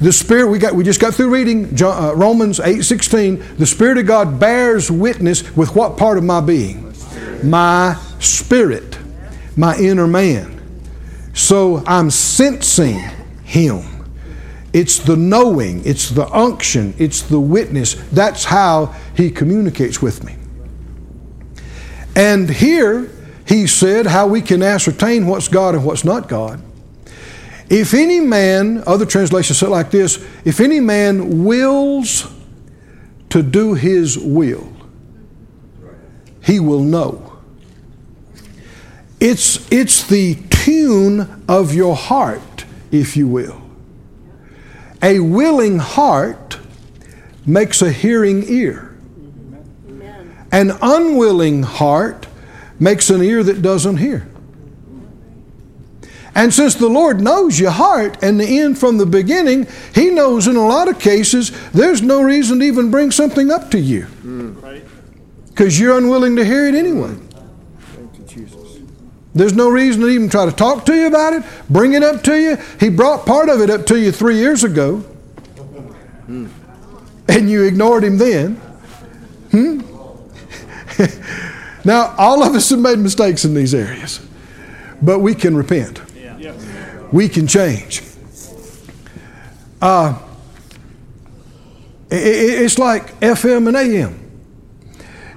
The 0.00 0.12
Spirit, 0.12 0.48
we, 0.48 0.58
got, 0.58 0.74
we 0.74 0.82
just 0.82 0.98
got 0.98 1.12
through 1.12 1.28
reading 1.28 1.66
uh, 1.82 2.14
Romans 2.14 2.58
8.16. 2.58 3.58
The 3.58 3.66
Spirit 3.66 3.98
of 3.98 4.06
God 4.06 4.40
bears 4.40 4.90
witness 4.90 5.54
with 5.54 5.76
what 5.76 5.98
part 5.98 6.16
of 6.16 6.24
my 6.24 6.40
being? 6.40 6.94
My 7.42 8.00
spirit, 8.18 8.98
my 9.56 9.76
inner 9.76 10.06
man. 10.06 10.58
So 11.34 11.84
I'm 11.86 12.10
sensing 12.10 12.98
Him. 13.44 13.82
It's 14.72 14.98
the 14.98 15.16
knowing, 15.16 15.84
it's 15.84 16.08
the 16.08 16.26
unction, 16.28 16.94
it's 16.96 17.22
the 17.22 17.40
witness. 17.40 17.94
That's 18.10 18.44
how 18.44 18.94
He 19.14 19.30
communicates 19.30 20.00
with 20.00 20.24
me. 20.24 20.36
And 22.14 22.50
here, 22.50 23.10
He 23.46 23.66
said 23.66 24.06
how 24.06 24.28
we 24.28 24.42
can 24.42 24.62
ascertain 24.62 25.26
what's 25.26 25.48
God 25.48 25.74
and 25.74 25.84
what's 25.84 26.04
not 26.04 26.28
God. 26.28 26.62
If 27.68 27.94
any 27.94 28.20
man, 28.20 28.82
other 28.86 29.06
translations 29.06 29.58
say 29.58 29.66
like 29.66 29.90
this 29.90 30.24
if 30.44 30.60
any 30.60 30.80
man 30.80 31.44
wills 31.44 32.26
to 33.30 33.42
do 33.42 33.74
his 33.74 34.18
will, 34.18 34.72
he 36.42 36.60
will 36.60 36.82
know. 36.82 37.38
It's, 39.20 39.70
it's 39.70 40.06
the 40.06 40.36
tune 40.50 41.44
of 41.48 41.74
your 41.74 41.94
heart, 41.94 42.64
if 42.90 43.16
you 43.16 43.28
will. 43.28 43.60
A 45.02 45.20
willing 45.20 45.78
heart 45.78 46.58
makes 47.46 47.82
a 47.82 47.92
hearing 47.92 48.44
ear. 48.48 48.89
An 50.52 50.72
unwilling 50.82 51.62
heart 51.62 52.26
makes 52.78 53.10
an 53.10 53.22
ear 53.22 53.42
that 53.42 53.62
doesn't 53.62 53.98
hear. 53.98 54.26
And 56.34 56.54
since 56.54 56.74
the 56.76 56.88
Lord 56.88 57.20
knows 57.20 57.58
your 57.58 57.72
heart 57.72 58.22
and 58.22 58.40
the 58.40 58.60
end 58.60 58.78
from 58.78 58.98
the 58.98 59.06
beginning, 59.06 59.66
He 59.94 60.10
knows 60.10 60.46
in 60.46 60.56
a 60.56 60.66
lot 60.66 60.88
of 60.88 60.98
cases 60.98 61.50
there's 61.72 62.02
no 62.02 62.22
reason 62.22 62.60
to 62.60 62.64
even 62.64 62.90
bring 62.90 63.10
something 63.10 63.50
up 63.50 63.70
to 63.72 63.78
you 63.78 64.06
because 65.48 65.78
you're 65.78 65.98
unwilling 65.98 66.36
to 66.36 66.44
hear 66.44 66.66
it 66.66 66.74
anyway. 66.74 67.14
There's 69.34 69.54
no 69.54 69.68
reason 69.68 70.02
to 70.02 70.08
even 70.08 70.28
try 70.28 70.46
to 70.46 70.52
talk 70.52 70.86
to 70.86 70.94
you 70.94 71.06
about 71.06 71.34
it, 71.34 71.44
bring 71.68 71.92
it 71.92 72.02
up 72.02 72.22
to 72.24 72.36
you. 72.36 72.56
He 72.80 72.88
brought 72.88 73.26
part 73.26 73.48
of 73.48 73.60
it 73.60 73.70
up 73.70 73.86
to 73.86 73.98
you 74.00 74.10
three 74.10 74.36
years 74.36 74.64
ago, 74.64 75.04
and 77.28 77.50
you 77.50 77.64
ignored 77.64 78.02
him 78.04 78.18
then. 78.18 78.54
Hmm? 79.50 79.80
now, 81.84 82.14
all 82.18 82.42
of 82.42 82.54
us 82.54 82.70
have 82.70 82.78
made 82.78 82.98
mistakes 82.98 83.44
in 83.44 83.54
these 83.54 83.74
areas, 83.74 84.26
but 85.02 85.20
we 85.20 85.34
can 85.34 85.56
repent. 85.56 86.00
Yeah. 86.14 86.52
We 87.12 87.28
can 87.28 87.46
change. 87.46 88.02
Uh, 89.80 90.18
it's 92.10 92.78
like 92.78 93.18
FM 93.20 93.68
and 93.68 93.76
AM. 93.76 94.16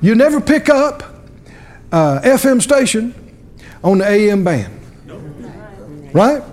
You 0.01 0.15
never 0.15 0.41
pick 0.41 0.69
up 0.69 1.03
uh, 1.91 2.19
FM 2.23 2.61
station 2.61 3.13
on 3.83 3.99
the 3.99 4.07
AM 4.07 4.43
band, 4.43 4.79
right? 6.13 6.43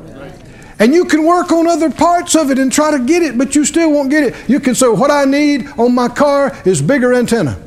And 0.79 0.95
you 0.95 1.05
can 1.05 1.25
work 1.27 1.53
on 1.53 1.67
other 1.67 1.91
parts 1.91 2.35
of 2.35 2.51
it 2.51 2.59
and 2.59 2.73
try 2.73 2.91
to 2.91 3.05
get 3.05 3.23
it, 3.23 3.37
but 3.37 3.55
you 3.55 3.67
still 3.67 3.93
won't 3.93 4.11
get 4.11 4.25
it. 4.25 4.49
You 4.49 4.61
can 4.61 4.75
say, 4.75 4.89
What 4.89 5.11
I 5.11 5.27
need 5.27 5.67
on 5.79 5.95
my 5.95 6.09
car 6.09 6.57
is 6.65 6.81
bigger 6.81 7.13
antenna. 7.13 7.61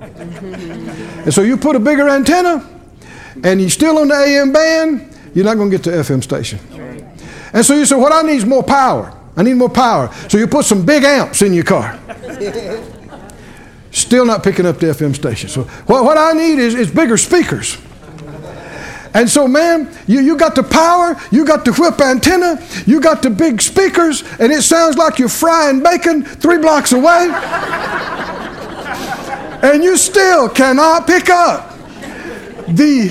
and 0.00 1.34
so 1.34 1.42
you 1.42 1.56
put 1.56 1.76
a 1.76 1.80
bigger 1.80 2.08
antenna, 2.08 2.66
and 3.44 3.60
you're 3.60 3.70
still 3.70 3.98
on 3.98 4.08
the 4.08 4.14
AM 4.14 4.52
band, 4.52 5.14
you're 5.34 5.44
not 5.44 5.56
going 5.56 5.70
to 5.70 5.76
get 5.76 5.84
the 5.84 5.90
FM 5.90 6.22
station. 6.22 6.58
And 7.52 7.64
so 7.64 7.74
you 7.74 7.84
say, 7.84 7.96
What 7.96 8.12
I 8.12 8.22
need 8.22 8.36
is 8.36 8.46
more 8.46 8.62
power. 8.62 9.16
I 9.36 9.42
need 9.42 9.54
more 9.54 9.70
power. 9.70 10.12
So 10.28 10.38
you 10.38 10.46
put 10.46 10.64
some 10.64 10.84
big 10.84 11.04
amps 11.04 11.42
in 11.42 11.52
your 11.52 11.64
car. 11.64 11.98
Still 13.92 14.24
not 14.24 14.42
picking 14.42 14.66
up 14.66 14.78
the 14.78 14.86
FM 14.86 15.14
station. 15.14 15.48
So 15.48 15.64
what, 15.64 16.04
what 16.04 16.16
I 16.16 16.32
need 16.32 16.58
is, 16.58 16.74
is 16.74 16.90
bigger 16.90 17.16
speakers. 17.16 17.76
And 19.12 19.28
so, 19.28 19.48
man, 19.48 19.92
you, 20.06 20.20
you 20.20 20.36
got 20.36 20.54
the 20.54 20.62
power, 20.62 21.20
you 21.32 21.44
got 21.44 21.64
the 21.64 21.72
whip 21.72 22.00
antenna, 22.00 22.64
you 22.86 23.00
got 23.00 23.22
the 23.22 23.30
big 23.30 23.60
speakers, 23.60 24.22
and 24.38 24.52
it 24.52 24.62
sounds 24.62 24.96
like 24.96 25.18
you're 25.18 25.28
frying 25.28 25.82
bacon 25.82 26.24
three 26.24 26.58
blocks 26.58 26.92
away. 26.92 27.28
and 29.62 29.84
you 29.84 29.96
still 29.96 30.48
cannot 30.48 31.06
pick 31.06 31.28
up 31.28 31.76
the 32.68 33.10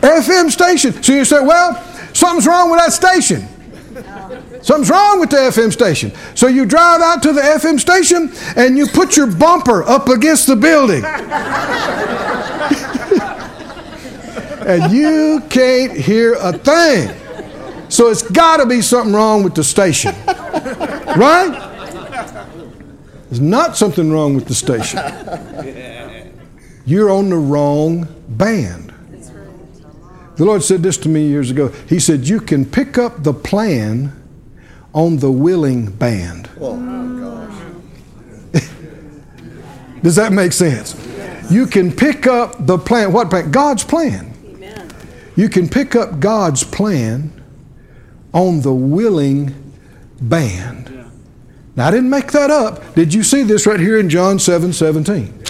FM 0.00 0.50
station. 0.50 1.02
So 1.02 1.12
you 1.12 1.24
say, 1.24 1.44
well, 1.44 1.74
something's 2.14 2.46
wrong 2.46 2.70
with 2.70 2.80
that 2.80 2.92
station. 2.92 3.46
Something's 4.62 4.90
wrong 4.90 5.20
with 5.20 5.30
the 5.30 5.36
FM 5.36 5.72
station. 5.72 6.12
So 6.34 6.46
you 6.46 6.66
drive 6.66 7.00
out 7.00 7.22
to 7.24 7.32
the 7.32 7.40
FM 7.40 7.80
station 7.80 8.30
and 8.56 8.76
you 8.76 8.86
put 8.86 9.16
your 9.16 9.26
bumper 9.26 9.82
up 9.82 10.08
against 10.08 10.46
the 10.46 10.56
building. 10.56 11.04
and 14.66 14.92
you 14.92 15.42
can't 15.48 15.92
hear 15.92 16.34
a 16.34 16.52
thing. 16.52 17.16
So 17.88 18.08
it's 18.08 18.22
got 18.22 18.58
to 18.58 18.66
be 18.66 18.82
something 18.82 19.14
wrong 19.14 19.42
with 19.42 19.54
the 19.54 19.64
station. 19.64 20.14
Right? 20.26 21.69
There's 23.30 23.40
not 23.40 23.76
something 23.76 24.10
wrong 24.10 24.34
with 24.34 24.46
the 24.46 24.54
station. 24.54 24.98
You're 26.84 27.10
on 27.10 27.30
the 27.30 27.36
wrong 27.36 28.08
band. 28.28 28.92
The 30.36 30.44
Lord 30.44 30.64
said 30.64 30.82
this 30.82 30.96
to 30.98 31.08
me 31.08 31.28
years 31.28 31.50
ago. 31.50 31.68
He 31.88 32.00
said, 32.00 32.26
You 32.26 32.40
can 32.40 32.64
pick 32.64 32.98
up 32.98 33.22
the 33.22 33.32
plan 33.32 34.20
on 34.92 35.18
the 35.18 35.30
willing 35.30 35.90
band. 35.92 36.50
Oh, 36.58 36.74
my 36.74 37.20
gosh. 38.54 38.64
Does 40.02 40.16
that 40.16 40.32
make 40.32 40.52
sense? 40.52 40.96
You 41.50 41.66
can 41.66 41.92
pick 41.92 42.26
up 42.26 42.66
the 42.66 42.78
plan. 42.78 43.12
What 43.12 43.30
plan? 43.30 43.52
God's 43.52 43.84
plan. 43.84 44.34
Amen. 44.44 44.90
You 45.36 45.48
can 45.48 45.68
pick 45.68 45.94
up 45.94 46.18
God's 46.18 46.64
plan 46.64 47.32
on 48.32 48.62
the 48.62 48.74
willing 48.74 49.72
band. 50.20 50.99
Now, 51.76 51.88
I 51.88 51.90
didn't 51.90 52.10
make 52.10 52.32
that 52.32 52.50
up. 52.50 52.94
Did 52.94 53.14
you 53.14 53.22
see 53.22 53.42
this 53.42 53.66
right 53.66 53.80
here 53.80 53.98
in 53.98 54.08
John 54.08 54.38
7 54.38 54.72
17? 54.72 55.42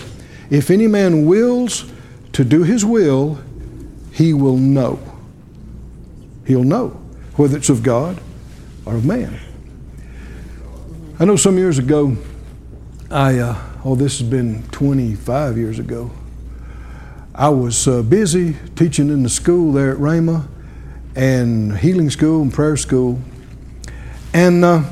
If 0.50 0.70
any 0.70 0.86
man 0.86 1.26
wills 1.26 1.90
to 2.32 2.44
do 2.44 2.62
his 2.62 2.84
will, 2.84 3.38
he 4.12 4.34
will 4.34 4.56
know. 4.56 4.98
He'll 6.46 6.64
know 6.64 6.88
whether 7.36 7.56
it's 7.56 7.68
of 7.68 7.82
God 7.82 8.20
or 8.84 8.96
of 8.96 9.04
man. 9.04 9.38
I 11.18 11.24
know 11.24 11.36
some 11.36 11.56
years 11.56 11.78
ago, 11.78 12.16
I, 13.10 13.38
uh, 13.38 13.62
oh, 13.84 13.94
this 13.94 14.18
has 14.18 14.28
been 14.28 14.62
25 14.68 15.56
years 15.56 15.78
ago. 15.78 16.10
I 17.34 17.48
was 17.48 17.86
uh, 17.86 18.02
busy 18.02 18.56
teaching 18.74 19.08
in 19.08 19.22
the 19.22 19.28
school 19.28 19.72
there 19.72 19.92
at 19.92 19.98
Rhema 19.98 20.46
and 21.14 21.76
healing 21.78 22.10
school 22.10 22.42
and 22.42 22.52
prayer 22.52 22.76
school. 22.76 23.20
And 24.32 24.64
uh, 24.64 24.82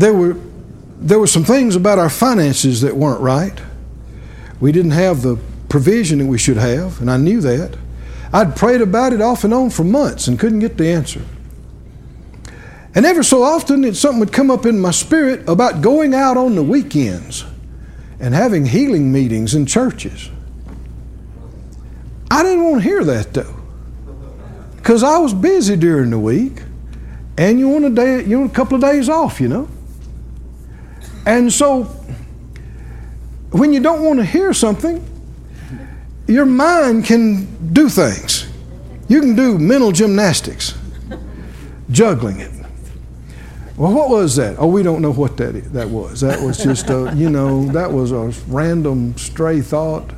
there 0.00 0.14
were 0.14 0.36
there 0.98 1.18
were 1.18 1.26
some 1.26 1.44
things 1.44 1.76
about 1.76 1.98
our 1.98 2.08
finances 2.08 2.80
that 2.80 2.96
weren't 2.96 3.20
right. 3.20 3.60
We 4.60 4.72
didn't 4.72 4.92
have 4.92 5.22
the 5.22 5.38
provision 5.68 6.18
that 6.20 6.26
we 6.26 6.38
should 6.38 6.56
have, 6.56 7.00
and 7.00 7.10
I 7.10 7.16
knew 7.18 7.40
that. 7.42 7.76
I'd 8.32 8.56
prayed 8.56 8.80
about 8.80 9.12
it 9.12 9.20
off 9.20 9.44
and 9.44 9.52
on 9.52 9.70
for 9.70 9.84
months 9.84 10.26
and 10.26 10.38
couldn't 10.38 10.60
get 10.60 10.76
the 10.78 10.88
answer. 10.88 11.22
And 12.94 13.04
ever 13.04 13.22
so 13.22 13.42
often, 13.42 13.84
it, 13.84 13.94
something 13.94 14.20
would 14.20 14.32
come 14.32 14.50
up 14.50 14.64
in 14.64 14.80
my 14.80 14.90
spirit 14.90 15.46
about 15.48 15.82
going 15.82 16.14
out 16.14 16.38
on 16.38 16.54
the 16.54 16.62
weekends 16.62 17.44
and 18.18 18.34
having 18.34 18.64
healing 18.64 19.12
meetings 19.12 19.54
in 19.54 19.66
churches. 19.66 20.30
I 22.30 22.42
didn't 22.42 22.64
want 22.64 22.82
to 22.82 22.88
hear 22.88 23.04
that 23.04 23.34
though, 23.34 23.54
because 24.76 25.02
I 25.02 25.18
was 25.18 25.34
busy 25.34 25.76
during 25.76 26.10
the 26.10 26.18
week, 26.18 26.62
and 27.36 27.58
you 27.58 27.68
want 27.68 27.84
a 27.84 27.90
day, 27.90 28.24
you 28.24 28.40
want 28.40 28.52
a 28.52 28.54
couple 28.54 28.76
of 28.76 28.80
days 28.80 29.10
off, 29.10 29.40
you 29.42 29.48
know. 29.48 29.68
And 31.26 31.52
so, 31.52 31.82
when 33.50 33.72
you 33.72 33.80
don't 33.80 34.04
want 34.04 34.20
to 34.20 34.24
hear 34.24 34.54
something, 34.54 35.04
your 36.28 36.46
mind 36.46 37.04
can 37.04 37.72
do 37.72 37.88
things. 37.88 38.48
You 39.08 39.20
can 39.20 39.34
do 39.34 39.58
mental 39.58 39.92
gymnastics, 39.92 40.74
juggling 41.90 42.40
it. 42.40 42.52
Well, 43.76 43.92
what 43.92 44.08
was 44.08 44.36
that? 44.36 44.56
Oh, 44.58 44.68
we 44.68 44.82
don't 44.82 45.02
know 45.02 45.12
what 45.12 45.36
that 45.36 45.52
that 45.74 45.88
was. 45.88 46.20
That 46.20 46.40
was 46.40 46.62
just 46.62 46.88
a, 46.88 47.12
you 47.14 47.28
know, 47.28 47.66
that 47.72 47.92
was 47.92 48.10
a 48.10 48.32
random 48.48 49.16
stray 49.18 49.60
thought. 49.60 50.10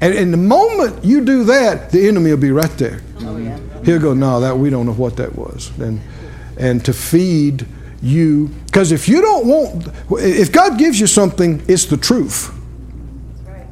And 0.00 0.14
in 0.14 0.30
the 0.30 0.36
moment 0.36 1.04
you 1.04 1.24
do 1.24 1.44
that, 1.44 1.90
the 1.90 2.06
enemy 2.06 2.30
will 2.30 2.36
be 2.36 2.52
right 2.52 2.70
there. 2.78 3.00
Oh, 3.22 3.36
yeah. 3.36 3.58
He'll 3.84 4.00
go, 4.00 4.14
no, 4.14 4.38
that 4.40 4.56
we 4.56 4.70
don't 4.70 4.86
know 4.86 4.92
what 4.92 5.16
that 5.16 5.34
was. 5.34 5.76
And 5.78 6.00
and 6.56 6.84
to 6.84 6.92
feed 6.92 7.66
you, 8.02 8.48
because 8.66 8.92
if 8.92 9.08
you 9.08 9.20
don't 9.20 9.46
want, 9.46 9.88
if 10.10 10.52
God 10.52 10.78
gives 10.78 11.00
you 11.00 11.06
something, 11.06 11.62
it's 11.68 11.86
the 11.86 11.96
truth. 11.96 12.54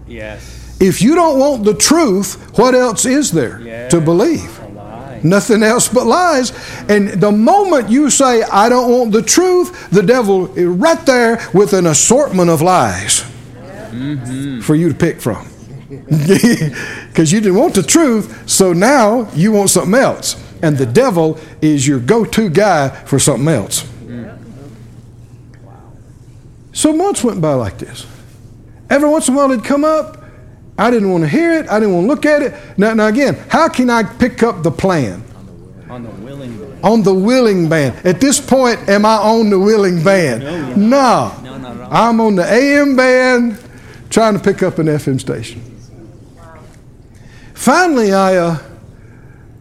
Yes. 0.07 0.77
If 0.81 1.01
you 1.01 1.15
don't 1.15 1.39
want 1.39 1.65
the 1.65 1.74
truth, 1.74 2.59
what 2.59 2.74
else 2.74 3.07
is 3.07 3.32
there 3.32 3.61
Yeah. 3.61 3.89
to 3.89 4.01
believe? 4.01 4.61
Nothing 5.23 5.62
else 5.62 5.89
but 5.89 6.07
lies. 6.07 6.53
And 6.89 7.09
the 7.09 7.32
moment 7.32 7.89
you 7.89 8.11
say, 8.11 8.43
I 8.43 8.69
don't 8.69 8.90
want 8.90 9.12
the 9.12 9.23
truth, 9.23 9.90
the 9.90 10.03
devil 10.03 10.55
is 10.55 10.66
right 10.66 11.05
there 11.07 11.40
with 11.53 11.73
an 11.73 11.86
assortment 11.86 12.51
of 12.51 12.62
lies 12.62 13.24
mm-hmm. 13.90 14.61
for 14.61 14.74
you 14.74 14.89
to 14.89 14.94
pick 14.94 15.20
from. 15.20 15.47
Because 17.09 17.32
you 17.32 17.40
didn't 17.40 17.57
want 17.57 17.74
the 17.74 17.82
truth, 17.82 18.43
so 18.47 18.73
now 18.73 19.28
you 19.35 19.53
want 19.53 19.70
something 19.70 19.94
else. 19.94 20.36
And 20.62 20.77
the 20.77 20.85
devil 20.85 21.39
is 21.62 21.86
your 21.86 21.98
go 21.98 22.24
to 22.24 22.51
guy 22.51 22.90
for 23.07 23.19
something 23.19 23.48
else. 23.48 23.89
So 26.77 26.93
months 26.93 27.24
went 27.24 27.40
by 27.40 27.55
like 27.55 27.78
this. 27.78 28.07
Every 28.90 29.09
once 29.09 29.28
in 29.28 29.35
a 29.35 29.36
while 29.39 29.51
it'd 29.51 29.65
come 29.65 29.82
up. 29.82 30.23
I 30.77 30.90
didn't 30.90 31.11
want 31.11 31.24
to 31.24 31.28
hear 31.28 31.55
it. 31.55 31.66
I 31.70 31.81
didn't 31.81 31.94
want 31.94 32.05
to 32.05 32.09
look 32.09 32.27
at 32.27 32.43
it. 32.43 32.53
Now, 32.78 32.93
now 32.93 33.07
again, 33.07 33.35
how 33.48 33.70
can 33.70 33.89
I 33.89 34.03
pick 34.03 34.43
up 34.43 34.62
the 34.62 34.70
plan? 34.70 35.24
On 35.89 36.03
the 36.03 36.11
willing 36.11 36.59
band. 36.59 36.85
On 36.85 37.03
the 37.03 37.15
willing 37.15 37.69
band. 37.70 38.05
At 38.05 38.20
this 38.20 38.39
point, 38.39 38.90
am 38.90 39.07
I 39.07 39.15
on 39.15 39.48
the 39.48 39.59
willing 39.59 40.05
band? 40.05 40.43
No, 40.43 40.74
No. 40.74 41.40
No, 41.43 41.57
not 41.57 41.77
at 41.77 41.81
all. 41.81 41.89
I'm 41.90 42.20
on 42.20 42.36
the 42.36 42.44
AM 42.44 42.94
band 42.94 43.59
trying 44.11 44.35
to 44.35 44.39
pick 44.39 44.62
up 44.62 44.78
an 44.78 44.86
FM 44.86 45.19
station. 45.19 45.62
Finally, 47.55 48.12
I 48.12 48.36
uh, 48.36 48.59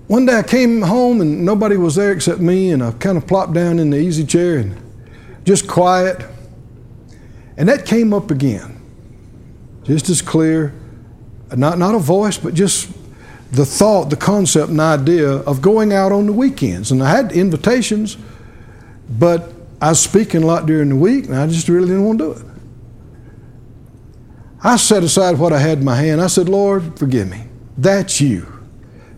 one 0.07 0.25
day 0.25 0.37
I 0.37 0.43
came 0.43 0.81
home 0.81 1.21
and 1.21 1.45
nobody 1.45 1.77
was 1.77 1.95
there 1.95 2.11
except 2.11 2.41
me, 2.41 2.71
and 2.71 2.83
I 2.83 2.91
kind 2.91 3.17
of 3.17 3.25
plopped 3.25 3.53
down 3.53 3.79
in 3.79 3.89
the 3.91 3.97
easy 3.97 4.25
chair 4.25 4.57
and 4.57 4.75
just 5.45 5.65
quiet. 5.65 6.34
And 7.57 7.69
that 7.69 7.85
came 7.85 8.13
up 8.13 8.31
again, 8.31 8.81
just 9.83 10.09
as 10.09 10.21
clear, 10.21 10.73
not 11.55 11.77
not 11.77 11.95
a 11.95 11.99
voice, 11.99 12.37
but 12.37 12.53
just 12.53 12.91
the 13.51 13.65
thought, 13.65 14.09
the 14.09 14.15
concept, 14.15 14.69
and 14.69 14.79
idea 14.79 15.29
of 15.29 15.61
going 15.61 15.93
out 15.93 16.11
on 16.11 16.25
the 16.25 16.33
weekends. 16.33 16.91
And 16.91 17.01
I 17.01 17.09
had 17.09 17.31
invitations, 17.31 18.17
but 19.09 19.53
I 19.81 19.89
was 19.89 19.99
speaking 19.99 20.43
a 20.43 20.45
lot 20.45 20.65
during 20.65 20.89
the 20.89 20.95
week, 20.95 21.25
and 21.25 21.35
I 21.35 21.47
just 21.47 21.69
really 21.69 21.87
didn't 21.87 22.05
want 22.05 22.19
to 22.19 22.25
do 22.25 22.31
it. 22.31 22.45
I 24.63 24.77
set 24.77 25.03
aside 25.03 25.37
what 25.37 25.53
I 25.53 25.59
had 25.59 25.79
in 25.79 25.85
my 25.85 25.95
hand. 25.95 26.19
I 26.19 26.27
said, 26.27 26.49
Lord, 26.49 26.97
forgive 26.97 27.29
me. 27.29 27.43
That's 27.77 28.19
you. 28.19 28.51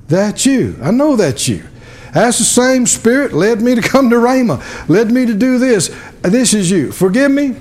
That's 0.07 0.45
you. 0.45 0.77
I 0.81 0.91
know 0.91 1.15
that's 1.15 1.47
you. 1.47 1.64
That's 2.14 2.38
the 2.39 2.43
same 2.43 2.85
spirit 2.85 3.34
led 3.34 3.61
me 3.61 3.76
to 3.76 3.81
come 3.81 4.09
to 4.09 4.15
Rhema, 4.18 4.61
led 4.89 5.11
me 5.11 5.26
to 5.26 5.34
do 5.34 5.57
this. 5.57 5.95
This 6.22 6.53
is 6.53 6.69
you. 6.69 6.91
Forgive 6.91 7.31
me. 7.31 7.55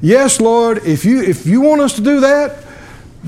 Yes, 0.00 0.40
Lord, 0.40 0.78
if 0.84 1.04
you 1.04 1.22
if 1.22 1.46
you 1.46 1.60
want 1.60 1.80
us 1.80 1.94
to 1.94 2.00
do 2.00 2.20
that, 2.20 2.64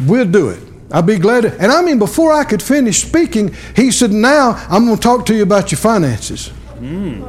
we'll 0.06 0.30
do 0.30 0.50
it. 0.50 0.62
I'll 0.92 1.02
be 1.02 1.18
glad 1.18 1.42
to. 1.42 1.52
And 1.60 1.70
I 1.70 1.82
mean, 1.82 1.98
before 1.98 2.32
I 2.32 2.44
could 2.44 2.62
finish 2.62 3.02
speaking, 3.02 3.54
he 3.76 3.90
said, 3.90 4.12
Now 4.12 4.64
I'm 4.68 4.86
going 4.86 4.96
to 4.96 5.02
talk 5.02 5.26
to 5.26 5.34
you 5.34 5.42
about 5.42 5.70
your 5.70 5.78
finances. 5.78 6.48
Hmm. 6.78 7.22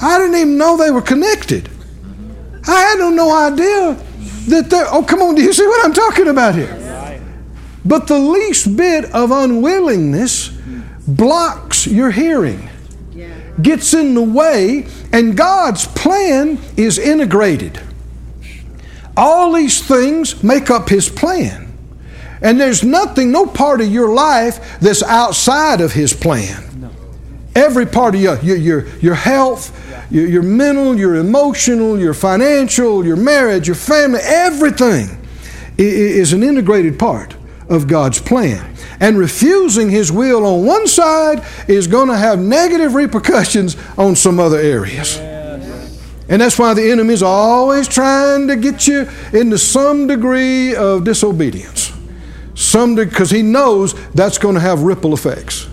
I 0.00 0.18
didn't 0.18 0.34
even 0.36 0.58
know 0.58 0.76
they 0.76 0.90
were 0.90 1.02
connected. 1.02 1.68
I 2.66 2.80
had 2.80 2.98
no 2.98 3.34
idea 3.34 3.94
that 4.48 4.70
they're. 4.70 4.86
Oh, 4.88 5.02
come 5.02 5.22
on, 5.22 5.34
do 5.34 5.42
you 5.42 5.52
see 5.52 5.66
what 5.66 5.84
I'm 5.84 5.92
talking 5.92 6.28
about 6.28 6.54
here? 6.54 6.78
But 7.84 8.06
the 8.06 8.18
least 8.18 8.76
bit 8.76 9.06
of 9.12 9.32
unwillingness 9.32 10.50
blocks 11.06 11.86
your 11.86 12.10
hearing, 12.12 12.68
gets 13.60 13.92
in 13.92 14.14
the 14.14 14.22
way, 14.22 14.86
and 15.12 15.36
God's 15.36 15.86
plan 15.86 16.58
is 16.76 16.98
integrated. 16.98 17.80
All 19.16 19.52
these 19.52 19.86
things 19.86 20.42
make 20.42 20.70
up 20.70 20.88
His 20.88 21.08
plan. 21.08 21.76
And 22.40 22.60
there's 22.60 22.82
nothing, 22.82 23.30
no 23.30 23.46
part 23.46 23.80
of 23.80 23.88
your 23.88 24.12
life 24.14 24.80
that's 24.80 25.02
outside 25.02 25.80
of 25.80 25.92
His 25.92 26.12
plan. 26.12 26.90
Every 27.54 27.84
part 27.84 28.14
of 28.14 28.20
your, 28.20 28.38
your, 28.40 28.56
your, 28.56 28.88
your 28.98 29.14
health, 29.14 29.78
your, 30.10 30.26
your 30.26 30.42
mental, 30.42 30.98
your 30.98 31.16
emotional, 31.16 31.98
your 31.98 32.14
financial, 32.14 33.04
your 33.04 33.16
marriage, 33.16 33.68
your 33.68 33.76
family, 33.76 34.20
everything 34.22 35.18
is 35.76 36.32
an 36.32 36.42
integrated 36.42 36.98
part 36.98 37.36
of 37.68 37.86
God's 37.86 38.20
plan. 38.20 38.71
And 39.02 39.18
refusing 39.18 39.90
His 39.90 40.10
will 40.10 40.46
on 40.46 40.64
one 40.64 40.86
side 40.86 41.44
is 41.68 41.86
going 41.86 42.08
to 42.08 42.16
have 42.16 42.38
negative 42.38 42.94
repercussions 42.94 43.76
on 43.98 44.16
some 44.16 44.40
other 44.40 44.58
areas. 44.58 45.18
And 46.28 46.40
that's 46.40 46.58
why 46.58 46.72
the 46.72 46.90
enemy 46.90 47.12
is 47.12 47.22
always 47.22 47.88
trying 47.88 48.46
to 48.46 48.56
get 48.56 48.86
you 48.86 49.08
into 49.34 49.58
some 49.58 50.06
degree 50.06 50.74
of 50.74 51.04
disobedience. 51.04 51.92
Some 52.54 52.94
because 52.94 53.30
he 53.30 53.42
knows 53.42 53.94
that's 54.12 54.38
going 54.38 54.54
to 54.54 54.60
have 54.60 54.82
ripple 54.82 55.12
effects 55.12 55.68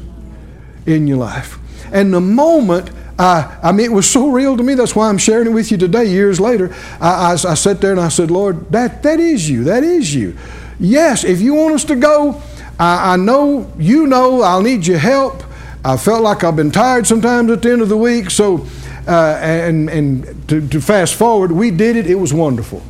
in 0.85 1.07
your 1.07 1.17
life. 1.17 1.57
And 1.93 2.13
the 2.13 2.19
moment 2.19 2.89
I, 3.19 3.59
I 3.61 3.71
mean, 3.73 3.85
it 3.85 3.91
was 3.91 4.09
so 4.09 4.29
real 4.29 4.55
to 4.55 4.63
me. 4.63 4.75
That's 4.75 4.95
why 4.95 5.09
I'm 5.09 5.17
sharing 5.17 5.47
it 5.47 5.51
with 5.51 5.71
you 5.71 5.77
today, 5.77 6.05
years 6.05 6.39
later. 6.39 6.73
I, 7.01 7.31
I, 7.31 7.31
I 7.33 7.35
sat 7.35 7.81
there 7.81 7.91
and 7.91 7.99
I 7.99 8.07
said, 8.07 8.31
Lord, 8.31 8.71
that, 8.71 9.03
that 9.03 9.19
is 9.19 9.49
you. 9.49 9.65
That 9.65 9.83
is 9.83 10.15
you. 10.15 10.37
Yes, 10.79 11.25
if 11.25 11.41
you 11.41 11.53
want 11.53 11.75
us 11.75 11.83
to 11.85 11.97
go, 11.97 12.41
I, 12.79 13.13
I 13.13 13.15
know, 13.17 13.71
you 13.77 14.07
know, 14.07 14.41
I'll 14.41 14.61
need 14.61 14.87
your 14.87 14.97
help. 14.97 15.43
I 15.83 15.97
felt 15.97 16.21
like 16.23 16.43
I've 16.43 16.55
been 16.55 16.71
tired 16.71 17.05
sometimes 17.05 17.51
at 17.51 17.61
the 17.61 17.71
end 17.71 17.81
of 17.81 17.89
the 17.89 17.97
week. 17.97 18.31
So, 18.31 18.65
uh, 19.07 19.37
and, 19.41 19.89
and 19.89 20.47
to, 20.49 20.67
to 20.69 20.81
fast 20.81 21.15
forward, 21.15 21.51
we 21.51 21.71
did 21.71 21.95
it. 21.95 22.07
It 22.07 22.15
was 22.15 22.33
wonderful. 22.33 22.81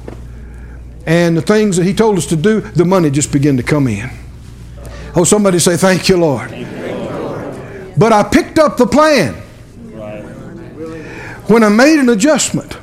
And 1.06 1.36
the 1.36 1.42
things 1.42 1.78
that 1.78 1.86
He 1.86 1.94
told 1.94 2.18
us 2.18 2.28
to 2.28 2.36
do, 2.36 2.62
the 2.62 2.86
money 2.86 3.10
just 3.10 3.32
began 3.32 3.58
to 3.58 3.64
come 3.64 3.88
in. 3.88 4.10
Oh, 5.16 5.24
somebody 5.24 5.58
say, 5.60 5.76
Thank 5.76 6.08
you, 6.08 6.18
Lord. 6.18 6.50
But 7.98 8.14
I 8.14 8.24
picked 8.24 8.60
up 8.60 8.78
the 8.78 8.86
plan 8.86 9.34
when 11.48 11.64
I 11.64 11.70
made 11.70 12.00
an 12.00 12.10
adjustment 12.10 12.78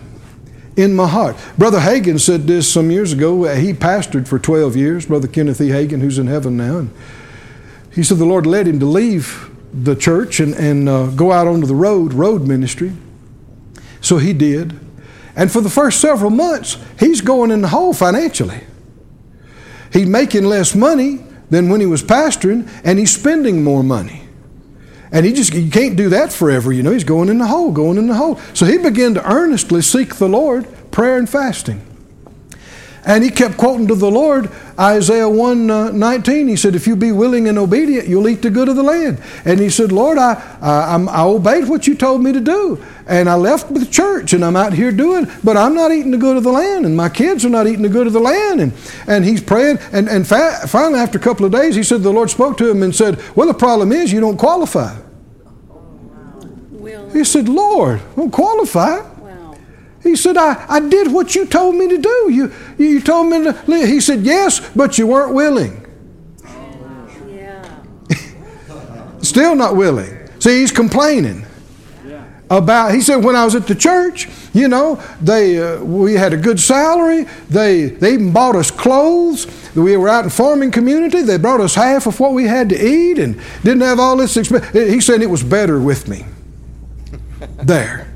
in 0.76 0.94
my 0.94 1.08
heart. 1.08 1.36
Brother 1.56 1.80
Hagin 1.80 2.20
said 2.20 2.46
this 2.46 2.70
some 2.70 2.90
years 2.90 3.12
ago. 3.12 3.44
He 3.54 3.72
pastored 3.72 4.28
for 4.28 4.38
12 4.38 4.76
years, 4.76 5.06
Brother 5.06 5.26
Kenneth 5.26 5.60
E. 5.60 5.68
Hagin, 5.68 6.00
who's 6.00 6.18
in 6.18 6.26
heaven 6.26 6.56
now. 6.56 6.78
And 6.78 6.90
he 7.92 8.02
said 8.02 8.18
the 8.18 8.26
Lord 8.26 8.46
led 8.46 8.68
him 8.68 8.78
to 8.80 8.86
leave 8.86 9.50
the 9.72 9.96
church 9.96 10.38
and, 10.38 10.54
and 10.54 10.88
uh, 10.88 11.06
go 11.08 11.32
out 11.32 11.46
onto 11.46 11.66
the 11.66 11.74
road, 11.74 12.12
road 12.12 12.42
ministry. 12.42 12.92
So 14.00 14.18
he 14.18 14.32
did. 14.32 14.78
And 15.34 15.50
for 15.50 15.60
the 15.60 15.70
first 15.70 16.00
several 16.00 16.30
months, 16.30 16.78
he's 16.98 17.20
going 17.20 17.50
in 17.50 17.62
the 17.62 17.68
hole 17.68 17.92
financially. 17.92 18.64
He's 19.92 20.06
making 20.06 20.44
less 20.44 20.74
money 20.74 21.24
than 21.50 21.68
when 21.68 21.80
he 21.80 21.86
was 21.86 22.02
pastoring, 22.02 22.68
and 22.84 22.98
he's 22.98 23.14
spending 23.14 23.62
more 23.62 23.82
money. 23.82 24.25
And 25.12 25.24
he 25.24 25.32
just, 25.32 25.54
you 25.54 25.70
can't 25.70 25.96
do 25.96 26.08
that 26.10 26.32
forever, 26.32 26.72
you 26.72 26.82
know. 26.82 26.92
He's 26.92 27.04
going 27.04 27.28
in 27.28 27.38
the 27.38 27.46
hole, 27.46 27.70
going 27.72 27.98
in 27.98 28.06
the 28.06 28.14
hole. 28.14 28.40
So 28.54 28.66
he 28.66 28.78
began 28.78 29.14
to 29.14 29.30
earnestly 29.30 29.82
seek 29.82 30.16
the 30.16 30.28
Lord, 30.28 30.66
prayer 30.90 31.16
and 31.16 31.28
fasting. 31.28 31.80
And 33.06 33.22
he 33.22 33.30
kept 33.30 33.56
quoting 33.56 33.86
to 33.86 33.94
the 33.94 34.10
Lord 34.10 34.50
Isaiah 34.78 35.28
1 35.28 35.70
uh, 35.70 35.90
19. 35.92 36.48
He 36.48 36.56
said, 36.56 36.74
If 36.74 36.88
you 36.88 36.96
be 36.96 37.12
willing 37.12 37.46
and 37.46 37.56
obedient, 37.56 38.08
you'll 38.08 38.28
eat 38.28 38.42
the 38.42 38.50
good 38.50 38.68
of 38.68 38.74
the 38.74 38.82
land. 38.82 39.22
And 39.44 39.60
he 39.60 39.70
said, 39.70 39.92
Lord, 39.92 40.18
I, 40.18 40.34
I, 40.60 40.92
I'm, 40.92 41.08
obeyed 41.08 41.68
what 41.68 41.86
you 41.86 41.94
told 41.94 42.20
me 42.20 42.32
to 42.32 42.40
do. 42.40 42.84
And 43.06 43.28
I 43.28 43.36
left 43.36 43.72
the 43.72 43.86
church 43.86 44.32
and 44.32 44.44
I'm 44.44 44.56
out 44.56 44.72
here 44.72 44.90
doing, 44.90 45.30
but 45.44 45.56
I'm 45.56 45.76
not 45.76 45.92
eating 45.92 46.10
the 46.10 46.18
good 46.18 46.36
of 46.36 46.42
the 46.42 46.50
land. 46.50 46.84
And 46.84 46.96
my 46.96 47.08
kids 47.08 47.44
are 47.44 47.48
not 47.48 47.68
eating 47.68 47.82
the 47.82 47.88
good 47.88 48.08
of 48.08 48.12
the 48.12 48.20
land. 48.20 48.60
And, 48.60 48.72
and 49.06 49.24
he's 49.24 49.40
praying. 49.40 49.78
And, 49.92 50.08
and 50.08 50.26
fa- 50.26 50.66
finally, 50.66 50.98
after 50.98 51.16
a 51.16 51.22
couple 51.22 51.46
of 51.46 51.52
days, 51.52 51.76
he 51.76 51.84
said, 51.84 52.02
The 52.02 52.12
Lord 52.12 52.28
spoke 52.28 52.56
to 52.58 52.68
him 52.68 52.82
and 52.82 52.92
said, 52.92 53.22
Well, 53.36 53.46
the 53.46 53.54
problem 53.54 53.92
is 53.92 54.12
you 54.12 54.20
don't 54.20 54.36
qualify. 54.36 54.98
He 57.12 57.22
said, 57.22 57.48
Lord, 57.48 58.00
I 58.00 58.16
don't 58.16 58.32
qualify. 58.32 59.15
He 60.06 60.16
said, 60.16 60.36
I, 60.36 60.64
I 60.68 60.80
did 60.80 61.12
what 61.12 61.34
you 61.34 61.46
told 61.46 61.74
me 61.74 61.88
to 61.88 61.98
do. 61.98 62.30
You, 62.30 62.52
you 62.78 63.00
told 63.00 63.30
me 63.30 63.44
to. 63.44 63.62
li-" 63.66 63.86
He 63.86 64.00
said, 64.00 64.20
Yes, 64.20 64.60
but 64.74 64.98
you 64.98 65.06
weren't 65.06 65.34
willing. 65.34 65.84
Yeah. 67.28 67.82
Still 69.22 69.54
not 69.54 69.76
willing. 69.76 70.16
See, 70.38 70.60
he's 70.60 70.72
complaining. 70.72 71.44
about 72.48 72.94
he 72.94 73.00
said 73.00 73.24
when 73.24 73.34
I 73.34 73.44
was 73.44 73.56
at 73.56 73.66
the 73.66 73.74
church, 73.74 74.28
you 74.54 74.68
know, 74.68 75.02
they 75.20 75.60
uh, 75.60 75.82
we 75.82 76.14
had 76.14 76.32
a 76.32 76.36
good 76.36 76.60
salary. 76.60 77.26
They 77.50 77.86
they 77.86 78.14
even 78.14 78.32
bought 78.32 78.54
us 78.54 78.70
clothes. 78.70 79.46
We 79.74 79.96
were 79.96 80.08
out 80.08 80.24
in 80.24 80.30
farming 80.30 80.70
community. 80.70 81.22
They 81.22 81.38
brought 81.38 81.60
us 81.60 81.74
half 81.74 82.06
of 82.06 82.20
what 82.20 82.32
we 82.32 82.44
had 82.44 82.68
to 82.68 82.76
eat 82.76 83.18
and 83.18 83.40
didn't 83.64 83.82
have 83.82 83.98
all 83.98 84.16
this 84.16 84.36
expense. 84.36 84.68
He 84.72 85.00
said 85.00 85.20
it 85.22 85.30
was 85.30 85.42
better 85.42 85.80
with 85.80 86.06
me 86.08 86.24
there. 87.62 88.15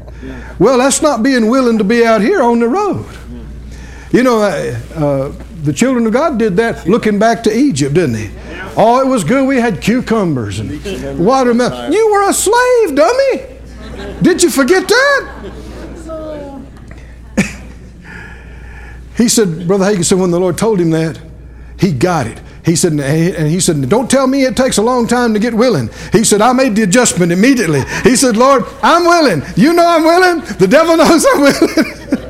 Well, 0.59 0.79
that's 0.79 1.01
not 1.03 1.23
being 1.23 1.49
willing 1.49 1.79
to 1.79 1.85
be 1.85 2.05
out 2.05 2.21
here 2.21 2.43
on 2.43 2.61
the 2.61 2.69
road. 2.69 3.07
You 4.13 4.23
know, 4.23 4.43
uh, 4.43 4.79
uh, 4.95 5.33
the 5.63 5.73
children 5.73 6.07
of 6.07 6.13
God 6.13 6.39
did 6.39 6.57
that 6.57 6.87
looking 6.87 7.19
back 7.19 7.43
to 7.45 7.57
Egypt, 7.57 7.95
didn't 7.95 8.13
they? 8.15 8.31
Oh, 8.77 9.01
it 9.01 9.07
was 9.07 9.25
good. 9.25 9.47
We 9.47 9.57
had 9.57 9.81
cucumbers 9.81 10.59
and 10.59 11.19
watermelon. 11.19 11.93
You 11.93 12.13
were 12.13 12.29
a 12.29 12.33
slave, 12.33 12.95
dummy. 12.95 14.21
Did 14.23 14.43
you 14.43 14.51
forget 14.51 14.89
that? 14.89 15.53
he 19.17 19.29
said, 19.29 19.67
Brother 19.67 19.87
Hagin 19.87 20.05
said, 20.05 20.19
when 20.19 20.31
the 20.31 20.41
Lord 20.41 20.59
told 20.59 20.81
him 20.81 20.91
that, 20.91 21.21
he 21.79 21.93
got 21.93 22.27
it. 22.27 22.41
He 22.65 22.77
said, 22.77 22.93
and 22.93 23.49
he 23.49 23.61
said, 23.61 23.89
don't 23.89 24.11
tell 24.11 24.27
me 24.27 24.45
it 24.45 24.57
takes 24.57 24.79
a 24.79 24.83
long 24.83 25.07
time 25.07 25.33
to 25.35 25.41
get 25.41 25.55
willing. 25.55 25.89
He 26.13 26.25
said, 26.25 26.41
I 26.41 26.53
made 26.53 26.77
the 26.77 26.83
adjustment 26.83 27.33
immediately. 27.33 27.83
He 28.03 28.17
said, 28.17 28.37
Lord, 28.37 28.65
I'm 28.83 29.05
willing. 29.05 29.43
You 29.57 29.73
know 29.73 29.87
I'm 29.87 30.05
willing. 30.05 30.41
The 30.59 30.69
devil 30.69 30.97
knows 30.99 31.27
I'm 31.35 31.41
willing. 31.41 32.27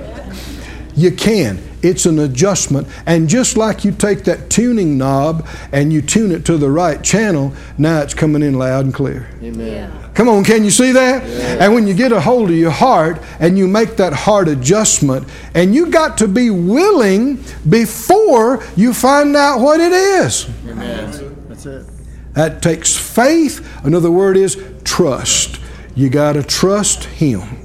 you 1.00 1.10
can. 1.10 1.58
It's 1.82 2.04
an 2.04 2.18
adjustment. 2.18 2.86
And 3.06 3.28
just 3.28 3.56
like 3.56 3.84
you 3.84 3.92
take 3.92 4.24
that 4.24 4.50
tuning 4.50 4.98
knob 4.98 5.48
and 5.72 5.92
you 5.92 6.02
tune 6.02 6.30
it 6.30 6.44
to 6.46 6.58
the 6.58 6.70
right 6.70 7.02
channel, 7.02 7.54
now 7.78 8.00
it's 8.00 8.14
coming 8.14 8.42
in 8.42 8.58
loud 8.58 8.84
and 8.84 8.94
clear. 8.94 9.28
Amen. 9.42 9.90
Come 10.14 10.28
on, 10.28 10.44
can 10.44 10.64
you 10.64 10.70
see 10.70 10.92
that? 10.92 11.26
Yeah. 11.26 11.64
And 11.64 11.74
when 11.74 11.86
you 11.86 11.94
get 11.94 12.12
a 12.12 12.20
hold 12.20 12.50
of 12.50 12.56
your 12.56 12.70
heart 12.70 13.22
and 13.38 13.56
you 13.56 13.66
make 13.66 13.96
that 13.96 14.12
heart 14.12 14.48
adjustment, 14.48 15.26
and 15.54 15.74
you 15.74 15.86
got 15.86 16.18
to 16.18 16.28
be 16.28 16.50
willing 16.50 17.42
before 17.68 18.62
you 18.76 18.92
find 18.92 19.34
out 19.36 19.60
what 19.60 19.80
it 19.80 19.92
is. 19.92 20.48
Amen. 20.68 21.46
That's 21.48 21.66
it. 21.66 21.86
That 22.34 22.62
takes 22.62 22.96
faith. 22.96 23.66
Another 23.84 24.10
word 24.10 24.36
is 24.36 24.62
trust. 24.84 25.58
You 25.94 26.10
got 26.10 26.34
to 26.34 26.42
trust 26.42 27.04
Him 27.04 27.59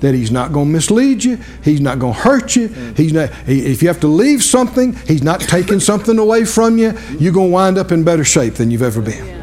that 0.00 0.14
he's 0.14 0.30
not 0.30 0.52
going 0.52 0.66
to 0.66 0.72
mislead 0.72 1.22
you. 1.24 1.38
He's 1.62 1.80
not 1.80 1.98
going 1.98 2.14
to 2.14 2.20
hurt 2.20 2.56
you. 2.56 2.68
He's 2.96 3.12
not. 3.12 3.32
He, 3.46 3.66
if 3.66 3.82
you 3.82 3.88
have 3.88 4.00
to 4.00 4.08
leave 4.08 4.42
something, 4.42 4.94
he's 5.06 5.22
not 5.22 5.40
taking 5.40 5.80
something 5.80 6.18
away 6.18 6.44
from 6.44 6.78
you. 6.78 6.98
You're 7.18 7.32
going 7.32 7.48
to 7.48 7.52
wind 7.52 7.78
up 7.78 7.92
in 7.92 8.04
better 8.04 8.24
shape 8.24 8.54
than 8.54 8.70
you've 8.70 8.82
ever 8.82 9.00
been. 9.00 9.38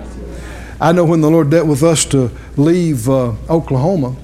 I 0.80 0.92
know 0.92 1.06
when 1.06 1.22
the 1.22 1.30
Lord 1.30 1.50
dealt 1.50 1.68
with 1.68 1.84
us 1.84 2.06
to 2.06 2.32
leave 2.56 3.10
uh, 3.10 3.34
Oklahoma 3.50 4.16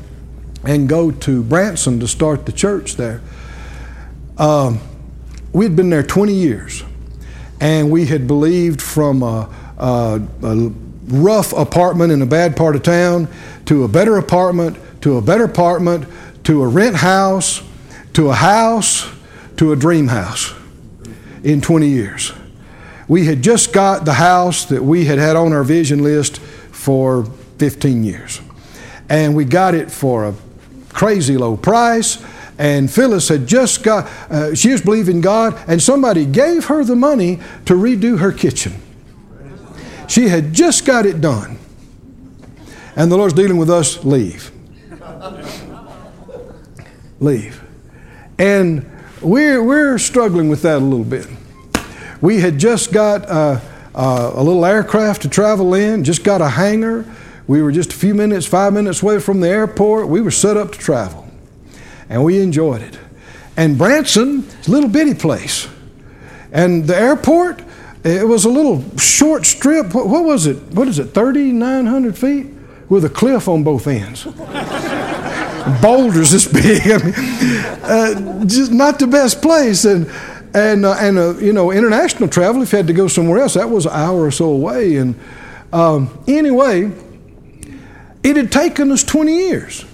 and 0.63 0.87
go 0.87 1.11
to 1.11 1.43
Branson 1.43 1.99
to 1.99 2.07
start 2.07 2.45
the 2.45 2.51
church 2.51 2.95
there. 2.95 3.21
Um, 4.37 4.79
we 5.51 5.65
had 5.65 5.75
been 5.75 5.89
there 5.89 6.03
20 6.03 6.33
years, 6.33 6.83
and 7.59 7.91
we 7.91 8.05
had 8.05 8.27
believed 8.27 8.81
from 8.81 9.23
a, 9.23 9.49
a, 9.77 10.21
a 10.43 10.55
rough 11.07 11.53
apartment 11.53 12.11
in 12.11 12.21
a 12.21 12.25
bad 12.25 12.55
part 12.55 12.75
of 12.75 12.83
town 12.83 13.27
to 13.65 13.83
a 13.83 13.87
better 13.87 14.17
apartment 14.17 14.77
to 15.03 15.17
a 15.17 15.21
better 15.21 15.43
apartment 15.43 16.07
to 16.43 16.61
a 16.61 16.67
rent 16.67 16.97
house 16.97 17.63
to 18.13 18.29
a 18.29 18.33
house 18.33 19.11
to 19.57 19.71
a 19.71 19.75
dream 19.75 20.07
house 20.07 20.53
in 21.43 21.61
20 21.61 21.87
years. 21.87 22.31
We 23.07 23.25
had 23.25 23.41
just 23.41 23.73
got 23.73 24.05
the 24.05 24.13
house 24.13 24.65
that 24.65 24.83
we 24.83 25.05
had 25.05 25.19
had 25.19 25.35
on 25.35 25.51
our 25.51 25.63
vision 25.63 26.03
list 26.03 26.39
for 26.39 27.25
15 27.57 28.03
years. 28.03 28.41
And 29.09 29.35
we 29.35 29.45
got 29.45 29.75
it 29.75 29.91
for 29.91 30.25
a 30.25 30.35
crazy 30.89 31.37
low 31.37 31.57
price. 31.57 32.23
And 32.57 32.89
Phyllis 32.89 33.27
had 33.29 33.47
just 33.47 33.83
got, 33.83 34.05
uh, 34.29 34.55
she 34.55 34.71
was 34.71 34.81
believing 34.81 35.21
God, 35.21 35.59
and 35.67 35.81
somebody 35.81 36.25
gave 36.25 36.65
her 36.65 36.83
the 36.83 36.95
money 36.95 37.39
to 37.65 37.73
redo 37.73 38.19
her 38.19 38.31
kitchen. 38.31 38.73
She 40.07 40.29
had 40.29 40.53
just 40.53 40.85
got 40.85 41.05
it 41.05 41.19
done. 41.19 41.57
And 42.95 43.11
the 43.11 43.17
Lord's 43.17 43.33
dealing 43.33 43.57
with 43.57 43.71
us 43.71 44.03
leave. 44.05 44.52
Leave. 47.23 47.63
And 48.37 48.89
we're, 49.21 49.63
we're 49.63 49.97
struggling 49.97 50.49
with 50.49 50.61
that 50.63 50.77
a 50.77 50.85
little 50.85 51.05
bit. 51.05 51.27
We 52.19 52.41
had 52.41 52.57
just 52.57 52.91
got 52.91 53.27
uh, 53.29 53.61
uh, 53.95 54.31
a 54.35 54.43
little 54.43 54.65
aircraft 54.65 55.21
to 55.21 55.29
travel 55.29 55.73
in, 55.73 56.03
just 56.03 56.23
got 56.23 56.41
a 56.41 56.49
hangar. 56.49 57.05
We 57.47 57.61
were 57.61 57.71
just 57.71 57.93
a 57.93 57.95
few 57.95 58.13
minutes, 58.13 58.45
five 58.45 58.73
minutes 58.73 59.01
away 59.01 59.19
from 59.19 59.39
the 59.39 59.49
airport. 59.49 60.09
We 60.09 60.21
were 60.21 60.31
set 60.31 60.57
up 60.57 60.71
to 60.73 60.79
travel, 60.79 61.27
and 62.09 62.23
we 62.23 62.41
enjoyed 62.41 62.81
it. 62.81 62.97
And 63.55 63.77
Branson 63.77 64.47
is 64.59 64.67
a 64.67 64.71
little 64.71 64.89
bitty 64.89 65.13
place. 65.13 65.67
And 66.51 66.85
the 66.85 66.97
airport, 66.97 67.61
it 68.03 68.27
was 68.27 68.45
a 68.45 68.49
little 68.49 68.83
short 68.97 69.45
strip. 69.45 69.93
What, 69.93 70.07
what 70.07 70.23
was 70.25 70.45
it? 70.45 70.57
What 70.73 70.87
is 70.87 70.99
it, 70.99 71.13
3,900 71.13 72.17
feet? 72.17 72.47
With 72.89 73.05
a 73.05 73.09
cliff 73.09 73.47
on 73.47 73.63
both 73.63 73.87
ends. 73.87 74.25
Boulders 75.81 76.31
this 76.31 76.47
big. 76.47 76.81
I 76.85 76.97
mean, 76.97 77.13
uh, 77.83 78.45
just 78.45 78.71
not 78.71 78.99
the 78.99 79.07
best 79.07 79.41
place. 79.41 79.85
And 79.85 80.09
and 80.53 80.85
uh, 80.85 80.95
and 80.99 81.17
uh, 81.17 81.37
you 81.37 81.53
know 81.53 81.71
international 81.71 82.29
travel 82.29 82.61
if 82.61 82.71
you 82.71 82.77
had 82.77 82.87
to 82.87 82.93
go 82.93 83.07
somewhere 83.07 83.39
else 83.39 83.55
that 83.55 83.69
was 83.69 83.85
an 83.85 83.91
hour 83.93 84.21
or 84.21 84.31
so 84.31 84.45
away 84.45 84.97
and 84.97 85.19
um, 85.71 86.23
anyway 86.27 86.91
it 88.23 88.37
had 88.37 88.51
taken 88.51 88.91
us 88.91 89.03
20 89.03 89.35
years 89.35 89.85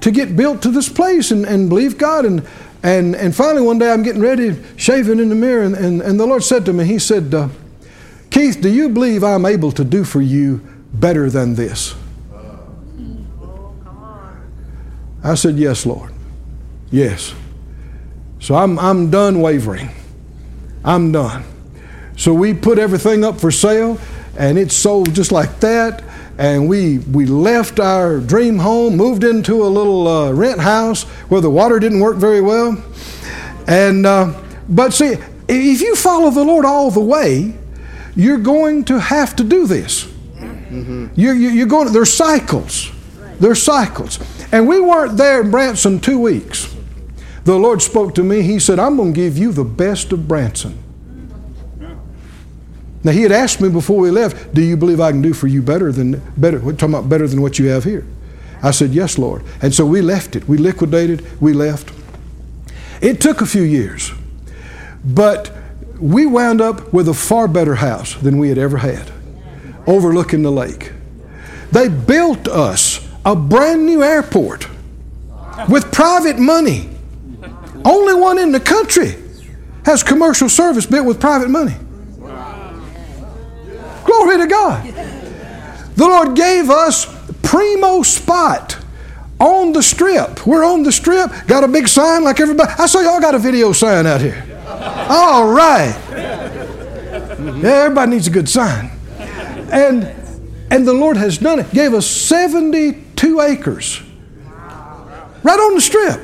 to 0.00 0.10
get 0.10 0.36
built 0.36 0.62
to 0.62 0.70
this 0.70 0.88
place 0.88 1.30
and, 1.30 1.44
and 1.44 1.68
believe 1.68 1.98
god 1.98 2.24
and 2.24 2.46
and 2.82 3.16
and 3.16 3.34
finally 3.34 3.62
one 3.62 3.78
day 3.78 3.90
i'm 3.90 4.02
getting 4.04 4.22
ready 4.22 4.56
shaving 4.76 5.18
in 5.18 5.28
the 5.28 5.34
mirror 5.34 5.64
and, 5.64 5.74
and, 5.74 6.00
and 6.00 6.20
the 6.20 6.26
lord 6.26 6.44
said 6.44 6.64
to 6.64 6.72
me 6.72 6.84
he 6.84 6.98
said 6.98 7.34
uh, 7.34 7.48
keith 8.30 8.60
do 8.60 8.68
you 8.68 8.88
believe 8.88 9.24
i'm 9.24 9.44
able 9.44 9.72
to 9.72 9.82
do 9.82 10.04
for 10.04 10.22
you 10.22 10.58
better 10.92 11.28
than 11.28 11.56
this 11.56 11.96
i 15.28 15.34
said 15.34 15.56
yes 15.56 15.84
lord 15.86 16.12
yes 16.90 17.34
so 18.40 18.54
I'm, 18.54 18.78
I'm 18.78 19.10
done 19.10 19.40
wavering. 19.40 19.90
I'm 20.84 21.12
done. 21.12 21.44
So 22.16 22.32
we 22.32 22.54
put 22.54 22.78
everything 22.78 23.24
up 23.24 23.40
for 23.40 23.50
sale, 23.50 23.98
and 24.36 24.58
it 24.58 24.72
sold 24.72 25.14
just 25.14 25.32
like 25.32 25.60
that. 25.60 26.04
And 26.38 26.68
we, 26.68 26.98
we 26.98 27.26
left 27.26 27.80
our 27.80 28.20
dream 28.20 28.58
home, 28.58 28.96
moved 28.96 29.24
into 29.24 29.64
a 29.64 29.66
little 29.66 30.06
uh, 30.06 30.32
rent 30.32 30.60
house 30.60 31.02
where 31.28 31.40
the 31.40 31.50
water 31.50 31.80
didn't 31.80 31.98
work 31.98 32.16
very 32.16 32.40
well. 32.40 32.82
And, 33.66 34.06
uh, 34.06 34.40
but 34.68 34.92
see, 34.92 35.16
if 35.48 35.80
you 35.80 35.96
follow 35.96 36.30
the 36.30 36.44
Lord 36.44 36.64
all 36.64 36.92
the 36.92 37.00
way, 37.00 37.54
you're 38.14 38.38
going 38.38 38.84
to 38.84 39.00
have 39.00 39.34
to 39.36 39.44
do 39.44 39.66
this. 39.66 40.04
Mm-hmm. 40.04 41.08
You're, 41.16 41.34
you're 41.34 41.66
going, 41.66 41.92
there's 41.92 42.12
cycles. 42.12 42.92
There's 43.40 43.60
cycles. 43.60 44.18
And 44.50 44.66
we 44.66 44.80
weren't 44.80 45.16
there 45.16 45.42
in 45.42 45.50
Branson 45.50 46.00
two 46.00 46.18
weeks 46.18 46.74
the 47.48 47.58
Lord 47.58 47.80
spoke 47.80 48.14
to 48.16 48.22
me. 48.22 48.42
He 48.42 48.58
said, 48.58 48.78
I'm 48.78 48.98
going 48.98 49.14
to 49.14 49.16
give 49.18 49.38
you 49.38 49.52
the 49.52 49.64
best 49.64 50.12
of 50.12 50.28
Branson. 50.28 50.78
Now, 53.02 53.12
He 53.12 53.22
had 53.22 53.32
asked 53.32 53.62
me 53.62 53.70
before 53.70 53.98
we 53.98 54.10
left, 54.10 54.52
Do 54.52 54.60
you 54.60 54.76
believe 54.76 55.00
I 55.00 55.12
can 55.12 55.22
do 55.22 55.32
for 55.32 55.46
you 55.46 55.62
better 55.62 55.90
than, 55.90 56.22
better, 56.36 56.58
we're 56.58 56.72
talking 56.72 56.94
about 56.94 57.08
better 57.08 57.26
than 57.26 57.40
what 57.40 57.58
you 57.58 57.68
have 57.68 57.84
here? 57.84 58.06
I 58.62 58.72
said, 58.72 58.90
Yes, 58.90 59.16
Lord. 59.16 59.44
And 59.62 59.74
so 59.74 59.86
we 59.86 60.02
left 60.02 60.36
it. 60.36 60.46
We 60.46 60.58
liquidated, 60.58 61.24
we 61.40 61.54
left. 61.54 61.90
It 63.00 63.18
took 63.18 63.40
a 63.40 63.46
few 63.46 63.62
years, 63.62 64.12
but 65.02 65.50
we 65.98 66.26
wound 66.26 66.60
up 66.60 66.92
with 66.92 67.08
a 67.08 67.14
far 67.14 67.48
better 67.48 67.76
house 67.76 68.14
than 68.14 68.36
we 68.36 68.50
had 68.50 68.58
ever 68.58 68.76
had, 68.76 69.10
overlooking 69.86 70.42
the 70.42 70.52
lake. 70.52 70.92
They 71.72 71.88
built 71.88 72.46
us 72.46 72.97
a 73.24 73.36
brand 73.36 73.86
new 73.86 74.02
airport 74.02 74.68
with 75.68 75.92
private 75.92 76.38
money. 76.38 76.88
Only 77.84 78.14
one 78.14 78.38
in 78.38 78.52
the 78.52 78.60
country 78.60 79.14
has 79.84 80.02
commercial 80.02 80.48
service 80.48 80.86
built 80.86 81.06
with 81.06 81.20
private 81.20 81.48
money. 81.48 81.74
Glory 84.04 84.38
to 84.38 84.46
God. 84.46 84.86
The 85.96 86.04
Lord 86.04 86.36
gave 86.36 86.70
us 86.70 87.06
primo 87.42 88.02
spot 88.02 88.78
on 89.40 89.72
the 89.72 89.82
strip. 89.82 90.46
We're 90.46 90.64
on 90.64 90.82
the 90.82 90.92
strip, 90.92 91.30
got 91.46 91.64
a 91.64 91.68
big 91.68 91.88
sign 91.88 92.24
like 92.24 92.40
everybody. 92.40 92.72
I 92.78 92.86
saw 92.86 93.00
y'all 93.00 93.20
got 93.20 93.34
a 93.34 93.38
video 93.38 93.72
sign 93.72 94.06
out 94.06 94.20
here. 94.20 94.44
All 95.08 95.50
right. 95.50 95.96
Yeah, 96.10 97.84
everybody 97.84 98.10
needs 98.12 98.26
a 98.26 98.30
good 98.30 98.48
sign. 98.48 98.90
And 99.72 100.14
and 100.70 100.86
the 100.86 100.92
Lord 100.92 101.16
has 101.16 101.38
done 101.38 101.60
it. 101.60 101.70
Gave 101.72 101.94
us 101.94 102.06
72 102.06 103.02
acres. 103.40 104.02
Right 105.42 105.58
on 105.58 105.74
the 105.74 105.80
strip. 105.80 106.20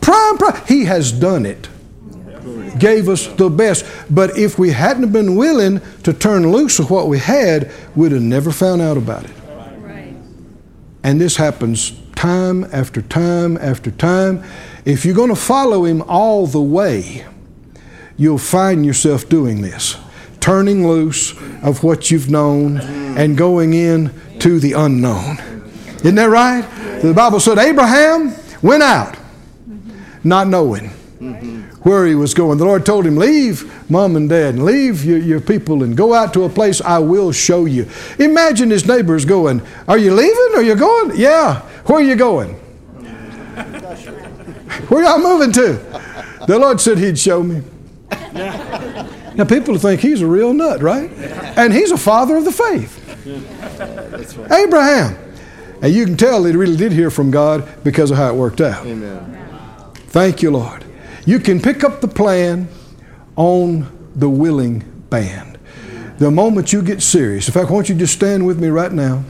Prime, 0.00 0.38
prime. 0.38 0.62
He 0.66 0.84
has 0.84 1.12
done 1.12 1.46
it. 1.46 1.68
Gave 2.78 3.08
us 3.08 3.26
the 3.26 3.50
best. 3.50 3.84
But 4.08 4.38
if 4.38 4.58
we 4.58 4.70
hadn't 4.70 5.12
been 5.12 5.36
willing 5.36 5.80
to 6.04 6.12
turn 6.12 6.50
loose 6.50 6.78
of 6.78 6.90
what 6.90 7.08
we 7.08 7.18
had, 7.18 7.70
we'd 7.94 8.12
have 8.12 8.22
never 8.22 8.50
found 8.50 8.80
out 8.80 8.96
about 8.96 9.24
it. 9.24 9.36
And 11.02 11.20
this 11.20 11.36
happens 11.36 11.92
time 12.14 12.64
after 12.72 13.02
time 13.02 13.56
after 13.58 13.90
time. 13.90 14.44
If 14.84 15.04
you're 15.04 15.14
going 15.14 15.30
to 15.30 15.36
follow 15.36 15.84
Him 15.84 16.02
all 16.02 16.46
the 16.46 16.60
way, 16.60 17.26
you'll 18.16 18.38
find 18.38 18.84
yourself 18.84 19.28
doing 19.28 19.62
this 19.62 19.96
turning 20.40 20.88
loose 20.88 21.32
of 21.62 21.84
what 21.84 22.10
you've 22.10 22.30
known 22.30 22.78
and 22.80 23.36
going 23.36 23.74
in 23.74 24.10
to 24.38 24.58
the 24.58 24.72
unknown. 24.72 25.59
Isn't 26.00 26.14
that 26.14 26.26
right? 26.26 26.62
The 27.02 27.12
Bible 27.14 27.40
said 27.40 27.58
Abraham 27.58 28.34
went 28.62 28.82
out 28.82 29.14
mm-hmm. 29.14 30.00
not 30.24 30.48
knowing 30.48 30.90
mm-hmm. 31.20 31.60
where 31.88 32.06
he 32.06 32.14
was 32.14 32.34
going. 32.34 32.58
The 32.58 32.64
Lord 32.64 32.86
told 32.86 33.06
him, 33.06 33.16
Leave 33.16 33.90
mom 33.90 34.16
and 34.16 34.28
dad 34.28 34.54
and 34.54 34.64
leave 34.64 35.04
your, 35.04 35.18
your 35.18 35.40
people 35.40 35.82
and 35.82 35.96
go 35.96 36.14
out 36.14 36.32
to 36.34 36.44
a 36.44 36.48
place 36.48 36.80
I 36.80 36.98
will 36.98 37.32
show 37.32 37.64
you. 37.66 37.88
Imagine 38.18 38.70
his 38.70 38.86
neighbors 38.86 39.24
going, 39.24 39.62
Are 39.86 39.98
you 39.98 40.14
leaving? 40.14 40.56
Are 40.56 40.62
you 40.62 40.74
going? 40.74 41.16
Yeah. 41.16 41.60
Where 41.86 41.98
are 41.98 42.02
you 42.02 42.16
going? 42.16 42.54
Where 44.88 45.04
y'all 45.04 45.18
moving 45.18 45.52
to? 45.52 45.72
The 46.46 46.58
Lord 46.58 46.80
said 46.80 46.98
He'd 46.98 47.18
show 47.18 47.42
me. 47.42 47.62
Now, 49.32 49.44
people 49.44 49.78
think 49.78 50.00
he's 50.00 50.22
a 50.22 50.26
real 50.26 50.52
nut, 50.52 50.82
right? 50.82 51.10
And 51.56 51.72
he's 51.72 51.92
a 51.92 51.96
father 51.96 52.36
of 52.36 52.44
the 52.44 52.52
faith. 52.52 52.98
Abraham. 54.50 55.16
And 55.82 55.94
you 55.94 56.04
can 56.04 56.16
tell 56.16 56.44
he 56.44 56.52
really 56.52 56.76
did 56.76 56.92
hear 56.92 57.10
from 57.10 57.30
God 57.30 57.66
because 57.82 58.10
of 58.10 58.16
how 58.16 58.28
it 58.28 58.34
worked 58.34 58.60
out. 58.60 58.86
Amen. 58.86 59.38
Thank 59.94 60.42
you, 60.42 60.50
Lord. 60.50 60.84
You 61.24 61.38
can 61.38 61.60
pick 61.60 61.84
up 61.84 62.00
the 62.00 62.08
plan 62.08 62.68
on 63.36 64.10
the 64.14 64.28
willing 64.28 64.80
band. 65.08 65.58
The 66.18 66.30
moment 66.30 66.72
you 66.72 66.82
get 66.82 67.00
serious, 67.00 67.48
in 67.48 67.54
fact, 67.54 67.70
why 67.70 67.76
don't 67.76 67.88
you 67.88 67.94
just 67.94 68.12
stand 68.12 68.46
with 68.46 68.60
me 68.60 68.68
right 68.68 68.92
now? 68.92 69.24